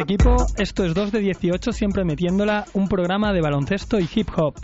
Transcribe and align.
Equipo, 0.00 0.46
esto 0.56 0.84
es 0.84 0.94
2 0.94 1.12
de 1.12 1.20
18 1.20 1.72
siempre 1.72 2.04
metiéndola 2.04 2.64
un 2.72 2.88
programa 2.88 3.34
de 3.34 3.42
baloncesto 3.42 4.00
y 4.00 4.08
hip 4.14 4.28
hop. 4.34 4.54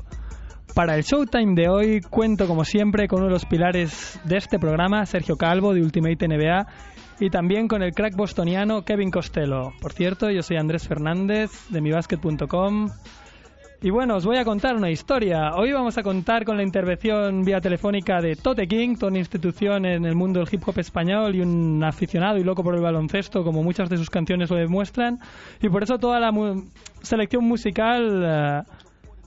Para 0.75 0.97
el 0.97 1.03
Showtime 1.03 1.55
de 1.55 1.69
hoy 1.69 2.01
cuento 2.01 2.47
como 2.47 2.65
siempre 2.65 3.07
con 3.07 3.19
uno 3.19 3.27
de 3.27 3.33
los 3.35 3.45
pilares 3.45 4.19
de 4.25 4.39
este 4.39 4.59
programa, 4.59 5.05
Sergio 5.05 5.37
Calvo 5.37 5.75
de 5.75 5.83
Ultimate 5.83 6.27
NBA 6.27 6.67
y 7.21 7.29
también 7.29 7.69
con 7.69 7.83
el 7.83 7.93
crack 7.93 8.17
bostoniano 8.17 8.85
Kevin 8.85 9.11
Costello. 9.11 9.73
Por 9.81 9.93
cierto, 9.93 10.31
yo 10.31 10.43
soy 10.43 10.57
Andrés 10.57 10.89
Fernández 10.89 11.51
de 11.69 11.83
mibasket.com 11.83 12.89
y 13.83 13.91
bueno, 13.91 14.17
os 14.17 14.25
voy 14.25 14.39
a 14.39 14.45
contar 14.45 14.75
una 14.75 14.91
historia. 14.91 15.55
Hoy 15.55 15.73
vamos 15.73 15.99
a 15.99 16.03
contar 16.03 16.45
con 16.45 16.57
la 16.57 16.63
intervención 16.63 17.43
vía 17.43 17.61
telefónica 17.61 18.21
de 18.21 18.35
Tote 18.35 18.67
King, 18.67 18.95
toda 18.95 19.11
una 19.11 19.19
institución 19.19 19.85
en 19.85 20.05
el 20.07 20.15
mundo 20.15 20.41
del 20.41 20.49
hip 20.51 20.63
hop 20.67 20.79
español 20.79 21.35
y 21.35 21.41
un 21.41 21.85
aficionado 21.85 22.39
y 22.39 22.45
loco 22.45 22.63
por 22.63 22.75
el 22.75 22.81
baloncesto, 22.81 23.45
como 23.45 23.63
muchas 23.63 23.91
de 23.91 23.99
sus 23.99 24.09
canciones 24.09 24.51
lo 24.51 24.57
demuestran. 24.57 25.19
Y 25.61 25.69
por 25.69 25.83
eso 25.83 25.99
toda 25.99 26.19
la 26.19 26.33
selección 27.03 27.45
musical 27.45 28.23
eh, 28.25 28.63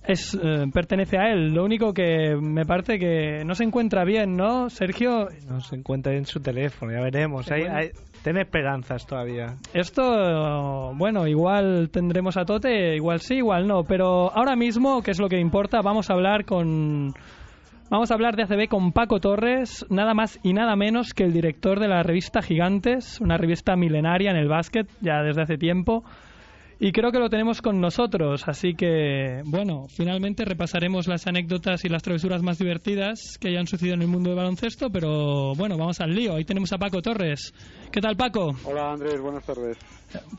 es, 0.08 0.34
eh, 0.34 0.66
pertenece 0.74 1.18
a 1.18 1.32
él. 1.32 1.54
Lo 1.54 1.64
único 1.64 1.94
que 1.94 2.36
me 2.36 2.66
parece 2.66 2.98
que 2.98 3.44
no 3.46 3.54
se 3.54 3.64
encuentra 3.64 4.04
bien, 4.04 4.36
¿no, 4.36 4.70
Sergio? 4.70 5.28
No 5.48 5.62
se 5.62 5.76
encuentra 5.76 6.14
en 6.16 6.26
su 6.26 6.40
teléfono, 6.40 6.92
ya 6.92 7.02
veremos. 7.02 7.52
Hay, 7.52 7.64
hay, 7.64 7.92
tiene 8.24 8.42
esperanzas 8.42 9.06
todavía. 9.06 9.56
Esto, 9.74 10.94
bueno, 10.96 11.28
igual 11.28 11.90
tendremos 11.92 12.38
a 12.38 12.46
Tote, 12.46 12.96
igual 12.96 13.20
sí, 13.20 13.36
igual 13.36 13.68
no. 13.68 13.84
Pero 13.84 14.32
ahora 14.36 14.56
mismo, 14.56 15.02
que 15.02 15.12
es 15.12 15.20
lo 15.20 15.30
que 15.30 15.40
importa, 15.40 15.82
vamos 15.82 16.10
a 16.10 16.14
hablar 16.14 16.46
con... 16.46 17.14
Vamos 17.90 18.12
a 18.12 18.14
hablar 18.14 18.36
de 18.36 18.44
ACB 18.44 18.70
con 18.70 18.92
Paco 18.92 19.20
Torres, 19.20 19.84
nada 19.90 20.14
más 20.14 20.40
y 20.44 20.54
nada 20.54 20.76
menos 20.76 21.16
que 21.16 21.24
el 21.24 21.34
director 21.34 21.80
de 21.80 21.88
la 21.88 22.04
revista 22.04 22.44
Gigantes, 22.44 23.20
una 23.20 23.36
revista 23.36 23.76
milenaria 23.76 24.30
en 24.30 24.38
el 24.38 24.48
básquet, 24.48 24.88
ya 25.02 25.24
desde 25.24 25.42
hace 25.42 25.58
tiempo. 25.58 26.04
Y 26.82 26.94
creo 26.94 27.12
que 27.12 27.20
lo 27.20 27.30
tenemos 27.30 27.62
con 27.62 27.82
nosotros, 27.82 28.48
así 28.48 28.74
que, 28.74 29.42
bueno, 29.44 29.88
finalmente 29.90 30.46
repasaremos 30.46 31.08
las 31.10 31.28
anécdotas 31.28 31.84
y 31.84 31.90
las 31.90 32.02
travesuras 32.02 32.42
más 32.42 32.58
divertidas 32.58 33.38
que 33.38 33.50
hayan 33.50 33.68
sucedido 33.68 33.96
en 33.96 34.04
el 34.04 34.08
mundo 34.08 34.30
del 34.30 34.38
baloncesto, 34.38 34.90
pero 34.90 35.54
bueno, 35.56 35.78
vamos 35.78 36.00
al 36.00 36.12
lío. 36.16 36.36
Ahí 36.36 36.46
tenemos 36.46 36.72
a 36.72 36.78
Paco 36.78 37.02
Torres. 37.02 37.54
¿Qué 37.92 38.00
tal, 38.00 38.16
Paco? 38.16 38.56
Hola, 38.64 38.94
Andrés, 38.94 39.20
buenas 39.20 39.46
tardes. 39.46 39.78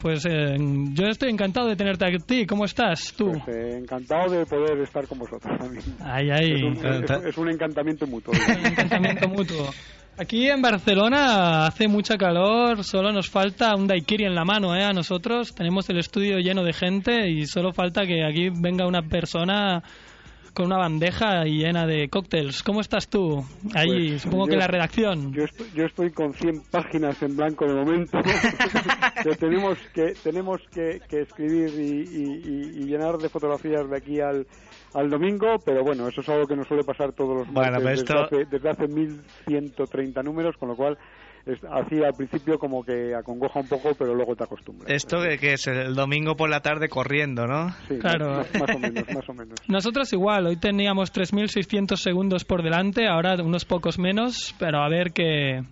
Pues 0.00 0.24
eh, 0.24 0.56
yo 0.94 1.08
estoy 1.08 1.28
encantado 1.28 1.68
de 1.68 1.76
tenerte 1.76 2.06
aquí. 2.06 2.46
¿Cómo 2.46 2.64
estás 2.64 3.12
tú? 3.12 3.32
Pues, 3.44 3.56
eh, 3.56 3.76
encantado 3.76 4.32
de 4.32 4.46
poder 4.46 4.78
estar 4.80 5.06
con 5.06 5.18
vosotros 5.18 5.58
también. 5.58 5.84
Ay, 6.02 6.30
ay. 6.30 6.54
Es 6.54 6.62
un, 6.62 6.86
es, 6.86 7.10
es 7.26 7.36
un 7.36 7.50
encantamiento 7.50 8.06
mutuo. 8.06 8.32
Un 8.60 8.66
encantamiento 8.66 9.28
mutuo. 9.28 9.70
Aquí 10.18 10.48
en 10.50 10.60
Barcelona 10.60 11.66
hace 11.66 11.88
mucha 11.88 12.18
calor, 12.18 12.84
solo 12.84 13.10
nos 13.10 13.30
falta 13.30 13.74
un 13.74 13.86
daiquiri 13.86 14.24
en 14.24 14.34
la 14.34 14.44
mano, 14.44 14.76
¿eh? 14.76 14.84
A 14.84 14.92
nosotros 14.92 15.54
tenemos 15.54 15.88
el 15.88 15.98
estudio 15.98 16.38
lleno 16.38 16.62
de 16.62 16.74
gente 16.74 17.30
y 17.30 17.46
solo 17.46 17.72
falta 17.72 18.04
que 18.06 18.22
aquí 18.26 18.50
venga 18.50 18.86
una 18.86 19.00
persona 19.00 19.82
con 20.52 20.66
una 20.66 20.76
bandeja 20.76 21.44
llena 21.44 21.86
de 21.86 22.08
cócteles. 22.10 22.62
¿Cómo 22.62 22.82
estás 22.82 23.08
tú? 23.08 23.42
Ahí, 23.74 24.10
Pues, 24.10 24.22
supongo 24.22 24.44
yo- 24.46 24.50
que 24.50 24.56
la 24.58 24.66
redacción. 24.66 25.32
Yo 25.32 25.44
estoy, 25.44 25.66
yo 25.74 25.84
estoy 25.86 26.10
con 26.10 26.34
100 26.34 26.64
páginas 26.70 27.22
en 27.22 27.36
blanco 27.36 27.64
de 27.66 27.74
momento 27.74 28.18
que 29.24 29.36
tenemos 29.36 29.78
que 29.94 30.12
tenemos 30.22 30.60
que, 30.70 31.00
que 31.08 31.22
escribir 31.22 31.70
y, 31.78 32.02
y- 32.02 32.42
y- 32.44 32.82
y 32.82 32.84
llenar 32.84 33.16
de 33.16 33.30
fotografías 33.30 33.88
de 33.88 33.96
aquí 33.96 34.20
al, 34.20 34.46
al 34.94 35.08
domingo, 35.10 35.56
pero 35.64 35.82
bueno, 35.82 36.08
eso 36.08 36.20
es 36.20 36.28
algo 36.28 36.46
que 36.46 36.56
nos 36.56 36.66
suele 36.66 36.84
pasar 36.84 37.12
todos 37.12 37.38
los 37.38 37.52
Bueno, 37.52 37.80
martes 37.80 38.04
desde, 38.06 38.20
hace, 38.20 38.44
desde 38.50 38.68
hace 38.70 38.88
1130 38.88 40.22
números, 40.22 40.56
con 40.58 40.68
lo 40.68 40.76
cual 40.76 40.98
es, 41.46 41.58
así 41.70 42.02
al 42.02 42.12
principio 42.14 42.58
como 42.58 42.84
que 42.84 43.14
acongoja 43.14 43.60
un 43.60 43.68
poco, 43.68 43.94
pero 43.98 44.14
luego 44.14 44.36
te 44.36 44.44
acostumbras. 44.44 44.90
Esto 44.90 45.22
que, 45.22 45.38
que 45.38 45.54
es 45.54 45.66
el 45.66 45.94
domingo 45.94 46.36
por 46.36 46.50
la 46.50 46.60
tarde 46.60 46.88
corriendo, 46.88 47.46
¿no? 47.46 47.70
Sí, 47.88 47.98
Claro. 47.98 48.38
más, 48.38 48.54
más 48.60 48.76
o 48.76 48.78
menos, 48.78 49.04
más 49.14 49.28
o 49.28 49.32
menos. 49.32 49.58
Nosotros 49.68 50.12
igual, 50.12 50.46
hoy 50.46 50.56
teníamos 50.56 51.12
3.600 51.12 51.96
segundos 51.96 52.44
por 52.44 52.62
delante, 52.62 53.06
ahora 53.08 53.36
unos 53.42 53.64
pocos 53.64 53.98
menos, 53.98 54.54
pero 54.58 54.82
a 54.82 54.88
ver 54.88 55.12
qué... 55.12 55.62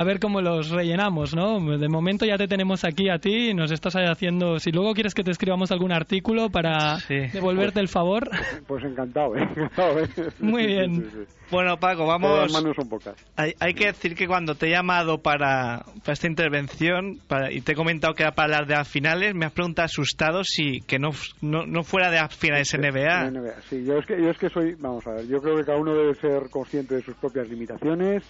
A 0.00 0.04
ver 0.04 0.20
cómo 0.20 0.40
los 0.40 0.70
rellenamos, 0.70 1.34
¿no? 1.34 1.58
De 1.76 1.88
momento 1.88 2.24
ya 2.24 2.36
te 2.38 2.46
tenemos 2.46 2.84
aquí 2.84 3.08
a 3.08 3.18
ti 3.18 3.50
y 3.50 3.54
nos 3.54 3.72
estás 3.72 3.94
haciendo... 3.96 4.60
Si 4.60 4.70
luego 4.70 4.94
quieres 4.94 5.12
que 5.12 5.24
te 5.24 5.32
escribamos 5.32 5.72
algún 5.72 5.90
artículo 5.90 6.50
para 6.50 7.00
Sí. 7.00 7.16
devolverte 7.32 7.80
el 7.80 7.88
favor... 7.88 8.30
Pues 8.68 8.84
encantado, 8.84 9.34
¿eh? 9.36 9.42
Encantado, 9.42 9.98
¿eh? 10.00 10.08
Muy 10.40 10.66
bien. 10.66 10.94
sí, 10.94 11.02
sí, 11.02 11.10
sí. 11.26 11.34
Bueno, 11.50 11.78
Paco, 11.78 12.06
vamos. 12.06 12.30
las 12.42 12.52
manos 12.52 12.76
son 12.76 12.88
pocas. 12.88 13.14
Hay, 13.36 13.54
hay 13.58 13.72
que 13.74 13.86
decir 13.86 14.14
que 14.14 14.26
cuando 14.28 14.54
te 14.54 14.66
he 14.66 14.70
llamado 14.70 15.18
para, 15.18 15.82
para 16.04 16.12
esta 16.12 16.26
intervención 16.28 17.18
para- 17.26 17.50
y 17.50 17.62
te 17.62 17.72
he 17.72 17.74
comentado 17.74 18.12
que 18.14 18.22
era 18.22 18.32
para 18.32 18.44
hablar 18.56 18.66
de 18.68 18.74
las 18.74 18.86
finales, 18.86 19.34
me 19.34 19.46
has 19.46 19.52
preguntado 19.52 19.86
asustado 19.86 20.44
si 20.44 20.80
que 20.82 20.98
no, 20.98 21.10
no, 21.40 21.64
no 21.66 21.82
fuera 21.84 22.10
de 22.10 22.18
las 22.18 22.36
finales 22.36 22.72
NBA. 22.74 23.30
NBA, 23.30 23.62
Sí, 23.68 23.82
yo 23.84 23.96
es, 23.98 24.06
que, 24.06 24.20
yo 24.22 24.30
es 24.30 24.38
que 24.38 24.48
soy, 24.50 24.74
vamos 24.78 25.06
a 25.06 25.12
ver, 25.14 25.26
yo 25.26 25.40
creo 25.40 25.56
que 25.56 25.64
cada 25.64 25.78
uno 25.78 25.94
debe 25.94 26.14
ser 26.16 26.50
consciente 26.50 26.96
de 26.96 27.02
sus 27.02 27.16
propias 27.16 27.48
limitaciones 27.48 28.22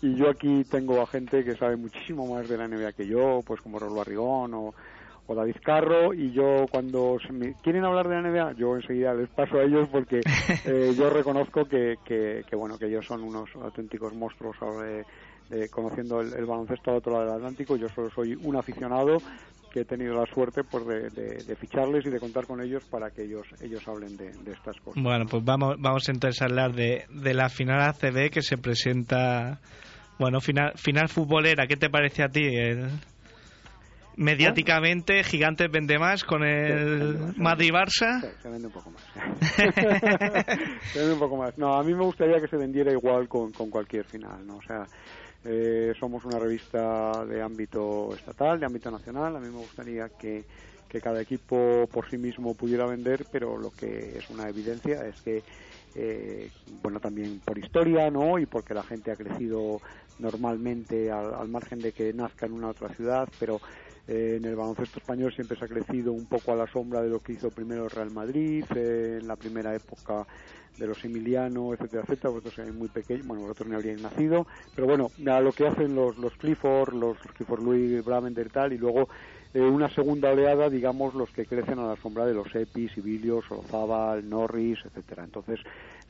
y 0.00 0.14
yo 0.16 0.28
aquí 0.28 0.64
tengo 0.70 1.00
a 1.00 1.06
gente 1.06 1.44
que 1.44 1.56
sabe 1.56 1.76
muchísimo 1.76 2.26
más 2.26 2.48
de 2.48 2.56
la 2.58 2.68
NBA 2.68 2.92
que 2.92 3.06
yo, 3.06 3.42
pues 3.46 3.60
como 3.60 3.78
Rolo 3.78 4.00
Arrigón 4.00 4.54
o, 4.54 4.74
o 5.26 5.34
David 5.34 5.56
Carro 5.64 6.12
y 6.14 6.32
yo 6.32 6.66
cuando 6.70 7.16
se 7.26 7.32
me 7.32 7.54
quieren 7.62 7.84
hablar 7.84 8.08
de 8.08 8.14
la 8.20 8.28
NBA, 8.30 8.52
yo 8.54 8.76
enseguida 8.76 9.14
les 9.14 9.28
paso 9.30 9.58
a 9.58 9.62
ellos 9.64 9.88
porque 9.90 10.20
eh, 10.66 10.94
yo 10.96 11.10
reconozco 11.10 11.64
que, 11.66 11.98
que, 12.04 12.44
que, 12.48 12.56
bueno, 12.56 12.78
que 12.78 12.86
ellos 12.86 13.04
son 13.06 13.22
unos 13.22 13.48
auténticos 13.56 14.14
monstruos 14.14 14.56
de 15.48 15.68
conociendo 15.70 16.20
el, 16.20 16.32
el 16.34 16.44
baloncesto 16.44 16.90
al 16.90 16.96
otro 16.98 17.12
lado 17.12 17.24
del 17.26 17.34
Atlántico, 17.34 17.76
yo 17.76 17.88
solo 17.94 18.10
soy 18.10 18.34
un 18.34 18.56
aficionado 18.56 19.22
que 19.70 19.80
he 19.80 19.84
tenido 19.84 20.14
la 20.14 20.26
suerte 20.32 20.64
pues 20.64 20.86
de, 20.86 21.10
de- 21.10 21.42
de 21.44 21.56
ficharles 21.56 22.04
y 22.06 22.10
de 22.10 22.18
contar 22.18 22.46
con 22.46 22.60
ellos 22.60 22.82
para 22.90 23.10
que 23.10 23.22
ellos 23.24 23.46
ellos 23.60 23.82
hablen 23.86 24.16
de, 24.16 24.32
de 24.32 24.52
estas 24.52 24.76
cosas. 24.80 25.02
Bueno, 25.02 25.24
pues 25.30 25.44
vamos, 25.44 25.76
vamos 25.78 26.08
entonces 26.08 26.40
a 26.42 26.46
hablar 26.46 26.72
de, 26.72 27.04
de 27.10 27.34
la 27.34 27.48
final 27.48 27.80
ACB 27.82 28.30
que 28.30 28.42
se 28.42 28.56
presenta. 28.58 29.60
Bueno, 30.18 30.40
final, 30.40 30.72
final 30.76 31.08
futbolera, 31.08 31.66
¿qué 31.66 31.76
te 31.76 31.90
parece 31.90 32.22
a 32.22 32.28
ti? 32.28 32.42
El- 32.44 32.88
mediáticamente, 34.16 35.22
Gigantes 35.24 35.70
vende 35.70 35.98
más 35.98 36.24
con 36.24 36.42
el 36.42 37.18
sí. 37.34 37.40
Madrid-Barça. 37.42 38.20
Sí, 38.22 38.28
se 38.42 38.48
vende 38.48 38.68
un 38.68 38.72
poco 38.72 38.90
más. 38.90 39.04
se 40.92 40.98
vende 40.98 41.12
un 41.12 41.20
poco 41.20 41.36
más. 41.36 41.56
No, 41.58 41.76
a 41.78 41.84
mí 41.84 41.94
me 41.94 42.02
gustaría 42.04 42.40
que 42.40 42.48
se 42.48 42.56
vendiera 42.56 42.90
igual 42.92 43.28
con, 43.28 43.52
con 43.52 43.68
cualquier 43.70 44.06
final, 44.06 44.46
¿no? 44.46 44.56
O 44.56 44.62
sea, 44.62 44.88
eh, 45.44 45.92
somos 46.00 46.24
una 46.24 46.38
revista 46.38 47.24
de 47.26 47.42
ámbito 47.42 48.14
estatal, 48.14 48.58
de 48.58 48.66
ámbito 48.66 48.90
nacional. 48.90 49.36
A 49.36 49.40
mí 49.40 49.50
me 49.50 49.58
gustaría 49.58 50.08
que, 50.18 50.44
que 50.88 51.00
cada 51.00 51.20
equipo 51.20 51.86
por 51.92 52.08
sí 52.08 52.16
mismo 52.16 52.54
pudiera 52.54 52.86
vender, 52.86 53.26
pero 53.30 53.58
lo 53.58 53.70
que 53.70 54.16
es 54.18 54.30
una 54.30 54.48
evidencia 54.48 55.06
es 55.06 55.14
que, 55.22 55.44
eh, 55.96 56.50
bueno, 56.82 57.00
también 57.00 57.40
por 57.44 57.58
historia, 57.58 58.10
¿no? 58.10 58.38
Y 58.38 58.46
porque 58.46 58.74
la 58.74 58.82
gente 58.82 59.10
ha 59.10 59.16
crecido 59.16 59.80
normalmente 60.18 61.10
al, 61.10 61.34
al 61.34 61.48
margen 61.48 61.80
de 61.80 61.92
que 61.92 62.12
nazca 62.12 62.46
en 62.46 62.52
una 62.52 62.68
otra 62.68 62.88
ciudad, 62.90 63.28
pero 63.40 63.60
eh, 64.08 64.36
en 64.36 64.44
el 64.44 64.54
baloncesto 64.54 65.00
español 65.00 65.32
siempre 65.34 65.58
se 65.58 65.64
ha 65.64 65.68
crecido 65.68 66.12
un 66.12 66.26
poco 66.26 66.52
a 66.52 66.56
la 66.56 66.66
sombra 66.68 67.02
de 67.02 67.08
lo 67.08 67.20
que 67.20 67.32
hizo 67.32 67.50
primero 67.50 67.84
el 67.84 67.90
Real 67.90 68.10
Madrid, 68.12 68.64
eh, 68.76 69.18
en 69.20 69.26
la 69.26 69.34
primera 69.34 69.74
época 69.74 70.26
de 70.78 70.86
los 70.86 71.04
Emiliano, 71.04 71.72
etcétera, 71.72 72.02
etcétera, 72.02 72.30
vosotros 72.30 72.58
erais 72.58 72.74
muy 72.74 72.88
pequeños, 72.88 73.26
bueno, 73.26 73.42
vosotros 73.42 73.68
no 73.68 73.76
habríais 73.76 74.00
nacido, 74.00 74.46
pero 74.74 74.86
bueno, 74.86 75.10
a 75.26 75.40
lo 75.40 75.50
que 75.50 75.66
hacen 75.66 75.94
los, 75.94 76.18
los 76.18 76.34
Clifford, 76.34 76.94
los, 76.94 77.18
Clifford 77.18 77.62
Louis, 77.62 78.04
Bravender 78.04 78.46
y 78.46 78.50
tal, 78.50 78.72
y 78.74 78.78
luego 78.78 79.08
eh, 79.56 79.60
una 79.62 79.88
segunda 79.88 80.32
oleada, 80.32 80.68
digamos, 80.68 81.14
los 81.14 81.30
que 81.30 81.46
crecen 81.46 81.78
a 81.78 81.86
la 81.86 81.96
sombra 81.96 82.26
de 82.26 82.34
los 82.34 82.54
Epis, 82.54 82.92
Sibilios, 82.92 83.50
Ozabal, 83.50 84.28
Norris, 84.28 84.78
etcétera. 84.84 85.24
Entonces, 85.24 85.58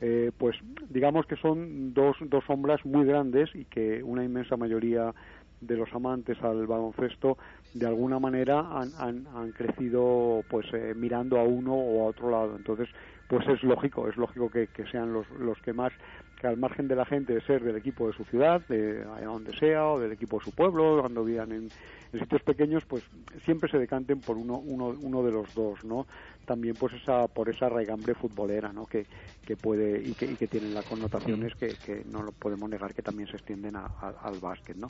eh, 0.01 0.31
pues 0.37 0.57
digamos 0.89 1.25
que 1.27 1.37
son 1.37 1.93
dos, 1.93 2.17
dos 2.19 2.43
sombras 2.43 2.85
muy 2.85 3.05
grandes 3.05 3.49
y 3.55 3.63
que 3.63 4.03
una 4.03 4.25
inmensa 4.25 4.57
mayoría 4.57 5.13
de 5.61 5.77
los 5.77 5.87
amantes 5.93 6.37
al 6.43 6.67
baloncesto 6.67 7.37
de 7.73 7.87
alguna 7.87 8.19
manera 8.19 8.59
han, 8.59 8.91
han, 8.97 9.25
han 9.33 9.53
crecido 9.53 10.41
pues 10.49 10.67
eh, 10.73 10.93
mirando 10.93 11.39
a 11.39 11.43
uno 11.43 11.73
o 11.73 12.05
a 12.05 12.09
otro 12.09 12.29
lado 12.29 12.55
entonces 12.55 12.89
pues 13.27 13.47
es 13.47 13.61
lógico, 13.63 14.07
es 14.07 14.15
lógico 14.17 14.49
que, 14.49 14.67
sean 14.91 15.13
los, 15.13 15.29
los 15.31 15.57
que 15.61 15.73
más, 15.73 15.91
que 16.39 16.47
al 16.47 16.57
margen 16.57 16.87
de 16.87 16.95
la 16.95 17.05
gente 17.05 17.33
de 17.33 17.41
ser 17.41 17.63
del 17.63 17.75
equipo 17.75 18.07
de 18.07 18.13
su 18.13 18.23
ciudad, 18.25 18.61
de 18.67 19.03
donde 19.03 19.57
sea, 19.57 19.87
o 19.87 19.99
del 19.99 20.11
equipo 20.11 20.37
de 20.39 20.45
su 20.45 20.51
pueblo, 20.51 20.99
cuando 21.01 21.23
vivan 21.23 21.51
en, 21.51 21.69
sitios 22.17 22.41
pequeños, 22.41 22.83
pues 22.87 23.03
siempre 23.43 23.69
se 23.69 23.77
decanten 23.77 24.21
por 24.21 24.37
uno, 24.37 24.57
uno, 24.57 24.95
uno 25.01 25.23
de 25.23 25.31
los 25.31 25.53
dos, 25.53 25.83
¿no? 25.83 26.07
También 26.45 26.75
pues 26.75 26.93
esa, 26.93 27.27
por 27.27 27.49
esa 27.49 27.69
raigambre 27.69 28.15
futbolera, 28.15 28.71
¿no? 28.71 28.85
Que, 28.85 29.05
que 29.45 29.55
puede, 29.55 30.01
y 30.01 30.13
que, 30.13 30.25
y 30.25 30.35
que 30.35 30.47
tienen 30.47 30.73
las 30.73 30.85
connotaciones 30.85 31.53
que, 31.55 32.03
no 32.11 32.23
lo 32.23 32.31
podemos 32.31 32.69
negar 32.69 32.93
que 32.93 33.01
también 33.01 33.29
se 33.29 33.37
extienden 33.37 33.75
al 33.75 34.39
básquet, 34.41 34.77
¿no? 34.77 34.89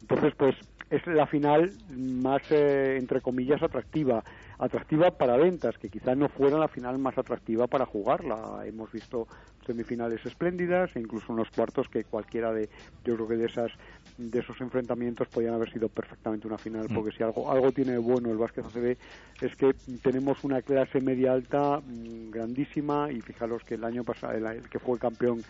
Entonces, 0.00 0.34
pues 0.36 0.54
es 0.90 1.06
la 1.06 1.26
final 1.26 1.72
más, 1.96 2.42
eh, 2.50 2.96
entre 2.98 3.20
comillas, 3.20 3.62
atractiva. 3.62 4.22
Atractiva 4.64 5.10
para 5.10 5.36
ventas, 5.36 5.76
que 5.76 5.90
quizás 5.90 6.16
no 6.16 6.30
fuera 6.30 6.56
la 6.56 6.68
final 6.68 6.96
más 6.96 7.18
atractiva 7.18 7.66
para 7.66 7.84
jugarla. 7.84 8.62
Hemos 8.64 8.90
visto 8.90 9.28
semifinales 9.66 10.24
espléndidas 10.24 10.96
e 10.96 11.00
incluso 11.00 11.34
unos 11.34 11.50
cuartos 11.50 11.86
que 11.90 12.04
cualquiera 12.04 12.50
de, 12.50 12.70
yo 13.04 13.14
creo 13.14 13.28
que 13.28 13.36
de 13.36 13.46
esas 13.46 13.70
de 14.16 14.38
esos 14.38 14.58
enfrentamientos 14.62 15.28
podían 15.28 15.52
haber 15.52 15.70
sido 15.70 15.90
perfectamente 15.90 16.46
una 16.46 16.56
final, 16.56 16.86
mm. 16.88 16.94
porque 16.94 17.14
si 17.14 17.22
algo 17.22 17.50
algo 17.50 17.72
tiene 17.72 17.98
bueno 17.98 18.30
el 18.30 18.38
básquet 18.38 18.64
ACB 18.64 18.96
es 19.42 19.54
que 19.56 19.74
tenemos 20.02 20.42
una 20.44 20.62
clase 20.62 21.00
media 21.02 21.32
alta 21.32 21.80
mm, 21.80 22.30
grandísima 22.30 23.12
y 23.12 23.20
fijaros 23.20 23.64
que 23.64 23.74
el 23.74 23.84
año 23.84 24.02
pasado 24.02 24.32
el 24.32 24.68
que 24.70 24.78
fue 24.78 24.94
el 24.94 25.00
campeón 25.00 25.42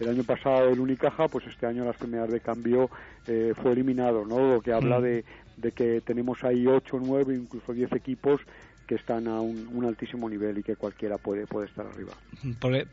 el 0.00 0.08
año 0.10 0.24
pasado 0.24 0.68
el 0.68 0.78
Unicaja, 0.78 1.26
pues 1.28 1.46
este 1.46 1.66
año 1.66 1.84
las 1.84 1.96
primeras 1.96 2.30
de 2.30 2.40
cambio 2.40 2.90
eh, 3.26 3.52
fue 3.60 3.72
eliminado, 3.72 4.24
¿no? 4.24 4.54
Lo 4.54 4.60
que 4.60 4.72
habla 4.72 5.00
mm. 5.00 5.02
de, 5.02 5.24
de 5.60 5.72
que 5.72 6.00
tenemos 6.00 6.42
ahí 6.44 6.66
8, 6.66 6.98
9, 7.00 7.34
incluso 7.34 7.72
10 7.72 7.92
equipos 7.92 8.40
que 8.86 8.94
están 8.94 9.28
a 9.28 9.40
un, 9.40 9.84
altísimo 9.84 10.30
nivel 10.30 10.58
y 10.58 10.62
que 10.62 10.74
cualquiera 10.74 11.18
puede, 11.18 11.46
puede 11.46 11.66
estar 11.66 11.86
arriba. 11.86 12.14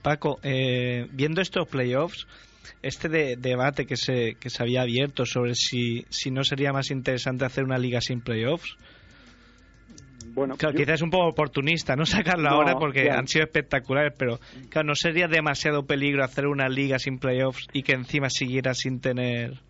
Paco, 0.02 0.40
eh, 0.44 1.08
viendo 1.14 1.42
estos 1.42 1.68
playoffs, 1.70 2.28
este 2.82 3.08
debate 3.38 3.86
que 3.86 3.96
se, 3.96 4.36
que 4.36 4.50
se 4.50 4.62
había 4.62 4.82
abierto 4.82 5.26
sobre 5.26 5.56
si, 5.56 6.06
si 6.10 6.32
no 6.32 6.44
sería 6.44 6.74
más 6.74 6.92
interesante 6.92 7.46
hacer 7.46 7.64
una 7.64 7.78
liga 7.78 8.02
sin 8.02 8.20
playoffs, 8.20 8.78
bueno, 10.34 10.56
quizás 10.58 10.96
es 10.96 11.02
un 11.02 11.12
poco 11.12 11.30
oportunista 11.30 11.96
no 11.96 12.06
sacarlo 12.06 12.50
ahora 12.50 12.76
porque 12.78 13.10
han 13.10 13.28
sido 13.28 13.46
espectaculares, 13.46 14.14
pero 14.18 14.40
claro, 14.70 14.90
no 14.90 14.96
sería 14.96 15.28
demasiado 15.28 15.86
peligro 15.86 16.26
hacer 16.26 16.48
una 16.48 16.68
liga 16.68 17.00
sin 17.00 17.20
playoffs 17.20 17.68
y 17.72 17.84
que 17.84 17.94
encima 17.94 18.30
siguiera 18.30 18.74
sin 18.74 19.00
tener. 19.00 19.62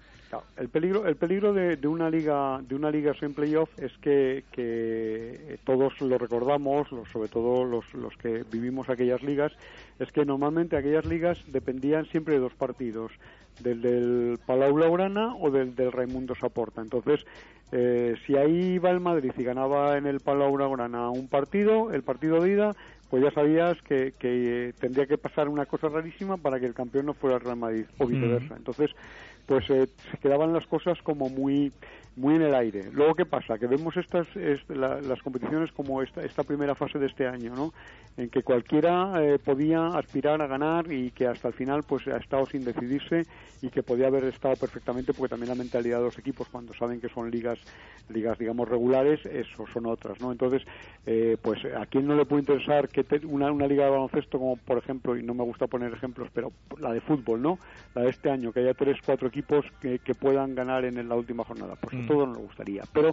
El 0.58 0.70
peligro, 0.70 1.06
el 1.08 1.16
peligro 1.16 1.54
de, 1.54 1.88
una 1.88 2.10
liga, 2.10 2.62
de 2.62 2.76
una 2.76 2.92
liga 2.92 3.14
sin 3.14 3.34
playoff 3.34 3.70
es 3.80 3.92
que, 4.00 4.44
que 4.52 5.60
todos 5.64 6.00
lo 6.02 6.18
recordamos, 6.18 6.88
sobre 7.12 7.30
todo 7.30 7.66
los, 7.66 7.86
los 7.94 8.16
que 8.18 8.44
vivimos 8.52 8.90
aquellas 8.90 9.22
ligas, 9.24 9.52
es 10.00 10.12
que 10.12 10.26
normalmente 10.26 10.78
aquellas 10.78 11.06
ligas 11.06 11.40
dependían 11.48 12.06
siempre 12.08 12.36
de 12.36 12.40
dos 12.40 12.54
partidos 12.54 13.12
del 13.62 13.82
del 13.82 14.40
Palau 14.46 14.78
Laurana 14.78 15.36
o 15.36 15.50
del 15.50 15.76
del 15.76 15.92
Raimundo 15.92 16.36
Saporta. 16.36 16.82
Entonces, 16.82 17.26
eh, 17.72 18.16
si 18.26 18.36
ahí 18.36 18.74
iba 18.74 18.92
el 18.92 19.00
Madrid 19.00 19.32
y 19.38 19.44
ganaba 19.44 19.98
en 19.98 20.06
el 20.06 20.20
Palau 20.20 20.58
Laurana 20.58 21.10
un 21.10 21.28
partido, 21.28 21.92
el 21.92 22.04
partido 22.04 22.42
de 22.42 22.52
ida, 22.52 22.76
pues 23.10 23.24
ya 23.24 23.32
sabías 23.32 23.82
que, 23.84 24.14
que 24.18 24.74
tendría 24.80 25.06
que 25.06 25.18
pasar 25.18 25.48
una 25.48 25.66
cosa 25.66 25.90
rarísima 25.90 26.38
para 26.38 26.60
que 26.60 26.66
el 26.66 26.74
campeón 26.74 27.06
no 27.06 27.14
fuera 27.14 27.38
el 27.38 27.44
Real 27.44 27.58
Madrid 27.58 27.86
o 27.98 28.08
viceversa. 28.08 28.56
Entonces, 28.58 28.92
pues 29.46 29.70
eh, 29.70 29.88
se 30.12 30.18
quedaban 30.18 30.54
las 30.54 30.66
cosas 30.68 31.02
como 31.02 31.30
muy 31.30 31.72
muy 32.16 32.36
en 32.36 32.44
el 32.44 32.56
aire. 32.56 32.90
Luego, 32.92 33.14
¿qué 33.16 33.26
pasa? 33.26 33.58
Que 33.58 33.68
vemos 33.68 33.98
estas 33.98 34.28
las 34.70 35.22
competiciones 35.22 35.72
como 35.72 36.02
esta, 36.02 36.24
esta 36.24 36.44
primera 36.44 36.76
fase 36.76 36.98
de 36.98 37.08
este 37.08 37.28
año, 37.28 37.54
¿no? 37.56 37.74
En 38.16 38.30
que 38.30 38.42
cualquiera 38.42 39.22
eh, 39.22 39.38
podía 39.38 39.88
aspirar 39.88 40.42
a 40.42 40.48
ganar 40.48 40.90
y 40.92 41.12
que 41.12 41.28
hasta 41.28 41.50
el 41.50 41.54
final 41.54 41.84
pues 41.84 42.08
ha 42.08 42.18
estado 42.18 42.46
sin 42.46 42.64
decidirse 42.64 43.24
y 43.62 43.70
que 43.70 43.84
podía 43.84 44.08
haber 44.08 44.24
estado 44.26 44.56
perfectamente 44.56 45.14
porque 45.14 45.30
también 45.30 45.50
la 45.50 45.56
mentalidad 45.56 45.98
de 45.98 46.06
los 46.06 46.20
equipos 46.20 46.48
cuando 46.50 46.74
saben 46.74 47.02
que 47.02 47.10
son 47.10 47.32
ligas 47.32 47.60
ligas 48.10 48.38
digamos 48.38 48.70
regulares 48.70 49.26
eso 49.26 49.66
son 49.74 49.88
otras 49.88 50.20
no 50.22 50.32
entonces 50.32 50.64
eh, 51.06 51.38
pues 51.42 51.66
a 51.66 51.86
quién 51.88 52.06
no 52.06 52.16
le 52.16 52.26
puede 52.26 52.42
interesar 52.42 52.90
que 52.90 53.06
una, 53.26 53.52
una 53.52 53.68
liga 53.68 53.86
de 53.86 53.92
baloncesto 53.92 54.38
como 54.38 54.58
por 54.58 54.78
ejemplo 54.78 55.18
y 55.18 55.24
no 55.24 55.34
me 55.34 55.44
gusta 55.44 55.68
poner 55.68 55.94
ejemplos 55.94 56.30
pero 56.34 56.52
la 56.80 56.92
de 56.94 57.02
fútbol 57.02 57.42
no 57.42 57.60
la 57.96 58.04
de 58.04 58.10
este 58.10 58.30
año 58.30 58.52
que 58.52 58.60
haya 58.60 58.74
tres 58.74 58.98
cuatro 59.04 59.28
equipos 59.36 59.66
que, 59.82 60.00
puedan 60.16 60.56
ganar 60.56 60.86
en 60.86 61.10
la 61.10 61.16
última 61.16 61.44
jornada 61.44 61.76
pues 61.76 61.96
mm. 61.96 62.08
todo 62.08 62.26
nos 62.26 62.38
gustaría 62.38 62.84
pero 62.94 63.12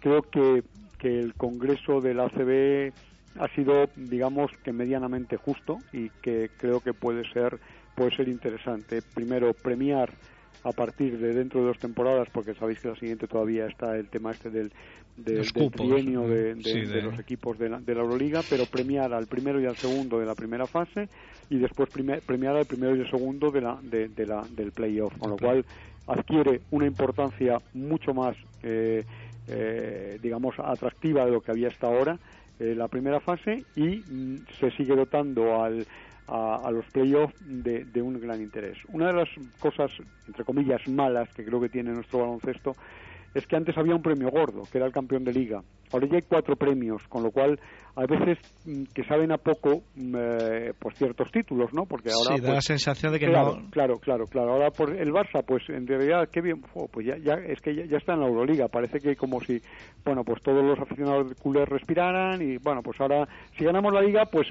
creo 0.00 0.22
que 0.22 0.62
que 0.98 1.18
el 1.18 1.34
Congreso 1.34 2.00
de 2.00 2.12
la 2.12 2.24
ACB 2.24 2.92
ha 3.40 3.48
sido 3.54 3.88
digamos 3.96 4.50
que 4.62 4.72
medianamente 4.72 5.36
justo 5.36 5.78
y 5.92 6.10
que 6.22 6.50
creo 6.58 6.80
que 6.80 6.92
puede 6.92 7.24
ser 7.32 7.58
puede 7.94 8.16
ser 8.16 8.28
interesante. 8.28 9.02
Primero, 9.02 9.52
premiar 9.52 10.10
a 10.64 10.72
partir 10.72 11.18
de 11.18 11.34
dentro 11.34 11.60
de 11.60 11.68
dos 11.68 11.78
temporadas, 11.78 12.28
porque 12.32 12.54
sabéis 12.54 12.80
que 12.80 12.88
la 12.88 12.96
siguiente 12.96 13.26
todavía 13.26 13.66
está 13.66 13.96
el 13.96 14.08
tema 14.08 14.32
este 14.32 14.50
del, 14.50 14.72
del, 15.16 15.52
trienio 15.72 16.28
de, 16.28 16.54
los 17.02 17.18
equipos 17.18 17.58
de 17.58 17.68
la, 17.68 17.80
de 17.80 17.94
la, 17.94 18.02
Euroliga, 18.02 18.42
pero 18.48 18.66
premiar 18.66 19.12
al 19.12 19.26
primero 19.26 19.60
y 19.60 19.66
al 19.66 19.76
segundo 19.76 20.18
de 20.18 20.26
la 20.26 20.34
primera 20.34 20.66
fase 20.66 21.08
y 21.48 21.58
después 21.58 21.88
premiar 21.90 22.56
al 22.56 22.66
primero 22.66 22.96
y 22.96 23.00
al 23.00 23.10
segundo 23.10 23.50
de 23.50 23.60
la, 23.60 23.78
de, 23.82 24.26
la, 24.26 24.44
del 24.50 24.72
playoff, 24.72 25.16
con 25.18 25.30
lo 25.30 25.36
cual 25.36 25.64
adquiere 26.06 26.60
una 26.70 26.86
importancia 26.86 27.60
mucho 27.74 28.14
más, 28.14 28.36
eh, 28.62 29.04
eh, 29.48 30.18
digamos, 30.22 30.54
atractiva 30.58 31.24
de 31.24 31.32
lo 31.32 31.40
que 31.40 31.52
había 31.52 31.68
hasta 31.68 31.86
ahora 31.86 32.18
eh, 32.58 32.74
la 32.74 32.88
primera 32.88 33.20
fase 33.20 33.64
y 33.74 34.02
mm, 34.06 34.46
se 34.58 34.70
sigue 34.72 34.94
dotando 34.94 35.62
al 35.62 35.86
a, 36.30 36.70
los 36.70 36.84
playoffs 36.86 37.34
de, 37.40 37.84
de, 37.84 38.02
un 38.02 38.20
gran 38.20 38.40
interés. 38.40 38.78
Una 38.88 39.08
de 39.08 39.12
las 39.14 39.28
cosas, 39.58 39.90
entre 40.26 40.44
comillas, 40.44 40.86
malas 40.88 41.28
que 41.34 41.44
creo 41.44 41.60
que 41.60 41.68
tiene 41.68 41.90
nuestro 41.90 42.20
baloncesto 42.20 42.76
es 43.34 43.46
que 43.46 43.56
antes 43.56 43.76
había 43.76 43.94
un 43.94 44.02
premio 44.02 44.30
gordo, 44.30 44.62
que 44.70 44.78
era 44.78 44.86
el 44.86 44.92
campeón 44.92 45.24
de 45.24 45.32
liga. 45.32 45.62
Ahora 45.92 46.06
ya 46.08 46.16
hay 46.16 46.22
cuatro 46.22 46.56
premios, 46.56 47.02
con 47.08 47.22
lo 47.22 47.30
cual 47.30 47.58
a 47.96 48.06
veces 48.06 48.38
mm, 48.64 48.84
que 48.94 49.04
saben 49.04 49.32
a 49.32 49.38
poco 49.38 49.82
mm, 49.96 50.14
eh, 50.16 50.72
pues 50.78 50.96
ciertos 50.96 51.30
títulos, 51.30 51.72
¿no? 51.72 51.86
Porque 51.86 52.10
ahora 52.10 52.36
sí, 52.36 52.40
da 52.40 52.48
la 52.48 52.54
pues, 52.54 52.64
sensación 52.64 53.12
de 53.12 53.18
que 53.18 53.26
claro, 53.26 53.56
no 53.56 53.70
claro, 53.70 53.98
claro, 53.98 54.26
claro. 54.26 54.52
Ahora 54.52 54.70
por 54.70 54.94
el 54.94 55.12
Barça, 55.12 55.44
pues 55.44 55.62
en 55.68 55.86
realidad 55.86 56.28
qué 56.30 56.40
bien, 56.40 56.62
pues 56.92 57.06
ya, 57.06 57.16
ya 57.18 57.34
es 57.34 57.60
que 57.60 57.74
ya, 57.74 57.96
está 57.96 58.14
en 58.14 58.20
la 58.20 58.26
Euroliga. 58.26 58.68
Parece 58.68 59.00
que 59.00 59.16
como 59.16 59.40
si, 59.40 59.60
bueno, 60.04 60.24
pues 60.24 60.42
todos 60.42 60.64
los 60.64 60.78
aficionados 60.78 61.28
de 61.28 61.34
culés 61.34 61.68
respiraran 61.68 62.40
y 62.40 62.58
bueno, 62.58 62.82
pues 62.82 63.00
ahora 63.00 63.28
si 63.56 63.64
ganamos 63.64 63.92
la 63.92 64.02
liga, 64.02 64.24
pues 64.26 64.48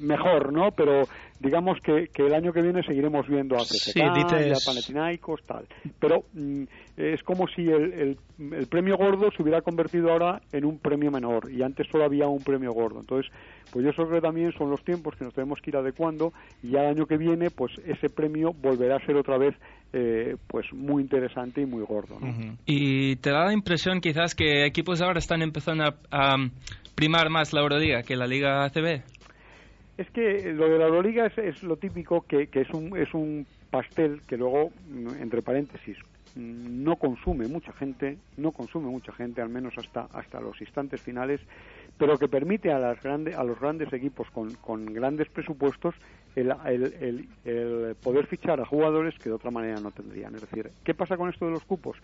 mejor, 0.00 0.52
¿no? 0.52 0.70
Pero 0.72 1.02
digamos 1.40 1.78
que, 1.82 2.08
que 2.12 2.26
el 2.26 2.34
año 2.34 2.52
que 2.52 2.62
viene 2.62 2.82
seguiremos 2.82 3.26
viendo 3.26 3.56
a 3.56 3.60
CSKA, 3.60 4.12
a 4.12 4.58
Panathinaikos, 4.64 5.42
tal. 5.44 5.66
Pero 5.98 6.24
mm, 6.34 6.64
es 6.96 7.22
como 7.22 7.46
si 7.48 7.62
el, 7.62 8.16
el, 8.38 8.66
premio 8.68 8.96
gordo 8.96 9.30
se 9.34 9.42
hubiera 9.42 9.60
convertido 9.62 10.10
ahora 10.10 10.40
en 10.52 10.64
un 10.64 10.71
premio 10.78 11.10
menor 11.10 11.50
y 11.50 11.62
antes 11.62 11.86
solo 11.90 12.04
había 12.04 12.26
un 12.26 12.42
premio 12.42 12.72
gordo. 12.72 13.00
Entonces, 13.00 13.30
pues 13.72 13.84
yo 13.84 13.92
creo 13.92 14.10
que 14.10 14.20
también 14.20 14.52
son 14.52 14.70
los 14.70 14.82
tiempos 14.84 15.16
que 15.16 15.24
nos 15.24 15.34
tenemos 15.34 15.60
que 15.60 15.70
ir 15.70 15.76
adecuando 15.76 16.32
y 16.62 16.70
ya 16.70 16.80
el 16.80 16.96
año 16.96 17.06
que 17.06 17.16
viene, 17.16 17.50
pues 17.50 17.72
ese 17.86 18.10
premio 18.10 18.52
volverá 18.52 18.96
a 18.96 19.06
ser 19.06 19.16
otra 19.16 19.38
vez 19.38 19.54
eh, 19.92 20.36
pues 20.46 20.66
muy 20.72 21.02
interesante 21.02 21.60
y 21.60 21.66
muy 21.66 21.84
gordo. 21.84 22.18
Y 22.66 23.16
te 23.16 23.30
da 23.30 23.46
la 23.46 23.52
impresión 23.52 24.00
quizás 24.00 24.34
que 24.34 24.66
equipos 24.66 25.02
ahora 25.02 25.18
están 25.18 25.42
empezando 25.42 25.84
a, 26.10 26.36
primar 26.94 27.30
más 27.30 27.52
la 27.52 27.62
Euroliga 27.62 28.02
que 28.02 28.16
la 28.16 28.26
Liga 28.26 28.64
ACB. 28.64 29.02
Es 29.98 30.10
que 30.10 30.52
lo 30.52 30.68
de 30.68 30.78
la 30.78 30.86
Euroliga 30.86 31.26
es, 31.26 31.38
es 31.38 31.62
lo 31.62 31.76
típico 31.76 32.24
que, 32.26 32.46
que 32.46 32.62
es 32.62 32.70
un 32.70 32.96
es 32.96 33.12
un 33.14 33.46
pastel 33.70 34.20
que 34.26 34.36
luego 34.36 34.70
entre 35.18 35.42
paréntesis 35.42 35.96
no 36.36 36.96
consume 36.96 37.46
mucha 37.48 37.72
gente, 37.72 38.18
no 38.36 38.52
consume 38.52 38.88
mucha 38.88 39.12
gente, 39.12 39.42
al 39.42 39.48
menos 39.48 39.74
hasta, 39.76 40.08
hasta 40.12 40.40
los 40.40 40.60
instantes 40.60 41.00
finales, 41.00 41.40
pero 41.98 42.18
que 42.18 42.28
permite 42.28 42.72
a, 42.72 42.78
las 42.78 43.04
a 43.04 43.44
los 43.44 43.60
grandes 43.60 43.92
equipos 43.92 44.30
con, 44.30 44.54
con 44.54 44.86
grandes 44.86 45.28
presupuestos 45.28 45.94
el, 46.34 46.52
el, 46.66 47.28
el, 47.44 47.94
poder 47.96 48.26
fichar 48.26 48.60
a 48.60 48.64
jugadores 48.64 49.14
que 49.18 49.28
de 49.28 49.34
otra 49.34 49.50
manera 49.50 49.80
no 49.80 49.90
tendrían. 49.90 50.34
Es 50.34 50.40
decir, 50.42 50.70
¿qué 50.84 50.94
pasa 50.94 51.16
con 51.16 51.28
esto 51.28 51.46
de 51.46 51.52
los 51.52 51.64
cupos? 51.64 51.96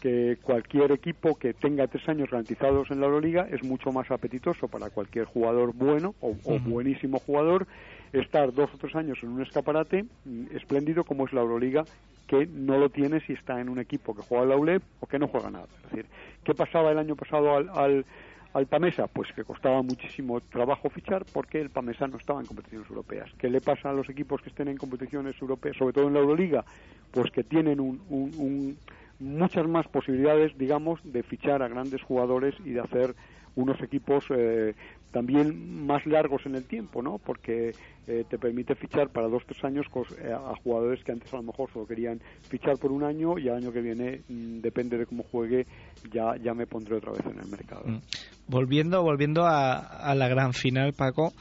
que 0.00 0.38
cualquier 0.42 0.92
equipo 0.92 1.36
que 1.36 1.52
tenga 1.52 1.86
tres 1.86 2.08
años 2.08 2.30
garantizados 2.30 2.90
en 2.90 3.00
la 3.00 3.06
Euroliga 3.06 3.48
es 3.50 3.62
mucho 3.64 3.92
más 3.92 4.10
apetitoso 4.10 4.68
para 4.68 4.90
cualquier 4.90 5.24
jugador 5.26 5.74
bueno 5.74 6.14
o, 6.20 6.34
buenísimo 6.60 7.18
jugador 7.18 7.66
estar 8.12 8.52
dos 8.52 8.70
o 8.74 8.78
tres 8.78 8.94
años 8.94 9.18
en 9.22 9.30
un 9.30 9.42
escaparate 9.42 10.04
mm, 10.24 10.56
espléndido 10.56 11.04
como 11.04 11.26
es 11.26 11.32
la 11.32 11.42
Euroliga, 11.42 11.84
que 12.30 12.46
no 12.46 12.78
lo 12.78 12.90
tiene 12.90 13.18
si 13.22 13.32
está 13.32 13.60
en 13.60 13.68
un 13.68 13.80
equipo 13.80 14.14
que 14.14 14.22
juega 14.22 14.44
la 14.44 14.56
ULEP 14.56 14.84
o 15.00 15.06
que 15.08 15.18
no 15.18 15.26
juega 15.26 15.50
nada. 15.50 15.66
Es 15.82 15.90
decir, 15.90 16.06
¿qué 16.44 16.54
pasaba 16.54 16.92
el 16.92 16.98
año 16.98 17.16
pasado 17.16 17.56
al, 17.56 17.68
al, 17.70 18.06
al 18.52 18.66
Pamesa? 18.66 19.08
Pues 19.08 19.32
que 19.32 19.42
costaba 19.42 19.82
muchísimo 19.82 20.40
trabajo 20.40 20.88
fichar 20.90 21.24
porque 21.32 21.60
el 21.60 21.70
Pamesa 21.70 22.06
no 22.06 22.18
estaba 22.18 22.38
en 22.38 22.46
competiciones 22.46 22.88
europeas. 22.88 23.28
¿Qué 23.36 23.50
le 23.50 23.60
pasa 23.60 23.90
a 23.90 23.92
los 23.92 24.08
equipos 24.08 24.40
que 24.42 24.50
estén 24.50 24.68
en 24.68 24.76
competiciones 24.76 25.34
europeas, 25.42 25.76
sobre 25.76 25.92
todo 25.92 26.06
en 26.06 26.14
la 26.14 26.20
Euroliga? 26.20 26.64
Pues 27.10 27.32
que 27.32 27.42
tienen 27.42 27.80
un, 27.80 28.00
un, 28.08 28.32
un 28.38 28.76
muchas 29.18 29.66
más 29.66 29.88
posibilidades, 29.88 30.56
digamos, 30.56 31.00
de 31.02 31.24
fichar 31.24 31.64
a 31.64 31.68
grandes 31.68 32.00
jugadores 32.00 32.54
y 32.64 32.70
de 32.70 32.80
hacer 32.80 33.16
unos 33.56 33.82
equipos 33.82 34.24
eh, 34.30 34.76
también 35.12 35.86
más 35.86 36.04
largos 36.06 36.42
en 36.46 36.54
el 36.54 36.64
tiempo, 36.64 37.02
¿no? 37.02 37.18
Porque 37.18 37.72
eh, 38.06 38.24
te 38.28 38.38
permite 38.38 38.74
fichar 38.74 39.10
para 39.10 39.28
dos 39.28 39.42
tres 39.46 39.62
años 39.64 39.86
eh, 40.18 40.32
a 40.32 40.54
jugadores 40.62 41.02
que 41.04 41.12
antes 41.12 41.32
a 41.32 41.38
lo 41.38 41.42
mejor 41.44 41.70
solo 41.72 41.86
querían 41.86 42.20
fichar 42.48 42.78
por 42.78 42.92
un 42.92 43.04
año 43.04 43.38
y 43.38 43.48
al 43.48 43.56
año 43.56 43.72
que 43.72 43.80
viene 43.80 44.22
mm, 44.28 44.60
depende 44.60 44.98
de 44.98 45.06
cómo 45.06 45.24
juegue 45.24 45.66
ya 46.12 46.36
ya 46.42 46.54
me 46.54 46.66
pondré 46.66 46.96
otra 46.96 47.12
vez 47.12 47.24
en 47.26 47.38
el 47.38 47.48
mercado. 47.48 47.84
Mm. 47.86 48.00
Volviendo 48.48 49.02
volviendo 49.02 49.44
a, 49.44 49.78
a 49.78 50.14
la 50.14 50.28
gran 50.28 50.52
final, 50.52 50.92
Paco 50.92 51.32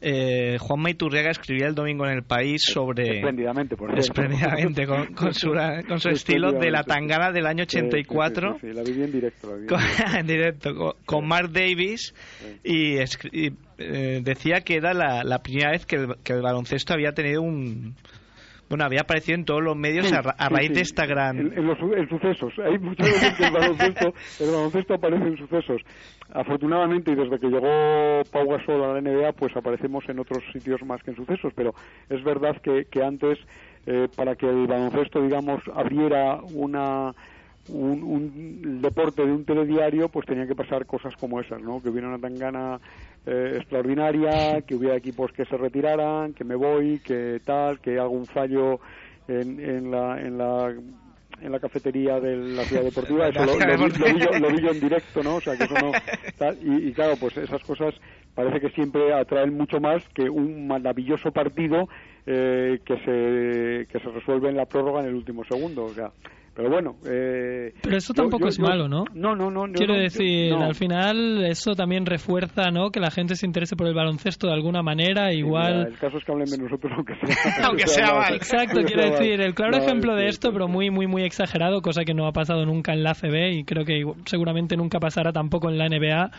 eh, 0.00 0.58
Juan 0.60 0.80
Maiturriaga 0.80 1.30
escribía 1.30 1.66
el 1.66 1.74
domingo 1.74 2.06
en 2.06 2.12
El 2.12 2.22
País 2.22 2.62
sobre... 2.62 3.16
Espléndidamente, 3.16 3.76
por 3.76 3.98
Espléndidamente, 3.98 4.86
con, 4.86 5.14
con, 5.14 5.34
su, 5.34 5.50
con 5.88 5.98
su 5.98 6.10
estilo 6.10 6.52
de 6.52 6.70
la 6.70 6.84
tangana 6.84 7.32
del 7.32 7.46
año 7.46 7.64
84. 7.64 8.58
Sí, 8.60 8.68
sí, 8.68 8.72
la 8.72 8.82
viví 8.82 9.02
en 9.02 9.12
directo. 9.12 9.56
en 10.16 10.26
directo, 10.26 10.96
con, 11.04 11.26
Mark 11.26 11.50
Davis 11.50 12.14
y, 12.62 12.98
eh, 12.98 14.20
decía 14.22 14.60
que 14.60 14.76
era 14.76 14.94
la, 14.94 15.24
la 15.24 15.40
primera 15.40 15.72
vez 15.72 15.84
que 15.84 15.96
el 15.96 16.42
baloncesto 16.42 16.94
había 16.94 17.12
tenido 17.12 17.42
un 17.42 17.94
bueno, 18.68 18.84
había 18.84 19.00
aparecido 19.00 19.36
en 19.36 19.44
todos 19.44 19.62
los 19.62 19.76
medios 19.76 20.12
a, 20.12 20.48
raíz 20.48 20.72
de 20.72 20.82
esta 20.82 21.06
gran... 21.06 21.38
En, 21.38 21.66
los 21.66 21.78
sucesos. 22.08 22.52
Hay 22.58 22.78
muchas 22.78 23.06
veces 23.06 23.34
que 23.34 23.44
el 23.44 23.52
baloncesto, 23.52 24.12
el 24.40 24.50
baloncesto 24.50 24.94
aparece 24.94 25.24
en 25.24 25.36
sucesos. 25.38 25.80
Afortunadamente, 26.32 27.12
y 27.12 27.14
desde 27.14 27.38
que 27.38 27.48
llegó 27.48 28.22
Pau 28.30 28.46
Gasol 28.46 28.84
a 28.84 28.92
la 28.94 29.00
NBA, 29.00 29.32
pues 29.32 29.56
aparecemos 29.56 30.04
en 30.08 30.18
otros 30.18 30.42
sitios 30.52 30.82
más 30.84 31.02
que 31.02 31.12
en 31.12 31.16
sucesos. 31.16 31.52
Pero 31.56 31.72
es 32.10 32.22
verdad 32.22 32.56
que, 32.62 32.84
que 32.90 33.02
antes, 33.02 33.38
eh, 33.86 34.08
para 34.14 34.34
que 34.36 34.46
el 34.46 34.66
baloncesto, 34.66 35.22
digamos, 35.22 35.62
abriera 35.74 36.40
una 36.52 37.14
un, 37.68 38.02
un, 38.02 38.82
deporte 38.82 39.24
de 39.24 39.32
un 39.32 39.44
telediario, 39.44 40.08
pues 40.08 40.26
tenía 40.26 40.46
que 40.46 40.54
pasar 40.54 40.86
cosas 40.86 41.14
como 41.16 41.40
esas, 41.40 41.60
¿no? 41.60 41.82
Que 41.82 41.90
hubiera 41.90 42.08
una 42.08 42.18
tangana 42.18 42.80
eh, 43.26 43.54
extraordinaria, 43.56 44.62
que 44.62 44.74
hubiera 44.74 44.96
equipos 44.96 45.32
que 45.32 45.44
se 45.44 45.56
retiraran, 45.56 46.34
que 46.34 46.44
me 46.44 46.54
voy, 46.54 47.00
que 47.00 47.40
tal, 47.44 47.80
que 47.80 47.98
hago 47.98 48.10
un 48.10 48.26
fallo 48.26 48.80
en, 49.26 49.60
en 49.60 49.90
la, 49.90 50.20
en 50.20 50.38
la 50.38 50.74
en 51.40 51.52
la 51.52 51.60
cafetería 51.60 52.18
de 52.20 52.36
la 52.36 52.64
ciudad 52.64 52.82
deportiva, 52.82 53.28
eso 53.28 53.44
lo, 53.44 53.52
vi, 54.50 54.60
yo, 54.60 54.70
en 54.70 54.80
directo, 54.80 55.22
¿no? 55.22 55.36
O 55.36 55.40
sea, 55.40 55.56
que 55.56 55.64
eso 55.64 55.74
no... 55.74 55.92
y, 56.60 56.92
claro, 56.92 57.14
pues 57.20 57.36
esas 57.36 57.62
cosas 57.62 57.94
parece 58.34 58.60
que 58.60 58.70
siempre 58.70 59.12
atraen 59.12 59.56
mucho 59.56 59.80
más 59.80 60.02
que 60.14 60.28
un 60.28 60.66
maravilloso 60.66 61.30
partido 61.32 61.88
eh, 62.26 62.80
que, 62.84 62.96
se, 62.98 63.86
que 63.86 64.00
se 64.00 64.10
resuelve 64.10 64.48
en 64.48 64.56
la 64.56 64.66
prórroga 64.66 65.00
en 65.00 65.08
el 65.08 65.14
último 65.14 65.44
segundo. 65.44 65.84
O 65.84 65.94
sea, 65.94 66.10
pero 66.58 66.70
bueno. 66.70 66.96
Eh, 67.06 67.72
pero 67.80 67.96
eso 67.96 68.12
tampoco 68.12 68.48
es 68.48 68.58
malo, 68.58 68.88
¿no? 68.88 69.04
No, 69.14 69.36
no, 69.36 69.48
no. 69.48 69.72
Quiero 69.72 69.94
decir, 69.94 70.52
al 70.52 70.74
final 70.74 71.44
eso 71.44 71.76
también 71.76 72.04
refuerza, 72.04 72.72
¿no? 72.72 72.90
Que 72.90 72.98
la 72.98 73.12
gente 73.12 73.36
se 73.36 73.46
interese 73.46 73.76
por 73.76 73.86
el 73.86 73.94
baloncesto 73.94 74.48
de 74.48 74.54
alguna 74.54 74.82
manera, 74.82 75.32
igual. 75.32 75.86
el 75.86 75.98
caso 75.98 76.18
es 76.18 76.24
que 76.24 76.32
hablen 76.32 76.50
de 76.50 76.58
nosotros, 76.58 76.92
aunque 76.96 77.14
sea. 77.14 77.52
aunque 77.64 77.86
sea 77.86 78.12
mal. 78.12 78.34
Exacto, 78.34 78.80
quiero 78.84 79.04
decir, 79.04 79.40
el 79.40 79.54
claro 79.54 79.76
ejemplo 79.76 80.16
de 80.16 80.26
esto, 80.26 80.52
pero 80.52 80.66
muy, 80.66 80.90
muy, 80.90 81.06
muy 81.06 81.22
exagerado, 81.22 81.80
cosa 81.80 82.02
que 82.02 82.12
no 82.12 82.26
ha 82.26 82.32
pasado 82.32 82.66
nunca 82.66 82.92
en 82.92 83.04
la 83.04 83.14
CB 83.14 83.52
y 83.52 83.64
creo 83.64 83.84
que 83.84 84.02
seguramente 84.24 84.76
nunca 84.76 84.98
pasará 84.98 85.30
tampoco 85.30 85.70
en 85.70 85.78
la 85.78 85.88
NBA 85.88 86.32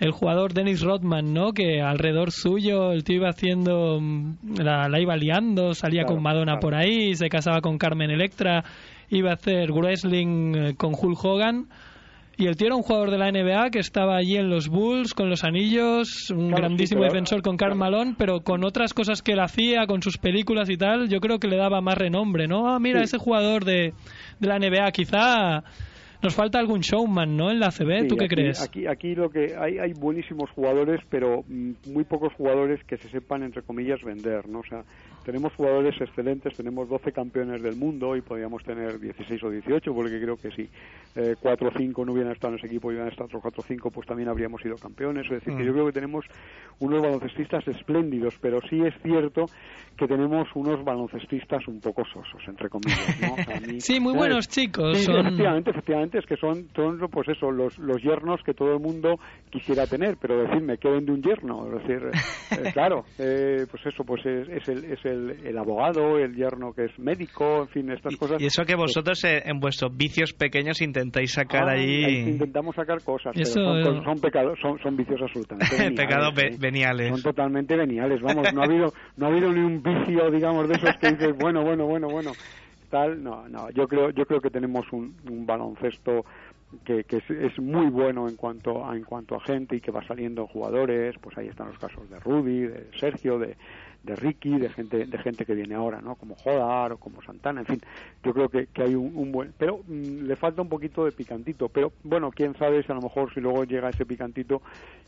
el 0.00 0.10
jugador 0.10 0.52
Dennis 0.52 0.82
Rodman, 0.82 1.32
¿no? 1.32 1.52
Que 1.52 1.80
alrededor 1.80 2.32
suyo 2.32 2.90
el 2.90 3.04
tío 3.04 3.18
iba 3.18 3.28
haciendo, 3.28 4.00
mm, 4.00 4.60
la, 4.60 4.88
la 4.88 5.00
iba 5.00 5.14
liando, 5.16 5.74
salía 5.74 6.02
con 6.04 6.20
Madonna 6.20 6.58
por 6.58 6.74
ahí, 6.74 7.14
se 7.14 7.28
casaba 7.28 7.60
con 7.60 7.78
Carmen 7.78 8.10
Electra 8.10 8.64
iba 9.10 9.30
a 9.30 9.34
hacer 9.34 9.72
wrestling 9.72 10.54
eh, 10.54 10.74
con 10.76 10.94
Hulk 10.94 11.24
Hogan. 11.24 11.68
Y 12.36 12.46
el 12.46 12.56
tío 12.56 12.68
era 12.68 12.76
un 12.76 12.82
jugador 12.82 13.10
de 13.10 13.18
la 13.18 13.30
NBA 13.30 13.70
que 13.70 13.78
estaba 13.78 14.16
allí 14.16 14.36
en 14.36 14.48
los 14.48 14.68
Bulls 14.68 15.12
con 15.12 15.28
los 15.28 15.44
anillos, 15.44 16.30
un 16.30 16.50
grandísimo 16.50 17.04
defensor 17.04 17.42
con 17.42 17.58
Karl 17.58 17.76
Malone, 17.76 18.14
pero 18.16 18.40
con 18.40 18.64
otras 18.64 18.94
cosas 18.94 19.20
que 19.20 19.32
él 19.32 19.40
hacía, 19.40 19.86
con 19.86 20.02
sus 20.02 20.16
películas 20.16 20.70
y 20.70 20.76
tal, 20.76 21.08
yo 21.08 21.20
creo 21.20 21.38
que 21.38 21.46
le 21.46 21.56
daba 21.56 21.82
más 21.82 21.98
renombre, 21.98 22.48
¿no? 22.48 22.68
Ah, 22.68 22.78
mira, 22.80 23.02
ese 23.02 23.18
jugador 23.18 23.64
de, 23.64 23.92
de 24.40 24.48
la 24.48 24.58
NBA, 24.58 24.90
quizá 24.92 25.62
nos 26.22 26.34
falta 26.34 26.58
algún 26.58 26.80
showman, 26.80 27.36
¿no? 27.36 27.50
En 27.50 27.58
la 27.58 27.70
CB, 27.70 28.08
¿tú 28.08 28.16
qué 28.16 28.28
crees? 28.28 28.62
Aquí, 28.62 28.86
aquí 28.86 29.14
lo 29.14 29.30
que 29.30 29.56
hay, 29.58 29.78
hay 29.78 29.92
buenísimos 29.92 30.50
jugadores, 30.50 31.00
pero 31.10 31.44
mm, 31.48 31.72
muy 31.92 32.04
pocos 32.04 32.32
jugadores 32.34 32.82
que 32.84 32.96
se 32.96 33.08
sepan, 33.08 33.42
entre 33.42 33.62
comillas, 33.62 34.02
vender, 34.02 34.48
¿no? 34.48 34.60
O 34.60 34.64
sea, 34.64 34.84
tenemos 35.24 35.52
jugadores 35.54 36.00
excelentes, 36.00 36.56
tenemos 36.56 36.88
12 36.88 37.12
campeones 37.12 37.62
del 37.62 37.76
mundo 37.76 38.16
y 38.16 38.22
podríamos 38.22 38.62
tener 38.64 38.98
16 38.98 39.42
o 39.44 39.50
18, 39.50 39.94
porque 39.94 40.20
creo 40.20 40.36
que 40.36 40.50
si 40.50 40.68
eh, 41.16 41.36
4 41.40 41.68
o 41.68 41.72
5 41.76 42.04
no 42.04 42.12
hubieran 42.12 42.32
estado 42.32 42.54
en 42.54 42.58
ese 42.58 42.66
equipo 42.66 42.90
y 42.90 42.94
hubieran 42.94 43.10
estado 43.10 43.26
otros 43.26 43.42
4 43.42 43.62
o 43.62 43.66
5, 43.66 43.90
pues 43.90 44.06
también 44.06 44.28
habríamos 44.28 44.60
sido 44.62 44.76
campeones. 44.76 45.24
Es 45.26 45.44
decir, 45.44 45.54
que 45.56 45.62
mm. 45.62 45.66
yo 45.66 45.72
creo 45.72 45.86
que 45.86 45.92
tenemos 45.92 46.24
unos 46.80 47.02
baloncestistas 47.02 47.66
espléndidos, 47.68 48.34
pero 48.40 48.60
sí 48.68 48.80
es 48.80 48.94
cierto 49.02 49.46
que 49.96 50.06
tenemos 50.08 50.48
unos 50.54 50.82
baloncestistas 50.84 51.68
un 51.68 51.80
poco 51.80 52.02
sosos, 52.04 52.42
entre 52.48 52.68
comillas. 52.68 53.20
¿no? 53.20 53.80
sí, 53.80 54.00
muy 54.00 54.14
buenos 54.14 54.48
chicos. 54.48 54.98
Sí, 54.98 55.12
efectivamente, 55.12 55.70
efectivamente, 55.70 56.11
es 56.18 56.26
que 56.26 56.36
son, 56.36 56.68
son 56.74 56.98
pues 57.10 57.28
eso, 57.28 57.50
los, 57.50 57.78
los 57.78 58.02
yernos 58.02 58.40
que 58.44 58.54
todo 58.54 58.72
el 58.74 58.80
mundo 58.80 59.18
quisiera 59.50 59.86
tener, 59.86 60.16
pero 60.20 60.42
decirme, 60.42 60.78
¿qué 60.78 60.88
vende 60.88 61.12
un 61.12 61.22
yerno? 61.22 61.66
Es 61.66 61.82
decir, 61.82 62.10
eh, 62.50 62.70
claro, 62.72 63.04
eh, 63.18 63.66
pues 63.70 63.86
eso, 63.86 64.04
pues 64.04 64.24
es, 64.24 64.48
es 64.48 64.68
el, 64.68 64.84
es 64.84 65.04
el, 65.04 65.58
abogado, 65.58 66.18
el 66.18 66.34
yerno 66.34 66.72
que 66.72 66.86
es 66.86 66.98
médico, 66.98 67.62
en 67.62 67.68
fin, 67.68 67.90
estas 67.90 68.16
cosas. 68.16 68.40
Y 68.40 68.46
eso 68.46 68.64
que 68.64 68.74
vosotros 68.74 69.22
eh, 69.24 69.42
en 69.44 69.60
vuestros 69.60 69.96
vicios 69.96 70.32
pequeños 70.32 70.80
intentáis 70.80 71.32
sacar 71.32 71.68
ah, 71.68 71.72
ahí... 71.72 72.30
Intentamos 72.30 72.74
sacar 72.74 73.02
cosas, 73.02 73.32
pero 73.34 73.46
son, 73.46 74.04
son, 74.04 74.20
pecados, 74.20 74.58
son, 74.60 74.78
son 74.80 74.96
vicios 74.96 75.20
absolutamente 75.22 75.90
Pecados 75.96 76.34
veniales. 76.58 77.08
Son 77.08 77.22
totalmente 77.22 77.76
veniales, 77.76 78.20
vamos, 78.20 78.52
no 78.52 78.62
ha 78.62 78.64
habido, 78.64 78.92
no 79.16 79.26
ha 79.26 79.28
habido 79.28 79.52
ni 79.52 79.60
un 79.60 79.82
vicio, 79.82 80.30
digamos, 80.30 80.68
de 80.68 80.74
esos 80.74 80.96
que 81.00 81.10
dices, 81.12 81.36
bueno, 81.38 81.62
bueno, 81.62 81.86
bueno, 81.86 82.08
bueno, 82.08 82.32
tal, 82.92 83.24
no, 83.24 83.48
no, 83.48 83.70
yo 83.70 83.88
creo, 83.88 84.10
yo 84.10 84.26
creo 84.26 84.42
que 84.42 84.50
tenemos 84.50 84.84
un, 84.92 85.16
baloncesto 85.46 86.26
que, 86.84 87.04
que 87.04 87.16
es, 87.16 87.30
es, 87.30 87.58
muy 87.58 87.86
bueno 87.86 88.28
en 88.28 88.36
cuanto 88.36 88.84
a, 88.84 88.94
en 88.94 89.02
cuanto 89.02 89.34
a 89.34 89.40
gente 89.40 89.76
y 89.76 89.80
que 89.80 89.90
va 89.90 90.06
saliendo 90.06 90.46
jugadores, 90.46 91.16
pues 91.18 91.38
ahí 91.38 91.48
están 91.48 91.68
los 91.68 91.78
casos 91.78 92.08
de 92.10 92.20
Rudy, 92.20 92.66
de 92.66 92.90
Sergio, 93.00 93.38
de, 93.38 93.56
de 94.02 94.16
Ricky, 94.16 94.58
de 94.58 94.68
gente, 94.70 95.06
de 95.06 95.18
gente 95.18 95.44
que 95.44 95.54
viene 95.54 95.74
ahora, 95.74 96.00
¿no? 96.00 96.16
Como 96.16 96.34
Jodar 96.34 96.92
o 96.92 96.96
como 96.96 97.22
Santana, 97.22 97.60
en 97.60 97.66
fin, 97.66 97.80
yo 98.24 98.32
creo 98.32 98.48
que, 98.48 98.66
que 98.66 98.82
hay 98.82 98.94
un, 98.94 99.30
buen, 99.30 99.52
pero 99.56 99.80
mm, 99.86 100.26
le 100.26 100.36
falta 100.36 100.62
un 100.62 100.68
poquito 100.68 101.04
de 101.04 101.12
picantito, 101.12 101.68
pero 101.68 101.92
bueno, 102.02 102.30
quién 102.30 102.56
sabe 102.56 102.82
si 102.82 102.90
a 102.90 102.94
lo 102.94 103.02
mejor 103.02 103.32
si 103.32 103.40
luego 103.40 103.64
llega 103.64 103.90
ese 103.90 104.04
picantito 104.04 104.62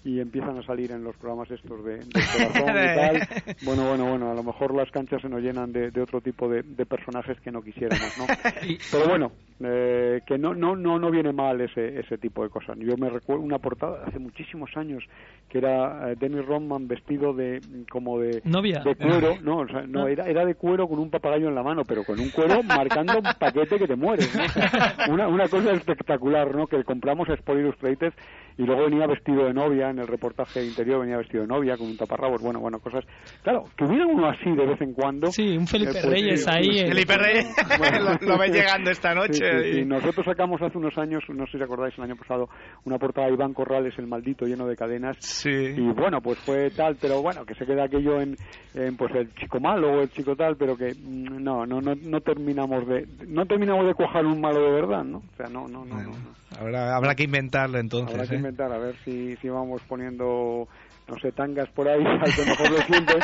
y 0.05 0.21
empiezan 0.21 0.59
a 0.59 0.63
salir 0.63 0.93
en 0.93 1.03
los 1.03 1.17
programas 1.17 1.51
estos 1.51 1.85
de, 1.85 1.99
corazón 2.13 2.69
y 2.69 2.95
tal, 2.95 3.29
bueno, 3.65 3.89
bueno, 3.89 4.11
bueno, 4.11 4.31
a 4.31 4.35
lo 4.35 4.43
mejor 4.43 4.75
las 4.75 4.91
canchas 4.91 5.23
se 5.23 5.29
nos 5.29 5.43
llenan 5.43 5.73
de, 5.73 5.91
de 5.91 6.01
otro 6.01 6.21
tipo 6.21 6.49
de, 6.49 6.63
de, 6.63 6.87
personajes 6.87 7.41
que 7.41 7.51
no 7.51 7.63
quisiéramos, 7.63 8.17
¿no? 8.19 8.27
Pero 8.93 9.09
bueno, 9.09 9.33
eh, 9.61 10.21
que 10.27 10.37
no, 10.39 10.55
no, 10.55 10.77
no, 10.77 10.99
no 10.99 11.11
viene 11.11 11.33
mal 11.33 11.61
ese, 11.61 11.99
ese 11.99 12.19
tipo 12.19 12.43
de 12.43 12.51
cosas. 12.51 12.79
Yo 12.79 12.97
me 12.97 13.09
recuerdo 13.09 13.43
una 13.43 13.59
portada 13.59 14.05
hace 14.07 14.19
muchísimos 14.19 14.71
años 14.77 15.03
que 15.49 15.59
era 15.59 16.11
eh, 16.11 16.17
Dennis 16.19 16.45
Rodman 16.45 16.87
vestido 16.87 17.33
de 17.33 17.61
como 17.91 18.19
de 18.19 18.43
novia 18.45 18.84
de 18.85 18.95
cuero, 18.97 19.37
no, 19.43 19.59
o 19.59 19.67
sea, 19.67 19.83
no, 19.87 20.07
era, 20.07 20.27
era 20.27 20.45
de 20.45 20.55
cuero 20.55 20.87
con 20.89 20.99
un 20.99 21.11
papagayo 21.11 21.49
en 21.49 21.55
la 21.55 21.63
mano, 21.63 21.85
pero 21.85 22.05
con 22.05 22.21
un 22.21 22.31
cuero 22.31 22.63
marcando 22.65 23.19
un 23.19 23.25
paquete 23.39 23.79
que 23.79 23.87
te 23.87 23.97
mueres, 23.97 24.31
una, 25.09 25.29
una 25.29 25.49
cosa 25.49 25.73
espectacular, 25.73 26.55
¿no? 26.55 26.67
Que 26.67 26.85
compramos 26.85 27.29
a 27.29 27.35
Sport 27.35 27.61
Illustrated 27.61 28.13
y 28.57 28.63
luego 28.63 28.85
venía 28.85 29.07
vestido 29.07 29.47
de 29.47 29.53
novia, 29.53 29.91
en 29.91 29.99
el 29.99 30.07
reportaje 30.07 30.65
interior 30.65 31.01
venía 31.01 31.17
vestido 31.17 31.43
de 31.43 31.49
novia 31.49 31.77
con 31.77 31.89
un 31.89 31.97
taparrabos, 31.97 32.41
bueno, 32.41 32.61
bueno, 32.61 32.79
cosas. 32.79 33.05
Claro, 33.43 33.65
que 33.77 33.85
hubiera 33.85 34.07
uno 34.07 34.29
así 34.29 34.51
de 34.51 34.67
vez 34.67 34.81
en 34.81 34.93
cuando. 34.93 35.31
Sí, 35.33 35.57
un 35.57 35.67
Felipe 35.67 35.91
eh, 35.91 36.01
pues 36.03 36.13
Reyes 36.13 36.49
ahí. 36.49 36.79
Eh. 36.79 36.87
Felipe 36.87 37.17
Reyes, 37.17 37.47
lo, 38.23 38.39
ves 38.39 38.53
llegando 38.53 38.91
esta 38.91 39.15
noche. 39.15 39.81
y... 39.81 39.85
Nosotros 39.85 40.25
sacamos 40.25 40.63
hace 40.63 40.79
unos 40.79 40.97
años, 40.99 41.25
no 41.29 41.47
sé 41.47 41.53
si 41.53 41.59
recordáis, 41.59 41.97
el 41.99 42.05
año 42.05 42.17
pasado, 42.17 42.49
una 42.85 42.99
portada 42.99 43.27
de 43.27 43.35
Iván 43.35 43.55
Corrales, 43.55 43.95
el 43.99 44.07
maldito, 44.07 44.47
lleno 44.47 44.67
de 44.67 44.77
cadenas. 44.77 45.17
Sí. 45.21 45.51
Y 45.51 45.93
bueno, 45.93 46.21
pues 46.21 46.39
fue 46.39 46.71
tal, 46.71 46.97
pero 47.01 47.23
bueno, 47.23 47.45
que 47.45 47.55
se 47.55 47.67
queda 47.67 47.85
aquello 47.85 48.21
en, 48.21 48.37
en 48.75 48.97
pues 48.97 49.15
el 49.15 49.35
chico 49.35 49.59
malo 49.59 49.93
o 49.93 50.01
el 50.03 50.11
chico 50.11 50.37
tal, 50.37 50.57
pero 50.57 50.77
que 50.77 50.95
mm, 50.95 51.43
no, 51.43 51.67
no, 51.67 51.81
no, 51.81 51.95
no 51.95 52.21
terminamos 52.21 52.87
de, 52.87 53.07
no 53.27 53.47
terminamos 53.47 53.87
de 53.87 53.95
cuajar 53.95 54.25
un 54.25 54.41
malo 54.41 54.61
de 54.61 54.73
verdad, 54.73 55.05
¿no? 55.05 55.19
O 55.19 55.37
sea, 55.37 55.47
no, 55.49 55.67
no, 55.67 55.85
no. 55.85 55.97
no, 56.01 56.13
Habrá, 56.59 56.95
habrá 56.95 57.15
que 57.15 57.25
inventarlo 57.25 57.79
entonces. 57.79 58.15
Habrá 58.15 58.29
que 58.29 58.37
¿eh? 58.37 58.39
Inventar, 58.45 58.73
a 58.73 58.79
ver 58.79 58.97
si, 59.05 59.37
si 59.37 59.49
vamos 59.49 59.83
poniendo 59.89 60.69
no 61.07 61.19
sé, 61.19 61.33
tangas 61.33 61.69
por 61.71 61.89
ahí, 61.89 62.03
al 62.07 62.35
que 62.35 62.45
mejor 62.47 62.71
lo 62.71 62.79
siente, 62.79 63.15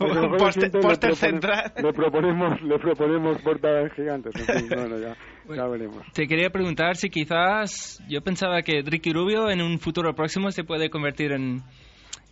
un 0.00 0.80
póster 0.80 1.14
central. 1.14 1.72
Le 1.76 1.92
proponemos, 1.92 2.60
le 2.62 2.78
proponemos 2.78 3.40
portadas 3.42 3.92
gigantes. 3.92 4.34
En 4.36 4.60
fin, 4.60 4.68
bueno, 4.68 4.98
ya, 4.98 5.14
ya 5.54 5.66
veremos. 5.66 6.02
Te 6.12 6.26
quería 6.26 6.50
preguntar 6.50 6.96
si 6.96 7.10
quizás, 7.10 8.02
yo 8.08 8.22
pensaba 8.22 8.62
que 8.62 8.82
Ricky 8.82 9.12
Rubio 9.12 9.50
en 9.50 9.60
un 9.60 9.78
futuro 9.78 10.14
próximo 10.14 10.50
se 10.50 10.64
puede 10.64 10.88
convertir 10.88 11.32
en 11.32 11.62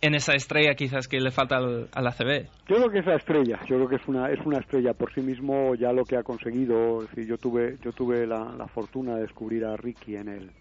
en 0.01 0.13
esa 0.13 0.33
estrella 0.33 0.75
quizás 0.75 1.07
que 1.07 1.19
le 1.19 1.31
falta 1.31 1.57
al, 1.57 1.89
al, 1.93 2.07
ACB. 2.07 2.47
Yo 2.67 2.75
creo 2.75 2.89
que 2.89 2.99
es 2.99 3.05
la 3.05 3.15
estrella, 3.15 3.59
yo 3.67 3.77
creo 3.77 3.87
que 3.87 3.95
es 3.95 4.07
una 4.07 4.29
es 4.29 4.39
una 4.45 4.59
estrella 4.59 4.93
por 4.93 5.13
sí 5.13 5.21
mismo 5.21 5.73
ya 5.75 5.91
lo 5.93 6.03
que 6.03 6.17
ha 6.17 6.23
conseguido, 6.23 7.01
es 7.01 7.09
decir, 7.09 7.27
yo 7.27 7.37
tuve 7.37 7.77
yo 7.81 7.91
tuve 7.91 8.27
la, 8.27 8.53
la 8.57 8.67
fortuna 8.67 9.15
de 9.15 9.21
descubrir 9.21 9.65
a 9.65 9.75
Ricky 9.77 10.15
en 10.15 10.27
el 10.27 10.51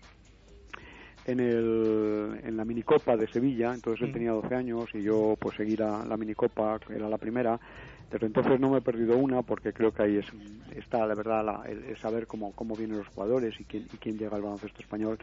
en, 1.26 1.40
el, 1.40 2.40
en 2.44 2.56
la 2.56 2.64
minicopa 2.64 3.16
de 3.16 3.26
Sevilla, 3.26 3.72
entonces 3.74 4.02
él 4.02 4.10
mm. 4.10 4.12
tenía 4.12 4.30
12 4.32 4.54
años 4.54 4.88
y 4.94 5.02
yo 5.02 5.36
pues 5.38 5.56
seguí 5.56 5.76
la, 5.76 6.04
la 6.04 6.16
minicopa, 6.16 6.78
que 6.78 6.94
era 6.94 7.08
la 7.08 7.18
primera, 7.18 7.58
desde 8.10 8.26
entonces 8.26 8.60
no 8.60 8.70
me 8.70 8.78
he 8.78 8.82
perdido 8.82 9.16
una 9.16 9.42
porque 9.42 9.72
creo 9.72 9.92
que 9.92 10.02
ahí 10.02 10.16
es, 10.18 10.26
está 10.76 11.06
la 11.06 11.14
verdad 11.14 11.44
la, 11.44 11.62
el, 11.66 11.96
saber 11.98 12.26
cómo, 12.26 12.52
cómo 12.52 12.76
vienen 12.76 12.98
los 12.98 13.08
jugadores 13.08 13.58
y 13.58 13.64
quién, 13.64 13.86
y 13.92 13.96
quién 13.96 14.18
llega 14.18 14.36
al 14.36 14.42
baloncesto 14.42 14.80
español. 14.80 15.18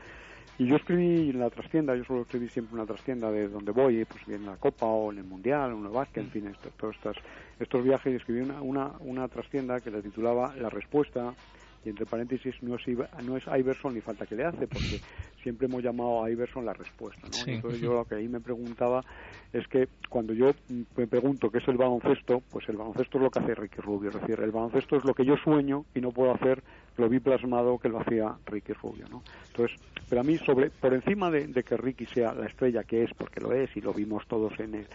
Y 0.57 0.67
yo 0.67 0.75
escribí 0.75 1.29
en 1.29 1.39
la 1.39 1.49
trastienda, 1.49 1.95
yo 1.95 2.03
suelo 2.03 2.23
escribir 2.23 2.51
siempre 2.51 2.73
en 2.73 2.79
la 2.79 2.85
trastienda 2.85 3.31
de 3.31 3.47
donde 3.47 3.71
voy, 3.71 4.05
pues 4.05 4.25
bien 4.27 4.41
en 4.41 4.47
la 4.47 4.57
Copa 4.57 4.85
o 4.85 5.11
en 5.11 5.19
el 5.19 5.23
Mundial 5.23 5.71
o 5.71 5.77
en 5.79 5.85
el 5.85 5.91
básquet, 5.91 6.23
en 6.23 6.29
fin, 6.29 6.47
esto, 6.47 6.69
todos 6.77 6.95
estos, 6.97 7.17
estos 7.59 7.83
viajes, 7.83 8.13
y 8.13 8.17
escribí 8.17 8.41
una, 8.41 8.61
una, 8.61 8.91
una 8.99 9.27
trastienda 9.27 9.79
que 9.79 9.89
la 9.89 10.01
titulaba 10.01 10.53
La 10.57 10.69
Respuesta, 10.69 11.33
y 11.83 11.89
entre 11.89 12.05
paréntesis 12.05 12.55
no 12.61 12.75
es, 12.75 12.81
no 13.23 13.37
es 13.37 13.43
Iverson 13.47 13.93
ni 13.93 14.01
falta 14.01 14.25
que 14.25 14.35
le 14.35 14.45
hace, 14.45 14.67
porque 14.67 14.99
siempre 15.41 15.67
hemos 15.67 15.83
llamado 15.83 16.23
a 16.23 16.29
Iverson 16.29 16.65
la 16.65 16.73
respuesta. 16.73 17.27
¿no? 17.27 17.51
Entonces 17.51 17.81
yo 17.81 17.93
lo 17.93 18.05
que 18.05 18.15
ahí 18.15 18.27
me 18.27 18.39
preguntaba 18.39 19.03
es 19.51 19.67
que 19.67 19.87
cuando 20.09 20.33
yo 20.33 20.51
me 20.95 21.07
pregunto 21.07 21.49
qué 21.49 21.57
es 21.57 21.67
el 21.67 21.77
baloncesto, 21.77 22.41
pues 22.51 22.69
el 22.69 22.77
baloncesto 22.77 23.17
es 23.17 23.23
lo 23.23 23.31
que 23.31 23.39
hace 23.39 23.55
Ricky 23.55 23.81
Rubio, 23.81 24.09
es 24.09 24.21
decir, 24.21 24.39
el 24.39 24.51
baloncesto 24.51 24.97
es 24.97 25.03
lo 25.03 25.13
que 25.13 25.25
yo 25.25 25.35
sueño 25.37 25.85
y 25.95 26.01
no 26.01 26.11
puedo 26.11 26.33
hacer, 26.33 26.61
lo 26.97 27.09
vi 27.09 27.19
plasmado 27.19 27.79
que 27.79 27.89
lo 27.89 27.99
hacía 27.99 28.35
Ricky 28.45 28.73
Rubio. 28.73 29.05
¿no? 29.09 29.23
Entonces, 29.47 29.77
pero 30.07 30.21
a 30.21 30.23
mí, 30.23 30.37
sobre 30.37 30.69
por 30.69 30.93
encima 30.93 31.31
de, 31.31 31.47
de 31.47 31.63
que 31.63 31.77
Ricky 31.77 32.05
sea 32.05 32.33
la 32.33 32.45
estrella 32.45 32.83
que 32.83 33.03
es, 33.03 33.13
porque 33.13 33.39
lo 33.39 33.51
es 33.53 33.75
y 33.75 33.81
lo 33.81 33.93
vimos 33.93 34.27
todos 34.27 34.59
en 34.59 34.75
el 34.75 34.87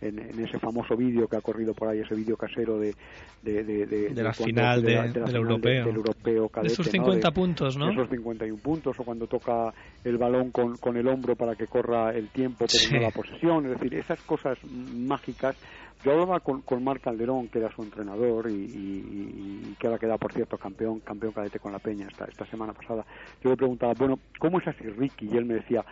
en, 0.00 0.18
ese 0.40 0.58
famoso 0.58 0.96
vídeo 0.96 1.26
que 1.28 1.36
ha 1.36 1.40
corrido 1.40 1.74
por 1.74 1.88
ahí, 1.88 2.00
ese 2.00 2.14
vídeo 2.14 2.36
casero 2.36 2.78
de, 2.78 2.94
de, 3.42 3.64
de, 3.64 3.86
de, 3.86 4.22
la 4.22 4.32
final, 4.32 4.82
del, 4.82 5.36
europeo. 5.36 5.86
del 5.86 5.96
europeo 5.96 6.48
cadete, 6.48 6.72
esos 6.72 6.88
50 6.88 7.30
puntos, 7.30 7.76
¿no? 7.76 7.90
Esos 7.90 8.08
51 8.10 8.60
puntos, 8.62 8.98
o 8.98 9.04
cuando 9.04 9.26
toca 9.26 9.72
el 10.04 10.18
balón 10.18 10.50
con, 10.50 10.76
con 10.76 10.96
el 10.96 11.06
hombro 11.08 11.36
para 11.36 11.54
que 11.54 11.66
corra 11.66 12.10
el 12.12 12.28
tiempo, 12.28 12.66
pero 12.70 12.98
no 12.98 13.06
la 13.06 13.10
posesión, 13.10 13.66
es 13.66 13.72
decir, 13.72 13.94
esas 13.94 14.20
cosas 14.22 14.58
mágicas 14.64 15.56
yo 16.04 16.12
hablaba 16.12 16.40
con, 16.40 16.60
con 16.62 16.84
Marc 16.84 17.02
Calderón, 17.02 17.48
que 17.48 17.58
era 17.58 17.74
su 17.74 17.82
entrenador 17.82 18.50
y, 18.50 18.54
y, 18.54 19.70
y, 19.70 19.74
que 19.78 19.86
ahora 19.86 19.98
queda, 19.98 20.18
por 20.18 20.32
cierto, 20.32 20.58
campeón 20.58 21.00
campeón 21.00 21.32
cadete 21.32 21.58
con 21.58 21.72
la 21.72 21.78
Peña 21.78 22.06
esta, 22.06 22.26
esta 22.26 22.44
semana 22.46 22.74
pasada. 22.74 23.06
Yo 23.42 23.50
le 23.50 23.56
preguntaba, 23.56 23.94
bueno, 23.98 24.18
¿cómo 24.38 24.60
es 24.60 24.68
así 24.68 24.84
Ricky? 24.84 25.30
Y 25.32 25.36
él 25.38 25.46
me 25.46 25.54
decía, 25.54 25.82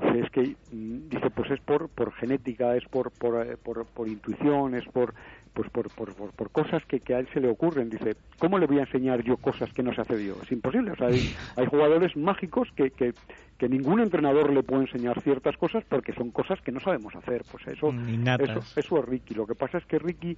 es 0.00 0.30
que 0.30 0.56
mm, 0.72 1.08
dice 1.08 1.30
pues 1.30 1.50
es 1.50 1.60
por 1.60 1.88
por 1.88 2.12
genética 2.14 2.76
es 2.76 2.84
por 2.84 3.10
por, 3.10 3.46
eh, 3.46 3.56
por, 3.56 3.84
por 3.86 4.08
intuición 4.08 4.74
es 4.74 4.86
por 4.86 5.14
pues 5.58 5.70
por, 5.70 5.92
por, 5.92 6.14
por, 6.14 6.50
cosas 6.50 6.84
que, 6.84 7.00
que, 7.00 7.16
a 7.16 7.18
él 7.18 7.28
se 7.34 7.40
le 7.40 7.48
ocurren. 7.48 7.90
Dice, 7.90 8.14
¿cómo 8.38 8.58
le 8.58 8.66
voy 8.66 8.78
a 8.78 8.82
enseñar 8.82 9.24
yo 9.24 9.36
cosas 9.38 9.72
que 9.72 9.82
no 9.82 9.92
se 9.92 10.02
hace 10.02 10.24
yo? 10.24 10.36
Es 10.40 10.52
imposible. 10.52 10.92
O 10.92 10.96
sea, 10.96 11.08
hay, 11.08 11.34
hay 11.56 11.66
jugadores 11.66 12.16
mágicos 12.16 12.68
que, 12.76 12.92
que, 12.92 13.12
que, 13.58 13.68
ningún 13.68 13.98
entrenador 13.98 14.52
le 14.52 14.62
puede 14.62 14.82
enseñar 14.82 15.20
ciertas 15.20 15.56
cosas 15.56 15.82
porque 15.88 16.12
son 16.12 16.30
cosas 16.30 16.60
que 16.60 16.70
no 16.70 16.78
sabemos 16.78 17.12
hacer. 17.16 17.42
Pues 17.50 17.66
eso, 17.66 17.90
eso, 17.90 18.60
eso 18.76 18.98
es 18.98 19.04
Ricky. 19.04 19.34
Lo 19.34 19.48
que 19.48 19.56
pasa 19.56 19.78
es 19.78 19.86
que 19.86 19.98
Ricky, 19.98 20.36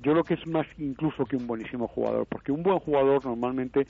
yo 0.00 0.14
lo 0.14 0.24
que 0.24 0.34
es 0.34 0.46
más 0.46 0.66
incluso 0.78 1.26
que 1.26 1.36
un 1.36 1.46
buenísimo 1.46 1.86
jugador, 1.86 2.26
porque 2.26 2.50
un 2.50 2.62
buen 2.62 2.78
jugador 2.78 3.26
normalmente 3.26 3.86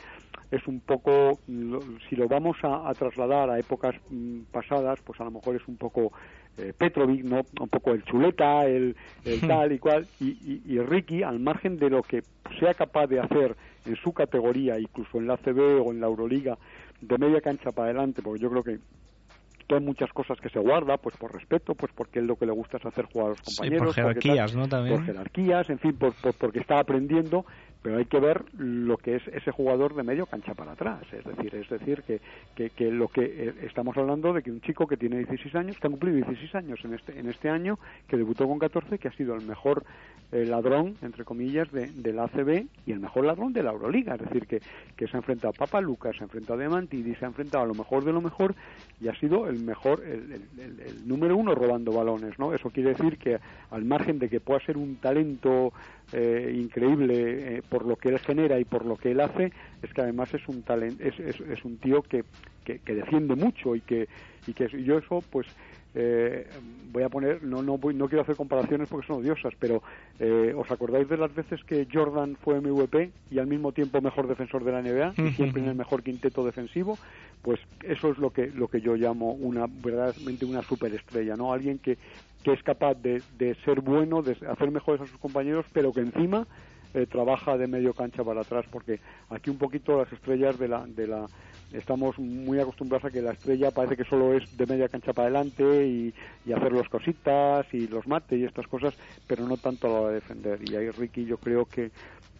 es 0.51 0.67
un 0.67 0.81
poco, 0.81 1.39
si 1.47 2.17
lo 2.17 2.29
vamos 2.29 2.57
a, 2.63 2.89
a 2.89 2.95
trasladar 2.95 3.49
a 3.51 3.59
épocas 3.59 3.95
mm, 4.11 4.41
pasadas, 4.51 5.01
pues 5.03 5.12
a 5.21 5.25
lo 5.25 5.31
mejor 5.31 5.57
es 5.57 5.67
un 5.69 5.77
poco 5.77 6.13
eh, 6.59 6.73
Petrovic, 6.77 7.25
¿no? 7.25 7.43
un 7.61 7.69
poco 7.69 7.93
el 7.93 8.05
chuleta, 8.05 8.67
el, 8.67 8.97
el 9.25 9.41
tal 9.41 9.73
y 9.73 9.79
cual, 9.79 10.07
y, 10.21 10.63
y, 10.67 10.79
Ricky, 10.81 11.23
al 11.23 11.41
margen 11.41 11.79
de 11.79 11.91
lo 11.91 12.03
que 12.03 12.23
sea 12.61 12.75
capaz 12.75 13.07
de 13.07 13.21
hacer 13.21 13.57
en 13.87 13.97
su 13.97 14.13
categoría, 14.13 14.79
incluso 14.79 15.19
en 15.19 15.27
la 15.27 15.37
CB 15.37 15.81
o 15.85 15.93
en 15.93 16.01
la 16.01 16.07
Euroliga, 16.07 16.59
de 17.01 17.19
media 17.19 17.41
cancha 17.41 17.71
para 17.73 17.87
adelante, 17.87 18.23
porque 18.23 18.41
yo 18.41 18.51
creo 18.51 18.63
que 18.63 18.79
hay 19.75 19.81
muchas 19.81 20.13
cosas 20.13 20.39
que 20.41 20.49
se 20.49 20.59
guarda, 20.59 20.97
pues 20.99 21.17
por 21.17 21.33
respeto, 21.33 21.75
pues 21.75 21.93
porque 21.95 22.21
es 22.21 22.25
lo 22.25 22.37
que 22.37 22.47
le 22.47 22.53
gusta 22.53 22.77
es 22.79 22.87
hacer 22.87 23.07
jugar 23.07 23.27
a 23.27 23.31
los 23.31 23.41
compañeros. 23.43 23.87
por 23.87 23.95
jerarquías, 23.95 24.55
¿no? 24.57 24.69
También. 24.69 24.97
Por 24.97 25.07
jerarquías, 25.07 25.71
en 25.71 25.79
fin, 25.79 25.97
por, 25.97 26.15
porque 26.39 26.61
está 26.61 26.79
aprendiendo, 26.79 27.45
pero 27.83 27.99
hay 27.99 28.05
que 28.05 28.21
ver 28.21 28.45
lo 28.57 28.97
que 28.97 29.17
es 29.17 29.27
ese 29.29 29.51
jugador 29.51 29.95
de 29.95 30.05
medio 30.05 30.27
cancha 30.27 30.55
para 30.55 30.73
atrás. 30.73 31.03
Es 31.13 31.25
decir, 31.25 31.55
es 31.55 31.69
decir 31.69 32.03
que, 32.03 32.21
que, 32.55 32.71
que 32.71 32.91
lo 32.91 33.09
que 33.09 33.25
eh, 33.25 33.55
estamos 33.63 33.97
hablando 33.97 34.33
de 34.33 34.43
que 34.43 34.51
un 34.51 34.61
chico 34.61 34.87
que 34.87 34.97
tiene 34.97 35.19
16 35.19 35.55
años, 35.57 35.79
que 35.79 35.89
ha 35.89 35.91
cumplido 35.91 36.17
16 36.17 36.55
años 36.55 36.79
en 36.85 36.95
este, 36.95 37.19
en 37.19 37.29
este 37.29 37.51
año, 37.51 37.79
que 38.07 38.17
debutó 38.17 38.47
con 38.47 38.59
14, 38.59 38.99
que 38.99 39.09
ha 39.09 39.13
sido 39.13 39.35
el 39.35 39.45
mejor 39.45 39.85
eh, 40.31 40.47
ladrón, 40.47 40.97
entre 41.03 41.25
comillas, 41.25 41.71
de, 41.73 41.89
del 41.89 42.19
ACB 42.19 42.67
y 42.87 42.93
el 42.93 43.01
mejor 43.01 43.27
ladrón 43.27 43.53
de 43.53 43.63
la 43.63 43.73
Euroliga. 43.73 44.15
Es 44.15 44.23
decir, 44.23 44.47
que, 44.47 44.61
que 44.97 45.07
se 45.07 45.17
ha 45.17 45.19
enfrentado 45.19 45.51
a 45.51 45.53
Papa 45.53 45.81
Lucas, 45.81 46.17
se 46.17 46.23
ha 46.23 46.25
enfrentado 46.25 46.55
a 46.55 46.63
Diamantidi, 46.63 47.15
se 47.17 47.25
ha 47.25 47.29
enfrentado 47.29 47.65
a 47.65 47.67
lo 47.67 47.75
mejor 47.75 48.05
de 48.05 48.13
lo 48.13 48.21
mejor 48.21 48.55
y 49.01 49.09
ha 49.09 49.15
sido 49.17 49.47
el 49.49 49.59
mejor, 49.63 50.03
el, 50.05 50.33
el, 50.33 50.81
el, 50.81 51.09
número 51.09 51.37
uno 51.37 51.55
robando 51.55 51.93
balones. 51.93 52.39
¿no? 52.39 52.55
Eso 52.55 52.71
quiere 52.71 52.91
decir 52.95 53.19
que 53.19 53.39
al 53.71 53.85
margen 53.85 54.19
de 54.19 54.29
que 54.29 54.41
pueda 54.41 54.61
ser 54.61 54.77
un 54.77 54.97
talento 54.97 55.73
eh, 56.13 56.53
increíble 56.55 57.57
eh, 57.57 57.63
por 57.69 57.87
lo 57.87 57.97
que 57.97 58.11
él 58.11 58.19
genera 58.19 58.59
y 58.59 58.65
por 58.65 58.85
lo 58.85 58.97
que 58.97 59.13
él 59.13 59.21
hace 59.21 59.53
es 59.83 59.93
que 59.93 60.01
además 60.01 60.33
es 60.35 60.47
un 60.49 60.63
talent, 60.63 61.01
es, 61.01 61.19
es, 61.19 61.41
es 61.41 61.65
un 61.65 61.79
tío 61.79 62.03
que, 62.03 62.25
que, 62.65 62.79
que, 62.81 62.95
defiende 62.95 63.35
mucho 63.35 63.75
y 63.75 63.81
que 63.81 64.09
y 64.47 64.53
que 64.53 64.69
yo 64.83 64.99
eso 64.99 65.23
pues 65.31 65.47
eh, 65.95 66.47
voy 66.91 67.03
a 67.03 67.09
poner, 67.09 67.43
no, 67.43 67.63
no, 67.63 67.79
no 67.79 68.09
quiero 68.09 68.23
hacer 68.23 68.37
comparaciones 68.37 68.89
porque 68.89 69.07
son 69.07 69.21
odiosas, 69.21 69.55
pero 69.59 69.83
eh, 70.19 70.55
¿os 70.57 70.71
acordáis 70.71 71.09
de 71.09 71.17
las 71.17 71.35
veces 71.35 71.63
que 71.65 71.87
Jordan 71.91 72.37
fue 72.37 72.61
MVP 72.61 73.11
y 73.31 73.39
al 73.39 73.47
mismo 73.47 73.73
tiempo 73.73 74.01
mejor 74.01 74.27
defensor 74.27 74.65
de 74.65 74.73
la 74.73 74.83
NBA 74.83 75.15
y 75.17 75.33
siempre 75.33 75.63
en 75.63 75.69
el 75.69 75.75
mejor 75.75 76.03
quinteto 76.03 76.45
defensivo? 76.45 76.99
Pues 77.43 77.61
eso 77.83 78.11
es 78.11 78.19
lo 78.19 78.31
que, 78.31 78.47
lo 78.49 78.69
que 78.69 78.81
yo 78.81 78.95
llamo 78.95 79.33
una 79.33 79.67
verdaderamente 79.67 80.45
una 80.45 80.63
superestrella, 80.63 81.37
¿no? 81.37 81.53
Alguien 81.53 81.79
que, 81.79 81.99
que 82.43 82.53
es 82.53 82.63
capaz 82.63 82.95
de, 82.95 83.23
de 83.39 83.55
ser 83.65 83.81
bueno, 83.81 84.23
de 84.23 84.37
hacer 84.49 84.71
mejores 84.71 85.01
a 85.01 85.07
sus 85.07 85.19
compañeros, 85.19 85.67
pero 85.73 85.93
que 85.93 86.01
encima 86.01 86.47
eh, 86.95 87.07
trabaja 87.07 87.57
de 87.57 87.67
medio 87.67 87.95
cancha 87.95 88.23
para 88.23 88.43
atrás, 88.43 88.67
porque 88.71 89.01
aquí 89.31 89.49
un 89.49 89.59
poquito 89.59 89.97
las 89.99 90.13
estrellas 90.13 90.59
de 90.59 90.69
la, 90.69 90.87
de 90.87 91.07
la 91.07 91.27
estamos 91.73 92.19
muy 92.19 92.61
acostumbrados 92.61 93.07
a 93.07 93.11
que 93.11 93.23
la 93.23 93.33
estrella 93.33 93.71
parece 93.71 93.97
que 93.97 94.05
solo 94.05 94.35
es 94.35 94.57
de 94.59 94.67
media 94.67 94.89
cancha 94.89 95.15
para 95.15 95.29
adelante 95.29 95.87
y, 95.87 96.13
y 96.45 96.53
hacer 96.53 96.73
las 96.73 96.89
cositas 96.91 97.67
y 97.73 97.89
los 97.89 98.07
mates 98.07 98.39
y 98.39 98.45
estas 98.45 98.67
cosas, 98.67 98.95
pero 99.27 99.47
no 99.47 99.57
tanto 99.57 99.87
a 99.87 99.91
la 99.91 100.01
hora 100.01 100.09
de 100.09 100.15
defender. 100.17 100.61
Y 100.69 100.77
ahí 100.77 100.91
Ricky 100.91 101.25
yo 101.25 101.39
creo 101.39 101.65
que, 101.65 101.91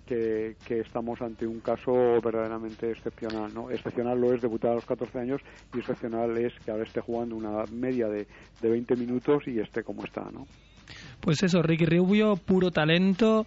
que, 0.07 0.57
que, 0.67 0.81
estamos 0.81 1.21
ante 1.23 1.47
un 1.47 1.61
caso 1.61 1.93
verdaderamente 2.23 2.91
excepcional. 2.91 3.53
¿no? 3.55 3.71
Excepcional 3.71 4.21
lo 4.21 4.33
es 4.33 4.43
debutar 4.43 4.73
a 4.73 4.75
los 4.75 4.87
14 4.87 5.19
años 5.19 5.41
y 5.75 5.79
excepcional 5.79 6.37
es 6.39 6.53
que 6.65 6.71
ahora 6.71 6.85
esté 6.85 7.01
jugando 7.01 7.37
una 7.37 7.65
media 7.73 8.09
de, 8.09 8.27
de 8.61 8.69
20 8.69 8.97
minutos 8.97 9.43
y 9.47 9.59
esté 9.59 9.83
como 9.83 10.05
está. 10.05 10.23
¿no? 10.33 10.47
Pues 11.21 11.43
eso, 11.43 11.63
Ricky 11.63 11.87
Rubio, 11.87 12.37
puro 12.37 12.71
talento 12.71 13.47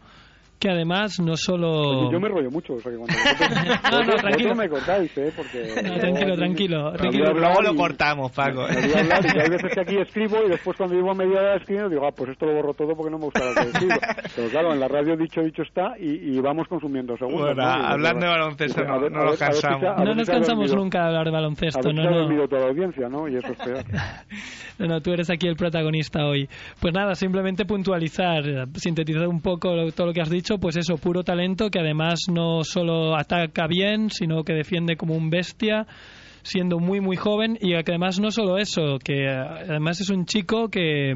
que 0.60 0.70
además 0.70 1.20
no 1.20 1.36
solo... 1.36 2.12
yo 2.12 2.20
me 2.20 2.30
rollo 2.30 2.50
mucho, 2.50 2.74
o 2.74 2.80
sea 2.80 2.92
que 2.92 2.98
cuando 2.98 3.16
no, 3.92 4.04
no, 4.04 4.16
tranquilo. 4.16 4.56
me 4.56 4.70
cortáis, 4.70 5.18
¿eh? 5.18 5.32
Porque... 5.36 5.82
No, 5.84 5.98
tranquilo, 5.98 6.92
tranquilo. 6.94 7.34
luego 7.34 7.62
lo 7.62 7.76
cortamos, 7.76 8.32
Paco. 8.32 8.66
Y 8.70 8.98
hay 8.98 9.50
veces 9.50 9.74
que 9.74 9.82
aquí 9.82 9.98
escribo 9.98 10.38
y 10.46 10.50
después 10.50 10.78
cuando 10.78 10.96
llevo 10.96 11.12
a 11.12 11.16
media 11.16 11.40
hora 11.40 11.56
escribiendo 11.58 11.90
digo, 11.90 12.08
ah, 12.08 12.12
pues 12.16 12.32
esto 12.32 12.46
lo 12.46 12.54
borro 12.54 12.74
todo 12.74 12.96
porque 12.96 13.12
no 13.12 13.18
me 13.18 13.26
gusta 13.26 13.46
lo 13.46 13.54
que 13.54 13.62
escribo. 13.70 13.96
Pero 14.36 14.50
claro, 14.50 14.74
en 14.74 14.80
la 14.80 14.88
radio 14.88 15.16
dicho 15.18 15.42
dicho 15.42 15.62
está 15.62 15.94
y, 16.00 16.38
y 16.38 16.40
vamos 16.40 16.68
consumiendo 16.68 17.18
segundos. 17.18 17.56
Bueno, 17.56 17.64
¿no? 17.64 17.70
hablando 17.70 18.26
de 18.26 18.32
baloncesto 18.32 18.84
no, 18.84 19.10
no 19.10 19.26
nos 19.26 19.40
cansamos. 19.40 19.82
no 19.82 20.16
nos 20.16 20.30
cansamos 20.30 20.76
nunca 20.76 21.02
de 21.02 21.08
hablar 21.08 21.26
de 21.26 21.32
baloncesto. 21.32 21.92
no, 21.92 22.04
no. 22.04 22.30
no. 22.30 22.48
toda 22.48 22.62
la 22.62 22.68
audiencia, 22.70 23.10
¿no? 23.10 23.28
Y 23.28 23.38
eso 23.38 23.48
es 23.48 23.58
peor. 23.58 23.84
no, 24.80 24.88
no, 24.88 25.02
tú 25.02 25.12
eres 25.12 25.30
aquí 25.30 25.48
el 25.48 25.56
protagonista 25.56 26.26
hoy. 26.26 26.48
Pues 26.80 26.94
nada, 26.94 27.16
simplemente 27.16 27.66
puntualizar, 27.66 28.44
sintetizar 28.76 29.28
un 29.28 29.42
poco 29.42 29.70
todo 29.92 30.08
lo 30.08 30.14
que 30.14 30.22
has 30.22 30.30
dicho, 30.30 30.45
pues 30.60 30.78
eso, 30.78 30.98
puro 30.98 31.24
talento 31.24 31.70
que 31.70 31.80
además 31.80 32.22
no 32.32 32.64
solo 32.64 33.18
ataca 33.18 33.68
bien, 33.68 34.10
sino 34.10 34.44
que 34.44 34.54
defiende 34.54 34.96
como 34.96 35.16
un 35.16 35.30
bestia 35.30 35.88
siendo 36.44 36.78
muy 36.78 37.02
muy 37.02 37.16
joven 37.16 37.58
y 37.60 37.72
que 37.72 37.92
además 37.92 38.20
no 38.20 38.30
solo 38.30 38.60
eso, 38.60 39.00
que 39.04 39.28
además 39.28 40.00
es 40.00 40.12
un 40.12 40.26
chico 40.26 40.70
que, 40.70 41.14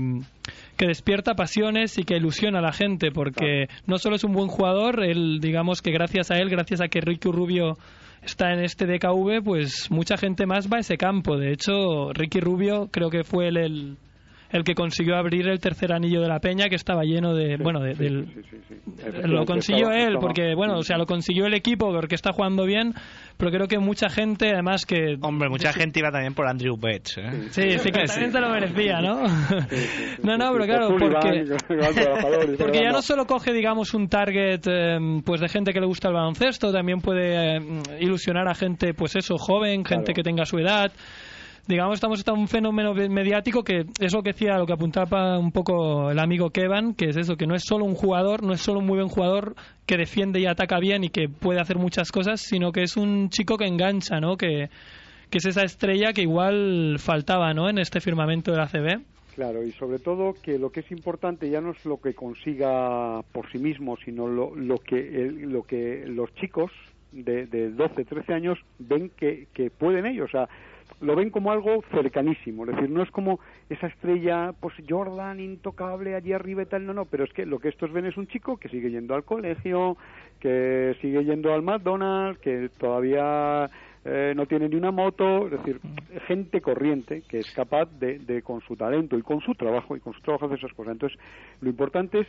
que 0.75 0.87
despierta 0.87 1.35
pasiones 1.35 1.99
y 1.99 2.03
que 2.03 2.17
ilusiona 2.17 2.59
a 2.59 2.63
la 2.63 2.73
gente 2.73 3.11
porque 3.11 3.67
no 3.85 3.99
solo 3.99 4.15
es 4.15 4.23
un 4.23 4.33
buen 4.33 4.47
jugador, 4.47 5.03
él 5.03 5.39
digamos 5.39 5.83
que 5.83 5.91
gracias 5.91 6.31
a 6.31 6.37
él, 6.37 6.49
gracias 6.49 6.81
a 6.81 6.87
que 6.87 6.99
Ricky 6.99 7.29
Rubio 7.31 7.77
está 8.23 8.51
en 8.53 8.63
este 8.63 8.87
DKV, 8.87 9.43
pues 9.43 9.91
mucha 9.91 10.17
gente 10.17 10.47
más 10.47 10.67
va 10.67 10.77
a 10.77 10.81
ese 10.81 10.97
campo. 10.97 11.37
De 11.37 11.51
hecho, 11.53 12.11
Ricky 12.13 12.39
Rubio 12.39 12.89
creo 12.91 13.09
que 13.09 13.23
fue 13.23 13.47
el, 13.49 13.57
el 13.57 13.97
el 14.49 14.63
que 14.63 14.73
consiguió 14.73 15.15
abrir 15.15 15.47
el 15.47 15.59
tercer 15.59 15.93
anillo 15.93 16.21
de 16.21 16.27
la 16.27 16.39
peña 16.39 16.69
que 16.69 16.75
estaba 16.75 17.03
lleno 17.03 17.33
de 17.33 17.57
bueno 17.57 17.81
de, 17.81 17.93
del 17.93 18.27
lo 19.23 19.45
consiguió 19.45 19.91
él 19.91 20.17
porque 20.19 20.55
bueno 20.55 20.77
o 20.77 20.83
sea 20.83 20.97
lo 20.97 21.05
consiguió 21.05 21.45
el 21.45 21.53
equipo 21.53 21.91
porque 21.91 22.15
está 22.15 22.33
jugando 22.33 22.65
bien 22.65 22.93
pero 23.37 23.51
creo 23.51 23.67
que 23.67 23.79
mucha 23.79 24.09
gente 24.09 24.51
además 24.51 24.85
que 24.85 25.17
hombre 25.21 25.49
mucha 25.49 25.71
gente 25.71 25.99
iba 25.99 26.11
también 26.11 26.33
por 26.33 26.47
Andrew 26.47 26.77
Betts 26.77 27.17
¿eh? 27.17 27.47
sí 27.51 27.79
sí 27.79 27.91
que 27.91 28.05
también 28.05 28.31
se 28.31 28.39
lo 28.39 28.49
merecía 28.49 29.01
no 29.01 29.21
no 30.23 30.37
no 30.37 30.51
pero 30.51 30.65
claro 30.65 30.95
porque 30.97 31.45
porque 32.57 32.83
ya 32.83 32.91
no 32.91 33.01
solo 33.01 33.25
coge 33.25 33.53
digamos 33.53 33.93
un 33.93 34.09
target 34.09 34.61
em, 34.67 35.21
pues 35.21 35.41
de 35.41 35.49
gente 35.49 35.73
que 35.73 35.79
le 35.79 35.85
gusta 35.85 36.07
el 36.07 36.15
baloncesto 36.15 36.71
también 36.71 37.01
puede 37.01 37.57
em, 37.57 37.81
ilusionar 37.99 38.47
a 38.47 38.55
gente 38.55 38.93
pues 38.93 39.15
eso 39.15 39.37
joven 39.37 39.85
gente 39.85 40.13
que 40.13 40.23
tenga 40.23 40.45
su 40.45 40.57
edad 40.57 40.91
digamos, 41.69 41.93
estamos 41.93 42.27
en 42.27 42.33
un 42.33 42.47
fenómeno 42.47 42.95
mediático 42.95 43.63
que 43.63 43.85
es 43.99 44.13
lo 44.13 44.23
que 44.23 44.31
decía, 44.31 44.57
lo 44.57 44.65
que 44.65 44.73
apuntaba 44.73 45.37
un 45.37 45.51
poco 45.51 46.09
el 46.09 46.17
amigo 46.17 46.49
Kevan, 46.49 46.95
que 46.95 47.09
es 47.09 47.15
eso, 47.15 47.37
que 47.37 47.45
no 47.45 47.53
es 47.53 47.63
solo 47.63 47.85
un 47.85 47.93
jugador, 47.93 48.41
no 48.43 48.53
es 48.53 48.61
solo 48.61 48.79
un 48.79 48.87
muy 48.87 48.97
buen 48.97 49.07
jugador 49.07 49.53
que 49.85 49.95
defiende 49.95 50.39
y 50.39 50.47
ataca 50.47 50.79
bien 50.79 51.03
y 51.03 51.09
que 51.09 51.29
puede 51.29 51.61
hacer 51.61 51.77
muchas 51.77 52.11
cosas, 52.11 52.41
sino 52.41 52.71
que 52.71 52.81
es 52.81 52.97
un 52.97 53.29
chico 53.29 53.55
que 53.55 53.67
engancha, 53.67 54.19
¿no? 54.19 54.35
Que, 54.35 54.69
es 55.31 55.45
esa 55.45 55.63
estrella 55.63 56.11
que 56.11 56.23
igual 56.23 56.97
faltaba, 56.97 57.53
¿no? 57.53 57.69
En 57.69 57.77
este 57.77 58.01
firmamento 58.01 58.51
de 58.51 58.57
la 58.57 58.65
CB. 58.65 59.03
Claro, 59.35 59.63
y 59.63 59.71
sobre 59.73 59.99
todo 59.99 60.33
que 60.41 60.57
lo 60.57 60.71
que 60.71 60.79
es 60.79 60.91
importante 60.91 61.51
ya 61.51 61.61
no 61.61 61.71
es 61.71 61.85
lo 61.85 62.01
que 62.01 62.15
consiga 62.15 63.21
por 63.31 63.49
sí 63.51 63.59
mismo, 63.59 63.95
sino 64.03 64.27
lo, 64.27 64.55
lo 64.55 64.79
que 64.79 65.31
lo 65.31 65.61
que 65.61 66.03
los 66.07 66.33
chicos 66.33 66.71
de, 67.11 67.45
de 67.45 67.69
12, 67.69 68.05
13 68.05 68.33
años 68.33 68.59
ven 68.79 69.11
que, 69.15 69.47
pueden 69.77 70.05
ellos. 70.05 70.31
Lo 71.01 71.15
ven 71.15 71.29
como 71.29 71.51
algo 71.51 71.83
cercanísimo, 71.91 72.65
es 72.65 72.75
decir, 72.75 72.89
no 72.89 73.03
es 73.03 73.11
como 73.11 73.39
esa 73.69 73.87
estrella, 73.87 74.53
pues 74.59 74.73
Jordan, 74.87 75.39
intocable, 75.39 76.15
allí 76.15 76.33
arriba 76.33 76.63
y 76.63 76.65
tal, 76.65 76.85
no, 76.85 76.93
no, 76.93 77.05
pero 77.05 77.23
es 77.23 77.33
que 77.33 77.45
lo 77.45 77.59
que 77.59 77.69
estos 77.69 77.91
ven 77.91 78.05
es 78.05 78.17
un 78.17 78.27
chico 78.27 78.57
que 78.57 78.69
sigue 78.69 78.91
yendo 78.91 79.15
al 79.15 79.23
colegio, 79.23 79.97
que 80.39 80.95
sigue 81.01 81.23
yendo 81.23 81.53
al 81.53 81.61
McDonald's, 81.61 82.39
que 82.39 82.69
todavía 82.77 83.69
eh, 84.05 84.33
no 84.35 84.45
tiene 84.45 84.69
ni 84.69 84.75
una 84.75 84.91
moto, 84.91 85.45
es 85.45 85.51
decir, 85.51 85.79
gente 86.25 86.61
corriente 86.61 87.21
que 87.27 87.39
es 87.39 87.51
capaz 87.51 87.85
de, 87.99 88.41
con 88.43 88.61
su 88.61 88.75
talento 88.77 89.17
y 89.17 89.21
con 89.21 89.41
su 89.41 89.55
trabajo 89.55 89.95
y 89.95 89.99
con 89.99 90.13
su 90.13 90.21
trabajo 90.21 90.45
hacer 90.45 90.57
esas 90.57 90.73
cosas. 90.73 90.93
Entonces, 90.93 91.19
lo 91.61 91.69
importante 91.69 92.21
es 92.21 92.27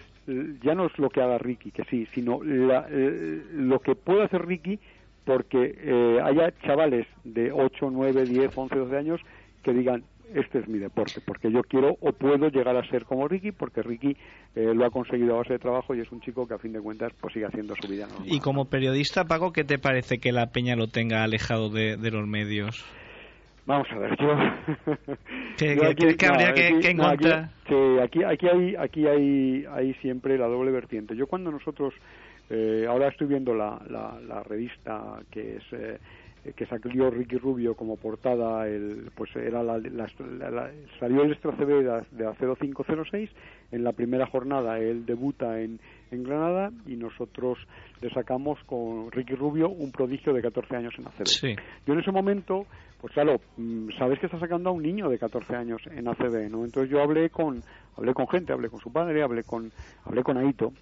ya 0.63 0.75
no 0.75 0.87
es 0.87 0.99
lo 0.99 1.11
que 1.11 1.21
haga 1.21 1.39
Ricky, 1.39 1.71
que 1.71 1.85
sí, 1.85 2.07
sino 2.13 2.41
eh, 2.45 3.43
lo 3.55 3.79
que 3.81 3.95
puede 3.95 4.25
hacer 4.25 4.45
Ricky 4.47 4.81
porque 5.25 5.75
eh, 5.79 6.19
haya 6.23 6.53
chavales 6.63 7.07
de 7.25 7.53
8, 7.53 7.91
9, 7.91 8.25
10, 8.25 8.57
11, 8.57 8.75
12 8.77 8.97
años 8.97 9.21
que 9.63 9.73
digan, 9.73 10.05
este 10.35 10.61
es 10.61 10.69
mi 10.69 10.79
deporte, 10.79 11.21
porque 11.25 11.51
yo 11.51 11.63
quiero 11.63 11.97
o 12.01 12.13
puedo 12.13 12.49
llegar 12.49 12.77
a 12.77 12.89
ser 12.89 13.05
como 13.05 13.27
Ricky, 13.29 13.53
porque 13.53 13.83
Ricky 13.83 14.17
eh, 14.55 14.73
lo 14.75 14.87
ha 14.87 14.91
conseguido 14.91 15.35
a 15.35 15.39
base 15.39 15.55
de 15.55 15.59
trabajo 15.59 15.95
y 15.95 16.01
es 16.01 16.11
un 16.13 16.21
chico 16.21 16.47
que 16.47 16.55
a 16.55 16.59
fin 16.59 16.73
de 16.73 16.81
cuentas 16.81 17.13
pues 17.21 17.35
sigue 17.35 17.47
haciendo 17.47 17.75
su 17.81 17.89
vida 17.89 18.07
Y 18.25 18.41
como 18.41 18.67
periodista, 18.67 19.25
Paco, 19.25 19.53
¿qué 19.53 19.65
te 19.65 19.79
parece 19.79 20.19
que 20.19 20.33
la 20.33 20.47
peña 20.51 20.77
lo 20.77 20.89
tenga 20.89 21.25
alejado 21.25 21.69
de, 21.69 21.97
los 22.11 22.27
medios? 22.27 22.85
Vamos 23.67 23.87
a 23.93 23.99
ver, 23.99 24.17
yo... 24.19 24.35
¿Qué, 25.59 25.77
que 26.17 26.27
habría 26.27 26.53
que, 26.53 26.91
encontrar? 26.91 27.51
Aquí, 28.03 28.25
aquí, 28.25 28.47
hay, 28.49 28.75
aquí 28.77 29.07
hay, 29.07 29.65
hay 29.71 29.95
siempre 29.95 30.39
la 30.39 30.47
doble 30.47 30.71
vertiente. 30.73 31.15
Yo 31.15 31.27
cuando 31.27 31.53
nosotros 31.53 31.95
eh, 32.51 32.85
ahora 32.89 33.09
estoy 33.09 33.29
viendo 33.29 33.55
la, 33.55 33.81
la, 33.89 34.43
revista 34.43 35.21
que 35.31 35.57
es 35.57 35.63
eh, 35.73 35.99
que 36.57 36.67
salió 36.67 37.11
Ricky 37.11 37.37
Rubio 37.37 37.75
como 37.75 37.97
portada, 37.97 38.67
el, 38.67 39.11
pues 39.15 39.31
era 39.37 39.63
la, 39.63 39.79
salió 40.99 41.23
el 41.23 41.33
Extra 41.33 41.53
CB 41.53 41.85
de, 42.11 42.25
la 42.25 42.35
0506. 42.35 43.31
En 43.71 43.85
la 43.85 43.93
primera 43.93 44.27
jornada 44.27 44.79
él 44.81 45.07
debuta 45.07 45.61
en, 45.61 45.79
en 46.11 46.25
Granada 46.25 46.73
y 46.87 46.97
nosotros 46.97 47.59
le 48.01 48.11
sacamos 48.11 48.59
con 48.65 49.13
Ricky 49.13 49.35
Rubio 49.35 49.69
un 49.69 49.93
prodigio 49.93 50.33
de 50.33 50.43
14 50.43 50.75
años 50.75 50.95
en 50.99 51.07
ACB. 51.07 51.61
Yo 51.87 51.93
en 51.93 52.01
ese 52.01 52.11
momento, 52.11 52.67
pues 53.01 53.13
claro, 53.13 53.41
mm, 53.59 53.91
sabes 53.97 54.19
que 54.19 54.27
está 54.27 54.41
sacando 54.41 54.71
a 54.71 54.73
un 54.73 54.83
niño 54.83 55.09
de 55.09 55.19
14 55.19 55.55
años 55.55 55.83
en 55.87 56.09
ACB, 56.09 56.51
¿no? 56.51 56.65
Entonces 56.65 56.91
yo 56.91 57.01
hablé 57.01 57.31
con 57.31 57.63
hablé 57.97 58.13
con 58.13 58.27
gente, 58.27 58.53
hablé 58.53 58.71
con 58.71 58.81
su 58.81 58.91
padre, 58.91 59.23
hablé 59.23 59.45
con 59.45 59.71
hablé 60.05 60.25
con 60.25 60.39
Aito 60.39 60.73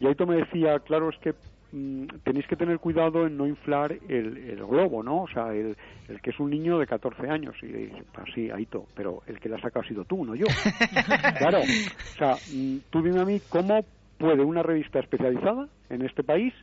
y 0.00 0.06
Aito 0.06 0.26
me 0.26 0.36
decía, 0.36 0.78
claro, 0.80 1.10
es 1.10 1.18
que 1.18 1.34
mm, 1.72 2.06
tenéis 2.24 2.46
que 2.46 2.56
tener 2.56 2.78
cuidado 2.78 3.26
en 3.26 3.36
no 3.36 3.46
inflar 3.46 3.92
el, 4.08 4.36
el 4.36 4.64
globo, 4.64 5.02
¿no? 5.02 5.22
O 5.22 5.28
sea, 5.28 5.52
el, 5.52 5.76
el, 6.08 6.20
que 6.20 6.30
es 6.30 6.40
un 6.40 6.50
niño 6.50 6.78
de 6.78 6.86
14 6.86 7.28
años. 7.28 7.54
Y 7.62 7.66
dije, 7.66 8.02
pues 8.12 8.26
sí, 8.34 8.50
Aito, 8.50 8.86
pero 8.94 9.22
el 9.26 9.40
que 9.40 9.48
la 9.48 9.60
saca 9.60 9.80
ha 9.80 9.88
sido 9.88 10.04
tú, 10.04 10.24
no 10.24 10.34
yo. 10.34 10.46
claro, 11.38 11.60
o 11.60 12.18
sea, 12.18 12.36
mm, 12.52 12.76
tú 12.90 13.02
dime 13.02 13.20
a 13.20 13.24
mí 13.24 13.40
cómo 13.48 13.84
puede 14.18 14.42
una 14.42 14.62
revista 14.62 15.00
especializada 15.00 15.68
en 15.90 16.02
este 16.02 16.22
país 16.22 16.54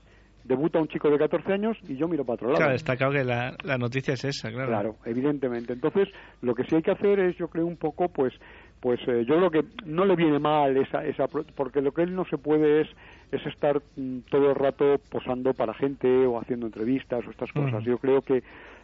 debuta 0.51 0.79
un 0.79 0.87
chico 0.89 1.09
de 1.09 1.17
14 1.17 1.53
años 1.53 1.77
y 1.87 1.95
yo 1.95 2.07
miro 2.09 2.25
para 2.25 2.35
otro 2.35 2.47
lado. 2.47 2.57
Claro, 2.57 2.75
está 2.75 2.97
claro 2.97 3.13
que 3.13 3.23
la, 3.23 3.55
la 3.63 3.77
noticia 3.77 4.15
es 4.15 4.25
esa, 4.25 4.51
claro. 4.51 4.67
Claro, 4.67 4.95
evidentemente. 5.05 5.71
Entonces, 5.71 6.09
lo 6.41 6.53
que 6.53 6.65
sí 6.65 6.75
hay 6.75 6.81
que 6.81 6.91
hacer 6.91 7.19
es, 7.19 7.37
yo 7.37 7.47
creo, 7.47 7.65
un 7.65 7.77
poco, 7.77 8.09
pues, 8.09 8.33
pues 8.81 8.99
eh, 9.07 9.23
yo 9.25 9.37
creo 9.37 9.49
que 9.49 9.63
no 9.85 10.03
le 10.05 10.15
viene 10.15 10.39
mal 10.39 10.75
esa, 10.75 11.05
esa 11.05 11.27
porque 11.27 11.81
lo 11.81 11.93
que 11.93 12.01
él 12.01 12.13
no 12.13 12.25
se 12.25 12.37
puede 12.37 12.81
es 12.81 12.87
es 13.31 13.45
estar 13.45 13.81
mm, 13.95 14.19
todo 14.29 14.49
el 14.49 14.55
rato 14.55 14.99
posando 15.09 15.53
para 15.53 15.73
gente 15.73 16.07
o 16.25 16.37
haciendo 16.37 16.65
entrevistas 16.65 17.25
o 17.25 17.31
estas 17.31 17.51
cosas. 17.53 17.83
Yo 17.83 17.97
creo 17.97 18.21
que 18.21 18.43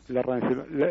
la, 0.10 0.22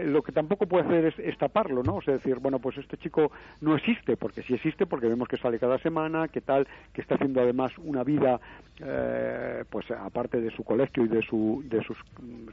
lo 0.05 0.22
que 0.22 0.33
tampoco 0.33 0.66
puede 0.66 0.85
hacer 0.85 1.14
es, 1.18 1.38
taparlo, 1.38 1.83
¿no? 1.83 1.96
O 1.96 2.02
sea, 2.02 2.14
decir, 2.14 2.37
bueno, 2.38 2.59
pues 2.59 2.79
este 2.79 2.96
chico 2.96 3.31
no 3.61 3.76
existe, 3.76 4.16
porque 4.16 4.42
sí 4.42 4.55
existe, 4.55 4.87
porque 4.87 5.09
vemos 5.09 5.29
que 5.29 5.37
sale 5.37 5.59
cada 5.59 5.79
semana, 5.79 6.29
que 6.29 6.40
tal, 6.40 6.66
que 6.92 7.00
está 7.00 7.14
haciendo 7.14 7.40
además 7.40 7.72
una 7.79 8.05
vida, 8.05 8.40
eh, 8.81 9.64
pues 9.70 9.90
aparte 9.90 10.40
de 10.40 10.50
su 10.50 10.64
colegio 10.64 11.05
y 11.05 11.09
de, 11.09 11.22
su, 11.22 11.62
de 11.66 11.83
sus, 11.83 11.96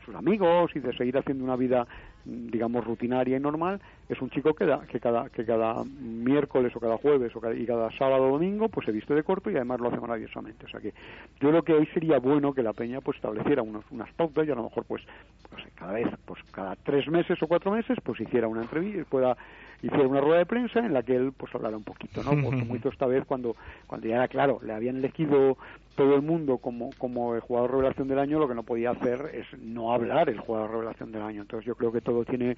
sus, 0.06 0.16
amigos 0.16 0.72
y 0.76 0.80
de 0.80 0.96
seguir 0.96 1.18
haciendo 1.18 1.44
una 1.44 1.56
vida, 1.56 1.88
digamos, 2.26 2.86
rutinaria 2.86 3.38
y 3.38 3.40
normal, 3.40 3.82
es 4.10 4.22
un 4.22 4.30
chico 4.30 4.54
que, 4.54 4.66
da, 4.66 4.82
que, 4.88 5.00
cada, 5.00 5.30
que 5.30 5.46
cada 5.46 5.84
miércoles 5.84 6.76
o 6.76 6.80
cada 6.80 6.98
jueves 6.98 7.36
o 7.36 7.42
cada, 7.42 7.54
y 7.54 7.66
cada 7.66 7.92
sábado 7.98 8.28
o 8.28 8.32
domingo, 8.32 8.70
pues 8.70 8.86
se 8.86 8.92
viste 8.92 9.14
de 9.14 9.24
corto 9.24 9.50
y 9.50 9.56
además 9.56 9.80
lo 9.80 9.90
hace 9.90 10.00
maravillosamente. 10.00 10.66
O 10.66 10.70
sea 10.70 10.80
que 10.80 10.94
yo 11.40 11.50
creo 11.50 11.64
que 11.64 11.74
hoy 11.74 11.86
sería 11.88 12.20
bueno 12.20 12.54
que 12.54 12.64
la 12.64 12.74
Peña 12.74 13.02
pues 13.02 13.18
estableciera 13.18 13.62
unos, 13.62 13.86
unas 13.92 14.12
pautas 14.14 14.48
y 14.48 14.52
a 14.52 14.56
lo 14.56 14.64
mejor 14.64 14.86
pues, 14.86 15.04
pues 15.50 15.64
cada 15.76 15.94
vez, 15.94 16.08
pues 16.26 16.42
cada 16.52 16.76
tres 16.76 17.08
meses 17.08 17.42
o 17.42 17.48
cuatro 17.48 17.72
meses 17.72 17.98
pues 18.04 18.20
hiciera 18.20 18.48
una 18.48 18.62
entrevista, 18.62 19.04
pueda 19.10 19.38
hiciera 19.84 20.08
una 20.08 20.22
rueda 20.22 20.40
de 20.40 20.46
prensa 20.46 20.80
en 20.80 20.94
la 20.94 21.04
que 21.04 21.16
él 21.16 21.34
pues 21.36 21.54
hablara 21.54 21.76
un 21.76 21.84
poquito, 21.84 22.24
¿no? 22.24 22.42
Porque 22.42 22.64
mucho 22.66 22.90
esta 22.90 23.06
vez 23.06 23.26
cuando 23.26 23.56
cuando 23.86 24.08
ya 24.08 24.16
era 24.16 24.28
claro, 24.30 24.60
le 24.64 24.74
habían 24.74 24.98
elegido 24.98 25.58
todo 25.96 26.16
el 26.16 26.22
mundo 26.22 26.58
como 26.58 26.90
como 26.98 27.36
el 27.36 27.42
jugador 27.42 27.72
revelación 27.72 28.08
del 28.08 28.20
año, 28.20 28.40
lo 28.40 28.48
que 28.48 28.56
no 28.56 28.64
podía 28.64 28.92
hacer 28.92 29.32
es 29.34 29.46
no 29.60 29.94
hablar 29.94 30.30
el 30.30 30.40
jugador 30.40 30.72
revelación 30.72 31.12
del 31.12 31.22
año. 31.22 31.42
Entonces 31.42 31.68
yo 31.68 31.76
creo 31.76 31.92
que 31.92 32.00
todo 32.00 32.24
tiene 32.24 32.56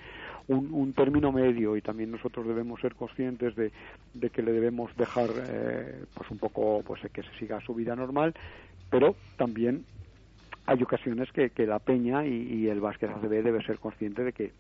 un, 0.48 0.72
un 0.72 0.94
término 0.94 1.32
medio 1.32 1.76
y 1.76 1.82
también 1.82 2.12
nosotros 2.12 2.48
debemos 2.48 2.80
ser 2.80 2.94
conscientes 2.94 3.56
de, 3.56 3.72
de 4.14 4.30
que 4.30 4.44
le 4.44 4.52
debemos 4.52 4.96
dejar 4.96 5.30
eh, 5.50 6.06
pues 6.14 6.30
un 6.30 6.38
poco 6.38 6.84
pues 6.86 7.02
que 7.12 7.24
se 7.24 7.40
siga 7.40 7.60
su 7.62 7.74
vida 7.74 7.96
normal, 7.96 8.36
pero 8.92 9.16
también 9.36 9.84
hay 10.68 10.82
ocasiones 10.82 11.32
que, 11.32 11.50
que 11.50 11.66
la 11.66 11.80
peña 11.80 12.26
y, 12.26 12.54
y 12.54 12.68
el 12.70 12.82
básquet 12.82 13.10
ACB 13.10 13.44
debe 13.44 13.64
ser 13.64 13.80
consciente 13.80 14.24
de 14.24 14.34
que 14.34 14.52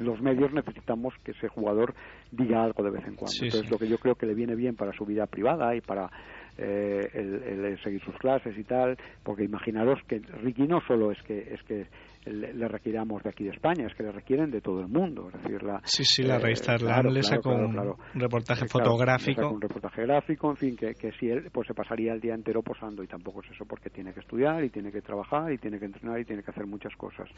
los 0.00 0.20
medios 0.20 0.52
necesitamos 0.52 1.14
que 1.22 1.32
ese 1.32 1.48
jugador 1.48 1.94
diga 2.32 2.64
algo 2.64 2.82
de 2.82 2.90
vez 2.90 3.06
en 3.06 3.16
cuando. 3.16 3.36
Entonces, 3.42 3.70
lo 3.70 3.78
que 3.78 3.88
yo 3.88 3.98
creo 3.98 4.14
que 4.14 4.26
le 4.26 4.34
viene 4.34 4.54
bien 4.54 4.74
para 4.74 4.92
su 4.92 5.04
vida 5.04 5.26
privada 5.26 5.74
y 5.76 5.80
para 5.80 6.10
eh, 6.58 7.08
el, 7.14 7.78
seguir 7.82 8.02
sus 8.02 8.16
clases 8.16 8.56
y 8.58 8.64
tal, 8.64 8.96
porque 9.22 9.44
imaginaros 9.44 9.98
que 10.08 10.18
Ricky 10.18 10.66
no 10.66 10.80
solo 10.86 11.12
es 11.12 11.22
que 11.22 11.54
es 11.54 11.62
que 11.64 11.86
le, 12.32 12.68
requiramos 12.68 13.22
de 13.22 13.30
aquí 13.30 13.44
de 13.44 13.50
España, 13.50 13.86
es 13.86 13.94
que 13.94 14.02
le 14.02 14.12
requieren 14.12 14.50
de 14.50 14.60
todo 14.60 14.80
el 14.80 14.88
mundo. 14.88 15.30
Es 15.34 15.42
decir, 15.42 15.62
la, 15.62 15.80
sí, 15.84 16.04
sí, 16.04 16.22
la 16.22 16.36
eh, 16.36 16.38
revista 16.38 16.76
le 16.76 17.22
sacó 17.22 17.50
un 17.50 17.96
reportaje 18.14 18.66
fotográfico. 18.66 19.50
un 19.50 19.60
reportaje 19.60 20.02
gráfico, 20.02 20.50
en 20.50 20.56
fin, 20.56 20.76
que, 20.76 20.94
que 20.94 21.12
si 21.12 21.28
él 21.28 21.48
pues 21.52 21.66
se 21.66 21.74
pasaría 21.74 22.12
el 22.12 22.20
día 22.20 22.34
entero 22.34 22.62
posando 22.62 23.02
y 23.02 23.06
tampoco 23.06 23.42
es 23.42 23.50
eso 23.50 23.64
porque 23.64 23.90
tiene 23.90 24.12
que 24.12 24.20
estudiar 24.20 24.64
y 24.64 24.70
tiene 24.70 24.92
que 24.92 25.02
trabajar 25.02 25.52
y 25.52 25.58
tiene 25.58 25.78
que 25.78 25.86
entrenar 25.86 26.20
y 26.20 26.24
tiene 26.24 26.42
que 26.42 26.50
hacer 26.50 26.66
muchas 26.66 26.94
cosas. 26.96 27.28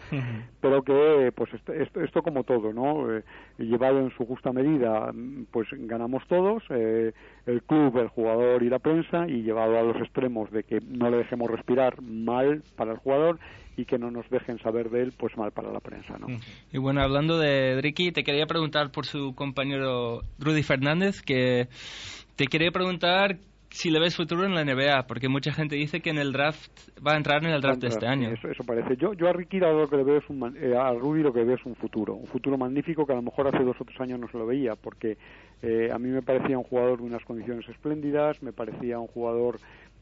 Pero 0.61 0.83
que 0.83 1.33
pues 1.35 1.52
esto, 1.55 1.72
esto, 1.72 2.22
como 2.22 2.44
todo, 2.44 2.72
¿no? 2.72 3.12
Eh, 3.12 3.22
llevado 3.59 4.00
en 4.00 4.11
su 4.11 4.24
justa 4.26 4.52
medida, 4.52 5.12
pues 5.50 5.68
ganamos 5.72 6.26
todos, 6.28 6.62
eh, 6.70 7.12
el 7.46 7.62
club, 7.62 7.98
el 7.98 8.09
jugador 8.09 8.62
y 8.62 8.68
la 8.68 8.78
prensa 8.78 9.26
y 9.28 9.42
llevado 9.42 9.78
a 9.78 9.83
los 9.83 9.96
extremos 9.96 10.50
de 10.50 10.64
que 10.64 10.81
no 10.81 11.11
le 11.11 11.18
dejemos 11.18 11.50
respirar 11.50 12.00
mal 12.02 12.62
para 12.76 12.92
el 12.92 12.98
jugador 12.98 13.38
y 13.76 13.85
que 13.85 13.98
no 13.98 14.11
nos 14.11 14.28
dejen 14.30 14.58
saber 14.58 14.90
de 14.90 15.02
él, 15.02 15.12
pues 15.16 15.37
mal 15.37 15.52
para 15.52 15.72
la 15.72 15.80
prensa, 15.80 16.18
¿no? 16.18 16.26
Y 16.72 16.78
bueno, 16.78 17.00
hablando 17.02 17.38
de 17.38 17.80
Ricky, 17.80 18.12
te 18.12 18.22
quería 18.22 18.46
preguntar 18.46 18.90
por 18.90 19.06
su 19.06 19.35
compañero 19.35 20.22
Rudy 20.38 20.62
Fernández, 20.62 21.22
que 21.22 21.68
te 22.37 22.46
quería 22.46 22.70
preguntar 22.70 23.38
si 23.72 23.90
le 23.90 23.98
ves 23.98 24.16
futuro 24.16 24.44
en 24.44 24.54
la 24.54 24.64
NBA, 24.64 25.06
porque 25.06 25.28
mucha 25.28 25.52
gente 25.52 25.76
dice 25.76 26.00
que 26.00 26.11
en 26.11 26.18
el 26.18 26.32
draft 26.32 26.70
va 27.04 27.14
a 27.14 27.16
entrar 27.16 27.42
en 27.42 27.52
el 27.52 27.61
draft 27.62 27.80
de 27.80 27.88
este 27.88 28.06
año. 28.06 28.28
Eso, 28.30 28.48
eso 28.48 28.64
parece. 28.64 28.96
Yo, 28.96 29.14
yo 29.14 29.28
a 29.28 29.32
Ricky 29.32 29.58
lo 29.58 29.88
que 29.88 29.96
le 29.96 30.04
veo 30.04 30.18
es 30.18 30.28
un, 30.28 30.54
eh, 30.56 30.76
a 30.76 30.92
Rudy 30.92 31.22
lo 31.22 31.32
que 31.32 31.42
veo 31.42 31.56
es 31.56 31.64
un 31.64 31.74
futuro, 31.76 32.14
un 32.14 32.26
futuro 32.26 32.58
magnífico 32.58 33.06
que 33.06 33.12
a 33.12 33.16
lo 33.16 33.22
mejor 33.22 33.48
hace 33.48 33.64
dos 33.64 33.76
o 33.80 33.85
tres 33.85 33.98
años 34.00 34.20
no 34.20 34.28
se 34.28 34.37
lo 34.37 34.46
veía, 34.46 34.76
porque 34.76 35.16
eh, 35.62 35.88
a 35.90 35.98
mí 35.98 36.08
me 36.11 36.22
parecía 36.22 36.58
un 36.58 36.64
jugador 36.64 36.98
de 36.98 37.04
unas 37.04 37.24
condiciones 37.24 37.66
espléndidas, 37.68 38.42
me 38.42 38.52
parecía 38.52 38.98
un 38.98 39.06
jugador 39.06 39.58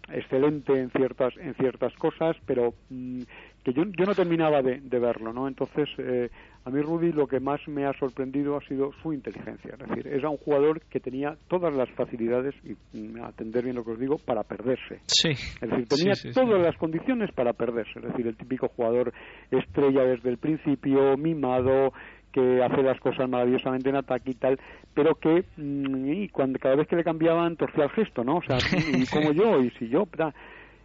excelente 0.09 0.73
en 0.73 0.91
ciertas 0.91 1.37
en 1.37 1.55
ciertas 1.55 1.95
cosas, 1.95 2.37
pero 2.47 2.75
mm, 2.89 3.23
que 3.65 3.73
yo, 3.73 3.83
yo 3.85 4.05
no 4.07 4.15
terminaba 4.15 4.63
de, 4.63 4.81
de 4.81 4.99
verlo, 4.99 5.33
¿no? 5.33 5.47
Entonces, 5.49 5.89
eh, 5.99 6.31
a 6.65 6.71
mí 6.71 6.81
Rudy 6.81 7.13
lo 7.13 7.27
que 7.27 7.41
más 7.41 7.61
me 7.69 7.87
ha 7.87 7.93
sorprendido 7.99 8.57
ha 8.57 8.61
sido 8.67 8.91
su 9.03 9.13
inteligencia, 9.13 9.73
es 9.73 9.79
decir, 9.89 10.07
era 10.07 10.29
un 10.31 10.37
jugador 10.39 10.81
que 10.91 11.01
tenía 11.01 11.37
todas 11.49 11.75
las 11.75 11.91
facilidades, 11.91 12.55
y 12.65 12.75
mm, 12.99 13.23
atender 13.23 13.65
bien 13.65 13.77
lo 13.77 13.85
que 13.85 13.93
os 13.93 13.99
digo, 13.99 14.17
para 14.19 14.43
perderse. 14.45 15.01
Sí. 15.07 15.31
Es 15.31 15.61
decir, 15.61 15.89
tenía 15.89 16.15
Sí, 16.15 16.29
sí, 16.29 16.33
sí. 16.33 16.41
todas 16.41 16.61
las 16.63 16.77
condiciones 16.77 17.31
para 17.33 17.53
perderse, 17.53 17.99
es 17.99 18.05
decir, 18.05 18.27
el 18.27 18.37
típico 18.37 18.69
jugador 18.69 19.13
estrella 19.51 20.05
desde 20.05 20.31
el 20.31 20.39
principio, 20.39 21.17
mimado, 21.17 21.93
que 22.33 22.63
hace 22.63 22.83
las 22.83 22.99
cosas 23.01 23.29
maravillosamente 23.29 23.89
en 23.89 23.97
ataque 23.97 24.31
y 24.31 24.35
tal, 24.35 24.59
pero 24.95 25.17
que 25.17 25.45
mm, 25.57 26.13
y 26.13 26.29
cuando 26.29 26.59
cada 26.59 26.77
vez 26.77 26.87
que 26.89 26.97
le 26.97 27.05
cambiaban 27.05 27.57
torcía 27.57 27.85
el 27.85 27.91
gesto, 27.91 28.23
¿no? 28.25 28.37
O 28.37 28.43
sea, 28.43 28.59
y 28.97 29.05
como 29.07 29.33
yo, 29.33 29.61
y 29.61 29.71
si 29.71 29.89
yo. 29.89 30.07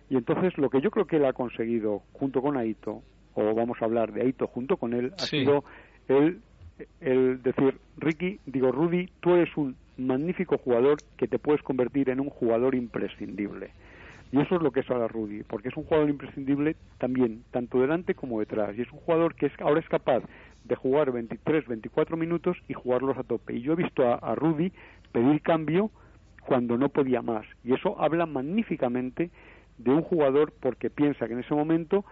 Y 0.10 0.18
entonces 0.18 0.58
lo 0.58 0.70
que 0.70 0.82
yo 0.82 0.92
creo 0.92 1.06
que 1.06 1.18
él 1.18 1.26
ha 1.26 1.34
conseguido 1.34 2.04
junto 2.14 2.42
con 2.42 2.58
Aito, 2.58 3.02
o 3.34 3.54
vamos 3.54 3.82
a 3.82 3.86
hablar 3.86 4.12
de 4.12 4.22
Aito 4.22 4.48
junto 4.48 4.78
con 4.78 4.94
él, 4.94 5.14
ha 5.18 5.24
sido 5.24 5.64
el, 6.08 6.40
el 7.02 7.42
decir, 7.42 7.78
Ricky, 7.98 8.40
digo, 8.46 8.72
Rudy, 8.72 9.10
tú 9.20 9.34
eres 9.34 9.56
un 9.58 9.76
magnífico 9.98 10.58
jugador 10.58 10.98
que 11.18 11.28
te 11.28 11.40
puedes 11.40 11.62
convertir 11.62 12.10
en 12.10 12.20
un 12.20 12.30
jugador 12.30 12.76
imprescindible. 12.76 13.72
Y 14.32 14.42
eso 14.42 14.56
es 14.56 14.62
lo 14.62 14.72
que 14.72 14.82
es 14.82 14.90
ahora 14.90 15.08
Rudy, 15.08 15.44
porque 15.44 15.70
es 15.70 15.78
un 15.78 15.84
jugador 15.84 16.10
imprescindible 16.10 16.76
también, 16.98 17.44
tanto 17.52 17.80
delante 17.80 18.16
como 18.16 18.40
detrás. 18.40 18.76
Y 18.78 18.82
es 18.82 18.92
un 18.92 19.00
jugador 19.00 19.36
que 19.36 19.48
es, 19.48 19.54
ahora 19.60 19.80
es 19.80 19.88
capaz 19.88 20.24
de 20.64 20.76
jugar 20.76 21.12
23, 21.12 21.68
24 21.68 22.18
minutos 22.18 22.58
y 22.68 22.74
jugarlos 22.74 23.18
a 23.18 23.24
tope. 23.24 23.56
Y 23.56 23.62
yo 23.62 23.74
he 23.74 23.76
visto 23.76 24.04
a, 24.08 24.16
a 24.16 24.36
Rudy 24.36 24.72
pedir 25.12 25.42
cambio 25.42 25.92
cuando 26.46 26.78
no 26.78 26.90
podía 26.90 27.22
más. 27.22 27.46
Y 27.64 27.74
eso 27.74 28.00
habla 28.02 28.26
magníficamente 28.26 29.30
de 29.78 29.92
un 29.92 30.02
jugador 30.02 30.54
porque 30.62 30.90
piensa 30.90 31.28
que 31.28 31.34
en 31.34 31.40
ese 31.40 31.54
momento 31.54 32.06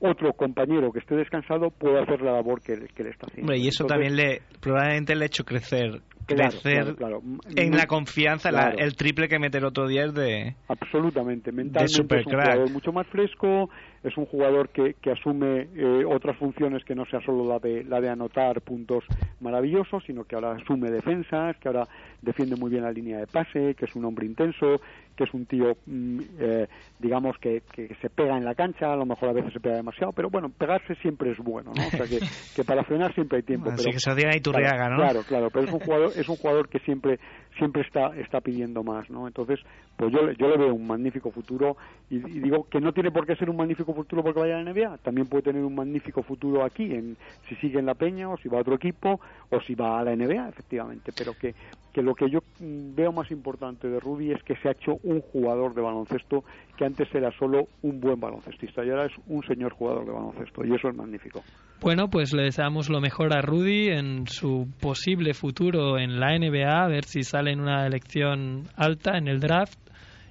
otro 0.00 0.32
compañero 0.34 0.92
que 0.92 1.00
esté 1.00 1.16
descansado 1.16 1.70
puede 1.70 2.00
hacer 2.00 2.20
la 2.20 2.32
labor 2.32 2.60
que, 2.60 2.74
que 2.94 3.02
le 3.02 3.10
está 3.10 3.26
haciendo. 3.26 3.50
Hombre, 3.52 3.58
y 3.58 3.68
eso 3.68 3.84
Entonces, 3.84 3.88
también 3.88 4.16
le 4.16 4.42
probablemente 4.60 5.14
le 5.16 5.24
ha 5.24 5.26
hecho 5.26 5.44
crecer, 5.44 6.02
Claro, 6.26 6.50
crecer 6.50 6.94
claro, 6.94 7.20
claro. 7.20 7.22
en 7.56 7.74
la 7.74 7.86
confianza, 7.86 8.52
la- 8.52 8.74
el 8.76 8.94
triple 8.96 9.28
que 9.28 9.38
mete 9.38 9.58
el 9.58 9.64
otro 9.64 9.88
día 9.88 10.04
es 10.04 10.14
de... 10.14 10.54
Absolutamente, 10.68 11.50
mentalmente 11.52 11.84
es 11.86 11.98
un 12.26 12.32
jugador 12.32 12.70
mucho 12.70 12.92
más 12.92 13.06
fresco, 13.08 13.70
es 14.02 14.16
un 14.16 14.26
jugador 14.26 14.68
que, 14.70 14.94
que 14.94 15.10
asume 15.10 15.68
eh, 15.74 16.04
otras 16.04 16.36
funciones 16.36 16.84
que 16.84 16.94
no 16.94 17.04
sea 17.06 17.20
solo 17.20 17.44
la 17.44 17.58
de, 17.58 17.84
la 17.84 18.00
de 18.00 18.08
anotar 18.08 18.60
puntos 18.60 19.04
maravillosos, 19.40 20.02
sino 20.06 20.24
que 20.24 20.36
ahora 20.36 20.52
asume 20.52 20.90
defensas, 20.90 21.56
que 21.58 21.68
ahora 21.68 21.88
defiende 22.22 22.56
muy 22.56 22.70
bien 22.70 22.82
la 22.82 22.92
línea 22.92 23.18
de 23.18 23.26
pase, 23.26 23.74
que 23.74 23.84
es 23.84 23.94
un 23.94 24.04
hombre 24.04 24.26
intenso, 24.26 24.80
que 25.16 25.24
es 25.24 25.34
un 25.34 25.46
tío, 25.46 25.76
mm, 25.86 26.20
eh, 26.38 26.68
digamos, 26.98 27.36
que, 27.38 27.62
que 27.72 27.94
se 28.00 28.08
pega 28.08 28.36
en 28.36 28.44
la 28.44 28.54
cancha, 28.54 28.92
a 28.92 28.96
lo 28.96 29.04
mejor 29.04 29.30
a 29.30 29.32
veces 29.32 29.52
se 29.52 29.60
pega 29.60 29.76
demasiado, 29.76 30.12
pero 30.12 30.30
bueno, 30.30 30.48
pegarse 30.48 30.94
siempre 30.96 31.32
es 31.32 31.38
bueno, 31.38 31.72
¿no? 31.74 31.86
O 31.86 31.90
sea, 31.90 32.06
que, 32.06 32.20
que 32.54 32.64
para 32.64 32.84
frenar 32.84 33.12
siempre 33.14 33.38
hay 33.38 33.42
tiempo. 33.42 33.70
Así 33.70 33.84
pero, 33.84 33.94
que 33.94 34.00
se 34.00 34.40
Turriaga, 34.40 34.76
claro, 34.76 34.94
¿no? 34.94 35.02
Claro, 35.02 35.22
claro, 35.26 35.50
pero 35.50 35.64
es 35.66 35.72
un 35.72 35.80
jugador, 35.80 36.12
es 36.16 36.28
un 36.28 36.36
jugador 36.36 36.68
que 36.68 36.78
siempre 36.80 37.18
siempre 37.58 37.82
está 37.82 38.16
está 38.16 38.40
pidiendo 38.40 38.82
más, 38.82 39.10
¿no? 39.10 39.26
Entonces, 39.26 39.60
pues 39.96 40.12
yo 40.12 40.30
yo 40.32 40.48
le 40.48 40.56
veo 40.56 40.74
un 40.74 40.86
magnífico 40.86 41.30
futuro 41.30 41.76
y, 42.08 42.16
y 42.16 42.40
digo 42.40 42.66
que 42.70 42.80
no 42.80 42.92
tiene 42.92 43.10
por 43.10 43.26
qué 43.26 43.36
ser 43.36 43.50
un 43.50 43.56
magnífico 43.56 43.92
futuro 43.92 44.22
porque 44.22 44.40
vaya 44.40 44.58
a 44.58 44.62
la 44.62 44.72
NBA, 44.72 44.98
también 44.98 45.26
puede 45.26 45.42
tener 45.42 45.62
un 45.62 45.74
magnífico 45.74 46.22
futuro 46.22 46.64
aquí 46.64 46.94
en 46.94 47.16
si 47.48 47.54
sigue 47.56 47.78
en 47.78 47.86
la 47.86 47.94
Peña 47.94 48.30
o 48.30 48.38
si 48.38 48.48
va 48.48 48.58
a 48.58 48.60
otro 48.62 48.74
equipo 48.74 49.20
o 49.50 49.60
si 49.60 49.74
va 49.74 50.00
a 50.00 50.04
la 50.04 50.16
NBA, 50.16 50.48
efectivamente, 50.48 51.12
pero 51.16 51.34
que 51.34 51.54
que 51.98 52.02
lo 52.04 52.14
que 52.14 52.30
yo 52.30 52.38
veo 52.60 53.10
más 53.10 53.28
importante 53.32 53.88
de 53.88 53.98
Rudy 53.98 54.30
es 54.30 54.40
que 54.44 54.54
se 54.62 54.68
ha 54.68 54.70
hecho 54.70 55.00
un 55.02 55.20
jugador 55.20 55.74
de 55.74 55.82
baloncesto 55.82 56.44
que 56.76 56.84
antes 56.84 57.12
era 57.12 57.32
solo 57.36 57.66
un 57.82 58.00
buen 58.00 58.20
baloncestista 58.20 58.84
y 58.84 58.90
ahora 58.90 59.06
es 59.06 59.12
un 59.26 59.42
señor 59.42 59.72
jugador 59.72 60.06
de 60.06 60.12
baloncesto 60.12 60.64
y 60.64 60.72
eso 60.76 60.90
es 60.90 60.94
magnífico. 60.94 61.42
Bueno, 61.80 62.08
pues 62.08 62.32
le 62.32 62.44
deseamos 62.44 62.88
lo 62.88 63.00
mejor 63.00 63.36
a 63.36 63.40
Rudy 63.40 63.88
en 63.88 64.28
su 64.28 64.68
posible 64.80 65.34
futuro 65.34 65.98
en 65.98 66.20
la 66.20 66.38
NBA, 66.38 66.84
a 66.84 66.86
ver 66.86 67.04
si 67.04 67.24
sale 67.24 67.50
en 67.50 67.60
una 67.60 67.84
elección 67.84 68.68
alta 68.76 69.18
en 69.18 69.26
el 69.26 69.40
draft 69.40 69.87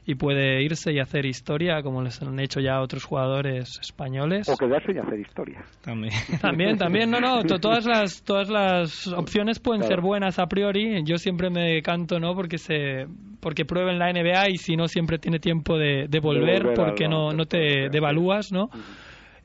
y 0.09 0.15
puede 0.15 0.63
irse 0.63 0.93
y 0.93 0.99
hacer 0.99 1.25
historia 1.25 1.83
como 1.83 2.01
les 2.01 2.21
han 2.21 2.39
hecho 2.39 2.61
ya 2.61 2.79
otros 2.81 3.03
jugadores 3.03 3.77
españoles. 3.81 4.47
O 4.47 4.55
quedarse 4.55 4.93
y 4.93 4.97
hacer 4.97 5.19
historia. 5.19 5.65
También. 5.81 6.13
También, 6.41 6.77
también, 6.77 7.11
no, 7.11 7.19
no, 7.19 7.43
to- 7.43 7.59
todas 7.59 7.85
las, 7.85 8.23
todas 8.23 8.49
las 8.49 9.05
opciones 9.07 9.59
pueden 9.59 9.81
Claro. 9.81 9.95
ser 9.95 10.01
buenas 10.01 10.39
a 10.39 10.47
priori. 10.47 11.03
Yo 11.03 11.17
siempre 11.17 11.49
me 11.49 11.81
canto, 11.81 12.19
¿no? 12.21 12.33
Porque 12.35 12.57
se, 12.57 13.05
porque 13.41 13.65
pruebe 13.65 13.91
en 13.91 13.99
la 13.99 14.11
NBA 14.13 14.49
y 14.51 14.57
si 14.57 14.77
no 14.77 14.87
siempre 14.87 15.19
tiene 15.19 15.39
tiempo 15.39 15.77
de, 15.77 16.07
de 16.07 16.19
volver, 16.21 16.63
volver 16.63 16.79
al 16.79 16.85
porque 16.85 17.07
no, 17.09 17.33
no 17.33 17.45
te 17.45 17.89
devalúas, 17.91 18.51
¿no? 18.53 18.69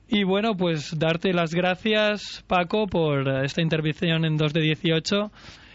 Y 0.09 0.25
bueno, 0.25 0.57
pues 0.57 0.97
darte 0.99 1.33
las 1.33 1.55
gracias, 1.55 2.45
Paco, 2.47 2.87
por 2.87 3.27
esta 3.45 3.63
intervención 3.63 4.25
en 4.25 4.37
2 4.37 4.53
de 4.53 4.61
18. 4.61 5.33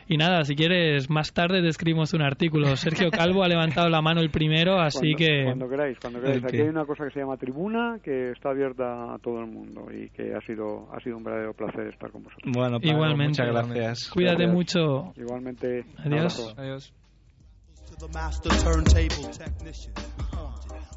Y 0.10 0.16
nada, 0.18 0.44
si 0.46 0.56
quieres, 0.56 1.10
más 1.10 1.34
tarde 1.34 1.62
te 1.62 1.68
escribimos 1.68 2.14
un 2.14 2.22
artículo. 2.22 2.76
Sergio 2.78 3.12
Calvo 3.12 3.44
ha 3.44 3.48
levantado 3.50 3.90
la 3.90 4.02
mano 4.02 4.22
el 4.22 4.30
primero, 4.30 4.80
así 4.80 5.00
cuando, 5.14 5.18
que... 5.18 5.44
cuando 5.44 5.70
queráis, 5.70 5.98
cuando 6.00 6.22
queráis. 6.22 6.44
Aquí 6.46 6.56
que- 6.58 6.64
hay 6.64 6.70
una 6.70 6.86
cosa 6.86 7.04
que 7.06 7.12
se 7.12 7.20
llama 7.20 7.36
tribuna 7.38 8.00
que 8.04 8.32
está 8.32 8.50
abierta 8.52 9.14
a 9.14 9.18
todo 9.20 9.42
el 9.42 9.48
mundo 9.48 9.88
y 9.92 10.10
que 10.12 10.34
ha 10.34 10.40
sido 10.42 10.88
ha 10.94 11.00
sido 11.02 11.18
un 11.18 11.24
verdadero 11.26 11.54
placer 11.54 11.88
estar 11.88 12.10
con 12.12 12.24
vosotros. 12.24 12.52
Bueno, 12.54 12.80
Pablo, 12.80 12.90
Igualmente. 12.94 13.44
muchas 13.44 13.48
gracias. 13.68 14.10
Cuídate 14.10 14.44
Gracias. 14.46 14.56
mucho. 14.56 15.14
Igualmente. 15.18 15.84
Adiós. 15.98 16.56
Adiós. 16.58 16.94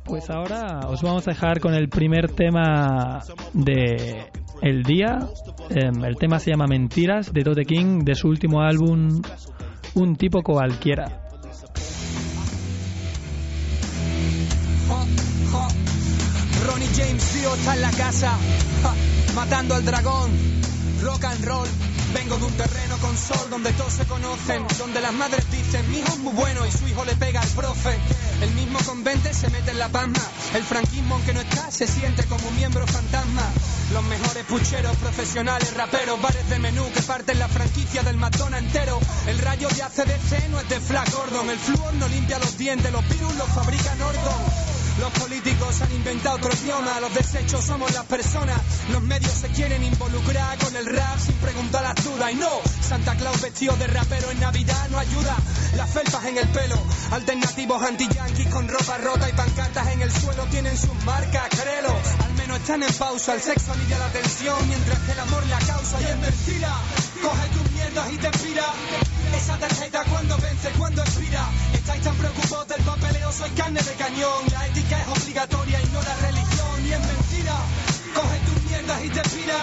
Pues 0.04 0.28
ahora 0.30 0.80
os 0.88 1.02
vamos 1.02 1.26
a 1.28 1.32
dejar 1.32 1.60
con 1.60 1.74
el 1.74 1.88
primer 1.88 2.30
tema 2.32 3.20
de 3.52 4.30
el 4.62 4.82
día. 4.82 5.18
Em, 5.70 6.04
el 6.04 6.16
tema 6.16 6.38
se 6.38 6.50
llama 6.50 6.66
Mentiras 6.66 7.32
de 7.32 7.42
Tote 7.42 7.64
King 7.64 8.00
de 8.04 8.14
su 8.14 8.28
último 8.28 8.60
álbum 8.60 9.22
Un 9.94 10.16
tipo 10.16 10.42
cualquiera. 10.42 11.30
Ronnie 16.66 16.88
James 16.94 17.34
Dio 17.34 17.54
está 17.54 17.74
en 17.74 17.82
la 17.82 17.90
casa, 17.90 18.36
matando 19.34 19.74
al 19.74 19.84
dragón. 19.84 20.30
Rock 21.02 21.24
and 21.24 21.44
roll. 21.46 21.68
Vengo 22.12 22.36
de 22.38 22.44
un 22.44 22.52
terreno 22.52 22.96
con 23.00 23.16
sol 23.16 23.48
donde 23.50 23.72
todos 23.72 23.92
se 23.92 24.04
conocen, 24.04 24.66
donde 24.78 25.00
las 25.00 25.12
madres 25.12 25.48
dicen 25.50 25.88
mi 25.90 25.98
hijo 25.98 26.08
es 26.08 26.18
muy 26.18 26.32
bueno 26.34 26.66
y 26.66 26.70
su 26.70 26.86
hijo 26.88 27.04
le 27.04 27.14
pega 27.14 27.40
al 27.40 27.48
profe. 27.50 27.96
El 28.40 28.50
mismo 28.54 28.78
con 28.86 29.04
20 29.04 29.34
se 29.34 29.50
mete 29.50 29.70
en 29.70 29.78
la 29.78 29.88
palma. 29.88 30.18
El 30.54 30.62
franquismo 30.62 31.14
aunque 31.16 31.34
no 31.34 31.40
está 31.40 31.70
se 31.70 31.86
siente 31.86 32.24
como 32.24 32.48
un 32.48 32.56
miembro 32.56 32.86
fantasma. 32.86 33.42
Los 33.92 34.04
mejores 34.04 34.44
pucheros, 34.44 34.96
profesionales, 34.96 35.74
raperos, 35.74 36.20
bares 36.22 36.48
de 36.48 36.58
menú 36.58 36.90
que 36.92 37.02
parten 37.02 37.38
la 37.38 37.48
franquicia 37.48 38.02
del 38.02 38.16
matona 38.16 38.58
entero. 38.58 38.98
El 39.26 39.38
rayo 39.38 39.68
de 39.68 39.82
ACDC 39.82 40.48
no 40.50 40.60
es 40.60 40.68
de 40.68 40.80
Flash 40.80 41.10
Gordon. 41.12 41.50
El 41.50 41.58
flúor 41.58 41.94
no 41.94 42.08
limpia 42.08 42.38
los 42.38 42.56
dientes, 42.56 42.90
los 42.92 43.06
virus 43.08 43.34
los 43.36 43.48
fabrica 43.48 43.94
Nordon. 43.96 44.69
Los 45.00 45.12
políticos 45.12 45.80
han 45.80 45.92
inventado 45.92 46.36
otro 46.36 46.50
idioma, 46.62 47.00
los 47.00 47.14
desechos 47.14 47.64
somos 47.64 47.90
las 47.92 48.04
personas. 48.04 48.60
Los 48.90 49.00
medios 49.02 49.32
se 49.32 49.48
quieren 49.48 49.82
involucrar 49.82 50.58
con 50.58 50.76
el 50.76 50.84
rap 50.84 51.18
sin 51.18 51.34
preguntar 51.36 51.82
las 51.82 52.04
dudas. 52.04 52.30
Y 52.32 52.34
no, 52.34 52.50
Santa 52.82 53.16
Claus 53.16 53.40
vestido 53.40 53.74
de 53.76 53.86
rapero 53.86 54.30
en 54.30 54.40
Navidad 54.40 54.88
no 54.90 54.98
ayuda. 54.98 55.36
Las 55.76 55.88
felpas 55.88 56.22
en 56.26 56.36
el 56.36 56.48
pelo, 56.48 56.76
alternativos 57.12 57.82
anti-yanquis 57.82 58.48
con 58.48 58.68
ropa 58.68 58.98
rota 58.98 59.26
y 59.26 59.32
pancartas 59.32 59.88
en 59.88 60.02
el 60.02 60.12
suelo 60.12 60.44
tienen 60.50 60.76
sus 60.76 60.94
marcas, 61.04 61.48
créelo. 61.48 61.96
Al 62.22 62.34
menos 62.34 62.58
están 62.58 62.82
en 62.82 62.92
pausa, 62.92 63.32
el 63.34 63.40
sexo 63.40 63.72
alivia 63.72 63.98
la 63.98 64.08
tensión 64.12 64.68
mientras 64.68 64.98
que 64.98 65.12
el 65.12 65.20
amor 65.20 65.46
la 65.46 65.58
causa. 65.60 65.98
Y 65.98 66.04
es 66.04 66.18
mentira, 66.18 66.76
coge 67.22 67.48
tus 67.48 67.72
mierdas 67.72 68.12
y 68.12 68.18
te 68.18 68.26
inspira. 68.26 68.66
Esa 69.34 69.56
tarjeta 69.56 70.04
cuando 70.10 70.36
vence, 70.36 70.68
cuando 70.76 71.02
expira. 71.02 71.48
Estáis 71.80 72.02
tan 72.02 72.14
preocupados 72.16 72.68
del 72.68 72.82
papeleo, 72.82 73.32
soy 73.32 73.50
carne 73.50 73.80
de 73.80 73.92
cañón. 73.94 74.44
La 74.52 74.66
ética 74.66 75.00
es 75.00 75.08
obligatoria 75.08 75.80
y 75.80 75.86
no 75.86 76.02
la 76.02 76.14
religión. 76.16 76.86
Y 76.86 76.92
es 76.92 77.00
mentira, 77.00 77.56
coge 78.14 78.38
tus 78.40 78.62
mierdas 78.64 79.04
y 79.04 79.08
te 79.08 79.22
pira. 79.30 79.60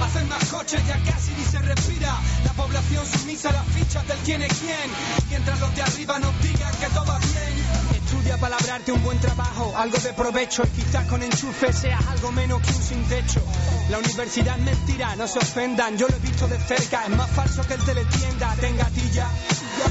Hacen 0.00 0.28
más 0.28 0.44
coches, 0.46 0.80
ya 0.86 0.98
casi 1.04 1.32
ni 1.32 1.44
se 1.44 1.58
respira. 1.58 2.18
La 2.44 2.52
población 2.54 3.04
sumisa 3.06 3.50
a 3.50 3.52
las 3.52 3.66
fichas 3.66 4.08
del 4.08 4.18
quién 4.24 4.42
es 4.42 4.52
quién. 4.54 4.90
Mientras 5.28 5.60
los 5.60 5.74
de 5.76 5.82
arriba 5.82 6.18
nos 6.18 6.42
digan 6.42 6.74
que 6.80 6.86
todo 6.86 7.04
va 7.04 7.18
bien. 7.18 8.04
Estudia 8.04 8.38
para 8.38 8.56
labrarte 8.56 8.92
un 8.92 9.02
buen 9.04 9.20
trabajo, 9.20 9.74
algo 9.76 9.98
de 9.98 10.12
provecho 10.14 10.62
y 10.64 10.80
quizás 10.80 11.06
con 11.08 11.22
enchufe 11.22 11.72
seas 11.74 12.04
algo 12.06 12.32
menos 12.32 12.62
que 12.62 12.72
un 12.72 12.82
sin 12.82 13.04
techo. 13.04 13.42
La 13.90 13.98
universidad 13.98 14.58
es 14.58 14.64
mentira, 14.64 15.14
no 15.16 15.28
se 15.28 15.38
ofendan, 15.38 15.98
yo 15.98 16.08
lo 16.08 16.16
he 16.16 16.20
visto 16.20 16.48
de 16.48 16.58
cerca, 16.58 17.04
es 17.04 17.10
más 17.10 17.30
falso 17.30 17.62
que 17.66 17.74
el 17.74 17.84
teletienda, 17.84 18.56
tenga 18.58 18.86
tilla. 18.86 19.28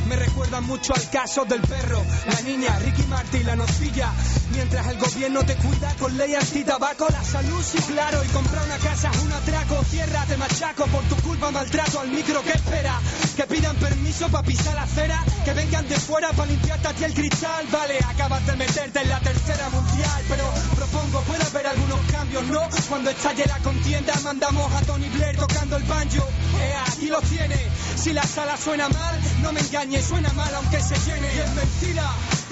Me 0.07 0.15
recuerdan 0.15 0.63
mucho 0.65 0.93
al 0.93 1.09
caso 1.09 1.45
del 1.45 1.61
perro, 1.61 2.03
la 2.27 2.41
niña, 2.41 2.77
Ricky 2.79 3.03
Martin, 3.03 3.45
la 3.45 3.55
nocilla. 3.55 4.11
Mientras 4.51 4.87
el 4.87 4.97
gobierno 4.97 5.43
te 5.43 5.55
cuida 5.55 5.93
con 5.99 6.17
ley 6.17 6.33
anti-tabaco, 6.35 7.07
la 7.09 7.23
salud 7.23 7.63
sí 7.63 7.77
claro, 7.91 8.23
y 8.23 8.27
comprar 8.29 8.65
una 8.65 8.77
casa 8.77 9.11
es 9.11 9.21
un 9.21 9.31
atraco. 9.31 9.83
Tierra 9.91 10.25
te 10.25 10.37
machaco 10.37 10.85
por 10.87 11.03
tu 11.03 11.15
culpa, 11.17 11.51
maltrato 11.51 11.99
al 11.99 12.09
micro 12.09 12.41
que 12.43 12.51
espera. 12.51 12.99
Que 13.35 13.43
pidan 13.43 13.75
permiso 13.77 14.27
para 14.29 14.43
pisar 14.43 14.75
la 14.75 14.83
acera, 14.83 15.23
que 15.45 15.53
vengan 15.53 15.87
de 15.87 15.95
fuera 15.95 16.31
para 16.31 16.49
limpiarte 16.49 16.87
a 16.87 17.07
el 17.07 17.13
cristal. 17.13 17.67
Vale, 17.71 17.99
acabas 17.99 18.45
de 18.47 18.55
meterte 18.55 19.01
en 19.01 19.09
la 19.09 19.19
tercera 19.19 19.69
mundial, 19.69 20.23
pero 20.27 20.43
propongo 20.75 21.21
puede 21.21 21.43
haber 21.43 21.67
algunos 21.67 21.99
cambios, 22.11 22.45
¿no? 22.47 22.61
Cuando 22.89 23.09
estalle 23.11 23.45
la 23.45 23.59
contienda, 23.59 24.13
mandamos 24.23 24.73
a 24.73 24.81
Tony 24.81 25.09
Blair 25.09 25.37
tocando 25.37 25.77
el 25.77 25.83
banjo. 25.83 26.27
Eh, 26.59 26.73
aquí 26.87 27.07
lo 27.07 27.21
tiene. 27.21 27.57
Si 27.95 28.13
la 28.13 28.23
sala 28.23 28.57
suena 28.57 28.89
mal, 28.89 29.19
no 29.41 29.51
me 29.51 29.59
engañes, 29.59 29.78
suena 30.01 30.31
mal 30.33 30.53
aunque 30.55 30.81
se 30.81 30.95
llene. 31.05 31.33
Y 31.35 31.39
es 31.39 31.53
mentira. 31.55 32.03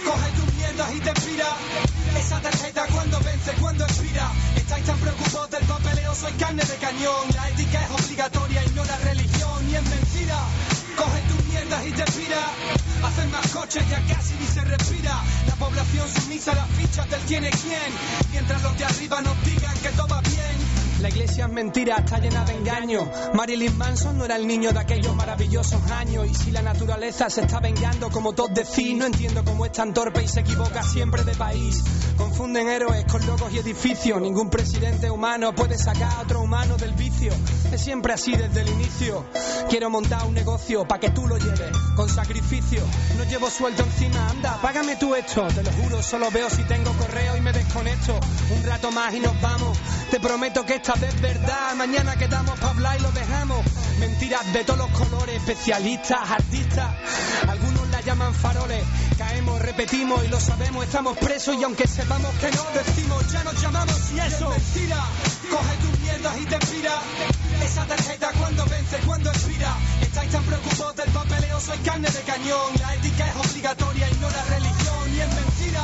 Coge 0.05 0.31
tus 0.31 0.53
mierdas 0.55 0.95
y 0.95 0.99
te 1.01 1.13
pira. 1.13 1.49
Esa 2.17 2.39
tarjeta 2.41 2.85
cuando 2.93 3.19
vence, 3.19 3.51
cuando 3.59 3.83
expira. 3.83 4.31
Estáis 4.55 4.85
tan 4.85 4.97
preocupados 4.97 5.49
del 5.51 5.65
papeleo, 5.65 6.15
soy 6.15 6.31
carne 6.33 6.63
de 6.63 6.75
cañón. 6.75 7.27
La 7.35 7.49
ética 7.49 7.83
es 7.83 7.91
obligatoria 7.91 8.63
y 8.63 8.69
no 8.69 8.85
la 8.85 8.97
religión. 8.97 9.69
Y 9.69 9.75
es 9.75 9.83
mentira. 9.83 10.39
Coge 10.95 11.21
tus 11.27 11.45
mierdas 11.47 11.85
y 11.85 11.91
te 11.91 12.05
pira. 12.13 12.43
Hacen 13.03 13.31
más 13.31 13.47
coches, 13.51 13.83
ya 13.89 14.01
casi 14.07 14.33
ni 14.39 14.47
se 14.47 14.61
respira. 14.61 15.21
La 15.47 15.55
población 15.55 16.07
sumisa 16.07 16.55
las 16.55 16.69
fichas 16.79 17.09
del 17.09 17.43
es 17.43 17.61
quién. 17.61 17.91
Mientras 18.31 18.63
los 18.63 18.77
de 18.77 18.85
arriba 18.85 19.21
nos 19.21 19.43
digan 19.43 19.77
que 19.79 19.89
todo 19.89 20.07
va 20.07 20.21
bien. 20.21 20.66
La 21.01 21.10
iglesia 21.10 21.45
es 21.45 21.51
mentira, 21.51 21.97
está 21.97 22.17
llena 22.17 22.43
de 22.43 22.53
engaño. 22.53 23.07
Marilyn 23.33 23.77
Manson 23.77 24.17
no 24.17 24.25
era 24.25 24.36
el 24.36 24.47
niño 24.47 24.71
de 24.71 24.79
aquellos 24.79 25.15
maravillosos 25.15 25.79
años. 25.91 26.25
Y 26.27 26.33
si 26.33 26.51
la 26.51 26.63
naturaleza 26.63 27.29
se 27.29 27.41
está 27.41 27.60
vengando, 27.60 28.10
como 28.10 28.33
todos 28.33 28.53
decís, 28.53 28.95
no 28.95 29.05
entiendo 29.05 29.43
cómo 29.45 29.65
es 29.65 29.73
tan 29.73 29.93
torpe 29.93 30.23
y 30.23 30.27
se 30.27 30.39
equivoca 30.39 30.81
siempre 30.81 31.23
de 31.23 31.36
país. 31.36 31.83
Confunden 32.17 32.67
héroes 32.67 33.05
con 33.05 33.23
logos 33.27 33.53
y 33.53 33.60
edificios. 33.60 34.19
Ningún 34.19 34.49
presidente 34.49 35.12
humano 35.12 35.53
puede 35.53 35.77
sacar 35.77 36.12
a 36.13 36.21
otro 36.21 36.41
humano 36.41 36.77
del 36.77 36.93
vicio. 36.93 37.31
Es 37.71 37.79
siempre 37.79 38.13
así 38.13 38.36
desde 38.36 38.62
el 38.62 38.69
inicio. 38.69 39.23
Quiero 39.69 39.91
montar 39.91 40.25
un 40.25 40.33
negocio 40.33 40.88
para 40.88 40.99
que 40.99 41.12
tú 41.12 41.27
lo 41.27 41.38
lleves 41.38 41.77
con 41.95 42.10
sacrificio. 42.10 42.83
No 43.17 43.23
llevo 43.25 43.51
sueldo 43.51 43.83
encima, 43.83 44.29
anda, 44.29 44.60
págame 44.63 44.95
tú 44.95 45.13
esto. 45.13 45.47
Te 45.49 45.62
lo 45.62 45.71
juro, 45.73 46.01
solo 46.01 46.31
veo 46.31 46.49
si 46.49 46.63
tengo 46.63 46.91
correo 46.93 47.38
y 47.38 47.41
me 47.41 47.53
desconecto. 47.53 48.19
Un 48.55 48.63
rato 48.63 48.91
más 48.91 49.13
y 49.13 49.19
nos 49.19 49.39
vamos. 49.41 49.77
Te 50.10 50.19
prometo 50.19 50.65
que 50.65 50.75
esta 50.88 51.06
vez 51.06 51.21
verdad. 51.21 51.76
Mañana 51.76 52.15
quedamos 52.15 52.58
para 52.60 52.71
hablar 52.71 52.97
y 52.97 53.04
lo 53.04 53.12
dejamos. 53.12 53.60
Mentiras 54.00 54.54
de 54.54 54.63
todos 54.63 54.80
los 54.80 54.89
colores, 54.91 55.36
especialistas, 55.36 56.32
artistas. 56.32 56.95
Algunos 57.45 57.89
la 57.89 58.00
llaman 58.00 58.34
faroles. 58.34 58.86
Caemos, 59.17 59.62
repetimos 59.62 60.23
y 60.23 60.30
lo 60.30 60.39
sabemos, 60.39 60.86
estamos 60.86 61.17
presos. 61.17 61.58
Y 61.60 61.63
aunque 61.65 61.86
sepamos 61.88 62.34
que 62.36 62.50
no, 62.52 62.63
decimos, 62.73 63.32
ya 63.34 63.43
nos 63.43 63.62
llamamos 63.62 64.00
y 64.15 64.19
eso. 64.19 64.54
es 64.54 64.76
mentira, 64.76 65.04
coge 65.50 65.76
tus 65.82 66.00
mierdas 66.00 66.38
y 66.39 66.45
te 66.45 66.58
pira. 66.58 67.02
Esa 67.65 67.86
tarjeta 67.86 68.32
cuando 68.39 68.65
vence, 68.67 68.97
cuando 69.06 69.30
expira. 69.30 69.76
Estáis 70.02 70.32
tan 70.32 70.43
preocupados 70.43 70.95
del 70.95 71.10
papeleo, 71.10 71.60
soy 71.60 71.78
carne 71.80 72.10
de 72.10 72.21
cañón. 72.21 72.71
La 72.80 72.95
ética 72.95 73.28
es 73.28 73.36
obligatoria 73.36 74.10
y 74.10 74.15
no 74.21 74.30
la 74.30 74.43
religión. 74.45 75.13
Y 75.13 75.19
es 75.19 75.36
mentira, 75.36 75.84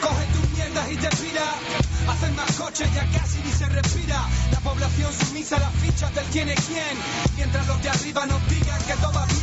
coge 0.00 0.26
tus 0.26 0.50
mierdas 0.50 0.92
y 0.92 0.96
te 0.96 1.08
pira. 1.16 1.95
Hacen 2.08 2.36
más 2.36 2.52
coches, 2.52 2.88
ya 2.94 3.04
casi 3.10 3.38
ni 3.42 3.50
se 3.50 3.66
respira. 3.66 4.24
La 4.52 4.60
población 4.60 5.12
sumisa 5.12 5.56
a 5.56 5.60
las 5.60 5.74
fichas 5.74 6.14
del 6.14 6.24
quién 6.26 6.48
es 6.48 6.60
quién. 6.66 6.96
Mientras 7.36 7.66
los 7.66 7.82
de 7.82 7.88
arriba 7.88 8.26
nos 8.26 8.48
digan 8.48 8.82
que 8.84 8.94
todo 8.94 9.12
va 9.12 9.26
bien. 9.26 9.36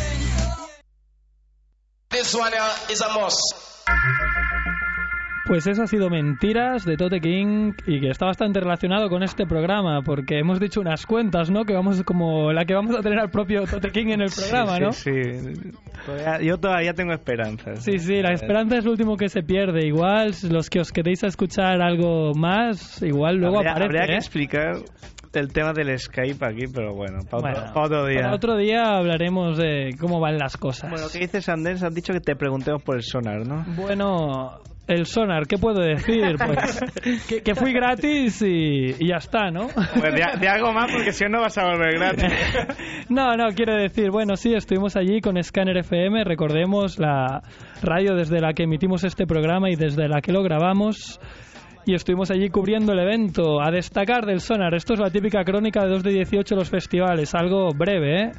This 2.10 2.36
one 2.36 2.54
uh, 2.54 2.92
is 2.92 3.02
a 3.02 3.10
must. 3.10 4.43
Pues 5.46 5.68
eso 5.68 5.84
ha 5.84 5.88
sido 5.88 6.10
Mentiras 6.10 6.86
de 6.86 6.96
Tote 6.96 7.20
King 7.20 7.74
y 7.86 8.00
que 8.00 8.10
está 8.10 8.26
bastante 8.28 8.62
relacionado 8.62 9.10
con 9.10 9.24
este 9.24 9.46
programa 9.46 10.02
porque 10.02 10.40
hemos 10.40 10.58
dicho 10.60 10.80
unas 10.80 11.06
cuentas, 11.06 11.52
¿no? 11.52 11.66
Que 11.66 11.74
vamos 11.74 12.02
como 12.04 12.54
la 12.54 12.64
que 12.64 12.74
vamos 12.74 12.96
a 12.98 13.02
tener 13.02 13.20
al 13.20 13.30
propio 13.30 13.66
Tote 13.66 13.92
King 13.92 14.08
en 14.12 14.22
el 14.22 14.30
programa, 14.30 14.76
sí, 14.78 14.82
¿no? 14.82 14.92
Sí, 14.94 15.12
sí. 15.34 15.72
Todavía- 16.06 16.42
yo 16.42 16.58
todavía 16.58 16.94
tengo 16.94 17.12
esperanzas. 17.12 17.84
Sí, 17.84 18.00
sí, 18.00 18.22
la 18.22 18.32
esperanza 18.32 18.78
es 18.78 18.86
lo 18.86 18.92
último 18.92 19.18
que 19.18 19.28
se 19.28 19.44
pierde. 19.44 19.86
Igual, 19.86 20.32
los 20.50 20.70
que 20.70 20.80
os 20.80 20.92
queréis 20.94 21.24
escuchar 21.24 21.82
algo 21.82 22.34
más, 22.36 23.02
igual 23.04 23.36
luego 23.36 23.58
habría, 23.58 23.72
aparece, 23.72 23.86
habría 23.88 24.08
que 24.08 24.14
¿eh? 24.14 24.18
explicar 24.18 24.76
el 25.34 25.52
tema 25.52 25.74
del 25.74 25.98
Skype 26.00 26.46
aquí, 26.46 26.66
pero 26.74 26.94
bueno, 26.94 27.20
para 27.30 27.74
otro 27.76 28.06
día. 28.06 28.22
para 28.22 28.36
otro 28.36 28.56
día 28.56 28.84
hablaremos 28.98 29.58
de 29.58 29.90
cómo 30.00 30.20
van 30.22 30.38
las 30.38 30.56
cosas. 30.56 30.90
Bueno, 30.90 31.08
¿qué 31.12 31.20
dices, 31.20 31.50
Andrés? 31.50 31.84
Has 31.84 31.94
dicho 31.94 32.14
que 32.14 32.20
te 32.22 32.36
preguntemos 32.36 32.82
por 32.84 32.96
el 32.96 33.04
sonar, 33.04 33.46
¿no? 33.46 33.66
Bueno, 33.76 34.60
el 34.88 35.06
sonar, 35.06 35.48
¿qué 35.48 35.58
puedo 35.58 35.82
decir? 35.82 36.36
Pues 36.44 37.26
que, 37.28 37.42
que 37.42 37.56
fui 37.56 37.74
gratis 37.74 38.42
y, 38.42 38.96
y 39.00 39.08
ya 39.08 39.18
está, 39.18 39.50
¿no? 39.50 39.68
Pues 39.68 40.14
de, 40.14 40.40
de 40.40 40.48
algo 40.48 40.74
más, 40.74 40.92
porque 40.92 41.12
si 41.12 41.24
no, 41.26 41.32
no 41.32 41.42
vas 41.42 41.58
a 41.58 41.66
volver 41.66 41.96
gratis. 41.96 42.32
No, 43.10 43.36
no, 43.36 43.50
quiero 43.50 43.76
decir, 43.76 44.10
bueno, 44.12 44.36
sí, 44.36 44.54
estuvimos 44.54 44.96
allí 44.96 45.20
con 45.20 45.42
Scanner 45.42 45.78
FM, 45.78 46.24
recordemos 46.24 46.98
la 46.98 47.42
radio 47.82 48.16
desde 48.16 48.40
la 48.40 48.54
que 48.54 48.64
emitimos 48.64 49.04
este 49.04 49.28
programa 49.28 49.70
y 49.70 49.76
desde 49.76 50.08
la 50.08 50.22
que 50.22 50.32
lo 50.32 50.42
grabamos. 50.42 51.20
Y 51.86 51.96
estuvimos 51.96 52.32
allí 52.32 52.50
cubriendo 52.50 52.94
el 52.94 53.00
evento. 53.00 53.62
A 53.62 53.70
destacar 53.70 54.26
del 54.26 54.40
Sonar, 54.40 54.74
esto 54.74 54.94
es 54.94 55.00
la 55.00 55.10
típica 55.10 55.44
crónica 55.44 55.84
de 55.84 55.90
2 55.90 56.04
de 56.04 56.12
18 56.12 56.56
los 56.56 56.70
festivales, 56.70 57.36
algo 57.36 57.72
breve, 57.76 58.22
¿eh? 58.22 58.32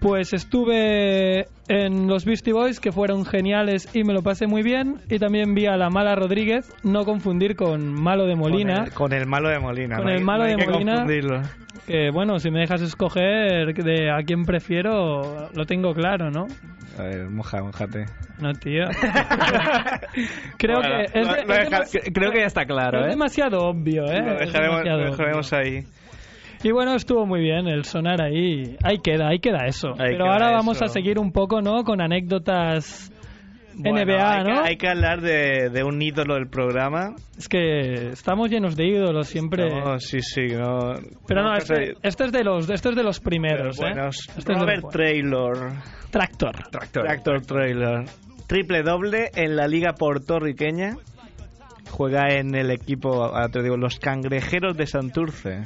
Pues 0.00 0.32
estuve 0.32 1.46
en 1.68 2.06
los 2.06 2.24
Beastie 2.24 2.52
Boys, 2.52 2.78
que 2.78 2.92
fueron 2.92 3.24
geniales 3.24 3.88
y 3.94 4.04
me 4.04 4.12
lo 4.14 4.22
pasé 4.22 4.46
muy 4.46 4.62
bien. 4.62 4.96
Y 5.10 5.18
también 5.18 5.54
vi 5.54 5.66
a 5.66 5.76
la 5.76 5.90
Mala 5.90 6.14
Rodríguez, 6.14 6.72
no 6.84 7.04
confundir 7.04 7.56
con 7.56 7.92
Malo 7.92 8.26
de 8.26 8.36
Molina. 8.36 8.74
Con 8.76 8.84
el, 8.86 8.92
con 8.94 9.12
el 9.12 9.26
malo 9.26 9.48
de 9.48 9.58
Molina. 9.58 9.96
Con 9.96 10.04
no 10.06 10.10
el 10.12 10.18
hay- 10.18 10.24
malo 10.24 10.38
no 10.44 10.44
hay 10.50 10.54
de 10.56 10.64
que 10.64 10.70
Molina. 10.70 10.92
confundirlo. 10.94 11.42
Que 11.86 12.10
bueno, 12.12 12.38
si 12.38 12.50
me 12.50 12.60
dejas 12.60 12.82
escoger 12.82 13.72
de 13.74 14.10
a 14.10 14.22
quién 14.24 14.44
prefiero, 14.44 15.48
lo 15.54 15.64
tengo 15.66 15.92
claro, 15.94 16.30
¿no? 16.30 16.46
A 16.98 17.02
ver, 17.02 17.28
moja, 17.30 17.62
mojate. 17.62 18.04
No, 18.40 18.52
tío. 18.52 18.84
creo 20.58 20.78
Bueno, 20.80 20.96
que 21.12 21.18
es, 21.20 21.26
lo- 21.26 21.32
de- 21.34 21.44
lo 21.44 21.54
es 21.54 21.70
deja- 21.70 21.82
demasi- 21.84 22.12
Creo 22.12 22.30
que 22.30 22.40
ya 22.40 22.46
está 22.46 22.64
claro, 22.64 23.00
es 23.00 23.06
¿eh? 23.06 23.10
demasiado 23.10 23.58
obvio, 23.68 24.04
¿eh? 24.04 24.20
Lo 24.22 24.34
dejaremos, 24.38 24.84
lo 24.84 24.98
dejaremos 25.10 25.52
ahí. 25.52 25.84
Y 26.62 26.72
bueno, 26.72 26.94
estuvo 26.94 27.24
muy 27.26 27.40
bien 27.40 27.68
el 27.68 27.84
sonar 27.84 28.20
ahí. 28.20 28.76
Ahí 28.82 28.98
queda, 28.98 29.28
ahí 29.28 29.38
queda 29.38 29.66
eso. 29.66 29.90
Ahí 29.92 30.12
Pero 30.12 30.24
queda 30.24 30.32
ahora 30.32 30.50
vamos 30.50 30.76
eso. 30.76 30.86
a 30.86 30.88
seguir 30.88 31.18
un 31.18 31.30
poco, 31.32 31.60
¿no? 31.62 31.84
Con 31.84 32.00
anécdotas 32.00 33.12
Bueno, 33.76 33.98
NBA, 34.00 34.32
hay 34.38 34.44
que- 34.44 34.50
¿no? 34.50 34.60
hay 34.64 34.76
que 34.76 34.88
hablar 34.88 35.20
de, 35.20 35.70
de 35.70 35.84
un 35.84 36.02
ídolo 36.02 36.34
del 36.34 36.48
programa. 36.48 37.14
Es 37.38 37.48
que 37.48 38.08
estamos 38.08 38.50
llenos 38.50 38.74
de 38.74 38.86
ídolos 38.88 39.28
siempre. 39.28 39.70
No, 39.70 40.00
sí, 40.00 40.20
sí. 40.20 40.46
No, 40.48 40.94
Pero 41.28 41.42
no, 41.42 41.50
no, 41.50 41.56
este, 41.58 41.94
este 42.02 42.24
es 42.24 42.32
de 42.32 42.42
los, 42.42 42.68
este 42.68 42.88
es 42.88 42.96
de 42.96 43.04
los 43.04 43.20
primeros, 43.20 43.78
¿eh? 43.78 43.82
Bueno, 43.82 44.08
Este 44.08 44.32
es 44.40 44.44
de 44.44 44.52
los 44.54 44.62
Robert 44.62 44.82
buenos. 44.82 44.92
Traylor. 44.92 45.72
Tractor. 46.10 46.56
Tractor 46.92 47.40
Trailer. 47.46 48.04
Triple 48.48 48.82
doble 48.82 49.30
en 49.36 49.54
la 49.54 49.68
liga 49.68 49.92
puertorriqueña. 49.92 50.96
Juega 51.90 52.34
en 52.34 52.54
el 52.54 52.70
equipo, 52.70 53.24
ahora 53.24 53.48
te 53.48 53.62
digo, 53.62 53.76
los 53.76 53.98
cangrejeros 53.98 54.76
de 54.76 54.86
Santurce. 54.86 55.62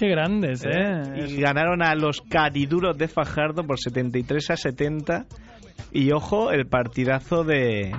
Qué 0.00 0.08
grandes, 0.08 0.64
¿eh? 0.64 1.26
Y 1.28 1.42
ganaron 1.42 1.82
a 1.82 1.94
los 1.94 2.22
cariduros 2.22 2.96
de 2.96 3.06
Fajardo 3.06 3.66
por 3.66 3.78
73 3.78 4.48
a 4.48 4.56
70. 4.56 5.26
Y 5.92 6.10
ojo, 6.12 6.52
el 6.52 6.66
partidazo 6.66 7.44
de, 7.44 7.94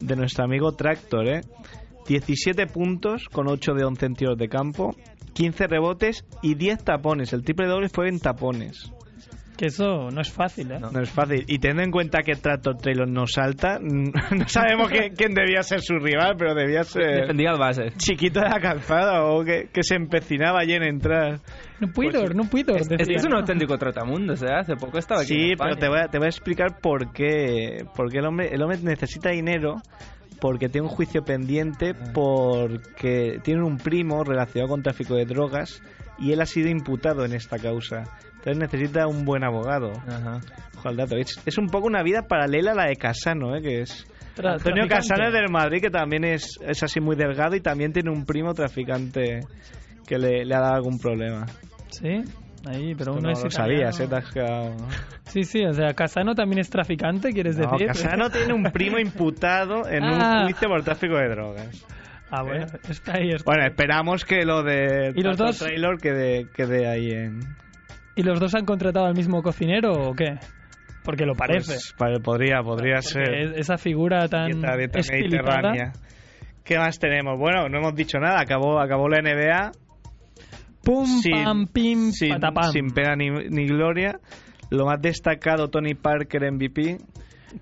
de 0.00 0.16
nuestro 0.16 0.44
amigo 0.44 0.72
Tractor, 0.72 1.28
¿eh? 1.28 1.42
17 2.08 2.66
puntos 2.66 3.28
con 3.28 3.46
8 3.46 3.74
de 3.74 3.84
11 3.84 4.06
en 4.06 4.14
tiros 4.14 4.36
de 4.36 4.48
campo, 4.48 4.96
15 5.34 5.68
rebotes 5.68 6.24
y 6.42 6.56
10 6.56 6.82
tapones. 6.82 7.32
El 7.32 7.44
triple 7.44 7.68
doble 7.68 7.88
fue 7.88 8.08
en 8.08 8.18
tapones. 8.18 8.90
Que 9.58 9.66
eso 9.66 10.08
no 10.10 10.20
es 10.20 10.30
fácil, 10.32 10.70
¿eh? 10.70 10.78
No 10.80 11.00
es 11.00 11.10
fácil. 11.10 11.44
Y 11.48 11.58
teniendo 11.58 11.82
en 11.82 11.90
cuenta 11.90 12.20
que 12.22 12.34
Tractor 12.36 12.76
Taylor 12.78 13.08
no 13.08 13.26
salta, 13.26 13.78
no 13.82 14.48
sabemos 14.48 14.88
que- 14.88 15.10
quién 15.16 15.34
debía 15.34 15.62
ser 15.62 15.80
su 15.80 15.98
rival, 15.98 16.36
pero 16.38 16.54
debía 16.54 16.84
ser 16.84 17.22
Defendía 17.22 17.50
al 17.50 17.58
base. 17.58 17.90
chiquito 17.96 18.40
de 18.40 18.48
la 18.48 18.60
calzada 18.60 19.24
o 19.24 19.44
que, 19.44 19.68
que 19.72 19.82
se 19.82 19.96
empecinaba 19.96 20.60
allí 20.60 20.74
en 20.74 20.84
entrar. 20.84 21.40
No 21.80 21.88
puedo, 21.92 22.24
no 22.28 22.44
puedo. 22.44 22.76
Este 22.76 22.96
decía. 22.98 23.16
es 23.16 23.24
un 23.24 23.34
auténtico 23.34 23.76
trotamundos, 23.76 24.42
¿eh? 24.42 24.46
Hace 24.52 24.76
poco 24.76 24.98
estaba 24.98 25.22
aquí. 25.22 25.34
Sí, 25.34 25.50
en 25.50 25.58
pero 25.58 25.76
te 25.76 25.88
voy, 25.88 25.98
a, 26.00 26.06
te 26.08 26.18
voy 26.18 26.26
a 26.26 26.30
explicar 26.30 26.78
por 26.80 27.12
qué. 27.12 27.84
Porque 27.96 28.18
el 28.18 28.26
hombre, 28.26 28.48
el 28.52 28.62
hombre 28.62 28.78
necesita 28.82 29.30
dinero 29.30 29.74
porque 30.40 30.68
tiene 30.68 30.86
un 30.86 30.92
juicio 30.92 31.22
pendiente 31.24 31.94
porque 32.14 33.40
tiene 33.42 33.62
un 33.62 33.76
primo 33.78 34.22
relacionado 34.24 34.68
con 34.70 34.82
tráfico 34.82 35.14
de 35.14 35.24
drogas 35.24 35.82
y 36.18 36.32
él 36.32 36.40
ha 36.40 36.46
sido 36.46 36.68
imputado 36.68 37.24
en 37.24 37.32
esta 37.32 37.58
causa. 37.58 38.04
Entonces 38.36 38.58
necesita 38.58 39.06
un 39.06 39.24
buen 39.24 39.44
abogado. 39.44 39.92
Ajá. 40.06 40.40
Ojo 40.76 40.88
al 40.88 40.96
dato. 40.96 41.16
Es, 41.16 41.40
es 41.44 41.58
un 41.58 41.66
poco 41.68 41.86
una 41.86 42.02
vida 42.02 42.22
paralela 42.22 42.72
a 42.72 42.74
la 42.74 42.84
de 42.86 42.96
Casano, 42.96 43.56
¿eh? 43.56 43.62
que 43.62 43.80
es 43.82 44.06
Tra- 44.36 44.54
Antonio. 44.54 44.86
Casano 44.88 45.26
es 45.26 45.32
del 45.32 45.50
Madrid, 45.50 45.80
que 45.80 45.90
también 45.90 46.24
es, 46.24 46.58
es 46.66 46.82
así 46.82 47.00
muy 47.00 47.16
delgado 47.16 47.56
y 47.56 47.60
también 47.60 47.92
tiene 47.92 48.10
un 48.10 48.24
primo 48.24 48.54
traficante 48.54 49.40
que 50.06 50.18
le, 50.18 50.44
le 50.44 50.54
ha 50.54 50.60
dado 50.60 50.74
algún 50.76 50.98
problema. 50.98 51.46
Sí. 51.90 52.22
Ahí, 52.68 52.94
pero 52.94 53.10
Esto 53.10 53.12
uno 53.12 53.20
no 53.22 53.30
es 53.30 53.42
lo 53.42 53.48
italiano. 53.48 53.90
sabías, 53.92 54.00
¿eh? 54.00 54.08
Te 54.08 54.16
has 54.16 54.30
quedado- 54.32 54.76
Sí, 55.24 55.44
sí, 55.44 55.64
o 55.64 55.72
sea, 55.72 55.94
Casano 55.94 56.34
también 56.34 56.58
es 56.60 56.68
traficante, 56.70 57.32
¿quieres 57.32 57.56
No, 57.58 57.70
decir? 57.70 57.86
Casano 57.86 58.28
tiene 58.30 58.52
un 58.52 58.64
primo 58.64 58.98
imputado 58.98 59.88
en 59.88 60.04
Ah. 60.04 60.40
un 60.40 60.44
juicio 60.44 60.68
por 60.68 60.82
tráfico 60.82 61.16
de 61.16 61.28
drogas. 61.28 61.86
Ah, 62.30 62.42
bueno, 62.42 62.66
está 62.88 63.14
ahí. 63.16 63.30
está 63.30 63.44
Bueno, 63.46 63.62
ahí. 63.62 63.68
esperamos 63.70 64.24
que 64.26 64.44
lo 64.44 64.62
de 64.62 65.12
¿Y 65.16 65.22
los 65.22 65.36
Tato 65.38 65.46
dos? 65.50 65.58
Taylor 65.60 65.98
quede, 65.98 66.46
quede 66.54 66.86
ahí 66.86 67.10
en... 67.10 67.40
¿Y 68.16 68.22
los 68.22 68.38
dos 68.38 68.54
han 68.54 68.66
contratado 68.66 69.06
al 69.06 69.14
mismo 69.14 69.42
cocinero 69.42 69.92
o 69.92 70.12
qué? 70.14 70.38
Porque 71.04 71.24
lo 71.24 71.34
parece. 71.34 71.78
Pues, 71.96 72.20
podría, 72.22 72.60
podría 72.62 72.96
Porque 72.96 73.08
ser. 73.08 73.34
es- 73.34 73.52
esa 73.56 73.78
figura 73.78 74.28
tan 74.28 74.50
Dieta, 74.50 74.76
dieta 74.76 74.98
mediterránea. 75.10 75.92
¿Qué 76.64 76.76
más 76.76 76.98
tenemos? 76.98 77.38
Bueno, 77.38 77.68
no 77.70 77.78
hemos 77.78 77.94
dicho 77.94 78.18
nada. 78.18 78.40
Acabó, 78.40 78.78
acabó 78.78 79.08
la 79.08 79.22
NBA 79.22 79.70
Pum, 80.84 81.06
Sin- 81.06 81.44
pam, 81.44 81.66
pim, 81.66 82.10
sin, 82.12 82.30
patapam. 82.30 82.72
sin 82.72 82.90
pena 82.90 83.14
ni, 83.16 83.28
ni 83.30 83.66
gloria. 83.66 84.18
Lo 84.70 84.86
más 84.86 85.00
destacado, 85.00 85.68
Tony 85.68 85.94
Parker 85.94 86.50
MVP. 86.52 86.98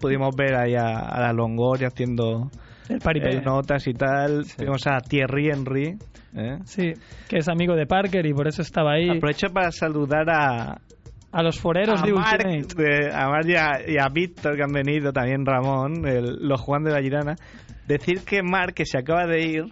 Pudimos 0.01 0.35
ver 0.37 0.55
ahí 0.57 0.75
a, 0.75 0.99
a 0.99 1.21
la 1.21 1.33
Longoria 1.33 1.89
haciendo 1.89 2.51
El 2.89 2.97
eh, 2.97 3.43
notas 3.45 3.87
y 3.87 3.95
tal. 3.95 4.45
Tuvimos 4.57 4.87
a 4.87 4.99
Thierry 5.01 5.49
Henry. 5.51 5.97
¿eh? 6.37 6.59
Sí, 6.65 6.93
que 7.29 7.39
es 7.39 7.49
amigo 7.49 7.75
de 7.75 7.87
Parker 7.87 8.27
y 8.27 8.33
por 8.35 8.49
eso 8.49 8.63
estaba 8.63 8.93
ahí. 8.95 9.09
Aprovecho 9.09 9.49
para 9.53 9.71
saludar 9.71 10.29
a, 10.29 10.81
A 11.33 11.43
los 11.43 11.59
foreros 11.61 12.01
a 12.03 12.05
de 12.05 12.13
de- 12.77 13.13
a 13.15 13.29
Marc 13.29 13.49
y 13.49 13.55
a, 13.55 13.71
y 13.89 13.97
a 13.99 14.09
Víctor 14.13 14.57
que 14.57 14.63
han 14.65 14.73
venido, 14.73 15.13
también 15.13 15.47
Ramón, 15.47 16.07
el- 16.07 16.47
los 16.49 16.61
Juan 16.61 16.83
de 16.83 16.91
la 16.93 17.01
Girana. 17.01 17.37
Decir 17.87 18.23
que 18.25 18.43
Marc, 18.43 18.75
que 18.75 18.85
se 18.85 18.99
acaba 18.99 19.27
de 19.27 19.41
ir, 19.47 19.65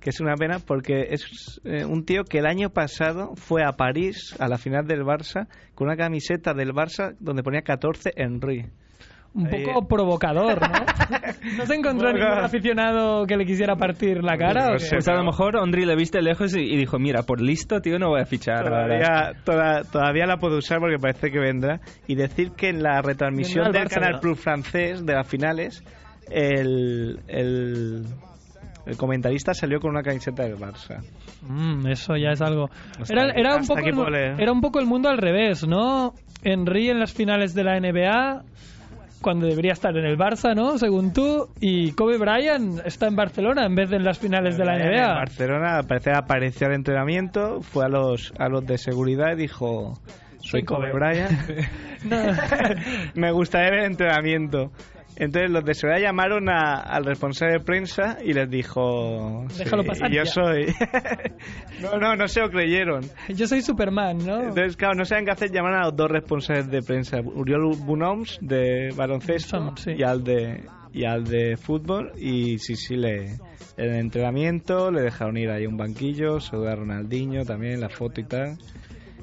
que 0.00 0.10
es 0.10 0.20
una 0.20 0.34
pena 0.34 0.58
porque 0.58 1.08
es 1.10 1.60
eh, 1.64 1.84
un 1.84 2.04
tío 2.04 2.24
que 2.24 2.38
el 2.38 2.46
año 2.46 2.70
pasado 2.70 3.34
fue 3.36 3.62
a 3.64 3.72
París 3.72 4.34
a 4.40 4.48
la 4.48 4.56
final 4.58 4.86
del 4.86 5.02
Barça 5.02 5.46
con 5.74 5.88
una 5.88 5.96
camiseta 5.96 6.54
del 6.54 6.72
Barça 6.72 7.14
donde 7.20 7.42
ponía 7.42 7.62
14 7.62 8.12
Henry. 8.16 8.66
Un 9.32 9.48
poco 9.48 9.86
provocador, 9.86 10.58
¿no? 10.60 10.84
¿No 11.56 11.64
se 11.64 11.74
encontró 11.76 12.08
Un 12.08 12.14
poco- 12.16 12.24
ningún 12.28 12.44
aficionado 12.44 13.26
que 13.26 13.36
le 13.36 13.44
quisiera 13.46 13.76
partir 13.76 14.24
la 14.24 14.36
cara? 14.36 14.66
No 14.66 14.70
o 14.70 14.72
qué? 14.72 14.80
sé, 14.80 14.96
Pues 14.96 15.06
a 15.08 15.14
lo 15.14 15.22
mejor 15.22 15.54
Ondri 15.56 15.84
le 15.86 15.94
viste 15.94 16.20
lejos 16.20 16.56
y, 16.56 16.62
y 16.62 16.76
dijo, 16.76 16.98
mira, 16.98 17.22
por 17.22 17.40
listo, 17.40 17.80
tío, 17.80 18.00
no 18.00 18.08
voy 18.08 18.22
a 18.22 18.26
fichar. 18.26 18.66
ahora". 18.66 18.86
Todavía, 18.88 19.32
toda- 19.44 19.84
todavía 19.84 20.26
la 20.26 20.38
puedo 20.38 20.56
usar 20.58 20.80
porque 20.80 20.96
parece 20.98 21.30
que 21.30 21.38
vendrá. 21.38 21.78
Y 22.08 22.16
decir 22.16 22.50
que 22.56 22.70
en 22.70 22.82
la 22.82 23.02
retransmisión 23.02 23.70
del 23.70 23.84
Barça, 23.84 23.94
Canal 23.94 24.12
¿no? 24.14 24.20
Plus 24.20 24.40
francés 24.40 25.06
de 25.06 25.12
las 25.14 25.28
finales, 25.28 25.84
el, 26.28 27.20
el, 27.28 28.02
el 28.90 28.96
comentarista 28.96 29.54
salió 29.54 29.80
con 29.80 29.90
una 29.90 30.02
camiseta 30.02 30.42
del 30.42 30.56
Barça. 30.56 31.02
Mm, 31.42 31.86
eso 31.86 32.16
ya 32.16 32.30
es 32.32 32.40
algo. 32.42 32.68
Hasta 33.00 33.12
Era, 33.34 33.56
un 33.56 33.66
poco 33.66 33.80
el, 33.80 33.92
mu- 33.94 34.02
puedo 34.02 34.10
leer. 34.10 34.40
era 34.40 34.52
un 34.52 34.60
poco 34.60 34.78
el 34.80 34.86
mundo 34.86 35.08
al 35.08 35.18
revés, 35.18 35.66
¿no? 35.66 36.14
Henry 36.42 36.90
en 36.90 36.98
las 36.98 37.12
finales 37.12 37.54
de 37.54 37.64
la 37.64 37.78
NBA, 37.78 38.42
cuando 39.22 39.46
debería 39.46 39.72
estar 39.72 39.96
en 39.96 40.04
el 40.06 40.16
Barça, 40.16 40.54
¿no? 40.54 40.78
Según 40.78 41.12
tú. 41.12 41.48
Y 41.60 41.92
Kobe 41.92 42.16
Bryant 42.18 42.80
está 42.86 43.06
en 43.06 43.16
Barcelona 43.16 43.66
en 43.66 43.74
vez 43.74 43.90
de 43.90 43.96
en 43.96 44.04
las 44.04 44.18
finales 44.18 44.56
de 44.56 44.64
la 44.64 44.76
En 44.76 44.88
NBA. 44.90 45.14
Barcelona 45.14 45.82
parece 45.86 46.10
apareció 46.12 46.66
al 46.66 46.74
entrenamiento, 46.74 47.60
fue 47.60 47.84
a 47.84 47.88
los, 47.88 48.32
a 48.38 48.48
los 48.48 48.66
de 48.66 48.78
seguridad 48.78 49.32
y 49.34 49.42
dijo... 49.42 49.98
Soy 50.42 50.62
Kobe 50.62 50.90
Kobe". 50.90 50.98
Bryant. 51.12 51.38
Me 53.14 53.30
gustaría 53.32 53.70
ver 53.70 53.80
el 53.80 53.86
entrenamiento. 53.86 54.72
Entonces 55.22 55.50
los 55.50 55.62
de 55.64 55.74
seguridad 55.74 56.00
llamaron 56.00 56.48
a- 56.48 56.80
al 56.80 57.04
responsable 57.04 57.58
de 57.58 57.60
prensa 57.60 58.16
y 58.24 58.32
les 58.32 58.48
dijo... 58.48 59.44
Déjalo 59.58 59.82
"Sí, 59.82 59.88
pasar 59.88 60.10
Yo 60.10 60.22
ya". 60.24 60.26
soy... 60.26 60.66
no, 61.82 61.98
no, 61.98 62.16
no 62.16 62.26
se 62.26 62.40
lo 62.40 62.48
creyeron. 62.50 63.02
Yo 63.28 63.46
soy 63.46 63.60
Superman, 63.60 64.18
¿no? 64.18 64.40
Entonces, 64.40 64.76
claro, 64.76 64.94
no 64.94 65.04
saben 65.04 65.26
qué 65.26 65.32
hacer, 65.32 65.50
llaman 65.52 65.74
a 65.74 65.84
los 65.86 65.96
dos 65.96 66.10
responsables 66.10 66.70
de 66.70 66.80
prensa, 66.82 67.18
Uriol 67.20 67.76
Bunoms 67.76 68.38
de 68.40 68.92
baloncesto 68.96 69.58
Son, 69.58 69.76
sí. 69.76 69.92
y 69.98 70.02
al 70.02 70.24
de 70.24 70.64
y 70.92 71.04
al 71.04 71.22
de 71.24 71.56
fútbol 71.56 72.10
y 72.18 72.58
sí, 72.58 72.74
sí, 72.74 72.96
le 72.96 73.26
en 73.76 73.90
el 73.90 73.94
entrenamiento 73.96 74.90
le 74.90 75.02
dejaron 75.02 75.36
ir 75.36 75.48
ahí 75.50 75.64
a 75.64 75.68
un 75.68 75.76
banquillo, 75.76 76.40
saludar 76.40 76.72
a 76.72 76.76
Ronaldinho 76.76 77.44
también, 77.44 77.80
la 77.80 77.88
foto 77.90 78.20
y 78.20 78.24
tal. 78.24 78.56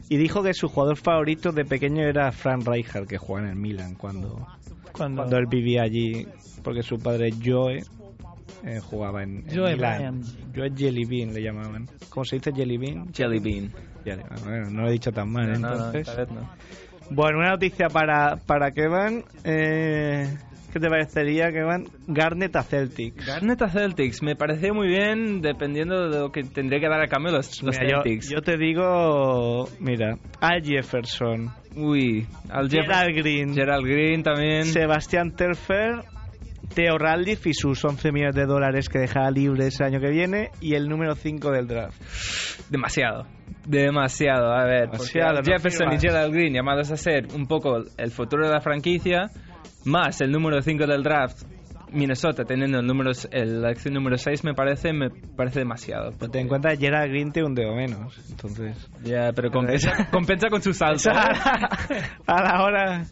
Y 0.10 0.16
dijo 0.18 0.42
que 0.42 0.54
su 0.54 0.70
jugador 0.70 0.96
favorito 0.96 1.52
de 1.52 1.66
pequeño 1.66 2.04
era 2.08 2.32
Frank 2.32 2.66
Rijkaard, 2.66 3.08
que 3.08 3.18
jugaba 3.18 3.46
en 3.48 3.52
el 3.54 3.58
Milan 3.60 3.96
cuando, 3.96 4.48
Cuando, 4.98 5.22
cuando 5.22 5.38
él 5.38 5.46
vivía 5.50 5.84
allí, 5.84 6.28
porque 6.64 6.82
su 6.84 6.98
padre 6.98 7.30
Joe 7.44 7.78
eh, 8.66 8.80
jugaba 8.82 9.24
en, 9.24 9.44
en 9.48 9.56
Joe 9.56 9.74
Milán. 9.76 10.22
Bryant. 10.22 10.26
Joe 10.56 10.72
Jelly 10.76 11.06
Bean 11.06 11.34
le 11.34 11.42
llamaban. 11.42 11.88
¿Cómo 12.10 12.26
se 12.26 12.38
dice 12.38 12.52
Jelly 12.54 12.78
Bean? 12.78 13.14
Jelly 13.14 13.40
Bean. 13.40 13.72
Jelly- 14.04 14.24
bueno, 14.44 14.70
no 14.72 14.82
lo 14.84 14.90
he 14.90 14.94
dicho 14.94 15.12
tan 15.12 15.32
mal. 15.32 15.52
No, 15.52 15.60
no, 15.60 15.76
entonces. 15.92 16.16
vez 16.18 16.32
no. 16.32 16.50
Bueno, 17.12 17.40
una 17.40 17.52
noticia 17.52 17.88
para, 17.88 18.36
para 18.38 18.72
Kevin. 18.72 19.24
Eh, 19.44 20.28
¿Qué 20.74 20.80
te 20.82 20.90
parecería, 20.90 21.52
Kevin? 21.52 21.90
Garnet 22.08 22.56
a 22.58 22.64
Celtics. 22.64 23.26
Garnet 23.26 23.62
a 23.62 23.70
Celtics, 23.70 24.22
me 24.22 24.36
pareció 24.36 24.74
muy 24.74 24.88
bien, 24.90 25.42
dependiendo 25.42 26.10
de 26.10 26.20
lo 26.20 26.32
que 26.32 26.44
tendría 26.44 26.80
que 26.82 26.90
dar 26.90 27.02
a 27.02 27.08
cambio 27.08 27.32
los, 27.32 27.64
los 27.64 27.76
Mira, 27.80 27.90
yo, 27.90 28.02
Celtics. 28.04 28.30
yo 28.30 28.42
te 28.42 28.58
digo, 28.58 29.70
mira, 29.80 30.18
Al 30.42 30.62
Jefferson, 30.64 31.50
Uy, 31.78 32.26
al 32.50 32.70
Gerald 32.70 33.16
Green, 33.16 33.54
Gerald 33.54 33.86
Green 33.86 34.24
también. 34.24 34.66
Sebastián 34.66 35.36
Telfer, 35.36 36.02
Theo 36.74 36.98
Raldiff 36.98 37.46
y 37.46 37.54
sus 37.54 37.86
11 37.86 38.12
millones 38.12 38.36
de 38.36 38.46
dólares 38.46 38.90
que 38.90 38.98
dejará 38.98 39.30
libres 39.30 39.80
el 39.80 39.86
año 39.86 40.00
que 40.00 40.10
viene 40.10 40.50
y 40.60 40.74
el 40.74 40.90
número 40.90 41.14
5 41.14 41.52
del 41.52 41.68
draft. 41.68 42.02
Demasiado. 42.70 43.28
Demasiado. 43.66 44.52
A 44.54 44.66
ver, 44.66 44.90
Demasiado, 44.90 45.40
no 45.40 45.44
Jefferson 45.44 45.94
y. 45.94 46.00
Gerald 46.00 46.34
Green 46.34 46.54
llamados 46.54 46.90
a 46.92 46.98
ser 46.98 47.28
un 47.36 47.46
poco 47.46 47.84
el 47.98 48.12
futuro 48.12 48.48
de 48.48 48.54
la 48.54 48.62
franquicia, 48.62 49.30
más 49.86 50.20
el 50.22 50.32
número 50.32 50.62
5 50.62 50.88
del 50.88 51.04
draft, 51.04 51.44
Minnesota 51.92 52.44
teniendo 52.46 52.80
el 52.80 52.86
número, 52.88 53.12
el- 53.32 53.62
la 53.62 53.70
acción 53.70 53.94
número 53.94 54.18
6 54.18 54.44
me 54.44 54.54
parece 54.54 54.94
me 54.94 55.10
parece 55.10 55.60
demasiado. 55.60 56.12
Pero 56.20 56.32
ten 56.32 56.42
en 56.44 56.48
cuenta 56.48 56.70
que 56.72 56.78
Gerald 56.78 57.10
Green 57.12 57.32
tiene 57.32 57.48
un 57.48 57.56
dedo 57.56 57.74
menos, 57.76 58.18
entonces... 58.30 58.90
Ya, 59.04 59.32
pero 59.34 59.50
compensa, 59.52 60.08
compensa 60.12 60.50
con 60.50 60.62
su 60.62 60.74
salto. 60.74 61.10
a 62.28 62.42
la 62.44 62.64
hora... 62.64 63.04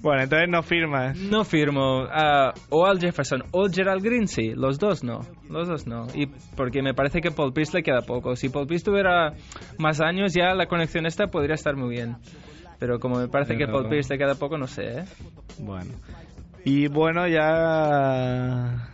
Bueno, 0.00 0.22
entonces 0.24 0.48
no 0.48 0.64
firmas. 0.64 1.16
No 1.16 1.44
firmo. 1.44 2.04
ah, 2.10 2.52
o 2.70 2.86
Al 2.86 2.98
Jefferson 2.98 3.44
o 3.52 3.68
Gerald 3.70 4.02
Green, 4.02 4.26
sí. 4.26 4.50
Los 4.52 4.80
dos 4.80 5.04
no. 5.04 5.20
Los 5.48 5.68
dos 5.68 5.86
no. 5.86 6.08
Y 6.12 6.26
porque 6.56 6.82
me 6.82 6.92
parece 6.92 7.20
que 7.20 7.30
Paul 7.30 7.52
Pierce 7.52 7.76
le 7.76 7.82
queda 7.84 8.00
poco. 8.00 8.34
Si 8.34 8.48
Paul 8.48 8.66
Pierce 8.66 8.84
tuviera 8.84 9.34
más 9.78 10.00
años, 10.00 10.32
ya 10.34 10.54
la 10.56 10.66
conexión 10.66 11.06
esta 11.06 11.28
podría 11.28 11.54
estar 11.54 11.76
muy 11.76 11.90
bien. 11.90 12.16
Pero 12.80 12.98
como 12.98 13.20
me 13.20 13.28
parece 13.28 13.52
que 13.56 13.66
Pero- 13.66 13.78
Paul 13.78 13.90
Pierce 13.90 14.12
le 14.14 14.18
queda 14.18 14.34
poco, 14.34 14.58
no 14.58 14.66
sé, 14.66 14.82
¿eh? 14.82 15.04
Bueno. 15.60 15.92
Y 16.64 16.88
bueno, 16.88 17.26
ya 17.26 18.88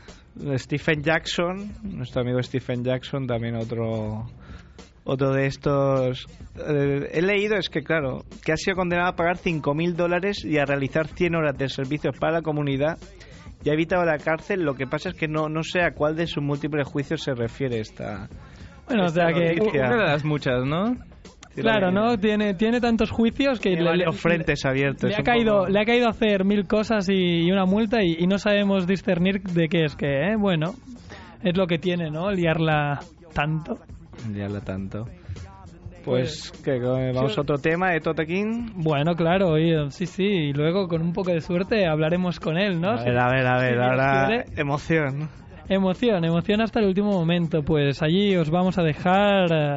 Stephen 0.56 1.02
Jackson, 1.02 1.72
nuestro 1.82 2.22
amigo 2.22 2.42
Stephen 2.42 2.82
Jackson, 2.82 3.26
también 3.26 3.56
otro 3.56 4.26
otro 5.04 5.32
de 5.32 5.46
estos. 5.46 6.26
eh, 6.56 7.08
he 7.12 7.22
leído 7.22 7.56
es 7.56 7.70
que, 7.70 7.82
claro, 7.82 8.24
que 8.44 8.52
ha 8.52 8.56
sido 8.56 8.76
condenado 8.76 9.08
a 9.08 9.16
pagar 9.16 9.38
5.000 9.38 9.94
dólares 9.94 10.44
y 10.44 10.58
a 10.58 10.66
realizar 10.66 11.08
100 11.08 11.34
horas 11.34 11.56
de 11.56 11.68
servicios 11.68 12.14
para 12.18 12.34
la 12.34 12.42
comunidad 12.42 12.98
y 13.64 13.70
ha 13.70 13.72
evitado 13.72 14.04
la 14.04 14.18
cárcel. 14.18 14.62
Lo 14.62 14.74
que 14.74 14.86
pasa 14.86 15.08
es 15.08 15.14
que 15.14 15.26
no, 15.26 15.48
no 15.48 15.62
sé 15.62 15.82
a 15.82 15.92
cuál 15.92 16.14
de 16.14 16.26
sus 16.26 16.42
múltiples 16.42 16.86
juicios 16.86 17.22
se 17.22 17.34
refiere 17.34 17.80
esta. 17.80 18.28
Bueno, 18.86 19.06
o 19.06 19.08
sea 19.08 19.28
que... 19.32 19.58
Una 19.60 19.90
de 19.90 19.96
las 19.96 20.24
muchas, 20.24 20.64
¿no? 20.64 20.94
Claro, 21.62 21.90
¿no? 21.90 22.18
Tiene, 22.18 22.54
tiene 22.54 22.80
tantos 22.80 23.10
juicios 23.10 23.58
que 23.60 23.70
Tiene 23.70 23.82
le, 23.84 23.90
varios 23.90 24.20
frentes 24.20 24.64
abiertos. 24.64 25.08
le 25.10 25.16
ha 25.16 25.22
caído, 25.22 25.58
poco- 25.60 25.68
le 25.68 25.80
ha 25.80 25.84
caído 25.84 26.06
a 26.06 26.10
hacer 26.10 26.44
mil 26.44 26.66
cosas 26.66 27.08
y, 27.08 27.46
y 27.46 27.50
una 27.52 27.64
multa 27.66 28.02
y, 28.02 28.16
y 28.20 28.26
no 28.26 28.38
sabemos 28.38 28.86
discernir 28.86 29.40
de 29.42 29.68
qué 29.68 29.84
es 29.84 29.96
qué, 29.96 30.30
¿eh? 30.32 30.36
Bueno, 30.38 30.74
es 31.42 31.56
lo 31.56 31.66
que 31.66 31.78
tiene, 31.78 32.10
¿no? 32.10 32.30
Liarla 32.30 33.00
tanto. 33.34 33.78
Liarla 34.32 34.60
tanto. 34.60 35.06
Pues, 36.04 36.50
que 36.64 36.78
vamos 36.78 37.36
a 37.36 37.40
otro 37.42 37.58
tema 37.58 37.90
de 37.90 38.00
Totequín. 38.00 38.72
Bueno, 38.76 39.14
claro, 39.14 39.56
sí, 39.90 40.06
sí, 40.06 40.24
y 40.24 40.52
luego 40.54 40.88
con 40.88 41.02
un 41.02 41.12
poco 41.12 41.32
de 41.32 41.40
suerte 41.42 41.86
hablaremos 41.86 42.40
con 42.40 42.56
él, 42.56 42.80
¿no? 42.80 42.92
A 42.92 43.04
ver, 43.04 43.18
a 43.18 43.28
ver, 43.30 43.46
a 43.46 43.58
ver, 43.58 43.78
ahora 43.80 44.44
emoción. 44.56 45.28
Emoción, 45.68 46.24
emoción 46.24 46.62
hasta 46.62 46.80
el 46.80 46.86
último 46.86 47.10
momento. 47.10 47.62
Pues 47.62 48.02
allí 48.02 48.34
os 48.36 48.48
vamos 48.48 48.78
a 48.78 48.82
dejar 48.82 49.52
eh, 49.52 49.76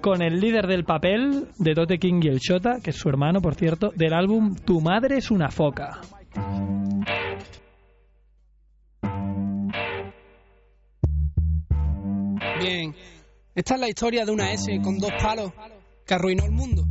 con 0.00 0.22
el 0.22 0.40
líder 0.40 0.66
del 0.66 0.84
papel 0.84 1.48
de 1.58 1.74
Tote 1.74 1.98
King 1.98 2.20
y 2.22 2.28
el 2.28 2.38
Shota, 2.38 2.80
que 2.80 2.90
es 2.90 2.96
su 2.96 3.08
hermano, 3.08 3.40
por 3.40 3.54
cierto, 3.54 3.90
del 3.94 4.14
álbum 4.14 4.54
Tu 4.54 4.80
madre 4.80 5.18
es 5.18 5.30
una 5.30 5.50
foca. 5.50 6.00
Bien, 12.60 12.94
esta 13.54 13.74
es 13.74 13.80
la 13.80 13.88
historia 13.88 14.24
de 14.24 14.32
una 14.32 14.52
S 14.52 14.80
con 14.82 14.98
dos 14.98 15.12
palos 15.22 15.52
que 16.06 16.14
arruinó 16.14 16.44
el 16.44 16.52
mundo. 16.52 16.84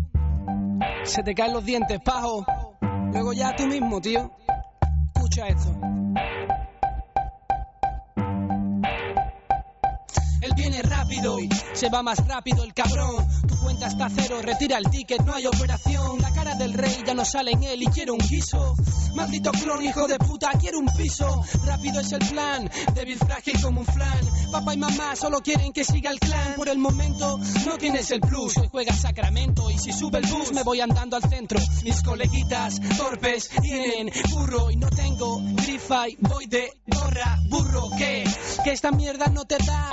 Se 1.04 1.24
te 1.24 1.34
caen 1.34 1.54
los 1.54 1.66
dientes, 1.66 2.00
pajo. 2.04 2.46
Luego 3.12 3.34
ya 3.34 3.56
tú 3.56 3.66
mismo, 3.68 4.00
tío. 4.00 4.32
Escucha 5.16 5.48
esto. 5.48 5.72
Viene 10.58 10.82
rápido. 10.82 11.40
y 11.40 11.50
se 11.74 11.90
va 11.90 12.04
más 12.04 12.26
rápido 12.28 12.64
el 12.64 12.74
cabrón. 12.74 13.26
Tu 13.48 13.56
cuenta 13.60 13.88
está 13.88 14.10
cero, 14.14 14.40
retira 14.42 14.78
el 14.78 14.90
ticket, 14.90 15.22
no 15.22 15.34
hay 15.34 15.46
operación. 15.46 16.20
La 16.22 16.32
cara 16.32 16.56
del 16.56 16.74
rey 16.74 17.04
ya 17.06 17.14
no 17.14 17.24
sale 17.24 17.52
en 17.52 17.64
él 17.64 17.84
y 17.84 17.86
quiero 17.88 18.14
un 18.14 18.20
guiso. 18.20 18.76
Maldito 19.16 19.52
clon, 19.52 19.84
hijo 19.86 20.08
de 20.08 20.18
puta, 20.18 20.52
quiero 20.60 20.80
un 20.80 20.88
piso. 20.88 21.44
Rápido 21.66 22.02
es 22.02 22.12
el 22.12 22.20
plan, 22.28 22.70
débil 22.94 23.18
frágil 23.18 23.62
como 23.62 23.82
un 23.82 23.86
flan. 23.86 24.20
Papá 24.52 24.74
y 24.74 24.78
mamá 24.78 25.16
solo 25.16 25.42
quieren 25.42 25.72
que 25.72 25.84
siga 25.84 26.12
el 26.12 26.20
clan. 26.20 26.56
Por 26.56 26.70
el 26.70 26.78
momento 26.80 27.40
no 27.66 27.78
tienes 27.78 28.10
el 28.12 28.20
plus, 28.20 28.58
hoy 28.58 28.68
juega 28.72 28.94
Sacramento 28.94 29.70
y 29.70 29.78
si 29.78 29.94
sube 29.94 30.18
el 30.18 30.28
bus 30.28 30.52
me 30.54 30.64
voy 30.64 30.82
andando 30.82 31.16
al 31.16 31.24
centro. 31.24 31.60
Mis 31.84 32.02
coleguitas 32.02 32.80
torpes 32.98 33.50
tienen 33.62 34.12
burro 34.32 34.72
y 34.72 34.76
no 34.76 34.90
tengo 34.90 35.40
grifa 35.56 36.10
y 36.10 36.18
voy 36.20 36.48
de 36.48 36.72
gorra, 36.88 37.40
burro, 37.50 37.90
¿qué? 37.98 38.24
Que 38.64 38.72
esta 38.72 38.92
mierda 38.92 39.28
no 39.28 39.46
te 39.46 39.58
da. 39.58 39.92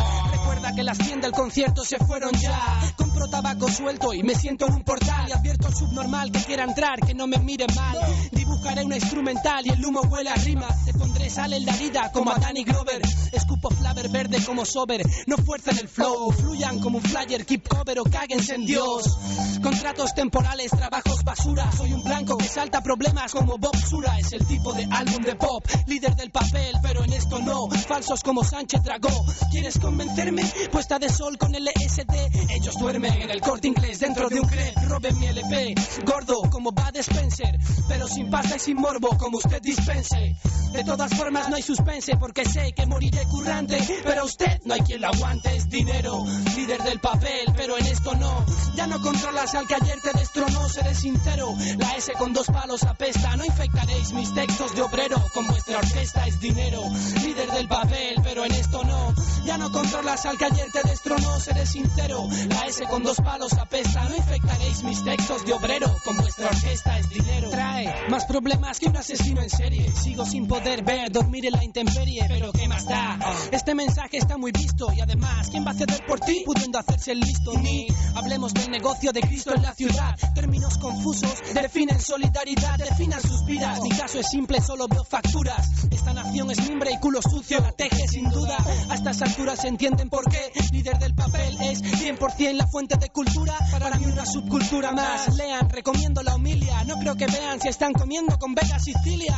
Que 0.74 0.82
las 0.82 0.98
100 0.98 1.20
del 1.20 1.32
concierto 1.32 1.84
se 1.84 1.98
fueron 1.98 2.32
ya. 2.32 2.80
Compro 2.96 3.28
tabaco 3.28 3.70
suelto 3.70 4.12
y 4.12 4.22
me 4.22 4.34
siento 4.34 4.66
en 4.66 4.74
un 4.74 4.82
portal. 4.82 5.28
Y 5.28 5.32
advierto 5.32 5.68
al 5.68 5.74
subnormal 5.74 6.32
que 6.32 6.42
quiera 6.44 6.64
entrar, 6.64 7.00
que 7.00 7.14
no 7.14 7.26
me 7.26 7.38
mire 7.38 7.66
mal. 7.74 7.98
Dibujaré 8.32 8.84
una 8.84 8.96
instrumental 8.96 9.66
y 9.66 9.70
el 9.70 9.84
humo 9.84 10.00
huele 10.02 10.30
a 10.30 10.34
rima. 10.34 10.68
Te 10.84 10.92
pondré 10.94 11.30
sal 11.30 11.52
en 11.52 11.64
la 11.64 11.74
herida 11.74 12.10
como 12.12 12.30
a 12.30 12.38
Danny 12.38 12.64
Grover. 12.64 13.02
Escupo 13.32 13.70
flaver 13.70 14.08
verde 14.08 14.42
como 14.44 14.64
sober. 14.64 15.02
No 15.26 15.36
fuerzan 15.38 15.78
el 15.78 15.88
flow, 15.88 16.32
fluyan 16.32 16.78
como 16.80 16.98
un 16.98 17.04
flyer, 17.04 17.44
keep 17.44 17.68
cover 17.68 17.98
o 18.00 18.04
cáguense 18.04 18.54
en 18.54 18.66
Dios. 18.66 19.18
Contratos 19.62 20.14
temporales, 20.14 20.70
trabajos 20.70 21.24
basura. 21.24 21.70
Soy 21.72 21.92
un 21.92 22.02
blanco 22.02 22.36
que 22.36 22.48
salta 22.48 22.82
problemas 22.82 23.32
como 23.32 23.58
Bob 23.58 23.76
Sura. 23.76 24.18
Es 24.18 24.32
el 24.32 24.46
tipo 24.46 24.72
de 24.72 24.86
álbum 24.90 25.22
de 25.22 25.34
pop, 25.36 25.64
líder 25.86 26.14
del 26.16 26.30
papel, 26.30 26.76
pero 26.82 27.04
en 27.04 27.12
esto 27.12 27.38
no. 27.40 27.68
Falsos 27.70 28.22
como 28.22 28.44
Sánchez 28.44 28.82
Dragó. 28.82 29.24
¿Quieres 29.50 29.78
convencerme? 29.78 30.43
Puesta 30.70 30.98
de 30.98 31.08
sol 31.08 31.38
con 31.38 31.52
LSD. 31.52 32.50
Ellos 32.50 32.74
duermen 32.78 33.12
en 33.22 33.30
el 33.30 33.40
corte 33.40 33.68
inglés 33.68 34.00
dentro 34.00 34.28
de 34.28 34.40
un 34.40 34.48
crep. 34.48 34.76
Roben 34.88 35.18
mi 35.18 35.26
LP. 35.26 35.74
Gordo 36.04 36.42
como 36.50 36.72
Bad 36.72 36.96
Spencer. 36.96 37.58
Pero 37.88 38.08
sin 38.08 38.30
pasta 38.30 38.56
y 38.56 38.58
sin 38.58 38.76
morbo 38.76 39.16
como 39.18 39.38
usted 39.38 39.60
dispense. 39.62 40.36
De 40.72 40.82
todas 40.82 41.14
formas 41.14 41.48
no 41.48 41.56
hay 41.56 41.62
suspense 41.62 42.16
porque 42.16 42.44
sé 42.44 42.72
que 42.72 42.86
moriré 42.86 43.24
currante. 43.26 43.78
Pero 44.02 44.22
a 44.22 44.24
usted 44.24 44.60
no 44.64 44.74
hay 44.74 44.80
quien 44.80 45.00
lo 45.00 45.08
aguante. 45.08 45.54
Es 45.56 45.68
dinero. 45.68 46.24
Líder 46.56 46.82
del 46.82 47.00
papel, 47.00 47.52
pero 47.56 47.78
en 47.78 47.86
esto 47.86 48.14
no. 48.16 48.44
Ya 48.74 48.86
no 48.86 49.00
controlas 49.00 49.54
al 49.54 49.66
que 49.68 49.74
ayer 49.76 50.00
te 50.00 50.18
destronó. 50.18 50.68
Seré 50.68 50.94
sincero. 50.94 51.54
La 51.78 51.92
S 51.96 52.12
con 52.14 52.32
dos 52.32 52.46
palos 52.46 52.82
apesta. 52.82 53.36
No 53.36 53.44
infectaréis 53.44 54.12
mis 54.12 54.34
textos 54.34 54.74
de 54.74 54.82
obrero. 54.82 55.16
Con 55.32 55.46
vuestra 55.46 55.78
orquesta 55.78 56.26
es 56.26 56.40
dinero. 56.40 56.82
Líder 57.22 57.50
del 57.52 57.68
papel, 57.68 58.16
pero 58.24 58.44
en 58.44 58.52
esto 58.52 58.82
no. 58.84 59.14
Ya 59.44 59.58
no 59.58 59.70
controlas 59.70 60.23
al 60.26 60.38
que 60.38 60.44
ayer 60.44 60.70
te 60.72 60.88
destronó. 60.88 61.40
Seré 61.40 61.66
sincero. 61.66 62.28
La 62.48 62.66
S 62.66 62.84
con 62.86 63.02
dos 63.02 63.16
palos 63.18 63.52
apesta. 63.54 64.04
No 64.08 64.16
infectaréis 64.16 64.82
mis 64.82 65.02
textos 65.04 65.44
de 65.44 65.52
obrero. 65.52 65.94
Con 66.04 66.16
vuestra 66.16 66.48
orquesta 66.48 66.98
es 66.98 67.08
dinero. 67.10 67.50
Trae 67.50 68.08
más 68.08 68.24
problemas 68.26 68.78
que 68.78 68.86
un 68.86 68.96
asesino 68.96 69.42
en 69.42 69.50
serie. 69.50 69.90
Sigo 69.90 70.24
sin 70.24 70.46
poder 70.46 70.82
ver, 70.84 71.10
dormir 71.10 71.46
en 71.46 71.52
la 71.52 71.64
intemperie. 71.64 72.24
Pero 72.28 72.52
¿qué 72.52 72.68
más 72.68 72.86
da? 72.86 73.18
Este 73.50 73.74
mensaje 73.74 74.18
está 74.18 74.36
muy 74.36 74.52
visto. 74.52 74.92
Y 74.92 75.00
además, 75.00 75.48
¿quién 75.50 75.66
va 75.66 75.72
a 75.72 75.74
ceder 75.74 76.04
por 76.06 76.20
ti? 76.20 76.42
Pudiendo 76.44 76.78
hacerse 76.78 77.12
el 77.12 77.20
listo. 77.20 77.52
Ni 77.58 77.86
hablemos 78.14 78.54
del 78.54 78.70
negocio 78.70 79.12
de 79.12 79.20
Cristo 79.20 79.54
en 79.54 79.62
la 79.62 79.74
ciudad. 79.74 80.14
Términos 80.34 80.78
confusos 80.78 81.34
definen 81.74 82.00
solidaridad, 82.00 82.78
definan 82.78 83.20
sus 83.20 83.44
vidas. 83.46 83.80
Mi 83.80 83.90
caso 83.90 84.20
es 84.20 84.28
simple, 84.28 84.60
solo 84.60 84.86
veo 84.86 85.02
facturas. 85.04 85.68
Esta 85.90 86.12
nación 86.12 86.50
es 86.50 86.68
mimbre 86.68 86.92
y 86.92 86.98
culo 86.98 87.20
sucio, 87.22 87.60
la 87.60 87.72
teje 87.72 88.06
sin 88.06 88.30
duda. 88.30 88.56
A 88.90 88.94
estas 88.94 89.22
alturas 89.22 89.60
se 89.60 89.68
entienden 89.68 90.08
por 90.14 90.30
qué. 90.30 90.52
Líder 90.70 90.98
del 90.98 91.14
papel 91.14 91.56
es 91.60 91.82
100% 91.82 92.52
la 92.52 92.66
fuente 92.66 92.96
de 92.96 93.08
cultura. 93.10 93.54
Para 93.70 93.96
mí 93.96 94.06
una 94.06 94.26
subcultura 94.26 94.92
más. 94.92 95.34
Lean, 95.36 95.68
recomiendo 95.70 96.22
la 96.22 96.34
homilia. 96.34 96.84
No 96.84 96.96
creo 96.98 97.16
que 97.16 97.26
vean 97.26 97.60
si 97.60 97.68
están 97.68 97.92
comiendo 97.92 98.38
con 98.38 98.54
Vega 98.54 98.78
Sicilia. 98.78 99.36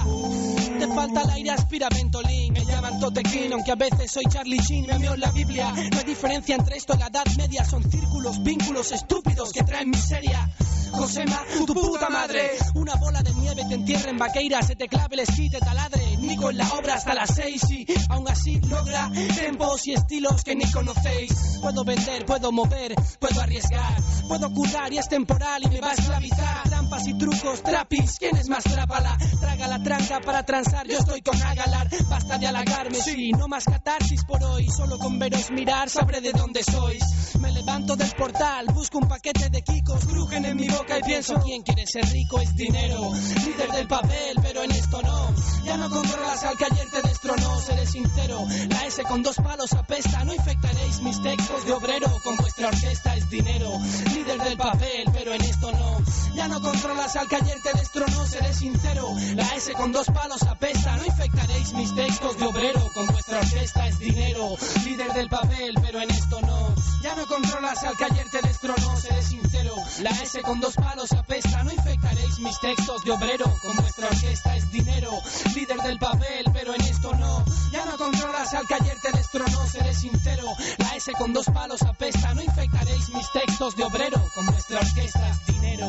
Te 0.78 0.86
falta 0.88 1.22
el 1.22 1.30
aire, 1.30 1.50
aspira 1.50 1.88
Ventolin. 1.88 2.52
Me 2.52 2.64
llaman 2.64 3.00
Totequín, 3.00 3.52
aunque 3.52 3.72
a 3.72 3.76
veces 3.76 4.12
soy 4.12 4.24
Charlie 4.30 4.58
Sheen. 4.58 4.86
Me 4.86 5.06
en 5.06 5.20
la 5.20 5.30
Biblia. 5.30 5.72
No 5.72 5.98
hay 5.98 6.04
diferencia 6.04 6.56
entre 6.56 6.76
esto 6.76 6.94
y 6.94 6.98
la 6.98 7.06
Edad 7.06 7.26
Media. 7.36 7.64
Son 7.64 7.82
círculos, 7.90 8.42
vínculos 8.42 8.92
estúpidos 8.92 9.52
que 9.52 9.62
traen 9.62 9.90
miseria. 9.90 10.50
Josema, 10.96 11.44
tu 11.66 11.74
puta 11.74 12.08
madre. 12.08 12.50
Una 12.74 12.94
bola 12.94 13.22
de 13.22 13.32
nieve 13.34 13.62
te 13.68 13.74
entierra 13.74 14.10
en 14.10 14.18
vaqueira, 14.18 14.62
se 14.62 14.76
te 14.76 14.88
clave 14.88 15.14
el 15.14 15.20
esquí, 15.20 15.50
te 15.50 15.58
taladre. 15.58 16.16
Nico 16.16 16.50
en 16.50 16.56
la 16.56 16.68
obra 16.72 16.94
hasta 16.94 17.14
las 17.14 17.34
seis 17.34 17.62
y 17.70 17.86
aún 18.08 18.28
así 18.28 18.60
logra 18.62 19.10
tempos 19.34 19.86
y 19.86 19.92
estilos 19.92 20.42
que 20.42 20.54
ni 20.54 20.70
conocéis. 20.70 21.58
Puedo 21.60 21.84
vender, 21.84 22.24
puedo 22.24 22.50
mover, 22.50 22.94
puedo 23.20 23.40
arriesgar, 23.40 23.96
puedo 24.26 24.50
curar 24.52 24.92
y 24.92 24.98
es 24.98 25.08
temporal 25.08 25.62
y 25.64 25.68
me 25.68 25.80
va 25.80 25.90
a 25.90 25.94
esclavizar. 25.94 26.62
Trampas 26.64 27.06
y 27.06 27.18
trucos, 27.18 27.62
trapis, 27.62 28.16
¿quién 28.18 28.36
es 28.36 28.48
más 28.48 28.64
trápala? 28.64 29.16
Traga 29.40 29.68
la 29.68 29.82
tranca 29.82 30.20
para 30.20 30.44
transar, 30.44 30.86
yo 30.86 30.98
estoy 30.98 31.20
con 31.20 31.40
Agalar. 31.40 31.88
Basta 32.08 32.38
de 32.38 32.46
halagarme, 32.46 33.00
sí, 33.00 33.32
no 33.32 33.48
más 33.48 33.64
catarsis 33.64 34.24
por 34.24 34.42
hoy. 34.42 34.68
Solo 34.70 34.98
con 34.98 35.18
veros 35.18 35.50
mirar 35.50 35.90
sabré 35.90 36.20
de 36.20 36.32
dónde 36.32 36.62
sois. 36.62 37.04
Me 37.40 37.52
levanto 37.52 37.96
del 37.96 38.10
portal, 38.12 38.66
busco 38.72 38.98
un 38.98 39.08
paquete 39.08 39.50
de 39.50 39.62
kikos, 39.62 40.04
crujen 40.06 40.44
en 40.46 40.56
mi 40.56 40.68
boca 40.68 40.85
y 40.88 41.02
pienso 41.02 41.34
quién 41.42 41.62
quiere 41.62 41.84
ser 41.86 42.04
rico 42.10 42.40
es 42.40 42.54
dinero. 42.54 43.10
Líder 43.44 43.70
del 43.72 43.88
papel, 43.88 44.38
pero 44.40 44.62
en 44.62 44.70
esto 44.70 45.02
no. 45.02 45.34
Ya 45.64 45.76
no 45.76 45.90
controlas 45.90 46.44
al 46.44 46.56
que 46.56 46.64
ayer 46.64 46.90
te 46.90 47.02
destronó, 47.02 47.60
seré 47.60 47.86
sincero. 47.86 48.46
La 48.68 48.86
S 48.86 49.02
con 49.02 49.22
dos 49.22 49.36
palos 49.36 49.72
apesta, 49.72 50.24
no 50.24 50.32
infectaréis 50.32 51.00
mis 51.02 51.20
textos 51.22 51.64
de 51.66 51.72
obrero. 51.72 52.08
Con 52.22 52.36
vuestra 52.36 52.68
orquesta 52.68 53.16
es 53.16 53.28
dinero. 53.30 53.70
Líder 54.14 54.38
del 54.38 54.56
papel, 54.56 55.04
pero 55.12 55.34
en 55.34 55.42
esto 55.42 55.72
no. 55.72 55.98
Ya 56.34 56.48
no 56.48 56.60
controlas 56.60 57.16
al 57.16 57.28
que 57.28 57.36
ayer 57.36 57.58
te 57.62 57.78
destronó, 57.78 58.26
seré 58.26 58.54
sincero. 58.54 59.08
La 59.34 59.54
S 59.56 59.72
con 59.72 59.90
dos 59.90 60.06
palos 60.06 60.42
apesta, 60.42 60.96
no 60.98 61.06
infectaréis 61.06 61.72
mis 61.72 61.94
textos 61.94 62.38
de 62.38 62.46
obrero. 62.46 62.88
Con 62.94 63.06
vuestra 63.08 63.38
orquesta 63.38 63.88
es 63.88 63.98
dinero. 63.98 64.56
Líder 64.84 65.12
del 65.14 65.28
papel, 65.28 65.74
pero 65.82 66.00
en 66.00 66.10
esto 66.10 66.40
no. 66.42 66.74
Ya 67.02 67.14
no 67.14 67.26
controlas 67.26 67.82
al 67.84 67.96
que 67.96 68.04
ayer 68.04 68.30
te 68.30 68.40
destronó, 68.42 68.96
seré 68.96 69.22
sincero. 69.22 69.74
La 70.02 70.10
S 70.10 70.40
con 70.42 70.60
dos 70.60 70.65
palos 70.74 71.12
apesta, 71.12 71.62
no 71.62 71.72
infectaréis 71.72 72.38
mis 72.40 72.58
textos 72.60 73.04
de 73.04 73.12
obrero. 73.12 73.44
Con 73.62 73.76
vuestra 73.76 74.08
orquesta 74.08 74.56
es 74.56 74.70
dinero. 74.72 75.10
Líder 75.54 75.78
del 75.82 75.98
papel, 75.98 76.44
pero 76.52 76.74
en 76.74 76.80
esto 76.80 77.14
no. 77.14 77.44
Ya 77.70 77.84
no 77.84 77.96
controlas 77.96 78.52
al 78.54 78.66
que 78.66 78.74
ayer 78.74 78.96
te 79.00 79.12
destronó, 79.12 79.66
seré 79.66 79.94
sincero. 79.94 80.44
La 80.78 80.96
S 80.96 81.12
con 81.12 81.32
dos 81.32 81.46
palos 81.46 81.82
apesta, 81.82 82.34
no 82.34 82.42
infectaréis 82.42 83.08
mis 83.10 83.30
textos 83.32 83.76
de 83.76 83.84
obrero. 83.84 84.22
Con 84.34 84.46
vuestra 84.46 84.80
orquesta 84.80 85.28
es 85.28 85.46
dinero. 85.46 85.88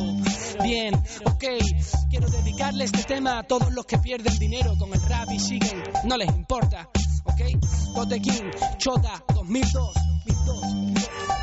Bien, 0.62 0.96
ok. 1.26 1.44
Quiero 2.10 2.30
dedicarle 2.30 2.86
este 2.86 3.04
tema 3.04 3.40
a 3.40 3.44
todos 3.44 3.72
los 3.74 3.86
que 3.86 3.98
pierden 3.98 4.38
dinero 4.38 4.76
con 4.78 4.94
el 4.94 5.02
rap 5.02 5.32
y 5.32 5.40
siguen, 5.40 5.84
no 6.04 6.18
les 6.18 6.30
importa. 6.30 6.90
Ok, 7.24 7.42
Tote 7.96 8.22
King, 8.22 8.52
Chota, 8.78 9.24
2002, 9.34 9.94
2002. 10.26 11.37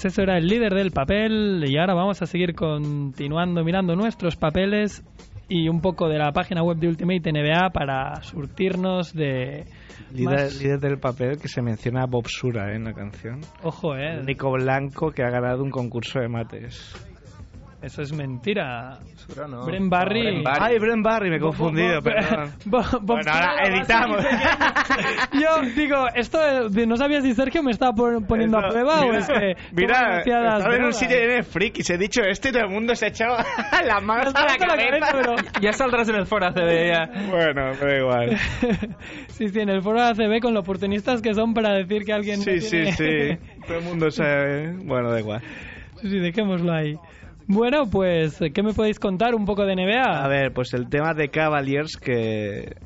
Pues 0.00 0.12
eso 0.12 0.22
era 0.22 0.38
el 0.38 0.46
líder 0.46 0.74
del 0.74 0.92
papel 0.92 1.64
y 1.66 1.76
ahora 1.76 1.92
vamos 1.92 2.22
a 2.22 2.26
seguir 2.26 2.54
continuando 2.54 3.64
mirando 3.64 3.96
nuestros 3.96 4.36
papeles 4.36 5.02
y 5.48 5.68
un 5.68 5.80
poco 5.80 6.08
de 6.08 6.18
la 6.18 6.30
página 6.30 6.62
web 6.62 6.76
de 6.76 6.86
Ultimate 6.86 7.32
NBA 7.32 7.70
para 7.70 8.22
surtirnos 8.22 9.12
de... 9.12 9.64
Líder, 10.12 10.24
más- 10.44 10.62
líder 10.62 10.78
del 10.78 10.98
papel 11.00 11.38
que 11.38 11.48
se 11.48 11.62
menciona 11.62 12.02
a 12.02 12.06
Bob 12.06 12.28
Sura 12.28 12.70
¿eh? 12.70 12.76
en 12.76 12.84
la 12.84 12.92
canción. 12.92 13.40
Ojo, 13.64 13.96
eh. 13.96 14.22
Nico 14.24 14.52
Blanco 14.52 15.10
que 15.10 15.24
ha 15.24 15.30
ganado 15.30 15.64
un 15.64 15.70
concurso 15.70 16.20
de 16.20 16.28
mates. 16.28 16.94
Eso 17.80 18.02
es 18.02 18.12
mentira. 18.12 18.98
No. 19.48 19.64
Bren 19.64 19.88
Barry. 19.88 20.20
No, 20.20 20.26
Bren 20.30 20.42
Barry. 20.42 20.60
Ay, 20.74 20.78
Bren 20.80 21.02
Barry, 21.02 21.30
me 21.30 21.36
he 21.36 21.40
confundido, 21.40 22.02
perdón. 22.02 22.50
Bueno, 23.02 23.30
ahora 23.30 23.62
editamos. 23.68 24.24
Yo 25.32 25.62
digo, 25.76 26.06
esto 26.14 26.68
de- 26.70 26.86
no 26.88 26.96
sabía 26.96 27.20
si 27.20 27.34
Sergio 27.34 27.62
me 27.62 27.70
estaba 27.70 27.92
pon- 27.92 28.24
poniendo 28.26 28.58
a 28.58 28.68
prueba 28.70 29.00
o 29.02 29.06
mira, 29.06 29.18
es 29.18 29.28
que. 29.28 29.56
Mira, 29.72 30.18
estaba 30.20 30.74
en 30.76 30.84
un 30.84 30.92
sitio 30.92 31.16
de 31.18 31.42
frikis. 31.44 31.88
He 31.90 31.98
dicho 31.98 32.22
esto 32.22 32.48
y 32.48 32.52
todo 32.52 32.62
el 32.64 32.70
mundo 32.70 32.96
se 32.96 33.04
ha 33.06 33.08
echado 33.08 33.36
las 33.86 34.02
manos 34.02 34.34
a 34.34 34.40
la 34.40 34.46
la 34.52 34.56
cabeza. 34.56 35.12
cabeza, 35.12 35.60
Ya 35.60 35.72
saldrás 35.72 36.08
en 36.08 36.16
el 36.16 36.26
foro 36.26 36.46
ACB 36.46 36.86
ya. 36.92 37.10
Bueno, 37.30 37.72
pero 37.78 37.96
igual. 37.98 38.36
sí, 39.28 39.48
sí, 39.48 39.60
en 39.60 39.68
el 39.68 39.82
foro 39.82 40.02
ACB 40.02 40.40
con 40.40 40.52
lo 40.52 40.60
oportunistas 40.60 41.22
que 41.22 41.32
son 41.34 41.54
para 41.54 41.74
decir 41.74 42.04
que 42.04 42.12
alguien. 42.12 42.38
no 42.40 42.44
Sí, 42.44 42.60
sí, 42.60 42.70
tiene- 42.70 42.92
sí. 43.36 43.38
Todo 43.66 43.78
el 43.78 43.84
mundo 43.84 44.10
sabe. 44.10 44.72
Bueno, 44.84 45.10
da 45.12 45.20
igual. 45.20 45.42
Sí, 46.00 46.08
sí, 46.10 46.18
dejémoslo 46.18 46.72
ahí. 46.72 46.96
Bueno, 47.50 47.88
pues, 47.90 48.38
¿qué 48.52 48.62
me 48.62 48.74
podéis 48.74 48.98
contar 48.98 49.34
un 49.34 49.46
poco 49.46 49.64
de 49.64 49.74
NBA? 49.74 50.02
A 50.02 50.28
ver, 50.28 50.52
pues 50.52 50.74
el 50.74 50.90
tema 50.90 51.14
de 51.14 51.30
Cavaliers 51.30 51.96
que, 51.96 52.76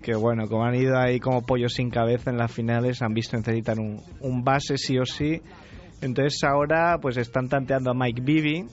que 0.00 0.14
bueno, 0.14 0.46
como 0.46 0.64
han 0.64 0.76
ido 0.76 0.96
ahí 0.96 1.18
como 1.18 1.44
pollos 1.44 1.72
sin 1.72 1.90
cabeza 1.90 2.30
en 2.30 2.36
las 2.36 2.52
finales, 2.52 3.02
han 3.02 3.14
visto 3.14 3.36
necesitan 3.36 3.80
un, 3.80 4.00
un 4.20 4.44
base 4.44 4.78
sí 4.78 4.96
o 4.96 5.04
sí. 5.04 5.42
Entonces 6.02 6.38
ahora 6.44 6.98
pues 7.02 7.16
están 7.16 7.48
tanteando 7.48 7.90
a 7.90 7.94
Mike 7.94 8.22
Bibby. 8.22 8.64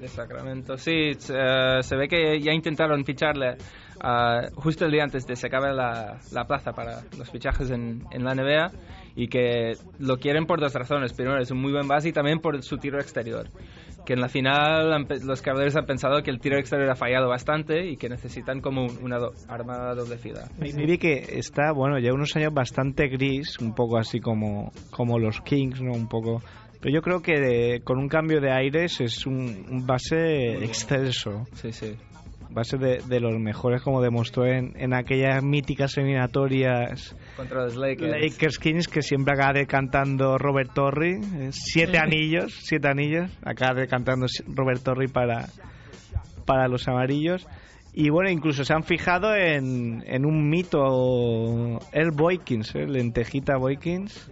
De 0.00 0.08
Sacramento, 0.08 0.76
sí. 0.76 0.90
eh, 0.90 1.78
se 1.80 1.96
ve 1.96 2.08
que 2.08 2.40
ya 2.40 2.52
intentaron 2.52 3.04
ficharle 3.04 3.56
ah, 4.02 4.40
justo 4.56 4.86
el 4.86 4.90
día 4.90 5.04
antes 5.04 5.24
de 5.24 5.34
que 5.34 5.36
se 5.36 5.46
acabe 5.46 5.72
la, 5.72 6.18
la 6.32 6.44
plaza 6.46 6.72
para 6.72 7.02
los 7.16 7.30
fichajes 7.30 7.70
en, 7.70 8.02
en 8.10 8.24
la 8.24 8.34
NBA 8.34 8.72
y 9.14 9.28
que 9.28 9.74
lo 10.00 10.16
quieren 10.16 10.46
por 10.46 10.60
dos 10.60 10.74
razones. 10.74 11.12
Primero, 11.12 11.40
es 11.40 11.52
un 11.52 11.60
muy 11.60 11.70
buen 11.70 11.86
base 11.86 12.08
y 12.08 12.12
también 12.12 12.40
por 12.40 12.60
su 12.64 12.76
tiro 12.78 12.98
exterior. 12.98 13.46
Que 14.04 14.12
en 14.12 14.20
la 14.20 14.28
final 14.28 15.06
los 15.24 15.40
Cavaliers 15.40 15.76
han 15.76 15.86
pensado 15.86 16.22
que 16.22 16.30
el 16.30 16.38
tiro 16.38 16.58
exterior 16.58 16.90
ha 16.90 16.94
fallado 16.94 17.28
bastante 17.28 17.86
y 17.86 17.96
que 17.96 18.08
necesitan 18.10 18.60
como 18.60 18.84
un- 18.84 18.98
una 19.02 19.18
do- 19.18 19.32
arma 19.48 19.94
doble 19.94 20.18
fila. 20.18 20.48
Bibby 20.58 20.98
que 20.98 21.24
está, 21.38 21.72
bueno, 21.72 21.98
lleva 21.98 22.14
unos 22.14 22.36
años 22.36 22.52
bastante 22.52 23.08
gris, 23.08 23.58
un 23.60 23.74
poco 23.74 23.96
así 23.96 24.20
como, 24.20 24.72
como 24.90 25.18
los 25.18 25.40
Kings, 25.40 25.80
¿no? 25.80 25.92
Un 25.92 26.08
poco... 26.08 26.42
Pero 26.80 26.94
yo 26.96 27.00
creo 27.00 27.22
que 27.22 27.40
de- 27.40 27.80
con 27.82 27.96
un 27.98 28.08
cambio 28.08 28.42
de 28.42 28.52
aires 28.52 29.00
es 29.00 29.24
un, 29.26 29.64
un 29.70 29.86
base 29.86 30.62
excelso. 30.62 31.46
Sí, 31.54 31.72
sí. 31.72 31.96
Base 32.54 32.76
de, 32.78 32.98
de 33.06 33.20
los 33.20 33.36
mejores, 33.38 33.82
como 33.82 34.00
demostró 34.00 34.46
en, 34.46 34.72
en 34.76 34.94
aquellas 34.94 35.42
míticas 35.42 35.96
eliminatorias 35.96 37.16
Contra 37.36 37.64
los 37.64 37.74
Lakers. 37.76 38.10
Lakers 38.22 38.58
Kings 38.58 38.88
que 38.88 39.02
siempre 39.02 39.34
acaba 39.34 39.52
decantando 39.54 40.38
Robert 40.38 40.72
Torrey. 40.72 41.14
eh, 41.14 41.48
Siete 41.50 41.98
anillos, 41.98 42.52
siete 42.62 42.88
anillos. 42.88 43.30
Acaba 43.44 43.80
decantando 43.80 44.26
Robert 44.46 44.82
Torrey 44.82 45.08
para, 45.08 45.46
para 46.46 46.68
los 46.68 46.86
amarillos. 46.86 47.46
Y 47.92 48.10
bueno, 48.10 48.30
incluso 48.30 48.64
se 48.64 48.72
han 48.72 48.82
fijado 48.84 49.34
en, 49.36 50.02
en 50.06 50.24
un 50.26 50.48
mito, 50.48 51.78
el 51.92 52.10
Boykins, 52.12 52.74
¿eh? 52.76 52.86
lentejita 52.86 53.56
Boykins. 53.56 54.30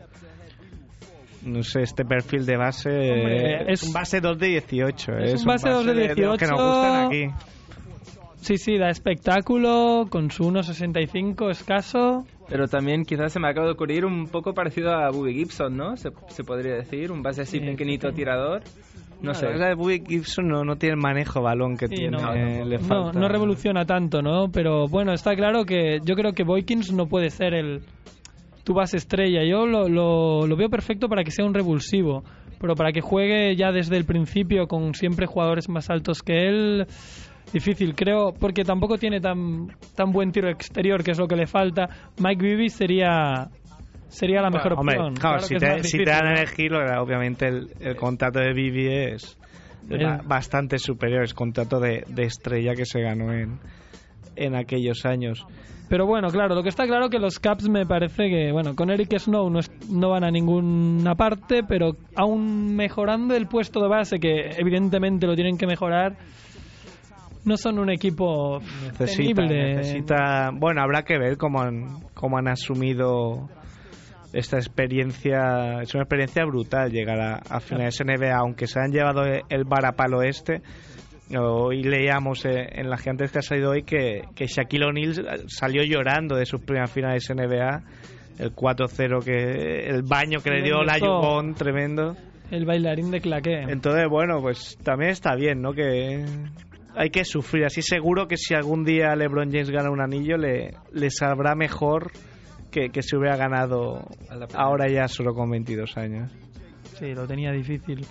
No 1.45 1.63
sé, 1.65 1.83
este 1.83 2.05
perfil 2.05 2.47
de 2.47 2.57
base 2.57 2.89
Hombre, 2.89 3.37
eh, 3.37 3.65
es- 3.69 3.83
es 3.83 3.89
un 3.89 3.93
base 3.93 4.21
2 4.21 4.39
de 4.39 4.47
18. 4.49 5.13
eh, 5.13 5.25
es 5.33 5.41
un 5.41 5.47
base 5.47 5.69
2 5.71 5.85
de 5.87 5.95
los 5.95 6.15
que 6.15 6.23
nos 6.23 6.39
18. 6.39 6.55
gustan 6.57 7.07
aquí. 7.07 7.27
Sí, 8.43 8.57
sí, 8.59 8.77
da 8.77 8.91
espectáculo, 8.91 10.07
con 10.11 10.31
su 10.31 10.45
1.65 10.45 11.51
escaso. 11.51 12.27
Pero 12.49 12.67
también 12.67 13.05
quizás 13.05 13.33
se 13.33 13.41
me 13.41 13.49
acaba 13.49 13.67
de 13.67 13.73
ocurrir 13.73 14.05
un 14.05 14.27
poco 14.27 14.53
parecido 14.53 14.91
a 14.93 15.11
Bobby 15.11 15.33
Gibson, 15.35 15.77
¿no? 15.77 15.97
Se, 15.97 16.11
se 16.29 16.45
podría 16.45 16.75
decir, 16.75 17.13
un 17.13 17.23
base 17.23 17.43
así 17.43 17.59
Sí, 17.61 17.65
pequeñito 17.65 18.11
sí. 18.11 18.17
tirador. 18.17 18.63
No 19.23 19.33
sé. 19.35 19.45
La 19.47 19.53
verdad, 19.53 19.77
Bobby 19.77 20.03
Gibson 20.07 20.49
no, 20.49 20.65
no 20.65 20.75
tiene 20.77 20.95
el 20.97 21.01
manejo 21.01 21.41
balón 21.41 21.77
que 21.77 21.87
Sí, 21.87 21.95
tiene. 21.95 22.19
no, 22.21 22.35
eh, 22.35 22.65
le 22.67 22.79
falta. 22.81 23.19
no 23.19 23.29
revoluciona 23.29 23.85
tanto, 23.87 24.21
¿no? 24.21 24.51
Pero 24.53 24.89
bueno, 24.89 25.13
está 25.13 25.35
claro 25.37 25.65
que 25.65 26.01
yo 26.05 26.17
creo 26.17 26.33
que 26.33 26.43
Boykins 26.43 26.93
no 26.93 27.07
puede 27.07 27.31
ser 27.31 27.55
el 27.55 27.83
tu 28.65 28.75
base 28.75 28.97
estrella. 28.97 29.45
Yo 29.49 29.67
lo, 29.67 29.89
lo, 29.89 30.47
lo 30.49 30.57
veo 30.57 30.69
perfecto 30.69 31.09
para 31.09 31.23
que 31.23 31.31
sea 31.31 31.45
un 31.45 31.55
revulsivo, 31.55 32.25
pero 32.61 32.75
para 32.75 32.91
que 32.93 33.01
juegue 33.01 33.55
ya 33.57 33.71
desde 33.73 33.97
el 33.97 34.05
principio 34.05 34.67
con 34.67 34.95
siempre 34.95 35.27
jugadores 35.27 35.69
más 35.69 35.89
altos 35.91 36.23
que 36.23 36.49
él, 36.49 36.87
difícil, 37.53 37.95
creo, 37.95 38.33
porque 38.39 38.65
tampoco 38.65 38.99
tiene 38.99 39.21
tan, 39.21 39.69
tan 39.95 40.11
buen 40.13 40.33
tiro 40.33 40.49
exterior, 40.51 41.03
que 41.05 41.11
es 41.13 41.19
lo 41.19 41.27
que 41.29 41.37
le 41.37 41.47
falta. 41.47 41.89
Mike 42.19 42.43
Bibby 42.45 42.69
sería 42.69 43.49
sería 44.09 44.43
la 44.43 44.51
mejor 44.51 44.75
opción. 44.75 45.15
claro, 45.15 45.39
Claro 45.39 45.43
si, 45.43 45.55
te, 45.57 45.85
si 45.85 45.99
te 45.99 46.11
dan 46.11 46.27
a 46.27 46.33
elegir, 46.35 46.73
obviamente 46.75 47.47
el, 47.49 47.69
el 47.81 47.97
contrato 47.97 48.41
de 48.41 48.53
Vivi 48.53 48.87
es, 48.89 49.39
es 49.89 50.01
Es- 50.01 50.03
ba- 50.03 50.21
bastante 50.25 50.79
superior, 50.79 51.23
es 51.25 51.33
contrato 51.35 51.81
de, 51.81 52.05
de 52.09 52.25
estrella 52.25 52.75
que 52.75 52.85
se 52.85 53.01
ganó 53.01 53.33
en, 53.33 53.59
en 54.37 54.55
aquellos 54.55 55.07
años. 55.07 55.47
Pero 55.89 56.07
bueno, 56.07 56.29
claro, 56.29 56.55
lo 56.55 56.63
que 56.63 56.71
está 56.71 56.87
claro 56.87 57.11
que 57.11 57.19
los 57.19 57.39
Caps 57.39 57.69
me 57.69 57.85
parece 57.87 58.29
que, 58.31 58.51
bueno, 58.53 58.75
con 58.75 58.91
Eric 58.91 59.19
Snow 59.19 59.51
no, 59.51 59.59
es- 59.61 59.71
no 59.91 60.11
van 60.11 60.25
a 60.25 60.31
ninguna 60.31 61.15
parte, 61.15 61.63
pero 61.67 61.97
aún 62.17 62.75
mejorando 62.77 63.35
el 63.35 63.47
puesto 63.47 63.81
de 63.81 63.89
base, 63.89 64.19
que 64.19 64.51
evidentemente 64.59 65.27
lo 65.27 65.35
tienen 65.35 65.57
que 65.59 65.67
mejorar, 65.67 66.17
no 67.45 67.57
son 67.57 67.79
un 67.79 67.91
equipo 67.91 68.61
Necesita, 68.99 69.43
necesita, 69.43 70.51
bueno, 70.53 70.83
habrá 70.83 71.03
que 71.03 71.19
ver 71.19 71.37
cómo 71.37 71.61
han, 71.61 72.01
cómo 72.15 72.39
han 72.39 72.49
asumido 72.49 73.49
esta 74.33 74.57
experiencia. 74.57 75.83
Es 75.83 75.95
una 75.95 76.05
experiencia 76.05 76.45
brutal 76.45 76.91
llegar 76.91 77.21
a, 77.21 77.35
a 77.49 77.61
finales 77.61 78.01
NBA, 78.05 78.35
aunque 78.37 78.67
se 78.67 78.81
han 78.81 78.93
llevado 78.93 79.25
el 79.25 79.65
varapalo 79.65 80.23
este. 80.23 80.63
Hoy 81.39 81.83
leíamos 81.83 82.45
eh, 82.45 82.69
en 82.73 82.91
las 82.91 83.01
gigantes 83.01 83.33
que 83.33 83.39
ha 83.39 83.43
salido 83.43 83.71
hoy 83.71 83.85
que, 83.85 84.23
que 84.35 84.47
Shaquille 84.47 84.85
O'Neal 84.85 85.45
salió 85.47 85.83
llorando 85.83 86.37
de 86.37 86.45
sus 86.45 86.61
primeras 86.61 86.91
finales 86.91 87.29
NBA. 87.31 87.83
El 88.39 88.55
4-0, 88.55 89.25
que 89.25 89.89
el 89.89 90.03
baño 90.03 90.41
que 90.43 90.51
le 90.51 90.63
dio 90.63 90.83
la. 90.83 90.99
Yugón, 90.99 91.55
tremendo. 91.55 92.17
El 92.51 92.67
bailarín 92.67 93.11
de 93.11 93.21
claqué. 93.21 93.63
Entonces, 93.69 94.05
bueno, 94.11 94.41
pues 94.41 94.77
también 94.83 95.11
está 95.11 95.35
bien, 95.35 95.63
¿no? 95.63 95.73
Que 95.73 96.25
hay 96.97 97.11
que 97.11 97.25
sufrir. 97.25 97.65
Así 97.65 97.83
seguro 97.83 98.27
que 98.27 98.37
si 98.37 98.55
algún 98.55 98.85
día 98.85 99.15
LeBron 99.15 99.51
James 99.51 99.71
gana 99.71 99.91
un 99.91 100.01
anillo, 100.01 100.37
le, 100.37 100.75
le 100.93 101.11
sabrá 101.11 101.55
mejor 101.55 102.13
que, 102.71 102.91
que 102.91 103.03
si 103.03 103.17
hubiera 103.17 103.37
ganado 103.37 104.09
ahora 104.55 104.89
ya 104.89 105.09
solo 105.09 105.35
con 105.35 105.51
22 105.51 105.97
años. 105.97 106.33
Sí, 106.99 107.15
lo 107.15 107.27
tenía 107.27 107.53
difícil. 107.53 108.05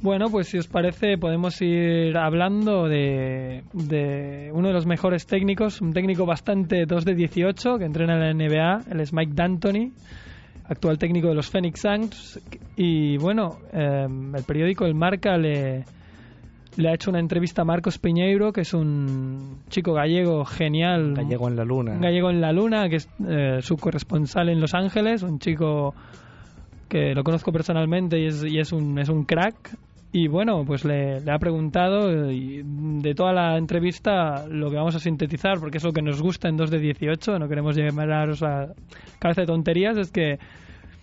Bueno, 0.00 0.26
pues 0.30 0.46
si 0.48 0.58
os 0.58 0.68
parece 0.68 1.18
podemos 1.18 1.60
ir 1.60 2.16
hablando 2.16 2.86
de, 2.86 3.64
de 3.72 4.50
uno 4.52 4.68
de 4.68 4.74
los 4.74 4.86
mejores 4.86 5.26
técnicos, 5.26 5.80
un 5.80 5.92
técnico 5.92 6.24
bastante 6.24 6.84
2 6.86 7.04
de 7.04 7.14
18 7.14 7.78
que 7.78 7.84
entrena 7.84 8.14
en 8.14 8.20
la 8.20 8.32
NBA, 8.32 8.92
él 8.92 9.00
es 9.00 9.12
Mike 9.12 9.32
D'Antoni, 9.34 9.92
actual 10.68 10.98
técnico 10.98 11.28
de 11.28 11.34
los 11.34 11.50
Phoenix 11.50 11.80
Suns 11.80 12.40
y 12.76 13.16
bueno, 13.16 13.58
eh, 13.72 14.06
el 14.36 14.44
periódico 14.44 14.84
El 14.84 14.94
Marca 14.94 15.36
le, 15.36 15.84
le 16.78 16.90
ha 16.90 16.94
hecho 16.94 17.10
una 17.10 17.18
entrevista 17.18 17.62
a 17.62 17.64
Marcos 17.64 17.98
Piñeiro, 17.98 18.52
que 18.52 18.60
es 18.60 18.72
un 18.72 19.62
chico 19.68 19.94
gallego 19.94 20.44
genial, 20.44 21.12
Gallego 21.14 21.48
en 21.48 21.56
la 21.56 21.64
luna. 21.64 21.92
un 21.94 22.00
gallego 22.00 22.30
en 22.30 22.40
la 22.40 22.52
luna, 22.52 22.88
que 22.88 22.96
es 22.96 23.08
eh, 23.28 23.58
su 23.62 23.76
corresponsal 23.76 24.48
en 24.48 24.60
Los 24.60 24.74
Ángeles, 24.74 25.24
un 25.24 25.40
chico 25.40 25.92
que 26.88 27.14
lo 27.14 27.24
conozco 27.24 27.50
personalmente 27.50 28.20
y 28.20 28.26
es, 28.26 28.44
y 28.44 28.60
es, 28.60 28.72
un, 28.72 28.96
es 29.00 29.08
un 29.08 29.24
crack. 29.24 29.76
Y 30.12 30.28
bueno, 30.28 30.64
pues 30.64 30.84
le, 30.84 31.20
le 31.20 31.32
ha 31.32 31.38
preguntado 31.38 32.30
y 32.30 32.62
de 32.64 33.12
toda 33.12 33.32
la 33.32 33.58
entrevista 33.58 34.46
lo 34.46 34.70
que 34.70 34.76
vamos 34.76 34.94
a 34.94 35.00
sintetizar, 35.00 35.58
porque 35.58 35.78
es 35.78 35.84
lo 35.84 35.92
que 35.92 36.00
nos 36.00 36.22
gusta 36.22 36.48
en 36.48 36.56
2 36.56 36.70
de 36.70 36.78
18, 36.78 37.40
no 37.40 37.48
queremos 37.48 37.76
llevaros 37.76 38.42
a 38.44 38.68
cabeza 39.18 39.40
de 39.40 39.48
tonterías, 39.48 39.98
es 39.98 40.12
que 40.12 40.38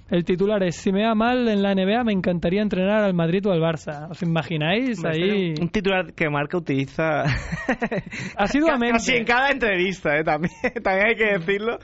el 0.09 0.23
titular 0.23 0.61
es, 0.63 0.75
si 0.75 0.91
me 0.91 1.03
va 1.05 1.15
mal 1.15 1.47
en 1.47 1.61
la 1.63 1.73
NBA 1.73 2.03
me 2.03 2.11
encantaría 2.13 2.61
entrenar 2.61 3.03
al 3.03 3.13
Madrid 3.13 3.45
o 3.47 3.51
al 3.51 3.59
Barça. 3.59 4.09
¿Os 4.09 4.21
imagináis? 4.21 5.03
Ahí... 5.03 5.53
Un 5.59 5.69
titular 5.69 6.13
que 6.13 6.29
Marca 6.29 6.57
utiliza 6.57 7.23
Asiduamente. 8.37 8.93
casi 8.93 9.15
en 9.15 9.25
cada 9.25 9.49
entrevista, 9.49 10.17
¿eh? 10.17 10.23
también, 10.23 10.53
también 10.83 11.07
hay 11.07 11.15
que 11.15 11.25
decirlo. 11.39 11.79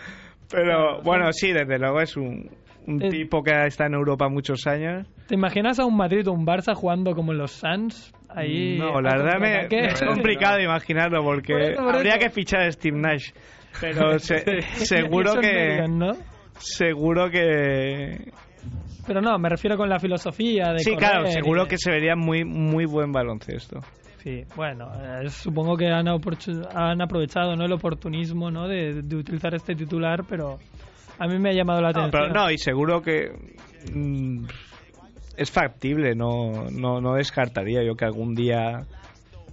Pero 0.49 1.01
bueno, 1.01 1.31
sí, 1.31 1.51
desde 1.53 1.79
luego 1.79 2.01
es 2.01 2.17
un, 2.17 2.49
un 2.87 3.01
Eh, 3.01 3.09
tipo 3.09 3.41
que 3.41 3.51
está 3.67 3.85
en 3.85 3.93
Europa 3.93 4.27
muchos 4.29 4.67
años. 4.67 5.07
¿Te 5.27 5.35
imaginas 5.35 5.79
a 5.79 5.85
un 5.85 5.95
Madrid 5.95 6.27
o 6.27 6.33
un 6.33 6.45
Barça 6.45 6.73
jugando 6.73 7.13
como 7.15 7.31
en 7.31 7.37
los 7.37 7.51
Suns? 7.51 8.13
Ahí 8.29 8.77
no, 8.77 9.01
la 9.01 9.15
verdad 9.17 9.39
me, 9.39 9.67
es 9.89 10.01
complicado 10.03 10.59
imaginarlo 10.61 11.23
porque 11.23 11.53
Por 11.53 11.61
eso, 11.61 11.83
por 11.83 11.95
habría 11.95 12.13
eso. 12.15 12.19
que 12.19 12.29
fichar 12.29 12.61
a 12.63 12.71
Steve 12.71 12.97
Nash. 12.97 13.31
Pero 13.79 14.19
se- 14.19 14.61
seguro 14.73 15.33
que. 15.39 15.85
Seguro 16.61 17.29
que 17.29 18.31
Pero 19.05 19.21
no, 19.21 19.37
me 19.39 19.49
refiero 19.49 19.75
con 19.77 19.89
la 19.89 19.99
filosofía 19.99 20.71
de 20.73 20.79
sí, 20.79 20.95
claro, 20.95 21.25
seguro 21.27 21.65
que 21.67 21.77
se 21.77 21.91
vería 21.91 22.15
muy 22.15 22.43
muy 22.45 22.85
buen 22.85 23.11
baloncesto. 23.11 23.79
Sí, 24.23 24.43
bueno, 24.55 24.87
eh, 25.01 25.29
supongo 25.29 25.75
que 25.75 25.87
han, 25.87 26.07
han 26.07 27.01
aprovechado 27.01 27.55
¿no? 27.55 27.65
el 27.65 27.71
oportunismo 27.71 28.51
¿no? 28.51 28.67
de, 28.67 29.01
de 29.01 29.15
utilizar 29.15 29.55
este 29.55 29.73
titular, 29.73 30.23
pero 30.29 30.59
a 31.17 31.27
mí 31.27 31.39
me 31.39 31.49
ha 31.49 31.53
llamado 31.53 31.81
la 31.81 31.91
No, 31.91 32.01
atención. 32.01 32.29
pero 32.29 32.33
no, 32.33 32.51
y 32.51 32.57
seguro 32.59 33.01
que 33.01 33.31
mm, 33.93 34.45
es 35.37 35.49
factible, 35.49 36.13
no, 36.13 36.65
no, 36.71 37.01
no 37.01 37.15
descartaría 37.15 37.83
yo 37.83 37.95
que 37.95 38.05
algún 38.05 38.35
día 38.35 38.83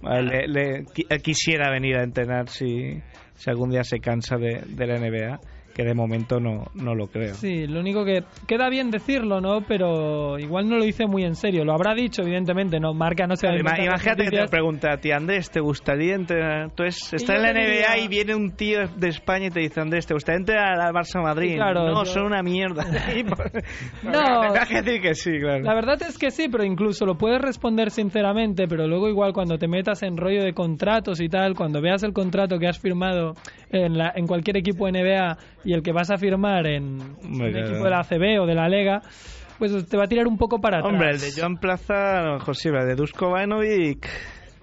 eh, 0.03 0.47
le, 0.47 0.75
eh, 0.81 1.19
quisiera 1.23 1.71
venir 1.71 1.97
a 1.97 2.03
entrenar 2.03 2.47
si, 2.49 3.01
si 3.33 3.49
algún 3.49 3.71
día 3.71 3.83
se 3.83 3.99
cansa 3.99 4.37
de, 4.37 4.61
de 4.67 4.85
la 4.85 4.99
NBA, 4.99 5.39
que 5.79 5.85
de 5.85 5.93
momento 5.93 6.41
no, 6.41 6.65
no 6.73 6.93
lo 6.93 7.07
creo. 7.07 7.35
Sí, 7.35 7.65
lo 7.65 7.79
único 7.79 8.03
que 8.03 8.23
queda 8.47 8.67
bien 8.69 8.91
decirlo, 8.91 9.39
¿no? 9.39 9.61
Pero 9.65 10.37
igual 10.37 10.67
no 10.67 10.75
lo 10.77 10.83
dice 10.83 11.05
muy 11.07 11.23
en 11.23 11.35
serio. 11.35 11.63
Lo 11.63 11.71
habrá 11.71 11.93
dicho, 11.95 12.21
evidentemente, 12.21 12.81
¿no? 12.81 12.93
Marca 12.93 13.25
no 13.27 13.37
se 13.37 13.47
va 13.47 13.53
a 13.53 13.57
Ima- 13.57 13.81
Imagínate 13.81 14.25
que 14.25 14.29
te 14.39 14.47
pregunta 14.49 14.91
a 14.91 14.97
ti, 14.97 15.11
Andrés, 15.13 15.49
¿te 15.49 15.61
gustaría 15.61 16.15
entrenar? 16.15 16.71
Tú 16.71 16.83
es- 16.83 17.13
estás 17.13 17.33
en 17.37 17.41
la 17.43 17.51
NBA 17.53 17.61
diría- 17.95 17.97
y 18.03 18.07
viene 18.09 18.35
un 18.35 18.51
tío 18.57 18.89
de 18.93 19.07
España 19.07 19.47
y 19.47 19.51
te 19.51 19.61
dice, 19.61 19.79
Andrés, 19.79 20.05
¿te 20.05 20.13
gustaría 20.13 20.39
entrenar 20.39 20.81
al 20.81 20.93
Barça 20.93 21.23
Madrid? 21.23 21.51
Sí, 21.51 21.55
claro, 21.55 21.85
no, 21.87 22.03
yo- 22.03 22.11
son 22.11 22.23
una 22.25 22.43
mierda. 22.43 22.83
No. 24.03 24.11
Tendrás 24.41 24.67
que 24.67 24.81
decir 24.81 25.01
que 25.01 25.15
sí, 25.15 25.39
claro. 25.39 25.63
La 25.63 25.73
verdad 25.75 25.97
es 26.01 26.17
que 26.17 26.29
sí, 26.31 26.47
pero 26.51 26.65
incluso 26.65 27.05
lo 27.05 27.15
puedes 27.17 27.41
responder 27.41 27.89
sinceramente, 27.91 28.67
pero 28.67 28.85
luego 28.85 29.07
igual 29.07 29.31
cuando 29.33 29.57
te 29.57 29.69
metas 29.69 30.03
en 30.03 30.17
rollo 30.17 30.43
de 30.43 30.53
contratos 30.53 31.21
y 31.21 31.29
tal, 31.29 31.55
cuando 31.55 31.81
veas 31.81 32.03
el 32.03 32.11
contrato 32.11 32.57
que 32.59 32.67
has 32.67 32.79
firmado 32.79 33.33
en, 33.71 33.97
la, 33.97 34.11
en 34.15 34.27
cualquier 34.27 34.57
equipo 34.57 34.87
NBA 34.89 35.37
y 35.69 35.73
el 35.73 35.83
que 35.83 35.91
vas 35.91 36.09
a 36.09 36.17
firmar 36.17 36.65
en 36.65 36.99
Hombre, 37.23 37.49
un 37.51 37.57
equipo 37.57 37.83
de 37.83 37.89
la 37.89 37.99
ACB 37.99 38.41
o 38.41 38.45
de 38.47 38.55
la 38.55 38.67
Lega, 38.67 39.01
pues 39.59 39.87
te 39.87 39.97
va 39.97 40.05
a 40.05 40.07
tirar 40.07 40.25
un 40.27 40.37
poco 40.37 40.59
para 40.59 40.79
atrás. 40.79 40.91
Hombre, 40.93 41.09
el 41.11 41.19
de 41.19 41.29
Joan 41.39 41.57
Plaza, 41.57 42.19
a 42.19 42.23
lo 42.23 42.33
mejor 42.39 42.55
sí, 42.55 42.69
el 42.69 42.87
de 42.87 42.95
Dusko 42.95 43.29
Banovic 43.29 44.07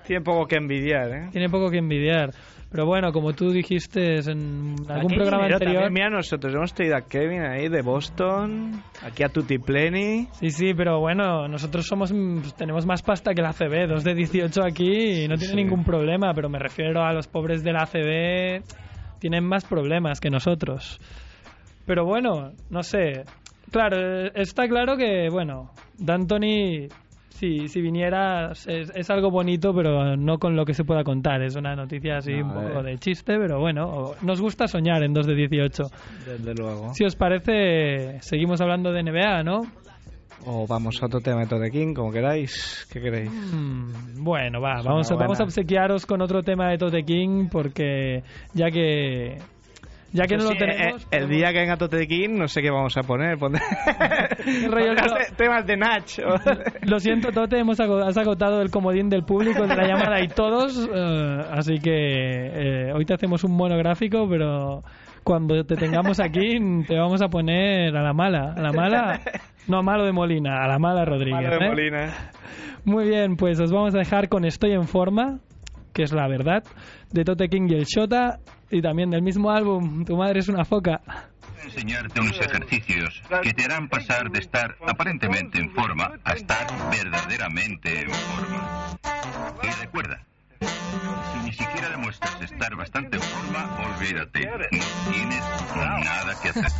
tiene 0.07 0.23
poco 0.23 0.47
que 0.47 0.57
envidiar, 0.57 1.09
¿eh? 1.11 1.29
Tiene 1.33 1.49
poco 1.49 1.71
que 1.71 1.79
envidiar. 1.79 2.31
Pero 2.69 2.85
bueno, 2.85 3.13
como 3.13 3.33
tú 3.33 3.51
dijiste 3.51 4.17
en 4.29 4.75
algún 4.89 5.13
Aquí 5.13 5.15
programa 5.17 5.45
anterior... 5.45 5.85
también. 5.85 5.93
Mira, 5.93 6.11
nosotros 6.11 6.53
hemos 6.53 6.75
traído 6.75 6.97
a 6.97 7.03
Kevin 7.03 7.43
ahí 7.43 7.69
de 7.69 7.81
Boston, 7.81 8.83
aquí 9.05 9.23
a 9.23 9.29
Tutti 9.29 9.59
Pleni. 9.59 10.27
Sí, 10.33 10.51
sí, 10.51 10.75
pero 10.77 10.99
bueno, 10.99 11.47
nosotros 11.47 11.87
somos 11.87 12.13
pues, 12.13 12.55
tenemos 12.57 12.85
más 12.85 13.03
pasta 13.03 13.33
que 13.35 13.41
la 13.43 13.51
ACB, 13.51 13.89
dos 13.89 14.03
de 14.03 14.15
18 14.15 14.61
aquí 14.65 15.23
y 15.23 15.29
no 15.29 15.37
tiene 15.37 15.53
Sí. 15.53 15.57
ningún 15.57 15.85
problema, 15.85 16.33
pero 16.35 16.49
me 16.49 16.59
refiero 16.59 17.03
a 17.05 17.13
los 17.13 17.29
pobres 17.29 17.63
de 17.63 17.73
la 17.73 17.85
ACB, 17.85 18.63
tienen 19.19 19.45
más 19.45 19.65
problemas 19.65 20.21
que 20.21 20.31
nosotros. 20.31 21.01
Pero 21.87 22.05
bueno, 22.05 22.53
no 22.71 22.83
sé. 22.83 23.25
Claro, 23.71 24.27
eh, 24.27 24.33
está 24.35 24.69
claro 24.69 24.97
que, 24.97 25.29
bueno, 25.31 25.71
D'Antoni, 25.99 26.89
si, 27.29 27.69
si 27.69 27.81
viniera, 27.81 28.53
es, 28.53 28.67
es 28.67 29.11
algo 29.11 29.31
bonito, 29.31 29.75
pero 29.75 30.17
no 30.17 30.39
con 30.39 30.57
lo 30.57 30.65
que 30.65 30.75
se 30.75 30.85
pueda 30.85 31.05
contar. 31.05 31.43
Es 31.43 31.57
una 31.57 31.77
noticia 31.77 32.19
así 32.19 32.33
No, 32.33 32.47
un 32.47 32.53
poco 32.55 32.81
eh. 32.81 32.93
de 32.93 32.99
chiste, 32.99 33.37
pero 33.39 33.61
bueno, 33.61 34.13
nos 34.23 34.41
gusta 34.41 34.67
soñar 34.67 35.03
en 35.03 35.13
dos 35.13 35.27
de 35.27 35.35
18. 35.35 35.83
Desde 36.27 36.55
luego. 36.55 36.95
Si 36.95 37.05
os 37.05 37.15
parece, 37.17 38.21
seguimos 38.21 38.61
hablando 38.61 38.93
de 38.93 39.03
NBA, 39.03 39.43
¿no? 39.43 39.63
O 40.49 40.67
vamos 40.67 41.03
a 41.03 41.07
otro 41.07 41.21
tema 41.21 41.41
de 41.41 41.47
Tote 41.47 41.71
King, 41.71 41.93
como 41.95 42.13
queráis. 42.13 42.87
¿Qué 42.93 43.01
queréis? 43.01 43.31
Mm, 43.31 44.23
Bueno, 44.23 44.61
va, 44.61 44.81
vamos 44.83 45.11
vamos 45.11 45.41
a 45.41 45.45
obsequiaros 45.45 46.07
con 46.07 46.21
otro 46.23 46.43
tema 46.43 46.71
de 46.71 46.79
Tote 46.79 47.03
King 47.03 47.49
porque 47.51 48.23
ya 48.55 48.71
que 48.71 49.39
ya 50.13 50.25
que 50.27 50.37
no 50.37 50.45
lo 50.45 50.53
eh, 50.53 50.57
tenemos, 50.57 51.03
eh, 51.03 51.07
el 51.19 51.29
día 51.29 51.53
que 51.53 51.59
venga 51.59 51.77
Tote 51.77 52.07
King, 52.07 52.39
no 52.39 52.47
sé 52.47 52.63
qué 52.63 52.71
vamos 52.71 52.97
a 52.97 53.03
poner. 53.03 53.37
Te- 53.39 55.35
temas 55.37 55.67
de 55.67 55.77
Nach. 55.77 56.19
lo 56.83 57.01
siento 57.01 57.33
Tote, 57.33 57.59
hemos 57.59 57.81
ago- 57.81 57.99
has 58.05 58.17
agotado 58.17 58.63
el 58.63 58.71
comodín 58.71 59.09
del 59.09 59.25
público 59.25 59.67
de 59.67 59.75
la 59.75 59.87
llamada 59.87 60.23
y 60.23 60.29
todos, 60.29 60.89
eh, 60.95 61.41
así 61.51 61.79
que 61.81 61.91
eh, 61.93 62.93
hoy 62.95 63.05
te 63.05 63.15
hacemos 63.15 63.43
un 63.43 63.53
monográfico, 63.57 64.29
pero 64.29 64.85
cuando 65.25 65.65
te 65.65 65.75
tengamos 65.75 66.21
aquí 66.21 66.57
te 66.87 66.97
vamos 66.97 67.21
a 67.21 67.27
poner 67.29 67.97
a 67.97 68.03
la 68.03 68.13
mala, 68.13 68.53
a 68.57 68.61
la 68.61 68.73
mala, 68.73 69.21
no 69.69 69.79
a 69.79 69.83
malo 69.83 70.05
de 70.05 70.13
Molina, 70.13 70.63
a 70.65 70.69
la 70.69 70.79
mala 70.79 71.05
Rodríguez. 71.05 71.43
Malo 71.43 71.59
de 71.59 71.65
¿eh? 71.65 71.69
Molina. 71.69 72.15
Muy 72.85 73.09
bien, 73.09 73.37
pues 73.37 73.59
os 73.61 73.73
vamos 73.73 73.95
a 73.95 73.99
dejar 73.99 74.29
con 74.29 74.45
Estoy 74.45 74.73
en 74.73 74.87
forma, 74.87 75.39
que 75.93 76.03
es 76.05 76.13
la 76.13 76.29
verdad, 76.29 76.63
de 77.11 77.25
Tote 77.25 77.49
King 77.49 77.69
y 77.71 77.75
el 77.75 77.85
Shota, 77.85 78.39
y 78.71 78.81
también 78.83 79.11
del 79.11 79.23
mismo 79.23 79.51
álbum, 79.51 80.05
Tu 80.05 80.17
madre 80.17 80.41
es 80.41 80.49
una 80.49 80.65
foca. 80.65 81.01
enseñarte 81.65 82.21
unos 82.21 82.41
ejercicios 82.41 83.23
que 83.43 83.53
te 83.53 83.65
harán 83.65 83.89
pasar 83.89 84.31
de 84.31 84.39
estar 84.39 84.77
aparentemente 84.87 85.59
en 85.59 85.71
forma 85.73 86.13
a 86.25 86.33
estar 86.35 86.67
verdaderamente 86.91 88.03
en 88.03 88.11
forma. 88.11 88.97
Y 89.63 89.83
recuerda, 89.83 90.21
si 90.61 91.45
ni 91.45 91.53
siquiera 91.53 91.89
demuestras 91.91 92.41
estar 92.41 92.77
bastante 92.77 93.17
en 93.17 93.23
forma, 93.23 93.69
olvídate, 93.97 94.47
no 94.47 95.13
tienes 95.13 95.43
nada 95.77 96.35
que 96.41 96.49
hacer. 96.51 96.73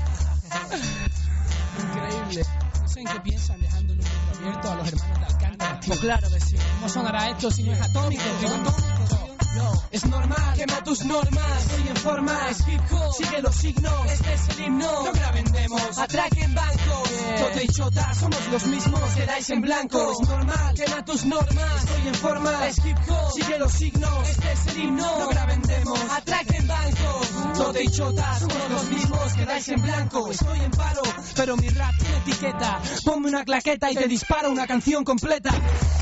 Increíble. 1.79 2.66
No 2.87 2.93
sé 2.93 3.01
en 3.01 3.07
qué 3.09 3.19
piensan 3.19 3.61
dejando 3.61 3.95
el 3.95 3.99
mundo 3.99 4.33
abierto 4.39 4.71
a 4.71 4.77
los 4.77 4.87
hermanos 4.87 5.19
de 5.19 5.25
Alcántara. 5.27 5.81
Pues 5.85 5.99
claro 5.99 6.31
que 6.31 6.41
sí. 6.41 6.57
¿Cómo 6.77 6.89
sonará 6.89 7.31
esto 7.31 7.51
si 7.51 7.65
no 7.65 7.73
es 7.73 7.81
atómico? 7.81 8.23
¿Qué 8.41 8.47
atómico? 8.47 9.26
No, 9.57 9.83
es 9.91 10.05
normal, 10.07 10.55
quema 10.55 10.85
tus 10.85 11.05
normas, 11.07 11.63
estoy 11.63 11.89
en 11.89 11.97
forma, 11.97 12.51
es 12.51 12.61
hip 12.69 12.81
hop, 12.91 13.15
sigue 13.15 13.41
los 13.41 13.55
signos, 13.55 14.13
este 14.13 14.35
es 14.35 14.49
el 14.51 14.65
himno, 14.67 15.05
no 15.05 15.13
grabendemos, 15.13 15.99
atraquen 15.99 16.55
bancos, 16.55 17.11
Tote 17.39 17.65
y 17.65 17.69
Chota, 17.69 18.15
somos 18.15 18.49
los 18.49 18.67
mismos, 18.67 19.11
quedáis 19.15 19.49
en 19.51 19.61
blanco, 19.63 20.13
es 20.13 20.29
normal, 20.29 20.75
quema 20.75 21.05
tus 21.07 21.25
normas, 21.25 21.85
estoy 21.85 22.09
en 22.09 22.15
forma, 22.15 22.67
es 22.69 22.79
hip 22.85 22.99
hop, 23.09 23.33
sigue 23.33 23.59
los 23.59 23.73
signos, 23.73 24.29
este 24.29 24.53
es 24.53 24.67
el 24.67 24.79
himno, 24.79 25.19
no 25.21 25.29
grabendemos, 25.29 26.01
atraquen 26.11 26.67
bancos, 26.67 27.29
Tote 27.57 27.85
y 27.85 27.89
Chota, 27.89 28.39
somos 28.39 28.71
los 28.71 28.85
mismos, 28.91 29.33
quedáis 29.33 29.69
en 29.69 29.81
blanco, 29.81 30.31
estoy 30.31 30.61
en 30.61 30.71
paro, 30.73 31.03
pero 31.35 31.57
mi 31.57 31.69
rap 31.71 31.95
tiene 31.99 32.17
etiqueta, 32.19 32.83
ponme 33.07 33.29
una 33.29 33.45
claqueta 33.45 33.91
y 33.91 33.95
te 33.95 34.07
disparo 34.07 34.51
una 34.51 34.67
canción 34.67 35.03
completa, 35.03 35.51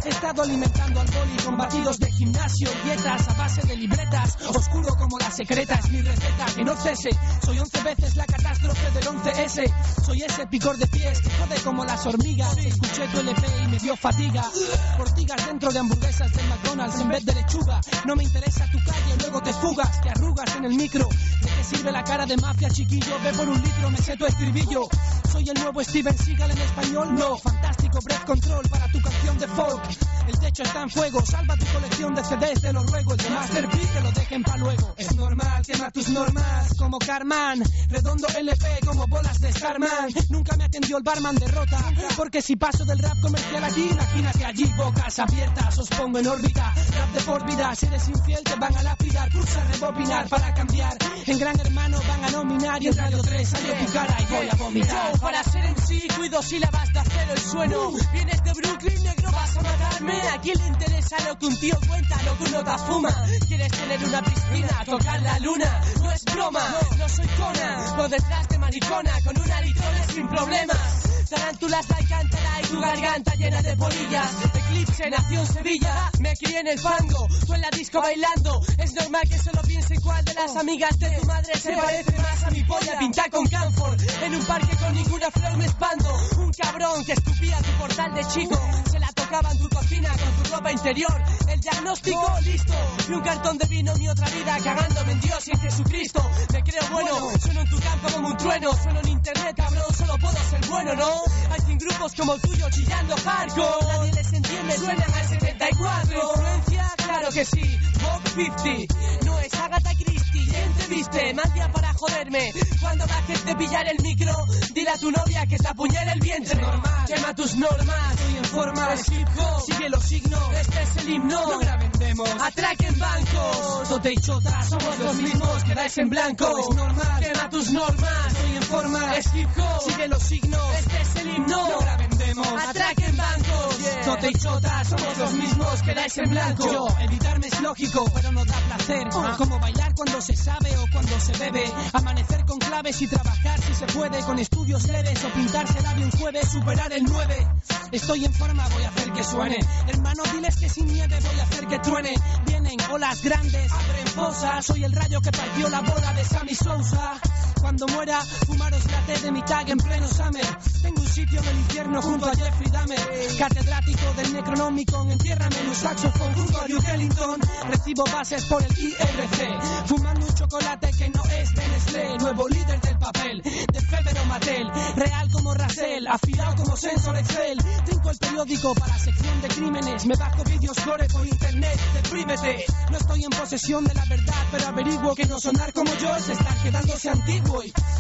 he 0.04 0.08
estado 0.08 0.42
alimentando 0.42 1.00
al 1.00 1.06
boli 1.06 1.36
con 1.44 1.56
batidos 1.56 2.00
de 2.00 2.10
gimnasio, 2.10 2.68
dietas 2.82 3.28
base 3.44 3.66
de 3.66 3.76
libretas, 3.76 4.38
oscuro 4.54 4.96
como 4.96 5.18
la 5.18 5.30
secreta 5.30 5.74
es 5.74 5.90
mi 5.90 6.00
receta, 6.00 6.46
que 6.56 6.64
no 6.64 6.74
cese, 6.76 7.10
soy 7.44 7.58
11 7.58 7.82
veces 7.82 8.16
la 8.16 8.24
catástrofe 8.24 8.90
del 8.92 9.04
11S, 9.04 10.02
soy 10.02 10.22
ese 10.22 10.46
picor 10.46 10.78
de 10.78 10.86
pies 10.86 11.20
que 11.20 11.28
jode 11.28 11.56
como 11.62 11.84
las 11.84 12.06
hormigas, 12.06 12.56
escuché 12.56 13.06
tu 13.08 13.20
LP 13.20 13.42
y 13.64 13.66
me 13.68 13.78
dio 13.80 13.96
fatiga, 13.96 14.50
ortigas 14.98 15.46
dentro 15.46 15.70
de 15.70 15.78
hamburguesas 15.78 16.32
del 16.32 16.48
McDonald's 16.48 17.00
en 17.02 17.08
vez 17.10 17.26
de 17.26 17.34
lechuga, 17.34 17.80
no 18.06 18.16
me 18.16 18.24
interesa 18.24 18.64
tu 18.72 18.78
calle, 18.78 19.16
luego 19.18 19.42
te 19.42 19.52
fugas, 19.52 20.00
te 20.00 20.08
arrugas 20.08 20.56
en 20.56 20.64
el 20.64 20.74
micro, 20.74 21.06
¿de 21.06 21.48
qué 21.50 21.53
sirve 21.64 21.90
la 21.92 22.04
cara 22.04 22.26
de 22.26 22.36
mafia 22.36 22.68
chiquillo? 22.68 23.18
Ve 23.22 23.32
por 23.32 23.48
un 23.48 23.60
litro, 23.60 23.90
me 23.90 23.98
sé 23.98 24.16
tu 24.16 24.26
estribillo, 24.26 24.88
soy 25.32 25.48
el 25.48 25.54
nuevo 25.54 25.82
Steven 25.82 26.16
Seagal 26.16 26.50
en 26.50 26.58
español, 26.58 27.14
no, 27.14 27.36
fantástico 27.38 27.98
breath 28.04 28.24
control 28.24 28.68
para 28.68 28.86
tu 28.88 29.00
canción 29.00 29.38
de 29.38 29.48
folk, 29.48 29.82
el 30.28 30.38
techo 30.38 30.62
está 30.62 30.82
en 30.82 30.90
fuego, 30.90 31.24
salva 31.24 31.56
tu 31.56 31.66
colección 31.66 32.14
de 32.14 32.24
CDs, 32.24 32.60
te 32.60 32.72
lo 32.72 32.82
ruego, 32.84 33.12
el 33.12 33.18
de 33.18 33.30
Master 33.30 33.68
P 33.68 33.78
que 33.78 34.00
lo 34.00 34.12
dejen 34.12 34.42
pa' 34.42 34.56
luego. 34.56 34.94
Es 34.96 35.14
normal, 35.14 35.62
quema 35.66 35.90
tus 35.90 36.08
normas, 36.08 36.74
como 36.78 36.98
Carman, 36.98 37.62
redondo 37.88 38.26
LP 38.28 38.80
como 38.86 39.06
bolas 39.06 39.40
de 39.40 39.52
Starman. 39.52 40.08
Nunca 40.30 40.56
me 40.56 40.64
atendió 40.64 40.98
el 40.98 41.02
barman 41.02 41.36
de 41.36 41.46
rota, 41.48 41.78
porque 42.16 42.40
si 42.42 42.56
paso 42.56 42.84
del 42.84 42.98
rap 42.98 43.20
comercial 43.20 43.64
aquí, 43.64 43.88
imagínate 43.90 44.44
allí, 44.44 44.64
bocas 44.76 45.18
abiertas, 45.18 45.78
os 45.78 45.88
pongo 45.88 46.18
en 46.18 46.26
órbita. 46.26 46.72
Rap 46.74 47.12
de 47.12 47.20
por 47.20 47.46
vida, 47.46 47.74
si 47.74 47.86
eres 47.86 48.08
infiel 48.08 48.42
te 48.44 48.54
van 48.56 48.76
a 48.76 48.82
lapidar, 48.82 49.30
pulsa 49.30 49.64
rebobinar 49.64 50.28
para 50.28 50.54
cambiar. 50.54 50.96
En 51.26 51.38
Gran 51.38 51.53
Hermano 51.60 51.98
van 52.08 52.24
a 52.24 52.30
nominar 52.30 52.82
y 52.82 52.88
en 52.88 52.96
Radio 52.96 53.22
3 53.22 53.48
salió 53.48 53.74
tu 53.74 53.92
cara 53.92 54.16
y 54.20 54.32
voy 54.32 54.48
a 54.50 54.54
vomitar. 54.54 55.12
Yo, 55.12 55.20
para 55.20 55.44
ser 55.44 55.64
en 55.64 55.76
sí, 55.86 56.08
cuido 56.16 56.42
sílabas 56.42 56.92
de 56.92 56.98
acero 56.98 57.32
el 57.32 57.38
suelo. 57.38 57.92
Vienes 58.12 58.44
de 58.44 58.52
Brooklyn, 58.52 59.02
negro, 59.02 59.32
vas 59.32 59.56
a 59.56 59.62
matarme. 59.62 60.12
¿A 60.28 60.40
quién 60.40 60.58
le 60.58 60.66
interesa 60.66 61.16
lo 61.28 61.38
que 61.38 61.46
un 61.46 61.56
tío 61.58 61.78
cuenta, 61.86 62.22
lo 62.22 62.38
que 62.38 62.44
un 62.44 62.52
nota 62.52 62.78
fuma? 62.78 63.26
¿Quieres 63.46 63.72
tener 63.72 64.04
una 64.04 64.22
piscina, 64.22 64.84
tocar 64.84 65.22
la 65.22 65.38
luna? 65.40 65.80
No 66.02 66.12
es 66.12 66.24
broma, 66.24 66.64
no 66.98 67.08
soy 67.08 67.26
cona. 67.26 67.94
Por 67.96 68.08
detrás 68.08 68.48
de 68.48 68.58
maricona, 68.58 69.12
con 69.24 69.40
una 69.40 69.60
litrona 69.60 70.06
sin 70.12 70.28
problemas. 70.28 71.13
Tarántulas 71.28 71.90
Alcántara 71.90 72.60
y 72.62 72.66
tu 72.66 72.80
garganta 72.80 73.34
llena 73.34 73.62
de 73.62 73.76
polillas. 73.76 74.30
Eclipse 74.54 75.10
nació 75.10 75.40
en 75.40 75.46
Sevilla, 75.46 76.10
me 76.20 76.36
crié 76.36 76.60
en 76.60 76.68
el 76.68 76.78
fango, 76.78 77.26
tú 77.46 77.54
en 77.54 77.60
la 77.60 77.70
disco 77.70 78.00
bailando. 78.00 78.60
Es 78.78 78.92
normal 78.94 79.22
que 79.28 79.38
solo 79.38 79.62
piense 79.62 79.98
cuál 80.00 80.24
de 80.24 80.34
las 80.34 80.56
amigas 80.56 80.98
de 80.98 81.10
tu 81.10 81.26
madre 81.26 81.58
se 81.58 81.72
parece 81.72 82.18
más 82.18 82.42
a 82.44 82.50
mi 82.50 82.62
polla. 82.64 82.98
Pinta 82.98 83.28
con 83.30 83.46
camphor, 83.46 83.96
en 84.22 84.34
un 84.34 84.44
parque 84.44 84.76
con 84.76 84.94
ninguna 84.94 85.30
flor 85.30 85.56
me 85.56 85.64
expando. 85.64 86.14
Un 86.38 86.52
cabrón 86.52 87.04
que 87.04 87.12
escupía 87.12 87.58
tu 87.58 87.70
portal 87.78 88.14
de 88.14 88.24
chico, 88.28 88.60
se 88.90 88.98
la 88.98 89.08
tocaba 89.12 89.50
en 89.50 89.58
tu 89.58 89.68
cocina 89.68 90.10
con 90.10 90.42
tu 90.42 90.54
ropa 90.54 90.72
interior. 90.72 91.22
El 91.48 91.60
diagnóstico 91.60 92.34
listo, 92.42 92.74
y 93.08 93.12
un 93.12 93.20
cartón 93.22 93.58
de 93.58 93.66
vino 93.66 93.94
mi 93.96 94.08
otra 94.08 94.28
vida, 94.30 94.56
cagándome 94.62 95.12
en 95.12 95.20
Dios 95.20 95.48
y 95.48 95.50
en 95.52 95.60
Jesucristo. 95.60 96.30
Me 96.52 96.62
creo 96.62 96.82
bueno. 96.92 97.30
Sueno 97.40 97.60
en 97.60 97.70
tu 97.70 97.80
campo 97.80 98.08
como 98.12 98.28
un 98.28 98.36
trueno. 98.36 98.72
Sueno 98.72 99.00
en 99.00 99.08
internet, 99.08 99.54
cabrón, 99.56 99.94
solo 99.96 100.18
puedo 100.18 100.36
ser 100.50 100.66
bueno, 100.66 100.94
¿no? 100.94 101.13
Hay 101.50 101.60
100 101.60 101.78
grupos 101.78 102.14
como 102.14 102.34
el 102.34 102.40
tuyo 102.40 102.70
chillando 102.70 103.16
hardcore. 103.16 103.86
Nadie 103.86 104.12
les 104.12 104.32
entiende, 104.32 104.78
suenan 104.78 105.12
al 105.12 105.28
74. 105.28 106.32
Influencia, 106.34 106.92
claro 106.96 107.28
que 107.30 107.44
sí. 107.44 107.78
Vogue 108.02 108.50
50. 108.52 109.24
No 109.24 109.38
es 109.40 109.54
Agatha 109.54 109.90
Christie. 109.94 110.46
¿Quién 110.46 110.72
te 110.74 110.86
viste? 110.88 111.34
Más 111.34 111.54
día 111.54 111.70
para 111.72 111.92
joderme. 111.94 112.52
Cuando 112.80 113.06
bajes 113.06 113.44
de 113.44 113.54
pillar 113.56 113.86
el 113.88 114.02
micro, 114.02 114.32
dile 114.74 114.90
a 114.90 114.98
tu 114.98 115.10
novia 115.10 115.46
que 115.46 115.56
te 115.56 115.68
apuñale 115.68 116.12
el 116.12 116.20
vientre. 116.20 116.60
Normal. 116.60 117.04
Quema 117.06 117.34
tus 117.34 117.54
normas. 117.56 118.12
Estoy 118.12 118.36
en 118.36 118.44
forma. 118.44 118.94
Es 118.94 119.08
hip 119.08 119.28
hop. 119.38 119.62
Sigue 119.62 119.88
los 119.88 120.02
signos. 120.04 120.52
Este 120.60 120.82
es 120.82 120.96
el 120.98 121.08
himno. 121.10 121.40
No 121.40 121.93
grabemos. 122.04 122.30
Atraquen 122.40 122.98
bancos. 122.98 124.20
Chota. 124.20 124.62
Somos 124.62 124.98
los 124.98 125.16
mismos. 125.16 125.64
Quedáis 125.64 125.98
en 125.98 126.10
blanco. 126.10 126.58
Es 126.58 126.76
normal. 126.76 127.20
Quema 127.20 127.50
tus 127.50 127.72
normas. 127.72 128.26
Estoy 128.28 128.56
en 128.56 128.62
forma. 128.62 129.16
Es 129.16 129.34
hip 129.34 129.48
hop. 129.56 129.90
Sigue 129.90 130.08
los 130.08 130.22
signos. 130.22 130.78
Este 130.78 131.00
es 131.00 131.16
el 131.16 131.36
himno. 131.36 131.46
No 131.48 132.13
grabemos. 132.16 132.46
Atraquen 132.46 133.16
bancos. 133.16 133.78
Tote 134.04 134.30
y 134.30 134.34
chota. 134.34 134.84
Somos 134.84 135.18
los 135.18 135.32
mismos. 135.32 135.82
Quedáis 135.82 136.18
en 136.18 136.30
blanco. 136.30 136.72
Yo, 136.72 136.86
evitarme 137.00 137.46
es 137.48 137.60
lógico, 137.60 138.04
pero 138.14 138.32
no 138.32 138.44
da 138.44 138.54
placer. 138.54 139.08
Como 139.38 139.58
bailar 139.58 139.94
cuando 139.94 140.20
se 140.20 140.36
sabe 140.36 140.76
o 140.78 140.86
cuando 140.92 141.18
se 141.20 141.32
bebe. 141.38 141.64
Amanecer 141.92 142.44
con 142.44 142.58
claves 142.58 143.00
y 143.02 143.08
trabajar 143.08 143.60
si 143.60 143.74
se 143.74 143.86
puede. 143.86 144.20
Con 144.20 144.38
estudios 144.38 144.86
leves 144.88 145.24
o 145.24 145.28
pintarse 145.28 145.78
el 145.78 145.84
labio 145.84 146.04
un 146.06 146.10
jueves. 146.12 146.48
Superar 146.48 146.92
el 146.92 147.04
9. 147.04 147.46
Estoy 147.92 148.24
en 148.24 148.34
forma, 148.34 148.66
voy 148.68 148.82
a 148.82 148.88
hacer 148.88 149.12
que 149.12 149.24
suene. 149.24 149.58
Hermano, 149.86 150.22
diles 150.32 150.56
que 150.56 150.68
sin 150.68 150.86
nieve 150.86 151.18
voy 151.20 151.40
a 151.40 151.42
hacer 151.44 151.66
que 151.66 151.78
truene. 151.78 152.14
Vienen 152.46 152.76
olas 152.90 153.22
grandes, 153.22 153.72
abren 153.72 154.06
fosas. 154.08 154.66
Soy 154.66 154.84
el 154.84 154.92
rayo 154.92 155.20
que 155.20 155.30
partió 155.30 155.68
la 155.68 155.80
bola 155.80 156.12
de 156.12 156.24
Sammy 156.24 156.54
Sousa. 156.54 157.20
Cuando 157.64 157.86
muera, 157.86 158.20
fumaros 158.20 158.84
la 158.92 159.00
té 159.06 159.18
de 159.20 159.32
mi 159.32 159.40
tag 159.40 159.70
en 159.70 159.78
pleno 159.78 160.06
summer. 160.06 160.44
Tengo 160.82 161.00
un 161.00 161.08
sitio 161.08 161.40
en 161.40 161.48
el 161.48 161.56
infierno 161.56 162.02
junto 162.02 162.26
a 162.26 162.34
Jeffrey 162.34 162.70
Dahmer. 162.70 162.98
Catedrático 163.38 164.12
del 164.18 164.34
Necronomicon, 164.34 165.10
entiérrame 165.10 165.60
en 165.60 165.68
un 165.68 165.74
saxofón 165.74 166.34
junto 166.34 166.60
a 166.60 166.66
Duke 166.68 166.90
Ellington. 166.92 167.40
Recibo 167.70 168.04
bases 168.04 168.44
por 168.44 168.62
el 168.62 168.70
IRC. 168.78 169.86
Fumando 169.86 170.26
un 170.26 170.34
chocolate 170.34 170.90
que 170.90 171.08
no 171.08 171.24
es 171.24 171.54
de 171.54 171.68
Nestlé. 171.68 172.18
Nuevo 172.18 172.48
líder 172.48 172.80
del 172.82 172.98
papel, 172.98 173.40
de 173.42 173.80
Feber 173.80 174.18
o 174.18 174.24
Mattel. 174.26 174.70
Real 174.96 175.30
como 175.30 175.54
Racel, 175.54 176.06
afilado 176.06 176.56
como 176.56 176.76
Sensor 176.76 177.16
Excel. 177.16 177.58
Tengo 177.86 178.10
el 178.10 178.18
periódico 178.18 178.74
para 178.74 178.98
sección 178.98 179.40
de 179.40 179.48
crímenes. 179.48 180.04
Me 180.04 180.16
bajo 180.16 180.44
vídeos 180.44 180.76
flores 180.80 181.10
por 181.10 181.26
internet, 181.26 181.80
deprímete. 181.94 182.66
No 182.90 182.98
estoy 182.98 183.24
en 183.24 183.30
posesión 183.30 183.84
de 183.84 183.94
la 183.94 184.04
verdad, 184.04 184.44
pero 184.52 184.68
averiguo 184.68 185.14
que 185.14 185.24
no 185.24 185.40
sonar 185.40 185.72
como 185.72 185.94
yo 185.94 186.14
es 186.14 186.28
estar 186.28 186.62
quedándose 186.62 187.08
antiguo. 187.08 187.53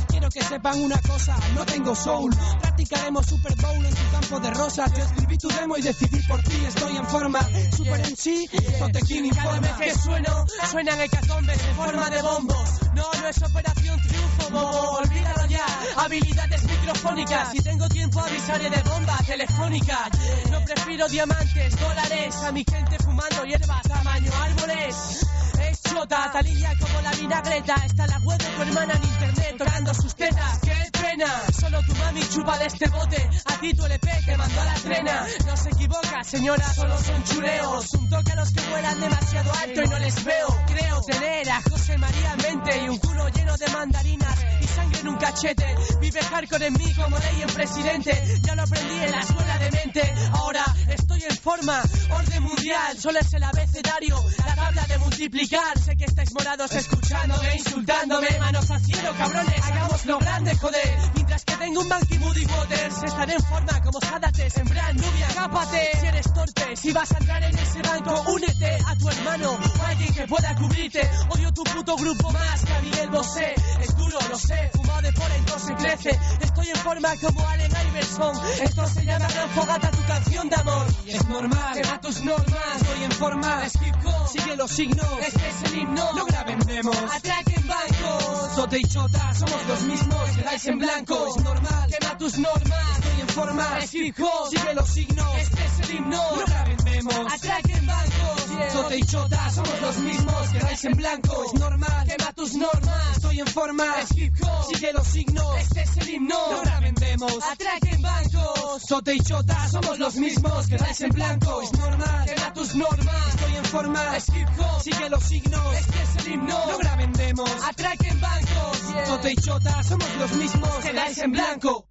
Quiero 0.08 0.28
que 0.30 0.42
sepan 0.42 0.80
una 0.80 1.00
cosa, 1.00 1.36
no 1.54 1.64
tengo 1.64 1.94
soul. 1.94 2.34
Practicaremos 2.60 3.26
Super 3.26 3.54
Bowl 3.56 3.84
en 3.84 3.94
tu 3.94 4.10
campo 4.10 4.40
de 4.40 4.50
rosas. 4.50 4.92
Yo 4.96 5.04
escribí 5.04 5.38
tu 5.38 5.48
demo 5.48 5.76
y 5.76 5.82
decidí 5.82 6.22
por 6.26 6.42
ti, 6.42 6.64
estoy 6.66 6.96
en 6.96 7.06
forma. 7.06 7.40
Super 7.76 8.00
en 8.00 8.16
sí, 8.16 8.48
te 8.50 9.00
quiero 9.00 9.34
Cada 9.34 9.60
vez 9.60 9.72
que 9.72 9.94
sueno, 9.94 10.46
suenan 10.70 11.00
hecatombes 11.00 11.58
en 11.68 11.76
forma 11.76 12.10
de 12.10 12.22
bombos. 12.22 12.70
No, 12.94 13.04
no 13.20 13.28
es 13.28 13.42
operación 13.42 14.00
triunfo, 14.02 14.50
bobo, 14.50 14.90
olvídalo 14.98 15.46
ya. 15.46 15.66
Habilidades 15.96 16.64
microfónicas, 16.64 17.50
si 17.52 17.58
tengo 17.60 17.88
tiempo 17.88 18.20
avisaré 18.20 18.70
de 18.70 18.82
bomba 18.82 19.18
telefónica. 19.26 20.10
No 20.50 20.64
prefiero 20.64 21.08
diamantes, 21.08 21.78
dólares, 21.78 22.36
a 22.36 22.52
mi 22.52 22.64
gente 22.68 22.96
fumando 22.98 23.44
hierbas, 23.44 23.82
tamaño 23.82 24.32
árboles. 24.40 25.26
Es 25.60 25.83
chota, 25.94 26.32
como 26.80 27.00
la 27.02 27.10
vinagreta. 27.12 27.74
Está 27.86 28.06
la 28.06 28.18
web 28.18 28.38
de 28.38 28.44
tu 28.44 28.62
hermana 28.62 28.94
en 28.94 29.04
internet 29.04 29.54
tocando 29.58 29.94
sus 29.94 30.14
tetas. 30.14 30.58
¡Qué 30.60 30.90
pena! 31.00 31.26
Solo 31.60 31.80
tu 31.86 31.94
mami 31.94 32.20
chupa 32.28 32.58
de 32.58 32.66
este 32.66 32.88
bote. 32.88 33.30
A 33.46 33.60
ti 33.60 33.74
tu 33.74 33.84
LP 33.86 34.08
que 34.24 34.36
mandó 34.36 34.60
a 34.60 34.64
la 34.64 34.74
trena. 34.74 35.26
No 35.46 35.56
se 35.56 35.68
equivoca, 35.70 36.24
señora, 36.24 36.74
solo 36.74 36.98
son 36.98 37.24
chuleos. 37.24 37.94
Un 37.94 38.10
toque 38.10 38.32
a 38.32 38.36
los 38.36 38.50
que 38.52 38.60
vuelan 38.70 39.00
demasiado 39.00 39.52
alto 39.52 39.82
y 39.82 39.88
no 39.88 39.98
les 40.00 40.24
veo. 40.24 40.48
Creo 40.66 41.02
tener 41.02 41.50
a 41.50 41.62
José 41.62 41.98
María 41.98 42.32
en 42.32 42.42
mente 42.42 42.84
y 42.84 42.88
un 42.88 42.98
culo 42.98 43.28
lleno 43.28 43.56
de 43.56 43.68
mandarinas 43.68 44.38
y 44.60 44.66
sangre 44.66 45.00
en 45.00 45.08
un 45.08 45.16
cachete. 45.16 45.76
Vive 46.00 46.20
hardcore 46.22 46.66
en 46.66 46.72
mí 46.74 46.92
como 46.94 47.18
ley 47.18 47.42
en 47.42 47.54
presidente. 47.54 48.40
Ya 48.42 48.54
lo 48.56 48.62
aprendí 48.62 48.96
en 48.96 49.12
la 49.12 49.20
escuela 49.20 49.58
de 49.58 49.70
mente. 49.70 50.14
Ahora 50.32 50.64
estoy 50.88 51.22
en 51.22 51.36
forma, 51.36 51.82
orden 52.10 52.42
mundial. 52.42 52.98
Solo 52.98 53.20
es 53.20 53.32
el 53.32 53.44
abecedario, 53.44 54.16
la 54.44 54.54
tabla 54.56 54.82
de 54.86 54.98
multiplicar. 54.98 55.83
Sé 55.84 55.96
que 55.98 56.06
estáis 56.06 56.32
morados 56.32 56.72
escuchándome, 56.72 57.56
insultándome. 57.56 58.26
Manos 58.38 58.70
al 58.70 58.82
cielo, 58.82 59.12
cabrones, 59.18 59.62
hagámoslo 59.64 60.18
grande, 60.18 60.56
joder. 60.56 60.98
Mientras 61.14 61.44
que 61.44 61.53
tengo 61.58 61.80
un 61.80 61.88
Banky 61.88 62.18
Moody 62.18 62.44
Waters, 62.46 63.02
estaré 63.02 63.34
en 63.34 63.42
forma 63.44 63.80
como 63.82 64.00
Sadates 64.00 64.56
en 64.56 64.64
Brand 64.66 65.00
Nubia. 65.00 65.28
Cápate, 65.34 65.90
si 66.00 66.06
eres 66.06 66.32
torpe, 66.32 66.76
si 66.76 66.92
vas 66.92 67.12
a 67.12 67.18
entrar 67.18 67.42
en 67.42 67.58
ese 67.58 67.82
banco, 67.82 68.24
únete 68.30 68.78
a 68.86 68.96
tu 68.96 69.08
hermano 69.08 69.58
alguien 69.94 70.14
que 70.14 70.26
pueda 70.26 70.54
cubrirte. 70.56 71.10
Odio 71.30 71.52
tu 71.52 71.64
puto 71.64 71.96
grupo 71.96 72.30
más 72.30 72.64
que 72.64 72.72
a 72.72 72.80
Miguel 72.80 73.10
Bosé. 73.10 73.54
Es 73.80 73.96
duro, 73.96 74.18
lo 74.28 74.38
sé, 74.38 74.70
fumado 74.74 75.02
de 75.02 75.12
por 75.12 75.30
entonces 75.30 75.76
crece. 75.78 76.18
Estoy 76.40 76.68
en 76.68 76.76
forma 76.76 77.16
como 77.20 77.46
Allen 77.48 77.72
Iverson. 77.88 78.36
Esto 78.62 78.86
se 78.86 79.04
llama 79.04 79.26
Gran 79.28 79.50
Fogata, 79.50 79.90
tu 79.90 80.02
canción 80.04 80.48
de 80.48 80.56
amor. 80.56 80.86
Es 81.06 81.28
normal, 81.28 81.74
quema 81.74 82.00
tus 82.00 82.22
normas. 82.22 82.76
Estoy 82.76 83.04
en 83.04 83.12
forma, 83.12 83.66
es 83.66 83.74
hip 83.76 83.94
hop. 84.04 84.28
Sigue 84.28 84.56
los 84.56 84.70
signos, 84.70 85.06
este 85.26 85.48
es 85.48 85.72
el 85.72 85.78
himno. 85.78 86.12
No 86.14 86.24
graben 86.26 86.58
demos, 86.60 86.96
atraquen 87.12 87.66
bancos. 87.66 88.54
Sote 88.54 88.78
y 88.78 88.84
chota, 88.84 89.34
somos 89.34 89.66
los 89.66 89.82
mismos. 89.82 90.30
Quedáis 90.36 90.66
en 90.66 90.78
blanco, 90.78 91.34
normal. 91.44 91.90
Quema 91.90 92.18
tus 92.18 92.38
normas, 92.38 92.98
estoy 92.98 93.20
en 93.20 93.28
forma, 93.28 93.78
es 93.78 93.94
hip 93.94 94.18
hop. 94.20 94.50
Sigue 94.50 94.74
los 94.74 94.88
signos, 94.88 95.36
este 95.38 95.64
es 95.64 95.80
el 95.80 95.96
himno. 95.96 96.16
No 96.16 96.46
graben 96.46 96.76
demos, 96.84 97.32
atraquen 97.32 97.86
bancos. 97.86 98.72
Sote 98.72 98.98
y 98.98 99.02
chota, 99.02 99.50
somos 99.50 99.80
los 99.80 99.96
mismos. 99.98 100.48
Quedáis 100.48 100.84
en 100.84 100.96
blanco, 100.96 101.44
es 101.46 101.60
normal. 101.60 102.06
Quema 102.06 102.32
tus 102.32 102.54
normas, 102.54 103.16
estoy 103.16 103.40
en 103.40 103.46
forma, 103.46 103.84
es 104.00 104.18
hip 104.18 104.34
hop. 104.42 104.74
Sigue 104.74 104.92
los 104.92 105.06
signos, 105.06 105.58
este 105.60 105.82
es 105.82 105.96
el 105.98 106.10
himno. 106.10 106.34
No 106.50 106.60
graben 106.62 106.94
demos, 106.94 107.44
atraquen 107.52 108.02
bancos. 108.02 108.82
Sote 108.88 109.14
y 109.14 109.20
chota, 109.20 109.68
somos 109.68 109.98
los 109.98 110.16
mismos. 110.16 110.66
Quedáis 110.66 111.00
en 111.02 111.10
blanco, 111.10 111.62
es 111.62 111.72
normal. 111.72 112.24
Quema 112.26 112.52
tus 112.54 112.74
normas, 112.74 113.28
estoy 113.28 113.56
en 113.56 113.64
forma, 113.64 114.16
es 114.16 114.28
hip 114.30 114.48
hop. 114.58 114.82
Sigue 114.82 115.10
los 115.10 115.22
signos, 115.22 115.76
este 115.76 116.02
es 116.02 116.26
el 116.26 116.32
himno. 116.32 116.66
No 116.66 116.78
graben 116.78 117.12
demos, 117.12 117.50
atraquen 117.68 118.20
bancos. 118.20 118.78
Sote 119.06 119.32
y 119.32 119.36
chota, 119.36 119.82
somos 119.82 120.08
los 120.18 120.32
mismos. 120.32 120.70
Quedáis 120.76 121.18
en 121.18 121.32
blanco. 121.34 121.88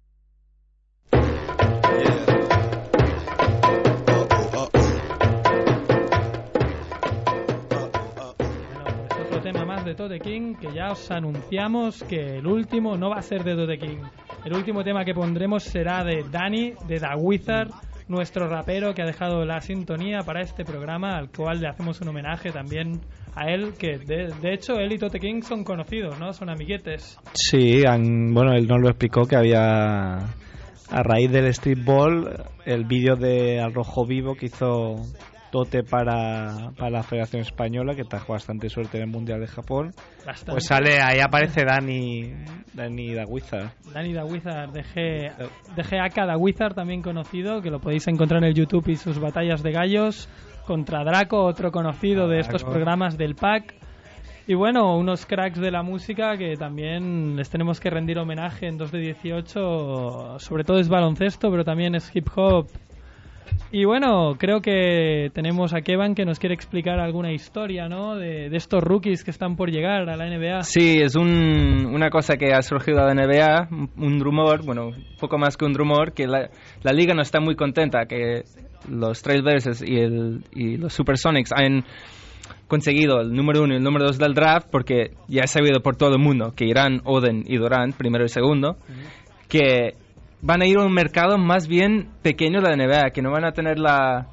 Otro 9.20 9.40
tema 9.42 9.64
más 9.66 9.84
de 9.84 9.94
Tote 9.94 10.18
King 10.20 10.54
que 10.54 10.72
ya 10.72 10.92
os 10.92 11.10
anunciamos 11.10 12.02
que 12.04 12.38
el 12.38 12.46
último 12.46 12.96
no 12.96 13.10
va 13.10 13.16
a 13.16 13.22
ser 13.22 13.44
de 13.44 13.54
Tote 13.54 13.78
King. 13.78 14.02
El 14.46 14.54
último 14.54 14.82
tema 14.82 15.04
que 15.04 15.12
pondremos 15.12 15.62
será 15.62 16.02
de 16.04 16.24
Danny, 16.30 16.72
de 16.86 16.98
The 16.98 17.14
Wizard, 17.16 17.70
nuestro 18.08 18.48
rapero 18.48 18.94
que 18.94 19.02
ha 19.02 19.06
dejado 19.06 19.44
la 19.44 19.60
sintonía 19.60 20.22
para 20.22 20.40
este 20.40 20.64
programa, 20.64 21.16
al 21.16 21.30
cual 21.30 21.60
le 21.60 21.68
hacemos 21.68 22.00
un 22.00 22.08
homenaje 22.08 22.50
también 22.50 23.00
a 23.36 23.50
él, 23.50 23.74
que 23.78 23.98
de, 23.98 24.32
de 24.40 24.54
hecho 24.54 24.74
él 24.74 24.92
y 24.92 24.98
Tote 24.98 25.18
King 25.18 25.42
son 25.42 25.64
conocidos, 25.64 26.18
¿no? 26.20 26.32
Son 26.32 26.48
amiguetes. 26.50 27.18
Sí, 27.32 27.82
han- 27.86 28.32
bueno, 28.32 28.52
él 28.54 28.66
nos 28.66 28.80
lo 28.80 28.88
explicó 28.88 29.22
que 29.26 29.36
había 29.36 30.16
a 30.90 31.02
raíz 31.02 31.30
del 31.32 31.52
streetball 31.52 32.44
el 32.66 32.84
vídeo 32.84 33.16
de 33.16 33.60
Al 33.60 33.72
Rojo 33.74 34.06
Vivo 34.06 34.34
que 34.34 34.46
hizo 34.46 34.96
Tote 35.50 35.82
para, 35.84 36.72
para 36.76 36.90
la 36.90 37.02
Federación 37.02 37.42
Española 37.42 37.94
que 37.94 38.02
trajo 38.04 38.32
bastante 38.32 38.68
suerte 38.68 38.96
en 38.98 39.04
el 39.04 39.08
Mundial 39.10 39.40
de 39.40 39.46
Japón. 39.46 39.92
Bastante. 40.26 40.52
Pues 40.52 40.66
sale, 40.66 41.00
ahí 41.00 41.20
aparece 41.20 41.64
Dani 41.64 42.32
Dani 42.72 43.14
Daguiza. 43.14 43.72
Danny 43.92 44.12
The 44.14 44.24
Wizard, 44.24 44.72
de, 44.72 44.82
G, 44.82 45.32
de 45.76 45.82
GAK 45.82 46.14
The 46.14 46.36
Wizard, 46.36 46.74
también 46.74 47.02
conocido, 47.02 47.62
que 47.62 47.70
lo 47.70 47.78
podéis 47.80 48.06
encontrar 48.08 48.42
en 48.42 48.48
el 48.48 48.54
YouTube 48.54 48.88
y 48.88 48.96
sus 48.96 49.20
batallas 49.20 49.62
de 49.62 49.70
gallos 49.72 50.28
contra 50.66 51.04
Draco, 51.04 51.44
otro 51.44 51.70
conocido 51.72 52.28
de 52.28 52.40
estos 52.40 52.62
programas 52.64 53.16
del 53.18 53.34
pack. 53.34 53.74
Y 54.46 54.54
bueno, 54.54 54.96
unos 54.98 55.24
cracks 55.24 55.58
de 55.58 55.70
la 55.70 55.82
música 55.82 56.36
que 56.36 56.56
también 56.56 57.34
les 57.36 57.48
tenemos 57.48 57.80
que 57.80 57.88
rendir 57.88 58.18
homenaje 58.18 58.66
en 58.66 58.76
2 58.76 58.92
de 58.92 58.98
18. 58.98 60.38
Sobre 60.38 60.64
todo 60.64 60.78
es 60.78 60.88
baloncesto, 60.88 61.50
pero 61.50 61.64
también 61.64 61.94
es 61.94 62.14
hip 62.14 62.28
hop. 62.36 62.66
Y 63.70 63.84
bueno, 63.84 64.34
creo 64.38 64.60
que 64.60 65.30
tenemos 65.34 65.74
a 65.74 65.80
Kevan 65.80 66.14
que 66.14 66.24
nos 66.24 66.38
quiere 66.38 66.54
explicar 66.54 66.98
alguna 67.00 67.32
historia, 67.32 67.88
¿no? 67.88 68.16
De, 68.16 68.48
de 68.48 68.56
estos 68.56 68.82
rookies 68.82 69.24
que 69.24 69.30
están 69.30 69.56
por 69.56 69.70
llegar 69.70 70.08
a 70.08 70.16
la 70.16 70.26
NBA. 70.28 70.62
Sí, 70.62 70.98
es 71.00 71.16
un- 71.16 71.86
una 71.92 72.08
cosa 72.10 72.36
que 72.36 72.52
ha 72.52 72.62
surgido 72.62 72.98
de 73.06 73.14
la 73.14 73.24
NBA, 73.26 73.68
un- 73.96 74.20
rumor, 74.20 74.64
bueno, 74.64 74.90
poco 75.20 75.38
más 75.38 75.56
que 75.56 75.64
un 75.64 75.74
rumor, 75.74 76.12
que 76.12 76.26
la, 76.26 76.50
la 76.82 76.92
liga 76.92 77.14
no 77.14 77.22
está 77.22 77.40
muy 77.40 77.56
contenta, 77.56 78.06
que 78.06 78.42
los 78.88 79.22
Trailblazers 79.22 79.82
y, 79.82 79.96
el, 79.96 80.44
y 80.52 80.76
los 80.76 80.92
Supersonics 80.92 81.50
han 81.52 81.84
conseguido 82.68 83.20
el 83.20 83.32
número 83.32 83.62
uno 83.62 83.74
y 83.74 83.76
el 83.76 83.82
número 83.82 84.06
dos 84.06 84.18
del 84.18 84.34
draft, 84.34 84.68
porque 84.70 85.12
ya 85.28 85.42
es 85.44 85.50
sabido 85.50 85.80
por 85.80 85.96
todo 85.96 86.14
el 86.14 86.20
mundo 86.20 86.52
que 86.56 86.64
irán 86.64 87.00
Oden 87.04 87.44
y 87.46 87.56
Durant, 87.56 87.94
primero 87.94 88.24
y 88.24 88.28
segundo, 88.28 88.76
que 89.48 89.94
van 90.42 90.62
a 90.62 90.66
ir 90.66 90.78
a 90.78 90.84
un 90.84 90.92
mercado 90.92 91.38
más 91.38 91.68
bien 91.68 92.10
pequeño 92.22 92.60
de 92.60 92.68
la 92.68 92.76
NBA, 92.76 93.10
que 93.10 93.22
no 93.22 93.30
van 93.30 93.44
a 93.44 93.52
tener 93.52 93.78
la 93.78 94.28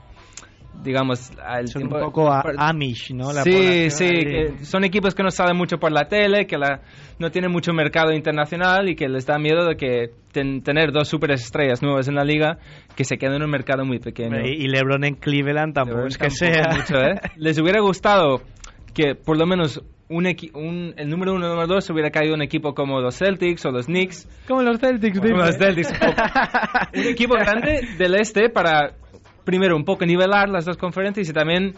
digamos 0.84 1.32
al 1.44 1.68
Son 1.68 1.82
tiempo- 1.84 1.98
un 1.98 2.04
poco 2.06 2.32
a- 2.32 2.42
por- 2.42 2.56
Amish, 2.58 3.12
¿no? 3.14 3.32
La 3.34 3.44
sí, 3.44 3.90
sí, 3.90 4.06
que 4.08 4.66
son 4.66 4.84
equipos 4.84 5.14
que 5.14 5.22
no 5.24 5.30
salen 5.30 5.56
mucho 5.58 5.78
por 5.78 5.92
la 5.92 6.06
tele, 6.08 6.48
que 6.48 6.58
la, 6.58 6.82
no 7.20 7.30
tienen 7.30 7.52
mucho 7.52 7.72
mercado 7.74 8.12
internacional 8.14 8.90
y 8.90 8.96
que 8.96 9.08
les 9.08 9.26
da 9.26 9.38
miedo 9.38 9.66
de 9.68 9.76
que 9.76 10.10
ten- 10.32 10.62
tener 10.64 10.92
dos 10.92 11.08
superestrellas 11.08 11.82
nuevas 11.84 12.08
en 12.08 12.16
la 12.16 12.24
liga 12.24 12.58
que 12.96 13.04
se 13.04 13.18
queden 13.18 13.36
en 13.36 13.44
un 13.44 13.50
mercado 13.52 13.86
muy 13.86 14.00
pequeño. 14.00 14.40
Y 14.44 14.64
y 14.64 14.68
LeBron 14.68 15.04
en 15.04 15.16
Cleveland 15.16 15.74
tampoco 15.74 16.08
es 16.08 16.18
que 16.18 16.30
Tampoco 16.30 16.54
sea. 16.54 16.76
mucho, 16.76 16.96
¿eh? 16.98 17.16
Les 17.38 17.60
hubiera 17.60 17.80
gustado 17.82 18.42
que 18.94 19.16
por 19.16 19.38
lo 19.38 19.46
menos 19.46 19.82
un 20.10 20.26
equi- 20.26 20.52
un- 20.54 20.94
el 20.98 21.10
número 21.10 21.34
uno 21.34 21.46
y 21.46 21.50
el 21.50 21.56
número 21.56 21.68
dos 21.76 21.90
hubiera 21.90 22.10
caído 22.10 22.34
un 22.34 22.42
equipo 22.42 22.74
como 22.74 23.00
los 23.00 23.18
Celtics 23.18 23.66
o 23.66 23.72
los 23.72 23.86
Knicks. 23.86 24.28
Como 24.48 24.62
los 24.62 24.78
Celtics, 24.80 25.20
Como 25.20 25.38
los 25.38 25.58
Celtics. 25.58 25.94
Un 26.96 27.04
equipo 27.08 27.36
grande 27.36 27.88
del 27.98 28.16
este 28.16 28.50
para, 28.50 28.92
primero, 29.44 29.76
un 29.76 29.84
poco 29.86 30.06
nivelar 30.06 30.50
las 30.50 30.66
dos 30.66 30.78
conferencias 30.78 31.28
y 31.30 31.34
también 31.34 31.74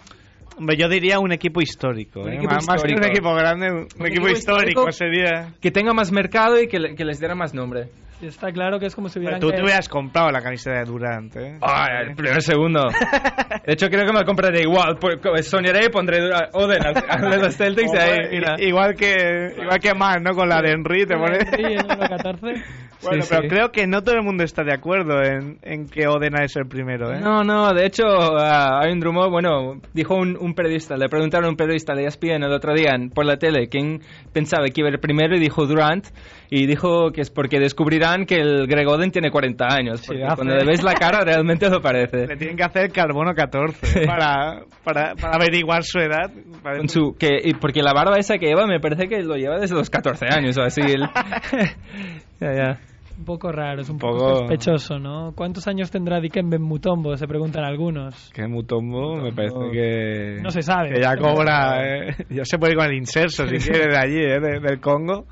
Hombre, 0.55 0.77
yo 0.77 0.87
diría 0.87 1.17
un 1.17 1.31
equipo 1.31 1.61
histórico. 1.61 2.21
Un 2.21 2.33
¿eh? 2.33 2.35
equipo 2.35 2.53
más, 2.53 2.65
que 2.67 2.71
un 2.71 2.77
histórico. 2.77 3.07
equipo 3.07 3.33
grande, 3.33 3.71
un, 3.71 3.87
un 3.99 4.05
equipo, 4.05 4.27
histórico, 4.29 4.91
sería. 4.91 5.51
que 5.59 5.71
tenga 5.71 5.93
más 5.93 6.11
mercado 6.11 6.61
y 6.61 6.67
que, 6.67 6.77
le- 6.79 6.93
que 6.93 7.03
les 7.05 7.17
diera 7.19 7.33
más 7.33 7.55
nombre. 7.55 7.85
Sí, 8.19 8.27
Está 8.27 8.51
claro 8.51 8.79
que 8.79 8.85
es 8.85 8.93
como 8.95 9.09
si 9.09 9.17
hubieran 9.17 9.39
Tú 9.39 9.47
te 9.47 9.53
caído- 9.53 9.65
hubieras 9.65 9.89
comprado 9.89 10.29
la 10.29 10.41
camiseta 10.41 10.77
de 10.77 10.85
Durant, 10.85 11.35
¿eh? 11.37 11.57
Ay, 11.59 12.07
el 12.09 12.15
primer 12.15 12.39
segundo. 12.43 12.81
De 13.65 13.73
hecho, 13.73 13.87
creo 13.89 14.05
que 14.05 14.13
me 14.13 14.19
la 14.19 14.25
compraré 14.25 14.61
igual. 14.61 14.97
Pues, 14.99 15.47
Soñaré 15.47 15.85
y 15.85 15.89
pondré 15.89 16.19
a 16.31 16.49
Oden 16.53 16.85
al, 16.85 17.03
al 17.09 17.31
de 17.31 17.37
los 17.39 17.57
Celtics 17.57 17.91
y 17.91 17.97
ahí, 17.97 18.19
mira. 18.31 18.55
igual 18.59 18.93
que 18.95 19.55
igual 19.59 19.79
que 19.79 19.93
más, 19.95 20.21
¿no? 20.21 20.35
Con 20.35 20.47
la 20.49 20.61
de 20.61 20.69
Henry 20.71 21.07
te 21.07 21.15
pones. 21.17 21.49
Sí, 21.49 21.63
el 21.63 21.77
número 21.87 22.07
14. 22.09 22.63
Bueno, 23.03 23.23
Sí, 23.23 23.29
pero 23.29 23.41
sí. 23.43 23.47
creo 23.49 23.71
que 23.71 23.87
no 23.87 24.01
todo 24.01 24.15
el 24.15 24.23
mundo 24.23 24.43
está 24.43 24.63
de 24.63 24.73
acuerdo 24.73 25.21
en, 25.23 25.57
en 25.61 25.87
que 25.87 26.07
Oden 26.07 26.35
ha 26.37 26.41
de 26.41 26.49
ser 26.49 26.65
primero, 26.67 27.11
¿eh? 27.13 27.19
No, 27.19 27.43
no, 27.43 27.73
de 27.73 27.85
hecho, 27.85 28.03
ah, 28.07 28.79
hay 28.81 28.91
un 28.91 29.01
rumor, 29.01 29.29
bueno, 29.29 29.79
dijo 29.93 30.15
un, 30.15 30.37
un 30.39 30.53
periodista, 30.53 30.95
le 30.97 31.09
preguntaron 31.09 31.45
a 31.47 31.49
un 31.49 31.55
periodista 31.55 31.93
de 31.93 32.05
ESPN 32.05 32.43
el 32.43 32.51
otro 32.53 32.73
día 32.73 32.91
por 33.13 33.25
la 33.25 33.37
tele 33.37 33.67
quién 33.67 34.01
pensaba 34.31 34.65
que 34.67 34.81
iba 34.81 34.89
ir 34.89 34.99
primero 34.99 35.35
y 35.35 35.39
dijo 35.39 35.65
Durant, 35.65 36.05
y 36.49 36.65
dijo 36.67 37.11
que 37.11 37.21
es 37.21 37.31
porque 37.31 37.59
descubrirán 37.59 38.25
que 38.25 38.35
el 38.35 38.67
Greg 38.67 38.87
Oden 38.87 39.11
tiene 39.11 39.31
40 39.31 39.65
años, 39.67 40.03
porque 40.05 40.23
hace- 40.23 40.35
cuando 40.35 40.55
le 40.55 40.65
ves 40.65 40.83
la 40.83 40.93
cara 40.93 41.21
realmente 41.25 41.69
lo 41.69 41.81
parece. 41.81 42.27
Le 42.27 42.37
tienen 42.37 42.55
que 42.57 42.63
hacer 42.63 42.91
carbono 42.91 43.33
14 43.33 44.03
¿eh? 44.03 44.05
para, 44.05 44.61
para, 44.83 45.15
para 45.15 45.35
averiguar 45.35 45.83
su 45.83 45.99
edad. 45.99 46.31
Con 46.61 46.87
su, 46.89 47.15
que, 47.17 47.39
y 47.43 47.53
porque 47.55 47.81
la 47.81 47.93
barba 47.93 48.17
esa 48.17 48.37
que 48.37 48.45
lleva 48.47 48.65
me 48.67 48.79
parece 48.79 49.07
que 49.07 49.21
lo 49.23 49.35
lleva 49.35 49.57
desde 49.59 49.75
los 49.75 49.89
14 49.89 50.27
años 50.27 50.57
o 50.57 50.61
así. 50.61 50.81
el- 50.81 51.01
ya, 52.39 52.53
ya. 52.53 52.79
Un 53.23 53.25
poco 53.25 53.53
raro, 53.53 53.79
es 53.81 53.89
un 53.89 53.97
poco, 53.99 54.17
poco- 54.17 54.35
sospechoso, 54.39 54.99
¿no? 54.99 55.31
¿Cuántos 55.33 55.65
años 55.69 55.89
tendrá 55.89 56.19
Dikembe 56.19 56.59
Mutombo? 56.59 57.15
Se 57.15 57.25
preguntan 57.25 57.63
algunos. 57.63 58.29
Que 58.33 58.45
Mutombo 58.47 59.15
me 59.15 59.31
parece 59.31 59.55
que... 59.71 60.39
No 60.41 60.49
se 60.49 60.61
sabe. 60.61 60.89
Que 60.95 61.01
ya 61.01 61.15
cobra... 61.15 61.81
¿eh? 62.09 62.15
Ya 62.29 62.43
se 62.43 62.57
puede 62.59 62.73
ir 62.73 62.77
con 62.79 62.87
el 62.87 62.97
inserso 62.97 63.47
si 63.47 63.57
quiere 63.59 63.87
de 63.87 63.97
allí, 63.97 64.17
¿eh? 64.19 64.39
de- 64.41 64.59
del 64.59 64.81
Congo. 64.81 65.25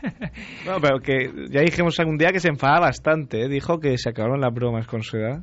No, 0.64 0.76
pero 0.80 1.00
que 1.00 1.30
ya 1.50 1.60
dijimos 1.60 1.98
algún 2.00 2.16
día 2.18 2.30
que 2.30 2.38
se 2.40 2.48
enfada 2.48 2.78
bastante, 2.80 3.42
¿eh? 3.42 3.48
Dijo 3.48 3.78
que 3.80 3.98
se 3.98 4.08
acabaron 4.10 4.40
las 4.40 4.54
bromas 4.54 4.86
con 4.86 5.02
su 5.02 5.16
edad. 5.16 5.40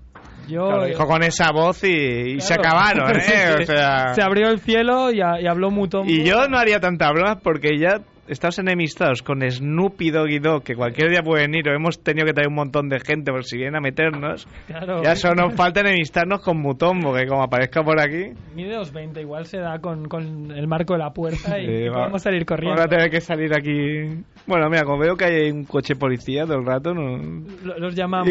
Yo, 0.47 0.65
Claro, 0.67 0.85
dijo 0.85 1.05
con 1.05 1.23
esa 1.23 1.51
voz 1.51 1.83
y, 1.83 1.87
y 2.35 2.39
se 2.39 2.55
Claro. 2.55 2.69
acabaron, 2.79 3.15
¿eh? 3.17 3.55
O 3.61 3.65
sea... 3.65 4.13
Se 4.13 4.21
abrió 4.23 4.49
el 4.49 4.59
cielo 4.59 5.11
y, 5.11 5.19
a- 5.21 5.41
y 5.41 5.45
habló 5.47 5.71
Mutombo. 5.71 6.09
Y 6.09 6.23
yo 6.23 6.47
no 6.47 6.57
haría 6.57 6.79
tanta 6.79 7.11
broma 7.11 7.39
porque 7.43 7.77
ya 7.77 7.99
estamos 8.27 8.57
enemistados 8.59 9.21
con 9.21 9.41
Snoopy 9.41 10.11
Doggy 10.11 10.39
Dog, 10.39 10.63
que 10.63 10.75
cualquier 10.75 11.09
día 11.09 11.21
pueden 11.21 11.53
ir, 11.55 11.67
o 11.69 11.73
hemos 11.73 12.01
tenido 12.03 12.25
que 12.25 12.33
traer 12.33 12.47
un 12.49 12.55
montón 12.55 12.89
de 12.89 12.99
gente 12.99 13.31
por 13.31 13.43
si 13.45 13.57
vienen 13.57 13.75
a 13.75 13.81
meternos. 13.81 14.47
Claro. 14.67 15.03
Ya 15.03 15.15
solo 15.15 15.35
nos 15.47 15.53
falta 15.55 15.81
enemistarnos 15.81 16.41
con 16.41 16.57
Mutombo, 16.59 17.13
que 17.13 17.25
como 17.27 17.43
aparezca 17.43 17.83
por 17.83 17.99
aquí, 17.99 18.31
Mide 18.55 18.77
2.20, 18.77 19.21
igual 19.21 19.45
se 19.45 19.57
da 19.59 19.79
con, 19.79 20.05
con 20.07 20.51
el 20.51 20.67
marco 20.67 20.93
de 20.93 20.99
la 20.99 21.11
puerta 21.11 21.59
y 21.59 21.65
eh, 21.65 21.89
va- 21.89 21.99
podemos 22.01 22.21
salir 22.21 22.45
corriendo. 22.45 22.75
Vamos 22.79 22.85
a 22.85 22.89
tener 22.95 23.09
que 23.11 23.21
salir 23.21 23.53
aquí. 23.53 24.23
Bueno, 24.47 24.69
mira, 24.69 24.83
como 24.83 24.99
veo 24.99 25.15
que 25.15 25.25
hay 25.25 25.51
un 25.51 25.63
coche 25.65 25.95
policía 25.95 26.45
todo 26.45 26.57
el 26.59 26.65
rato, 26.65 26.93
no. 26.93 27.17
Lo- 27.63 27.77
Los 27.79 27.95
llamamos. 27.95 28.29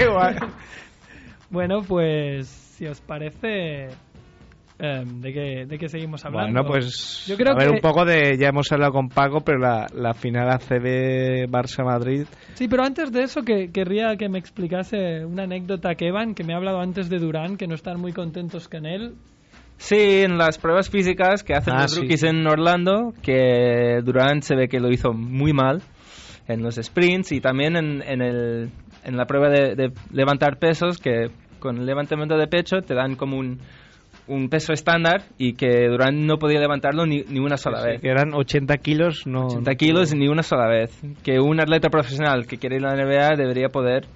Igual. 0.00 0.36
Bueno, 1.50 1.82
pues 1.86 2.48
si 2.48 2.86
os 2.86 3.00
parece, 3.00 3.88
em, 4.78 5.20
¿de, 5.20 5.32
qué, 5.32 5.66
¿de 5.66 5.78
qué 5.78 5.88
seguimos 5.88 6.24
hablando? 6.24 6.52
Bueno, 6.62 6.68
pues 6.68 7.24
Yo 7.26 7.36
creo 7.36 7.52
a 7.52 7.56
ver 7.56 7.68
que- 7.68 7.74
un 7.74 7.80
poco 7.80 8.04
de. 8.04 8.36
Ya 8.38 8.48
hemos 8.48 8.70
hablado 8.72 8.92
con 8.92 9.08
Paco, 9.08 9.40
pero 9.44 9.58
la, 9.58 9.86
la 9.94 10.14
final 10.14 10.48
ACB 10.50 11.46
Barça-Madrid. 11.48 12.26
Sí, 12.54 12.68
pero 12.68 12.84
antes 12.84 13.12
de 13.12 13.22
eso 13.22 13.42
que 13.42 13.70
querría 13.72 14.16
que 14.16 14.28
me 14.28 14.38
explicase 14.38 15.24
una 15.24 15.44
anécdota 15.44 15.94
que 15.94 16.08
Evan, 16.08 16.34
que 16.34 16.44
me 16.44 16.54
ha 16.54 16.56
hablado 16.56 16.80
antes 16.80 17.08
de 17.08 17.18
Durán, 17.18 17.56
que 17.56 17.66
no 17.66 17.74
están 17.74 18.00
muy 18.00 18.12
contentos 18.12 18.68
con 18.68 18.86
él. 18.86 19.14
Sí, 19.76 20.22
en 20.22 20.38
las 20.38 20.58
pruebas 20.58 20.88
físicas 20.88 21.42
que 21.42 21.52
hacen 21.54 21.74
Ah, 21.74 21.82
los 21.82 21.92
sí. 21.94 22.00
rookies 22.00 22.22
en 22.22 22.46
Orlando, 22.46 23.12
que 23.22 24.00
Durant 24.04 24.42
se 24.42 24.54
ve 24.54 24.68
que 24.68 24.78
lo 24.78 24.88
hizo 24.90 25.12
muy 25.12 25.52
mal 25.52 25.82
en 26.46 26.62
los 26.62 26.76
sprints 26.76 27.32
y 27.32 27.40
también 27.40 27.76
en, 27.76 28.02
en, 28.02 28.22
el, 28.22 28.70
en 29.04 29.16
la 29.16 29.24
prueba 29.26 29.48
de, 29.48 29.74
de 29.74 29.92
levantar 30.12 30.58
pesos, 30.58 30.98
que 30.98 31.28
con 31.58 31.78
el 31.78 31.86
levantamiento 31.86 32.36
de 32.36 32.46
pecho 32.46 32.82
te 32.86 32.94
dan 32.94 33.16
como 33.16 33.36
un, 33.36 33.58
un 34.26 34.48
peso 34.48 34.72
estándar 34.72 35.24
y 35.38 35.52
que 35.54 35.86
Durant 35.88 36.16
no 36.18 36.38
podía 36.38 36.58
levantarlo 36.60 37.04
ni, 37.06 37.22
ni 37.28 37.40
una 37.40 37.56
sola 37.56 37.82
vez. 37.84 38.00
Que 38.00 38.08
eran 38.08 38.32
80 38.34 38.76
kilos, 38.78 39.26
no. 39.26 39.46
80 39.46 39.74
kilos 39.74 40.14
ni 40.14 40.28
una 40.28 40.42
sola 40.42 40.66
vez. 40.68 40.98
Que 41.22 41.38
un 41.40 41.60
atleta 41.60 41.90
profesional 41.90 42.46
que 42.46 42.56
quiere 42.58 42.76
ir 42.76 42.86
a 42.86 42.94
la 42.96 43.04
NBA 43.04 43.36
debería 43.36 43.68
poder. 43.68 44.06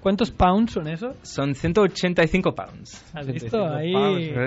¿Cuántos 0.00 0.30
pounds 0.30 0.72
son 0.72 0.86
eso? 0.88 1.14
Son 1.22 1.54
185 1.54 2.54
pounds. 2.54 3.04
¿Has 3.14 3.26
visto? 3.26 3.66
Ahí. 3.66 3.92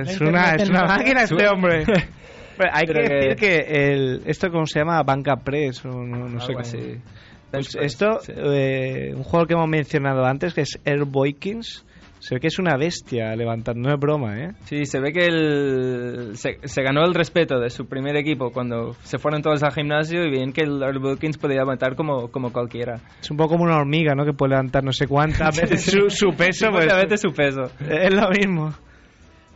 Es 0.06 0.22
la 0.22 0.30
una, 0.30 0.52
es 0.56 0.70
una 0.70 0.84
máquina 0.86 1.24
este 1.24 1.48
hombre. 1.54 1.84
Pero 2.58 2.70
hay 2.74 2.86
que 2.86 2.94
que- 2.94 3.00
decir 3.02 3.36
que 3.36 3.56
el, 3.94 4.22
esto, 4.26 4.50
¿cómo 4.50 4.66
se 4.66 4.80
llama? 4.80 5.02
Banca 5.04 5.36
Press 5.38 5.84
o 5.86 5.90
no, 5.90 6.30
no 6.30 6.40
sé 6.40 6.54
Algo 6.54 6.54
cómo. 6.54 6.60
así. 6.60 6.78
Pues 7.52 7.74
press, 7.74 7.86
esto, 7.86 8.20
sí. 8.22 8.32
eh, 8.36 9.14
un 9.16 9.24
juego 9.24 9.46
que 9.46 9.54
hemos 9.56 9.68
mencionado 9.68 10.24
antes, 10.26 10.54
que 10.54 10.62
es 10.62 10.80
Air 10.86 11.04
Boykins, 11.06 11.86
se 12.22 12.36
ve 12.36 12.40
que 12.40 12.48
es 12.48 12.60
una 12.60 12.78
bestia 12.78 13.36
levantando, 13.36 13.90
no 13.90 13.94
es 13.96 14.00
broma, 14.00 14.38
¿eh? 14.40 14.52
Sí, 14.66 14.86
se 14.86 15.00
ve 15.00 15.12
que 15.12 15.26
el, 15.26 16.38
se, 16.38 16.60
se 16.64 16.84
ganó 16.84 17.04
el 17.04 17.16
respeto 17.16 17.60
de 17.60 17.72
su 17.72 17.88
primer 17.88 18.16
equipo 18.16 18.52
cuando 18.52 18.94
se 19.04 19.18
fueron 19.18 19.42
todos 19.42 19.64
al 19.64 19.72
gimnasio 19.74 20.24
y 20.24 20.30
bien 20.30 20.54
que 20.54 20.62
el 20.62 20.84
Earl 20.84 21.04
Wilkins 21.04 21.40
podía 21.40 21.62
levantar 21.62 21.96
como, 21.96 22.28
como 22.30 22.54
cualquiera. 22.54 23.02
Es 23.20 23.32
un 23.32 23.38
poco 23.38 23.54
como 23.54 23.64
una 23.64 23.78
hormiga, 23.78 24.14
¿no? 24.14 24.24
Que 24.24 24.34
puede 24.34 24.52
levantar 24.52 24.84
no 24.84 24.94
sé 24.94 25.08
cuántas 25.08 25.58
veces 25.62 25.84
su, 25.84 26.10
su 26.12 26.30
peso. 26.38 26.68
pues, 26.72 26.86
Muchas 26.86 27.04
veces 27.04 27.22
su 27.22 27.34
peso. 27.34 27.64
es 27.90 28.14
lo 28.14 28.30
mismo. 28.30 28.72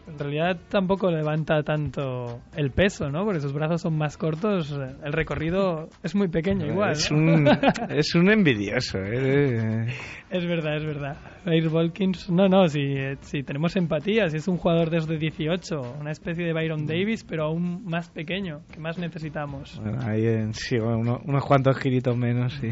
En 0.07 0.19
realidad 0.19 0.57
tampoco 0.69 1.09
levanta 1.09 1.63
tanto 1.63 2.39
el 2.55 2.69
peso, 2.71 3.09
¿no? 3.09 3.25
Porque 3.25 3.39
sus 3.39 3.53
brazos 3.53 3.81
son 3.81 3.97
más 3.97 4.17
cortos. 4.17 4.71
El 5.03 5.11
recorrido 5.13 5.89
es 6.03 6.13
muy 6.13 6.27
pequeño 6.27 6.67
igual. 6.67 6.91
es, 6.91 7.09
un, 7.11 7.47
es 7.89 8.13
un 8.13 8.29
envidioso, 8.29 8.99
¿eh? 9.03 9.87
Es 10.29 10.45
verdad, 10.45 10.77
es 10.77 10.85
verdad. 10.85 11.17
Air 11.45 11.69
Volkins, 11.69 12.29
no, 12.29 12.47
no, 12.47 12.67
si, 12.67 12.81
eh, 12.81 13.17
si 13.21 13.41
tenemos 13.43 13.75
empatía, 13.75 14.29
si 14.29 14.37
es 14.37 14.47
un 14.47 14.57
jugador 14.57 14.89
desde 14.89 15.17
18, 15.17 15.95
una 15.99 16.11
especie 16.11 16.45
de 16.45 16.53
Byron 16.53 16.85
Davis, 16.85 17.23
pero 17.23 17.45
aún 17.45 17.83
más 17.85 18.09
pequeño, 18.09 18.61
que 18.71 18.79
más 18.79 18.97
necesitamos. 18.97 19.79
Bueno, 19.81 20.01
ahí 20.05 20.25
en, 20.25 20.53
sí, 20.53 20.77
bueno, 20.77 20.99
uno- 20.99 21.21
unos 21.25 21.43
cuantos 21.45 21.77
giritos 21.77 22.15
menos, 22.17 22.53
sí. 22.53 22.69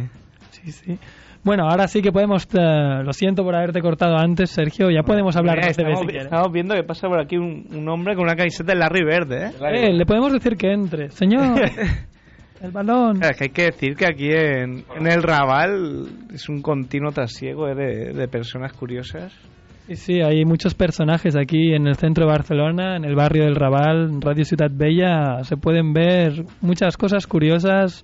Sí, 0.51 0.71
sí. 0.71 0.99
Bueno, 1.43 1.67
ahora 1.69 1.87
sí 1.89 2.01
que 2.01 2.11
podemos, 2.11 2.45
eh, 2.53 3.03
lo 3.03 3.11
siento 3.11 3.43
por 3.43 3.53
haberte 3.53 3.81
cortado 3.81 4.15
antes, 4.17 4.49
Sergio, 4.49 4.89
ya 4.89 5.03
podemos 5.03 5.35
hablar 5.35 5.57
Mira, 5.57 5.67
de 5.67 5.71
estamos, 5.71 5.99
si 5.99 6.05
quieres. 6.05 6.23
estamos 6.25 6.51
viendo 6.53 6.73
que 6.73 6.83
pasa 6.83 7.07
por 7.09 7.19
aquí 7.19 7.35
un, 7.37 7.65
un 7.75 7.89
hombre 7.89 8.15
con 8.15 8.23
una 8.23 8.35
camiseta 8.35 8.71
de 8.71 8.79
Larry 8.79 9.03
Verde, 9.03 9.47
¿eh? 9.47 9.51
Eh, 9.89 9.93
le 9.93 10.05
podemos 10.05 10.31
decir 10.31 10.55
que 10.55 10.71
entre. 10.71 11.09
Señor, 11.09 11.59
el 12.61 12.71
balón. 12.71 13.17
Claro, 13.17 13.31
es 13.33 13.37
que 13.37 13.43
hay 13.43 13.49
que 13.49 13.63
decir 13.63 13.95
que 13.97 14.05
aquí 14.05 14.29
en, 14.31 14.85
en 14.97 15.05
el 15.07 15.21
Raval 15.21 16.07
es 16.33 16.47
un 16.47 16.61
continuo 16.61 17.11
trasiego 17.11 17.67
¿eh? 17.67 17.75
de, 17.75 18.13
de 18.13 18.27
personas 18.29 18.71
curiosas. 18.71 19.33
Sí, 19.87 19.97
sí, 19.97 20.21
hay 20.21 20.45
muchos 20.45 20.75
personajes 20.75 21.35
aquí 21.35 21.73
en 21.73 21.87
el 21.87 21.97
centro 21.97 22.25
de 22.25 22.31
Barcelona, 22.31 22.95
en 22.95 23.03
el 23.03 23.15
barrio 23.15 23.43
del 23.43 23.55
Raval, 23.55 24.11
en 24.13 24.21
Radio 24.21 24.45
Ciudad 24.45 24.71
Bella. 24.73 25.43
Se 25.43 25.57
pueden 25.57 25.91
ver 25.91 26.45
muchas 26.61 26.95
cosas 26.95 27.27
curiosas 27.27 28.01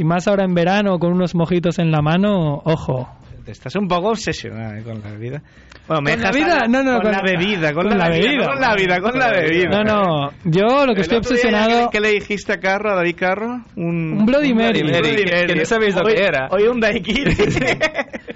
y 0.00 0.04
más 0.04 0.26
ahora 0.26 0.44
en 0.44 0.54
verano 0.54 0.98
con 0.98 1.12
unos 1.12 1.34
mojitos 1.34 1.78
en 1.78 1.90
la 1.92 2.00
mano. 2.00 2.62
Ojo. 2.64 3.08
Estás 3.46 3.74
un 3.76 3.88
poco 3.88 4.10
obsesionada 4.10 4.78
¿eh? 4.78 4.82
con 4.82 5.00
la 5.02 5.10
bebida. 5.10 5.42
Bueno, 5.88 6.02
me 6.02 6.12
¿Con 6.12 6.20
la 6.22 6.30
dejas 6.30 6.36
vida? 6.36 6.66
No, 6.68 6.82
no, 6.84 6.92
con, 6.92 7.02
con 7.02 7.10
la 7.12 7.18
la- 7.18 7.22
bebida, 7.24 7.72
con, 7.72 7.88
con 7.88 7.98
la, 7.98 8.04
la 8.04 8.10
bebida, 8.10 8.28
bebida. 8.30 8.46
con 8.46 8.60
la 8.60 8.74
vida, 8.76 9.00
con 9.00 9.18
la 9.18 9.30
bebida. 9.32 9.82
No, 9.82 9.82
no. 9.84 10.30
Yo 10.44 10.86
lo 10.86 10.94
que 10.94 11.00
El 11.00 11.00
estoy 11.00 11.18
otro 11.18 11.30
día, 11.30 11.40
obsesionado. 11.40 11.90
¿Qué, 11.90 11.98
qué 11.98 12.00
le 12.00 12.10
dijiste 12.12 12.52
a 12.52 12.60
Carro, 12.60 12.92
a 12.92 12.94
David 12.96 13.16
Carro? 13.16 13.60
Un, 13.76 14.18
Un 14.18 14.26
Bloody 14.26 14.54
Mary. 14.54 14.82
Bloody 14.82 15.16
que- 15.24 15.46
que 15.46 15.54
no 15.56 15.64
sabéis 15.64 15.96
lo 15.96 16.02
Hoy- 16.02 16.14
que 16.14 16.22
era. 16.22 16.48
Hoy 16.50 16.62
un 16.68 16.78
Daiquiri. 16.80 17.34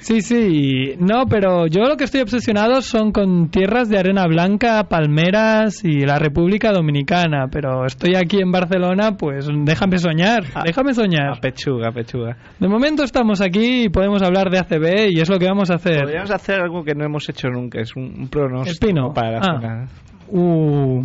Sí, 0.00 0.20
sí. 0.20 0.94
No, 0.98 1.26
pero 1.26 1.66
yo 1.66 1.82
lo 1.82 1.96
que 1.96 2.04
estoy 2.04 2.20
obsesionado 2.20 2.80
son 2.82 3.12
con 3.12 3.48
tierras 3.50 3.88
de 3.88 3.98
arena 3.98 4.26
blanca, 4.26 4.84
palmeras 4.84 5.84
y 5.84 6.00
la 6.04 6.18
República 6.18 6.72
Dominicana. 6.72 7.46
Pero 7.50 7.84
estoy 7.86 8.14
aquí 8.16 8.40
en 8.40 8.50
Barcelona, 8.52 9.16
pues 9.16 9.48
déjame 9.64 9.98
soñar, 9.98 10.44
Ah. 10.54 10.62
déjame 10.64 10.94
soñar. 10.94 11.32
A 11.36 11.40
pechuga, 11.40 11.90
pechuga. 11.92 12.36
De 12.58 12.68
momento 12.68 13.02
estamos 13.04 13.40
aquí 13.40 13.84
y 13.84 13.88
podemos 13.88 14.22
hablar 14.22 14.50
de 14.50 14.58
ACB 14.58 15.08
y 15.10 15.20
es 15.20 15.28
lo 15.28 15.38
que 15.38 15.46
vamos 15.46 15.70
a 15.70 15.74
hacer. 15.74 16.02
Podríamos 16.02 16.30
hacer 16.30 16.60
algo 16.60 16.84
que 16.84 16.94
no 16.94 17.04
hemos 17.04 17.28
hecho 17.28 17.48
nunca, 17.48 17.80
es 17.80 17.94
un, 17.96 18.04
un 18.18 18.28
pronóstico 18.28 18.86
El 18.86 18.94
pino. 18.94 19.12
para 19.12 19.30
la 19.32 19.40
Ah. 19.42 19.84
Uh, 20.28 21.02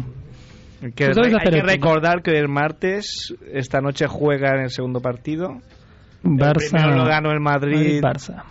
Que 0.96 1.06
hay 1.06 1.62
recordar 1.62 2.24
que 2.24 2.32
el 2.40 2.48
martes, 2.50 3.36
esta 3.54 3.82
noche 3.82 4.08
juega 4.08 4.56
en 4.56 4.64
el 4.64 4.70
segundo 4.72 5.00
partido. 5.00 5.58
Barça. 6.24 6.62
El 6.62 6.70
primero 6.70 6.96
lo 6.98 7.06
ganó 7.06 7.32
el 7.32 7.40
Madrid. 7.40 8.02
Madrid-Barça. 8.02 8.44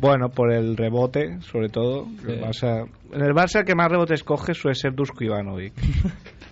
Bueno, 0.00 0.28
por 0.28 0.52
el 0.52 0.76
rebote, 0.76 1.40
sobre 1.40 1.68
todo. 1.68 2.06
El 2.26 2.40
Barça- 2.40 2.86
en 3.12 3.20
el 3.22 3.32
Barça 3.32 3.60
el 3.60 3.64
que 3.64 3.74
más 3.74 3.88
rebotes 3.90 4.22
coge 4.24 4.54
suele 4.54 4.74
ser 4.74 4.94
Dusko 4.94 5.24
Ivanovic. 5.24 5.72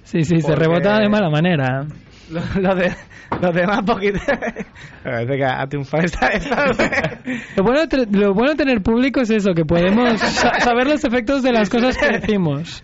Sí, 0.04 0.24
sí, 0.24 0.40
se 0.42 0.48
Porque- 0.48 0.64
rebota 0.66 0.98
de 0.98 1.08
mala 1.08 1.30
manera. 1.30 1.86
Lo, 2.30 2.40
lo 2.60 2.74
de, 2.74 2.92
los 3.40 3.54
demás 3.54 3.80
poquito... 3.86 4.18
Parece 5.04 5.36
que 5.38 5.44
ha 5.44 5.66
triunfado 5.66 6.02
esta, 6.04 6.26
esta 6.28 6.66
Lo 7.56 7.62
bueno, 7.64 7.86
de- 7.86 8.06
lo 8.18 8.34
bueno 8.34 8.50
de 8.50 8.56
tener 8.56 8.82
público 8.82 9.20
es 9.20 9.30
eso, 9.30 9.54
que 9.54 9.64
podemos 9.64 10.20
sa- 10.20 10.60
saber 10.60 10.86
los 10.88 11.02
efectos 11.04 11.42
de 11.42 11.52
las 11.52 11.70
cosas 11.70 11.96
que 11.96 12.18
decimos. 12.18 12.82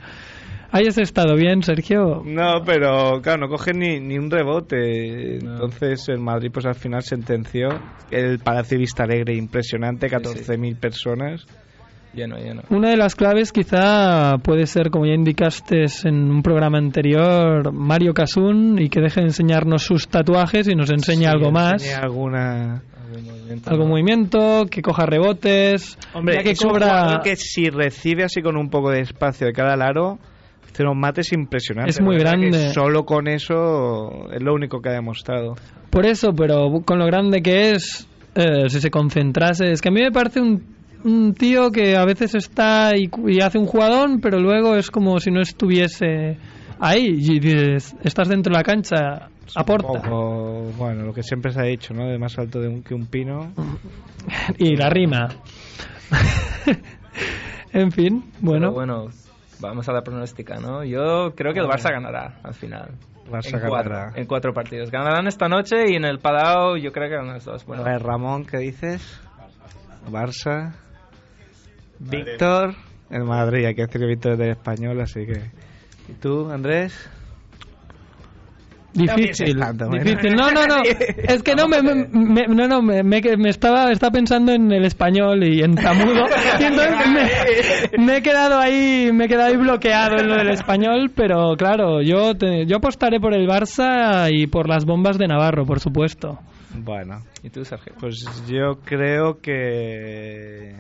¿Hayas 0.71 0.99
estado 0.99 1.35
bien, 1.35 1.63
Sergio? 1.63 2.23
No, 2.25 2.63
pero 2.65 3.21
claro, 3.23 3.39
no 3.41 3.49
coge 3.49 3.73
ni, 3.73 4.01
ni 4.01 4.19
un 4.19 4.31
rebote. 4.31 5.37
Entonces 5.39 6.09
el 6.09 6.19
Madrid 6.19 6.51
pues 6.53 6.67
al 6.67 6.75
final 6.75 7.03
sentenció 7.03 7.69
el 8.11 8.39
Palacio 8.39 8.79
Vista 8.79 9.05
Alegre 9.05 9.35
impresionante, 9.35 10.09
14.000 10.11 10.77
personas. 10.79 11.47
Lleno, 12.13 12.37
lleno. 12.37 12.63
Una 12.71 12.91
de 12.91 12.97
las 12.97 13.15
claves 13.15 13.53
quizá 13.53 14.39
puede 14.43 14.67
ser, 14.67 14.91
como 14.91 15.07
ya 15.07 15.13
indicaste 15.15 15.85
en 16.05 16.31
un 16.31 16.43
programa 16.43 16.79
anterior, 16.79 17.73
Mario 17.73 18.13
Casun 18.15 18.79
y 18.81 18.89
que 18.89 19.01
deje 19.01 19.21
de 19.21 19.27
enseñarnos 19.29 19.83
sus 19.83 20.09
tatuajes 20.09 20.69
y 20.69 20.75
nos 20.75 20.91
enseñe 20.91 21.21
Sí, 21.21 21.25
algo 21.27 21.51
más. 21.51 21.83
alguna... 21.97 22.83
Algo 23.67 23.87
movimiento, 23.87 24.67
que 24.71 24.83
coja 24.83 25.07
rebotes, 25.07 25.99
Hombre, 26.13 26.37
ya 26.37 26.43
que 26.43 26.51
es 26.51 26.61
cobra... 26.63 27.21
que 27.25 27.37
si 27.37 27.71
recibe 27.71 28.25
así 28.25 28.43
con 28.43 28.57
un 28.59 28.69
poco 28.69 28.91
de 28.91 29.01
espacio 29.01 29.47
de 29.47 29.55
cada 29.55 29.75
aro, 30.81 30.83
hace 30.83 30.83
unos 30.85 30.97
mates 30.97 31.33
impresionantes. 31.33 31.97
Es 31.97 32.03
muy 32.03 32.17
grande. 32.19 32.73
Solo 32.73 33.05
con 33.05 33.29
eso 33.29 34.31
es 34.33 34.43
lo 34.43 34.55
único 34.55 34.81
que 34.81 34.91
ha 34.91 34.93
demostrado. 34.93 35.55
Por 35.91 36.07
eso, 36.07 36.33
pero 36.33 36.71
con 36.85 36.99
lo 36.99 37.07
grande 37.07 37.41
que 37.43 37.73
es, 37.73 38.07
eh, 38.35 38.69
si 38.69 38.81
se 38.81 38.91
concentrase, 38.91 39.73
es 39.73 39.81
que 39.81 39.89
a 39.89 39.93
mí 39.93 40.01
me 40.03 40.11
parece 40.13 40.41
un, 40.41 40.63
un 41.05 41.35
tío 41.35 41.71
que 41.71 41.97
a 41.97 42.05
veces 42.05 42.35
está 42.35 42.93
y, 42.97 43.09
cu- 43.09 43.29
y 43.29 43.41
hace 43.41 43.59
un 43.59 43.67
jugadón, 43.67 44.21
pero 44.21 44.39
luego 44.39 44.77
es 44.77 44.91
como 44.91 45.19
si 45.19 45.31
no 45.31 45.41
estuviese 45.41 46.37
ahí. 46.79 47.07
Y 47.07 47.41
dices, 47.41 47.97
estás 48.05 48.29
dentro 48.29 48.53
de 48.53 48.59
la 48.59 48.63
cancha, 48.65 49.29
aporta. 49.57 50.11
O, 50.13 50.71
bueno, 50.77 51.05
lo 51.05 51.13
que 51.15 51.23
siempre 51.23 51.53
se 51.53 51.61
ha 51.61 51.65
dicho, 51.65 51.95
¿no? 51.95 52.07
De 52.07 52.19
más 52.19 52.39
alto 52.39 52.61
de 52.61 52.69
un, 52.69 52.83
que 52.83 52.95
un 52.95 53.07
pino. 53.07 53.53
Y 54.59 54.77
la 54.77 54.91
rima. 54.91 55.29
en 57.73 57.91
fin, 57.93 58.25
bueno. 58.41 58.69
Pero 58.69 58.73
bueno, 58.75 59.07
vamos 59.61 59.89
a 59.89 59.93
la 59.93 60.03
pronóstica, 60.03 60.57
¿no? 60.57 60.85
Yo 60.85 61.33
creo 61.35 61.53
que 61.53 61.61
el 61.61 61.67
Barça 61.67 61.91
ganará 61.91 62.39
al 62.43 62.55
final. 62.55 62.91
Barça 63.31 63.55
en 63.55 63.69
cuatro, 63.69 63.91
ganará. 63.93 64.13
en 64.15 64.27
cuatro 64.27 64.53
partidos. 64.53 64.91
Ganarán 64.91 65.27
esta 65.27 65.49
noche 65.49 65.91
y 65.91 65.97
en 65.97 66.05
el 66.05 66.19
Palau 66.19 66.77
yo 66.77 66.93
creo 66.93 67.09
que 67.09 67.17
ganan 67.17 67.35
los 67.35 67.45
dos. 67.45 67.65
Bueno, 67.67 67.83
A 67.83 67.91
ver, 67.91 68.03
Ramón, 68.03 68.45
¿qué 68.45 68.59
dices? 68.59 69.21
Barça. 70.11 70.73
Víctor. 71.99 72.75
El 73.11 73.25
Madrid, 73.25 73.65
hay 73.67 73.75
que 73.75 73.83
decir 73.83 74.01
que 74.01 74.07
Víctor 74.07 74.33
es 74.33 74.39
del 74.39 74.51
español, 74.51 75.01
así 75.01 75.27
que. 75.27 75.51
¿Y 76.09 76.13
tú, 76.15 76.51
Andrés? 76.51 77.11
Difícil, 78.99 79.57
No 79.57 79.89
difícil. 79.91 80.35
No, 80.35 80.51
no, 80.51 80.67
no. 80.67 80.83
Es 81.29 81.43
que 81.43 81.55
no 81.55 81.67
me, 81.69 81.81
me- 81.83 82.07
me- 82.09 82.47
no, 82.49 82.67
no, 82.69 82.83
me, 82.83 83.03
me- 83.03 83.21
me 83.37 83.49
estaba, 83.49 83.91
estaba 83.93 84.13
pensando 84.13 84.53
en 84.53 84.71
el 84.73 84.85
español 84.85 85.43
y 85.45 85.63
en 85.63 85.75
tamudo. 85.75 86.25
Y 86.61 86.65
entonces 86.65 86.97
me, 87.97 88.05
me 88.05 88.17
he 88.19 88.23
quedado 88.23 88.59
ahí, 88.59 89.11
me 89.13 89.25
he 89.25 89.29
quedado 89.29 89.49
ahí 89.51 89.57
bloqueado 89.57 90.17
en 90.19 90.29
lo 90.29 90.37
del 90.37 90.51
español, 90.51 91.11
pero 91.15 91.55
claro, 91.57 92.03
yo 92.03 92.35
te- 92.37 92.67
yo 92.67 92.77
apostaré 92.79 93.21
por 93.21 93.35
el 93.35 93.47
Barça 93.49 94.29
y 94.33 94.47
por 94.47 94.69
las 94.69 94.85
bombas 94.85 95.19
de 95.19 95.27
Navarro, 95.29 95.65
por 95.65 95.81
supuesto. 95.81 96.39
Bueno. 96.75 97.23
¿Y 97.43 97.51
tú, 97.51 97.65
Sergio? 97.65 97.95
Pues 97.99 98.25
yo 98.49 98.81
creo 98.85 99.41
que. 99.41 100.75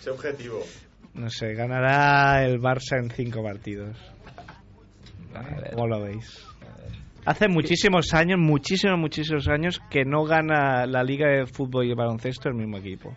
Sé 0.00 0.10
objetivo. 0.10 0.60
No 1.14 1.30
sé, 1.30 1.54
ganará 1.54 2.44
el 2.44 2.60
Barça 2.60 2.98
en 3.00 3.10
cinco 3.10 3.42
partidos. 3.42 3.96
¿Cómo 5.72 5.86
lo 5.88 6.00
veis? 6.02 6.44
Hace 7.26 7.48
muchísimos 7.48 8.12
años, 8.14 8.38
muchísimos, 8.38 8.98
muchísimos 8.98 9.48
años 9.48 9.80
que 9.90 10.04
no 10.04 10.24
gana 10.24 10.86
la 10.86 11.02
Liga 11.02 11.28
de 11.28 11.46
Fútbol 11.46 11.86
y 11.86 11.94
Baloncesto 11.94 12.48
el 12.48 12.54
mismo 12.54 12.76
equipo. 12.78 13.14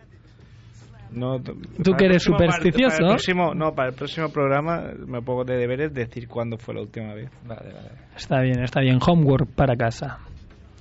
No, 1.11 1.39
Tú 1.39 1.53
para 1.91 1.97
que 1.97 2.05
eres 2.05 2.25
próximo 2.25 2.37
supersticioso. 2.37 2.97
para 2.97 3.05
el 3.07 3.13
próximo- 3.13 3.53
no, 3.53 3.73
para 3.73 3.89
el 3.89 3.95
próximo 3.95 4.29
programa 4.29 4.83
me 5.05 5.21
pongo 5.21 5.45
de 5.45 5.55
deberes 5.57 5.93
decir 5.93 6.27
cuándo 6.27 6.57
fue 6.57 6.75
la 6.75 6.81
última 6.81 7.13
vez. 7.13 7.29
Vale, 7.45 7.71
vale. 7.73 7.89
Está 8.15 8.41
bien, 8.41 8.61
está 8.63 8.81
bien. 8.81 8.99
Homework 9.05 9.47
para 9.55 9.75
casa. 9.75 10.19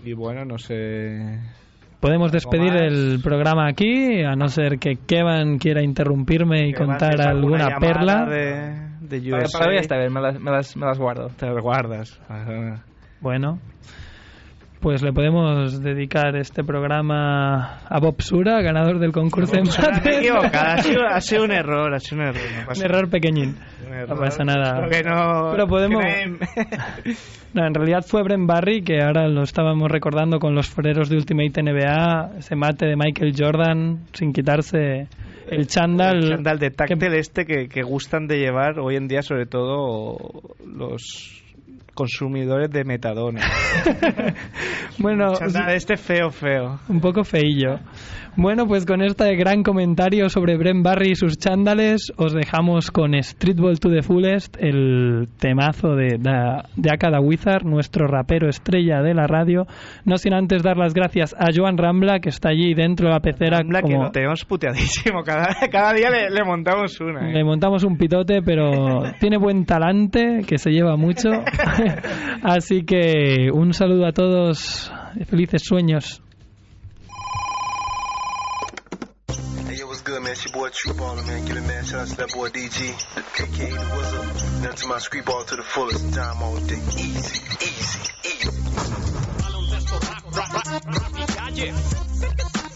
Y 0.04 0.12
bueno, 0.14 0.44
no 0.44 0.58
sé. 0.58 1.38
Podemos 2.00 2.30
despedir 2.30 2.72
más? 2.72 2.82
el 2.82 3.20
programa 3.22 3.68
aquí, 3.68 4.22
a 4.22 4.34
no 4.36 4.48
ser 4.48 4.78
que 4.78 4.96
Kevin 5.06 5.58
quiera 5.58 5.82
interrumpirme 5.82 6.68
y 6.68 6.72
contar 6.74 7.20
alguna 7.20 7.78
perla. 7.78 8.26
De, 8.26 9.18
de 9.18 9.30
Para, 9.30 9.44
USA. 9.44 9.58
para 9.58 9.70
bien, 9.70 10.12
me 10.12 10.20
las, 10.20 10.40
me 10.40 10.50
las, 10.50 10.76
me 10.76 10.86
las 10.86 10.98
guardo. 10.98 11.28
Te 11.36 11.46
las 11.46 11.62
guardas. 11.62 12.20
Ajá. 12.28 12.84
Bueno, 13.20 13.58
pues 14.80 15.02
le 15.02 15.12
podemos 15.12 15.82
dedicar 15.82 16.36
este 16.36 16.62
programa 16.62 17.78
a 17.88 17.98
Bob 17.98 18.20
Sura, 18.22 18.60
ganador 18.62 18.98
del 18.98 19.10
concurso 19.12 19.52
de 19.52 19.60
empate. 19.60 20.18
equivocado, 20.18 20.74
ha 20.74 20.78
sido, 20.78 21.06
ha 21.06 21.20
sido 21.20 21.44
un 21.44 21.50
error, 21.52 21.94
ha 21.94 21.98
sido 21.98 22.20
un 22.22 22.28
error. 22.28 22.42
no 22.66 22.72
Un 22.76 22.84
error 22.84 23.10
pequeñín. 23.10 23.56
Un 23.90 24.06
No 24.08 24.16
pasa 24.16 24.44
nada. 24.44 24.86
Que 24.88 25.02
no- 25.02 25.50
Pero 25.50 25.66
podemos... 25.66 26.04
que 26.04 27.14
No, 27.54 27.66
en 27.66 27.72
realidad 27.72 28.04
fue 28.06 28.22
Brent 28.22 28.46
Barry, 28.46 28.82
que 28.82 29.00
ahora 29.02 29.26
lo 29.28 29.42
estábamos 29.42 29.90
recordando 29.90 30.38
con 30.38 30.54
los 30.54 30.68
freros 30.68 31.08
de 31.08 31.16
Ultimate 31.16 31.62
NBA, 31.62 32.38
ese 32.38 32.54
mate 32.54 32.84
de 32.86 32.96
Michael 32.96 33.32
Jordan 33.36 34.04
sin 34.12 34.34
quitarse 34.34 35.08
el 35.50 35.66
chándal. 35.66 36.16
El 36.22 36.28
chándal 36.32 36.58
de 36.58 36.70
táctil 36.70 37.14
este 37.14 37.46
que, 37.46 37.68
que 37.68 37.82
gustan 37.82 38.26
de 38.26 38.38
llevar 38.40 38.78
hoy 38.78 38.96
en 38.96 39.08
día, 39.08 39.22
sobre 39.22 39.46
todo 39.46 40.18
los 40.66 41.42
consumidores 41.96 42.70
de 42.70 42.84
metadona. 42.84 43.40
Bueno, 44.98 45.34
este 45.68 45.98
feo, 45.98 46.30
feo. 46.30 46.78
Un 46.88 47.00
poco 47.00 47.22
feillo. 47.22 47.78
Bueno, 48.38 48.66
pues 48.66 48.84
con 48.84 49.00
este 49.00 49.34
gran 49.34 49.62
comentario 49.62 50.28
sobre 50.28 50.58
Brent 50.58 50.84
Barry 50.84 51.12
y 51.12 51.14
sus 51.14 51.38
chándales, 51.38 52.12
os 52.18 52.34
dejamos 52.34 52.90
con 52.90 53.14
Streetball 53.22 53.80
to 53.80 53.88
the 53.90 54.02
Fullest, 54.02 54.56
el 54.60 55.26
temazo 55.40 55.94
de, 55.94 56.18
de, 56.18 56.62
de 56.76 56.90
Akada 56.92 57.18
Wizard, 57.20 57.64
nuestro 57.64 58.06
rapero 58.06 58.48
estrella 58.50 59.00
de 59.00 59.14
la 59.14 59.26
radio. 59.26 59.66
No 60.04 60.18
sin 60.18 60.34
antes 60.34 60.62
dar 60.62 60.76
las 60.76 60.92
gracias 60.92 61.34
a 61.38 61.46
Joan 61.54 61.78
Rambla, 61.78 62.20
que 62.20 62.28
está 62.28 62.50
allí 62.50 62.74
dentro 62.74 63.08
de 63.08 63.14
la 63.14 63.20
pecera. 63.20 63.58
Rambla 63.60 63.80
que 63.80 63.92
como- 63.92 64.04
lo 64.04 64.10
tenemos 64.10 64.44
puteadísimo. 64.44 65.22
Cada, 65.24 65.48
cada 65.72 65.94
día 65.94 66.10
le, 66.10 66.28
le 66.30 66.44
montamos 66.44 67.00
una. 67.00 67.30
¿eh? 67.30 67.32
Le 67.32 67.42
montamos 67.42 67.84
un 67.84 67.96
pitote, 67.96 68.42
pero 68.42 69.02
tiene 69.18 69.38
buen 69.38 69.64
talante, 69.64 70.42
que 70.46 70.58
se 70.58 70.70
lleva 70.72 70.96
mucho. 70.98 71.30
Así 72.42 72.84
que 72.84 73.48
un 73.50 73.72
saludo 73.72 74.06
a 74.06 74.12
todos, 74.12 74.92
felices 75.26 75.62
sueños. 75.64 76.22
Your 80.46 80.52
boy 80.52 80.68
True 80.70 80.92
Baller, 80.92 81.26
man. 81.26 81.44
Give 81.44 81.66
man. 81.66 81.84
Shout 81.84 82.00
out 82.00 82.08
to 82.08 82.16
that 82.16 82.32
boy 82.32 82.48
DG, 82.50 82.78
aka 83.16 83.70
The 83.70 83.96
Wizard. 83.96 84.62
Now 84.62 84.70
to 84.72 84.86
my 84.86 84.98
street 84.98 85.24
ball 85.24 85.44
to 85.44 85.56
the 85.56 85.62
fullest. 85.62 86.14
Time 86.14 86.42
all 86.42 86.56
day. 86.56 86.76
Easy, 86.96 87.40
easy, 87.60 88.00
easy. 88.24 88.50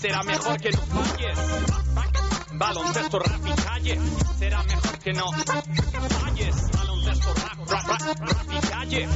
Será 0.00 0.22
mejor 0.22 0.58
que 0.60 0.70
no 0.70 0.78
falles. 0.78 1.38
Baloncesto, 2.52 3.18
rap 3.18 3.46
y 3.46 3.62
calle. 3.62 3.98
Será 4.38 4.62
mejor 4.62 4.98
que 4.98 5.12
no 5.12 5.32
falles. 5.32 6.70
Baloncesto, 6.72 7.34
rap, 7.34 7.58
rap, 7.68 7.88
rap, 7.88 8.20
rap 8.20 8.52
y 8.52 8.60
calle. 8.68 9.08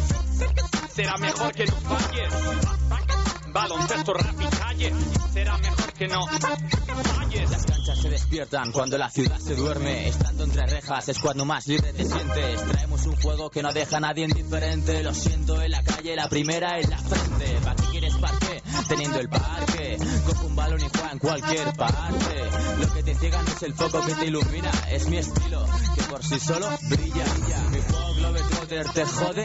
Será 0.94 1.16
mejor 1.16 1.52
que 1.52 1.66
no 1.66 1.76
falles. 1.76 3.13
Baloncesto, 3.54 4.14
rap 4.14 4.40
y 4.40 4.56
calle. 4.56 4.92
Será 5.32 5.56
mejor 5.58 5.92
que 5.92 6.08
no 6.08 6.26
falles. 6.26 7.50
Las 7.50 7.64
canchas 7.64 8.02
se 8.02 8.10
despiertan 8.10 8.72
cuando 8.72 8.98
la 8.98 9.08
ciudad 9.08 9.38
se 9.38 9.54
duerme. 9.54 10.08
Estando 10.08 10.42
entre 10.42 10.66
rejas 10.66 11.08
es 11.08 11.20
cuando 11.20 11.44
más 11.44 11.68
libre 11.68 11.92
te 11.92 12.04
sientes. 12.04 12.64
Traemos 12.64 13.06
un 13.06 13.14
juego 13.14 13.50
que 13.50 13.62
no 13.62 13.72
deja 13.72 13.98
a 13.98 14.00
nadie 14.00 14.24
indiferente. 14.24 15.04
Lo 15.04 15.14
siento 15.14 15.62
en 15.62 15.70
la 15.70 15.84
calle, 15.84 16.16
la 16.16 16.28
primera 16.28 16.80
en 16.80 16.90
la 16.90 16.98
frente. 16.98 17.60
¿Para 17.62 17.76
qué 17.76 17.84
quieres 17.92 18.14
parque? 18.16 18.62
Te 18.64 18.88
teniendo 18.88 19.20
el 19.20 19.28
parque. 19.28 19.98
Cojo 20.26 20.46
un 20.46 20.56
balón 20.56 20.80
y 20.80 20.88
juega 20.88 21.12
en 21.12 21.18
cualquier 21.20 21.72
parte. 21.74 22.44
Lo 22.80 22.92
que 22.92 23.02
te 23.04 23.14
ciega 23.14 23.40
no 23.40 23.48
es 23.52 23.62
el 23.62 23.74
foco 23.74 24.04
que 24.04 24.14
te 24.16 24.26
ilumina, 24.26 24.70
es 24.90 25.08
mi 25.08 25.18
estilo, 25.18 25.64
que 25.94 26.02
por 26.02 26.24
sí 26.24 26.40
solo 26.40 26.68
brilla. 26.88 27.24
Te 28.66 29.04
jode. 29.04 29.44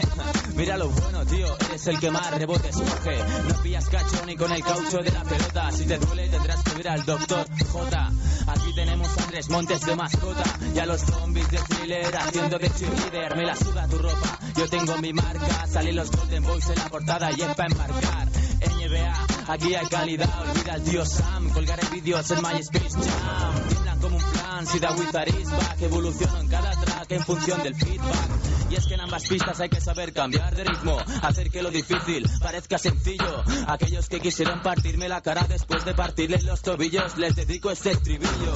Mira 0.54 0.76
lo 0.76 0.88
bueno, 0.88 1.24
tío, 1.26 1.46
eres 1.68 1.86
el 1.86 2.00
que 2.00 2.10
más 2.10 2.30
rebotes 2.32 2.76
coge. 2.76 3.18
No 3.48 3.62
pillas 3.62 3.88
cacho 3.88 4.24
ni 4.26 4.36
con 4.36 4.52
el 4.52 4.62
caucho 4.62 4.98
de 4.98 5.10
la 5.10 5.22
pelota. 5.24 5.70
Si 5.72 5.86
te 5.86 5.98
duele, 5.98 6.28
tendrás 6.28 6.62
que 6.62 6.74
ver 6.74 6.88
al 6.88 7.04
doctor 7.04 7.46
J. 7.72 8.12
Aquí 8.46 8.74
tenemos 8.74 9.08
a 9.18 9.22
Andrés 9.24 9.50
Montes 9.50 9.80
de 9.84 9.96
mascota 9.96 10.44
y 10.74 10.78
a 10.78 10.86
los 10.86 11.00
zombies 11.02 11.50
de 11.50 11.58
thriller 11.58 12.16
haciendo 12.16 12.58
de 12.58 12.70
cheerleader. 12.70 13.36
Me 13.36 13.44
la 13.44 13.56
suda 13.56 13.86
tu 13.88 13.98
ropa, 13.98 14.38
yo 14.56 14.68
tengo 14.68 14.96
mi 14.98 15.12
marca. 15.12 15.66
Salen 15.66 15.96
los 15.96 16.10
Golden 16.10 16.42
Boys 16.42 16.68
en 16.70 16.76
la 16.76 16.88
portada 16.88 17.30
y 17.36 17.40
es 17.42 17.54
para 17.54 17.68
embarcar. 17.68 18.28
NBA, 18.28 19.26
aquí 19.50 19.74
hay 19.74 19.86
calidad. 19.86 20.28
Olvida 20.40 20.74
al 20.74 20.82
tío 20.82 21.04
Sam, 21.04 21.50
colgaré 21.50 21.82
vídeos 21.90 22.30
en 22.30 22.42
MySpace 22.42 22.90
Jam. 22.90 23.68
Tiemblan 23.68 24.00
como 24.00 24.16
un 24.16 24.22
plan, 24.22 24.66
si 24.66 24.78
da 24.78 24.92
with 24.92 25.12
back. 25.12 25.80
Evoluciono 25.80 26.40
en 26.40 26.48
cada 26.48 26.70
track 26.70 27.10
en 27.12 27.24
función 27.24 27.62
del 27.62 27.74
feedback. 27.74 28.30
Y 28.70 28.76
es 28.76 28.86
que 28.86 28.94
en 28.94 29.00
ambas 29.00 29.26
pistas 29.26 29.58
hay 29.60 29.68
que 29.68 29.80
saber 29.80 30.12
cambiar 30.12 30.54
de 30.54 30.62
ritmo, 30.62 30.96
hacer 31.22 31.50
que 31.50 31.62
lo 31.62 31.70
difícil 31.70 32.30
parezca 32.40 32.78
sencillo. 32.78 33.42
Aquellos 33.66 34.08
que 34.08 34.20
quisieron 34.20 34.62
partirme 34.62 35.08
la 35.08 35.20
cara 35.20 35.44
después 35.48 35.84
de 35.84 35.94
partirles 35.94 36.44
los 36.44 36.62
tobillos, 36.62 37.16
les 37.18 37.34
dedico 37.34 37.70
este 37.70 37.90
estribillo. 37.90 38.54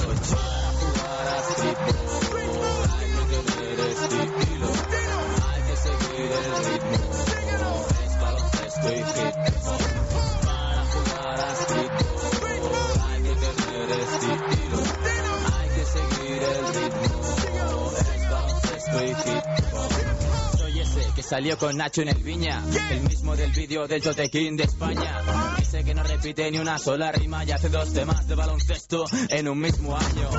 Hay 5.51 5.61
que 5.63 5.75
seguir 5.75 6.31
el 6.31 6.65
ritmo. 6.65 6.95
Es 8.05 8.19
baloncesto 8.21 8.93
y 8.93 9.94
Soy 18.95 20.79
ese 20.79 21.13
que 21.13 21.21
salió 21.21 21.57
con 21.57 21.75
Nacho 21.75 22.01
en 22.01 22.09
el 22.09 22.23
Viña, 22.23 22.63
el 22.91 23.01
mismo 23.01 23.35
del 23.35 23.51
vídeo 23.51 23.87
del 23.89 24.01
Jotequín 24.01 24.55
de 24.55 24.63
España. 24.63 25.21
Ese 25.59 25.83
que 25.83 25.93
no 25.93 26.01
repite 26.01 26.49
ni 26.49 26.59
una 26.59 26.77
sola 26.77 27.11
rima 27.11 27.43
y 27.43 27.51
hace 27.51 27.67
dos 27.67 27.91
temas 27.91 28.25
de 28.25 28.35
baloncesto 28.35 29.03
en 29.29 29.49
un 29.49 29.59
mismo 29.59 29.97
año. 29.97 30.29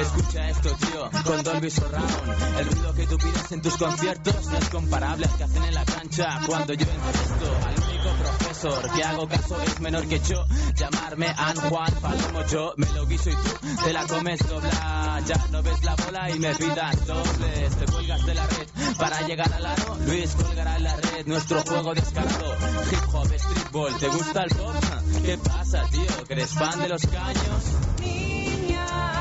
Escucha 0.00 0.48
esto, 0.48 0.76
tío, 0.76 1.10
con 1.24 1.42
Dolby 1.42 1.70
Surround. 1.70 2.58
El 2.58 2.66
ruido 2.66 2.94
que 2.94 3.06
tú 3.08 3.16
pides 3.18 3.52
en 3.52 3.62
tus 3.62 3.76
conciertos 3.76 4.46
no 4.46 4.56
es 4.56 4.68
comparable 4.68 5.26
al 5.26 5.36
que 5.36 5.44
hacen 5.44 5.64
en 5.64 5.74
la 5.74 5.84
cancha 5.84 6.40
cuando 6.46 6.74
yo 6.74 6.86
esto 6.86 7.56
al 7.66 7.90
único 7.90 8.47
que 8.60 9.04
hago 9.04 9.28
caso 9.28 9.60
es 9.62 9.80
menor 9.80 10.06
que 10.08 10.18
yo. 10.18 10.44
Llamarme 10.74 11.28
An 11.36 11.56
Juan 11.56 11.94
Palomo, 12.00 12.44
yo 12.46 12.74
me 12.76 12.86
lo 12.92 13.06
guiso 13.06 13.30
y 13.30 13.34
tú 13.34 13.84
te 13.84 13.92
la 13.92 14.06
comes 14.06 14.40
dobla. 14.48 15.20
Ya 15.26 15.46
no 15.50 15.62
ves 15.62 15.84
la 15.84 15.94
bola 15.94 16.30
y 16.30 16.38
me 16.38 16.54
pidas 16.54 17.06
dobles. 17.06 17.76
Te 17.76 17.84
cuelgas 17.86 18.26
de 18.26 18.34
la 18.34 18.46
red 18.46 18.68
para 18.98 19.20
llegar 19.22 19.52
al 19.52 19.66
aro. 19.66 19.96
Luis 20.06 20.34
colgará 20.34 20.76
en 20.76 20.84
la 20.84 20.96
red 20.96 21.26
nuestro 21.26 21.62
juego 21.62 21.94
descarado. 21.94 22.54
Hip 22.90 23.14
hop, 23.14 23.26
streetball, 23.38 23.98
¿te 23.98 24.08
gusta 24.08 24.42
el 24.42 24.50
pop? 24.50 24.74
¿Qué 25.24 25.38
pasa, 25.38 25.84
tío? 25.90 26.24
¿Que 26.26 26.32
eres 26.32 26.50
fan 26.50 26.80
de 26.80 26.88
los 26.88 27.02
caños? 27.06 27.64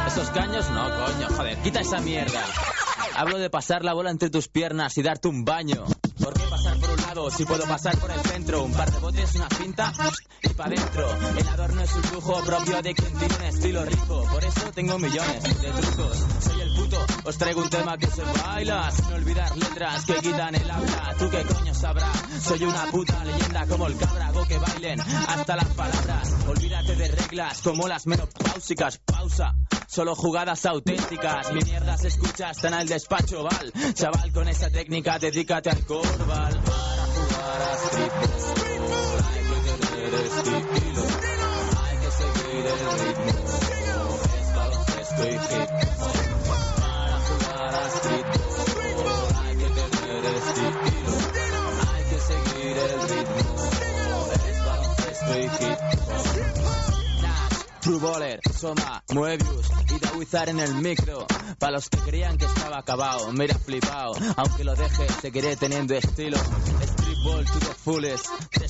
¿Esos 0.08 0.30
caños? 0.32 0.70
No, 0.72 0.84
coño, 0.84 1.28
joder, 1.36 1.58
quita 1.62 1.82
esa 1.82 2.00
mierda. 2.00 2.42
Hablo 3.16 3.38
de 3.38 3.50
pasar 3.50 3.84
la 3.84 3.94
bola 3.94 4.10
entre 4.10 4.30
tus 4.30 4.48
piernas 4.48 4.98
y 4.98 5.04
darte 5.04 5.28
un 5.28 5.46
baño. 5.46 5.86
¿Por 6.24 6.34
qué 6.34 6.44
pasar 6.50 6.80
por 6.80 6.90
un 6.90 7.02
lado 7.02 7.30
si 7.32 7.46
puedo 7.46 7.66
pasar 7.66 7.98
por 8.00 8.12
el 8.12 8.20
centro? 8.22 8.64
Un 8.64 8.74
par 8.74 8.92
de 8.92 9.00
botes, 9.00 9.36
una 9.36 9.50
cinta 9.50 9.94
y 10.44 10.50
pa' 10.50 10.70
dentro. 10.70 11.10
El 11.38 11.48
adorno 11.48 11.82
es 11.82 11.94
un 11.96 12.02
lujo 12.14 12.44
propio 12.44 12.82
de 12.82 12.94
quien 12.94 13.18
tiene 13.18 13.36
un 13.36 13.44
estilo 13.44 13.86
rico. 13.86 14.24
Por 14.32 14.44
eso 14.44 14.72
tengo 14.74 14.98
millones 14.98 15.44
de 15.44 15.72
trucos. 15.72 16.26
Soy 16.44 16.62
el 16.62 16.67
os 17.24 17.38
traigo 17.38 17.62
un 17.62 17.70
tema 17.70 17.98
que 17.98 18.08
se 18.08 18.22
baila. 18.22 18.92
Sin 18.92 19.14
olvidar 19.14 19.58
letras 19.58 20.06
que 20.06 20.14
quitan 20.16 20.56
el 20.56 20.70
habla. 20.70 21.16
¿Tú 21.18 21.30
qué 21.30 21.44
coño 21.44 21.74
sabrás? 21.74 22.18
Soy 22.42 22.64
una 22.64 22.86
puta 22.92 23.24
leyenda 23.26 23.66
como 23.68 23.88
el 23.88 23.98
cabra. 23.98 24.28
Hago 24.28 24.46
que 24.46 24.58
bailen 24.58 25.00
hasta 25.02 25.56
las 25.56 25.68
palabras. 25.70 26.36
Olvídate 26.48 26.96
de 26.96 27.08
reglas 27.10 27.62
como 27.62 27.88
las 27.88 28.08
menopáusicas. 28.08 29.00
Pausa. 29.00 29.56
Solo 29.88 30.16
jugadas 30.16 30.66
auténticas. 30.66 31.52
Mi 31.54 31.62
mierda 31.62 31.98
se 31.98 32.10
escucha 32.10 32.50
hasta 32.50 32.68
en 32.68 32.74
el 32.76 32.88
despacho, 32.88 33.44
Val. 33.44 33.74
Chaval, 33.94 34.32
con 34.32 34.48
esa 34.48 34.70
técnica 34.70 35.18
dedícate 35.18 35.70
al 35.70 35.86
corval. 35.86 36.62
Para 36.62 37.06
jugar 37.08 37.62
a 37.62 37.78
streetball 37.88 38.58
hay 39.28 39.44
que 39.64 39.86
tener 39.86 40.14
estilo. 40.14 41.04
Hay 41.84 41.98
que 41.98 42.12
seguir 42.12 42.66
el 42.68 42.80
ritmo. 43.00 43.32
Es 44.40 44.56
baloncesto 44.56 45.28
y 45.28 45.34
hip 45.34 46.27
hay 47.78 49.56
que 49.58 49.70
tener 49.70 50.26
estilo. 50.26 50.80
Hay 51.94 52.04
que 52.04 52.20
seguir 52.20 52.78
el 52.78 53.02
ritmo. 53.10 53.46
Es 54.50 54.66
baloncesto 54.66 55.38
y 55.38 55.44
hip 55.44 55.80
hop. 56.08 56.26
True 57.82 58.00
Baller, 58.00 58.40
Soma, 58.54 59.04
Moebius 59.14 59.68
y 59.96 60.00
Dawizar 60.00 60.50
en 60.50 60.60
el 60.60 60.74
micro. 60.76 61.26
Para 61.58 61.72
los 61.74 61.90
que 61.90 61.98
creían 62.00 62.38
que 62.38 62.46
estaba 62.46 62.80
acabado, 62.80 63.32
mira 63.32 63.58
flipado. 63.58 64.12
Aunque 64.36 64.64
lo 64.66 64.76
deje, 64.76 65.08
seguiré 65.22 65.56
teniendo 65.56 65.96
estilo. 65.96 66.38
Streetball 66.38 67.46
to 67.46 67.60
the 67.60 67.74
fullest, 67.74 68.28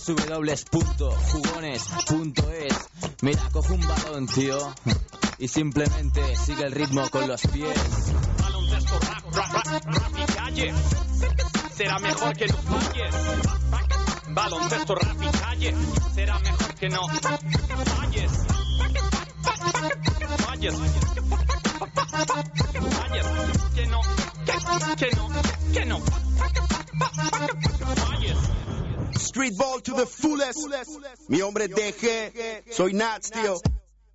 www.jugones.es. 0.08 2.74
Mira, 3.22 3.50
cojo 3.52 3.74
un 3.74 3.88
balón, 3.88 4.28
tío. 4.28 4.58
Y 5.40 5.48
simplemente 5.48 6.36
sigue 6.36 6.64
el 6.66 6.72
ritmo 6.74 7.10
con 7.10 7.28
los 7.28 7.42
pies. 7.42 8.14
Rap, 8.88 9.24
rap, 9.34 9.66
rap, 9.66 9.86
rap 9.86 10.18
y 10.18 10.26
calle. 10.34 10.74
Será 11.76 12.00
mejor 12.00 12.38
que 12.38 12.48
no 12.48 12.58
falles. 12.58 13.16
Baloncesto 14.30 14.96
rap 14.96 15.22
y 15.22 15.30
calle. 15.38 15.76
Será 16.16 16.40
mejor 16.40 16.74
que 16.76 16.90
no 16.90 17.08
falles. 17.10 17.42
Falles. 17.96 18.32
Falles. 20.46 20.76
Que 23.76 23.86
no. 23.88 24.02
Que, 24.46 24.54
que 24.96 25.16
no. 25.16 25.30
Que 25.74 25.86
no. 25.86 26.00
Falles. 27.96 28.38
Streetball 29.18 29.82
to 29.82 29.94
the 29.96 30.06
fullest. 30.06 30.60
Mi 31.28 31.42
hombre 31.42 31.68
DG. 31.68 32.72
Soy 32.72 32.94
Nats, 32.94 33.32
tío. 33.32 33.60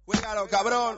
Juégalo, 0.06 0.48
cabrón. 0.48 0.96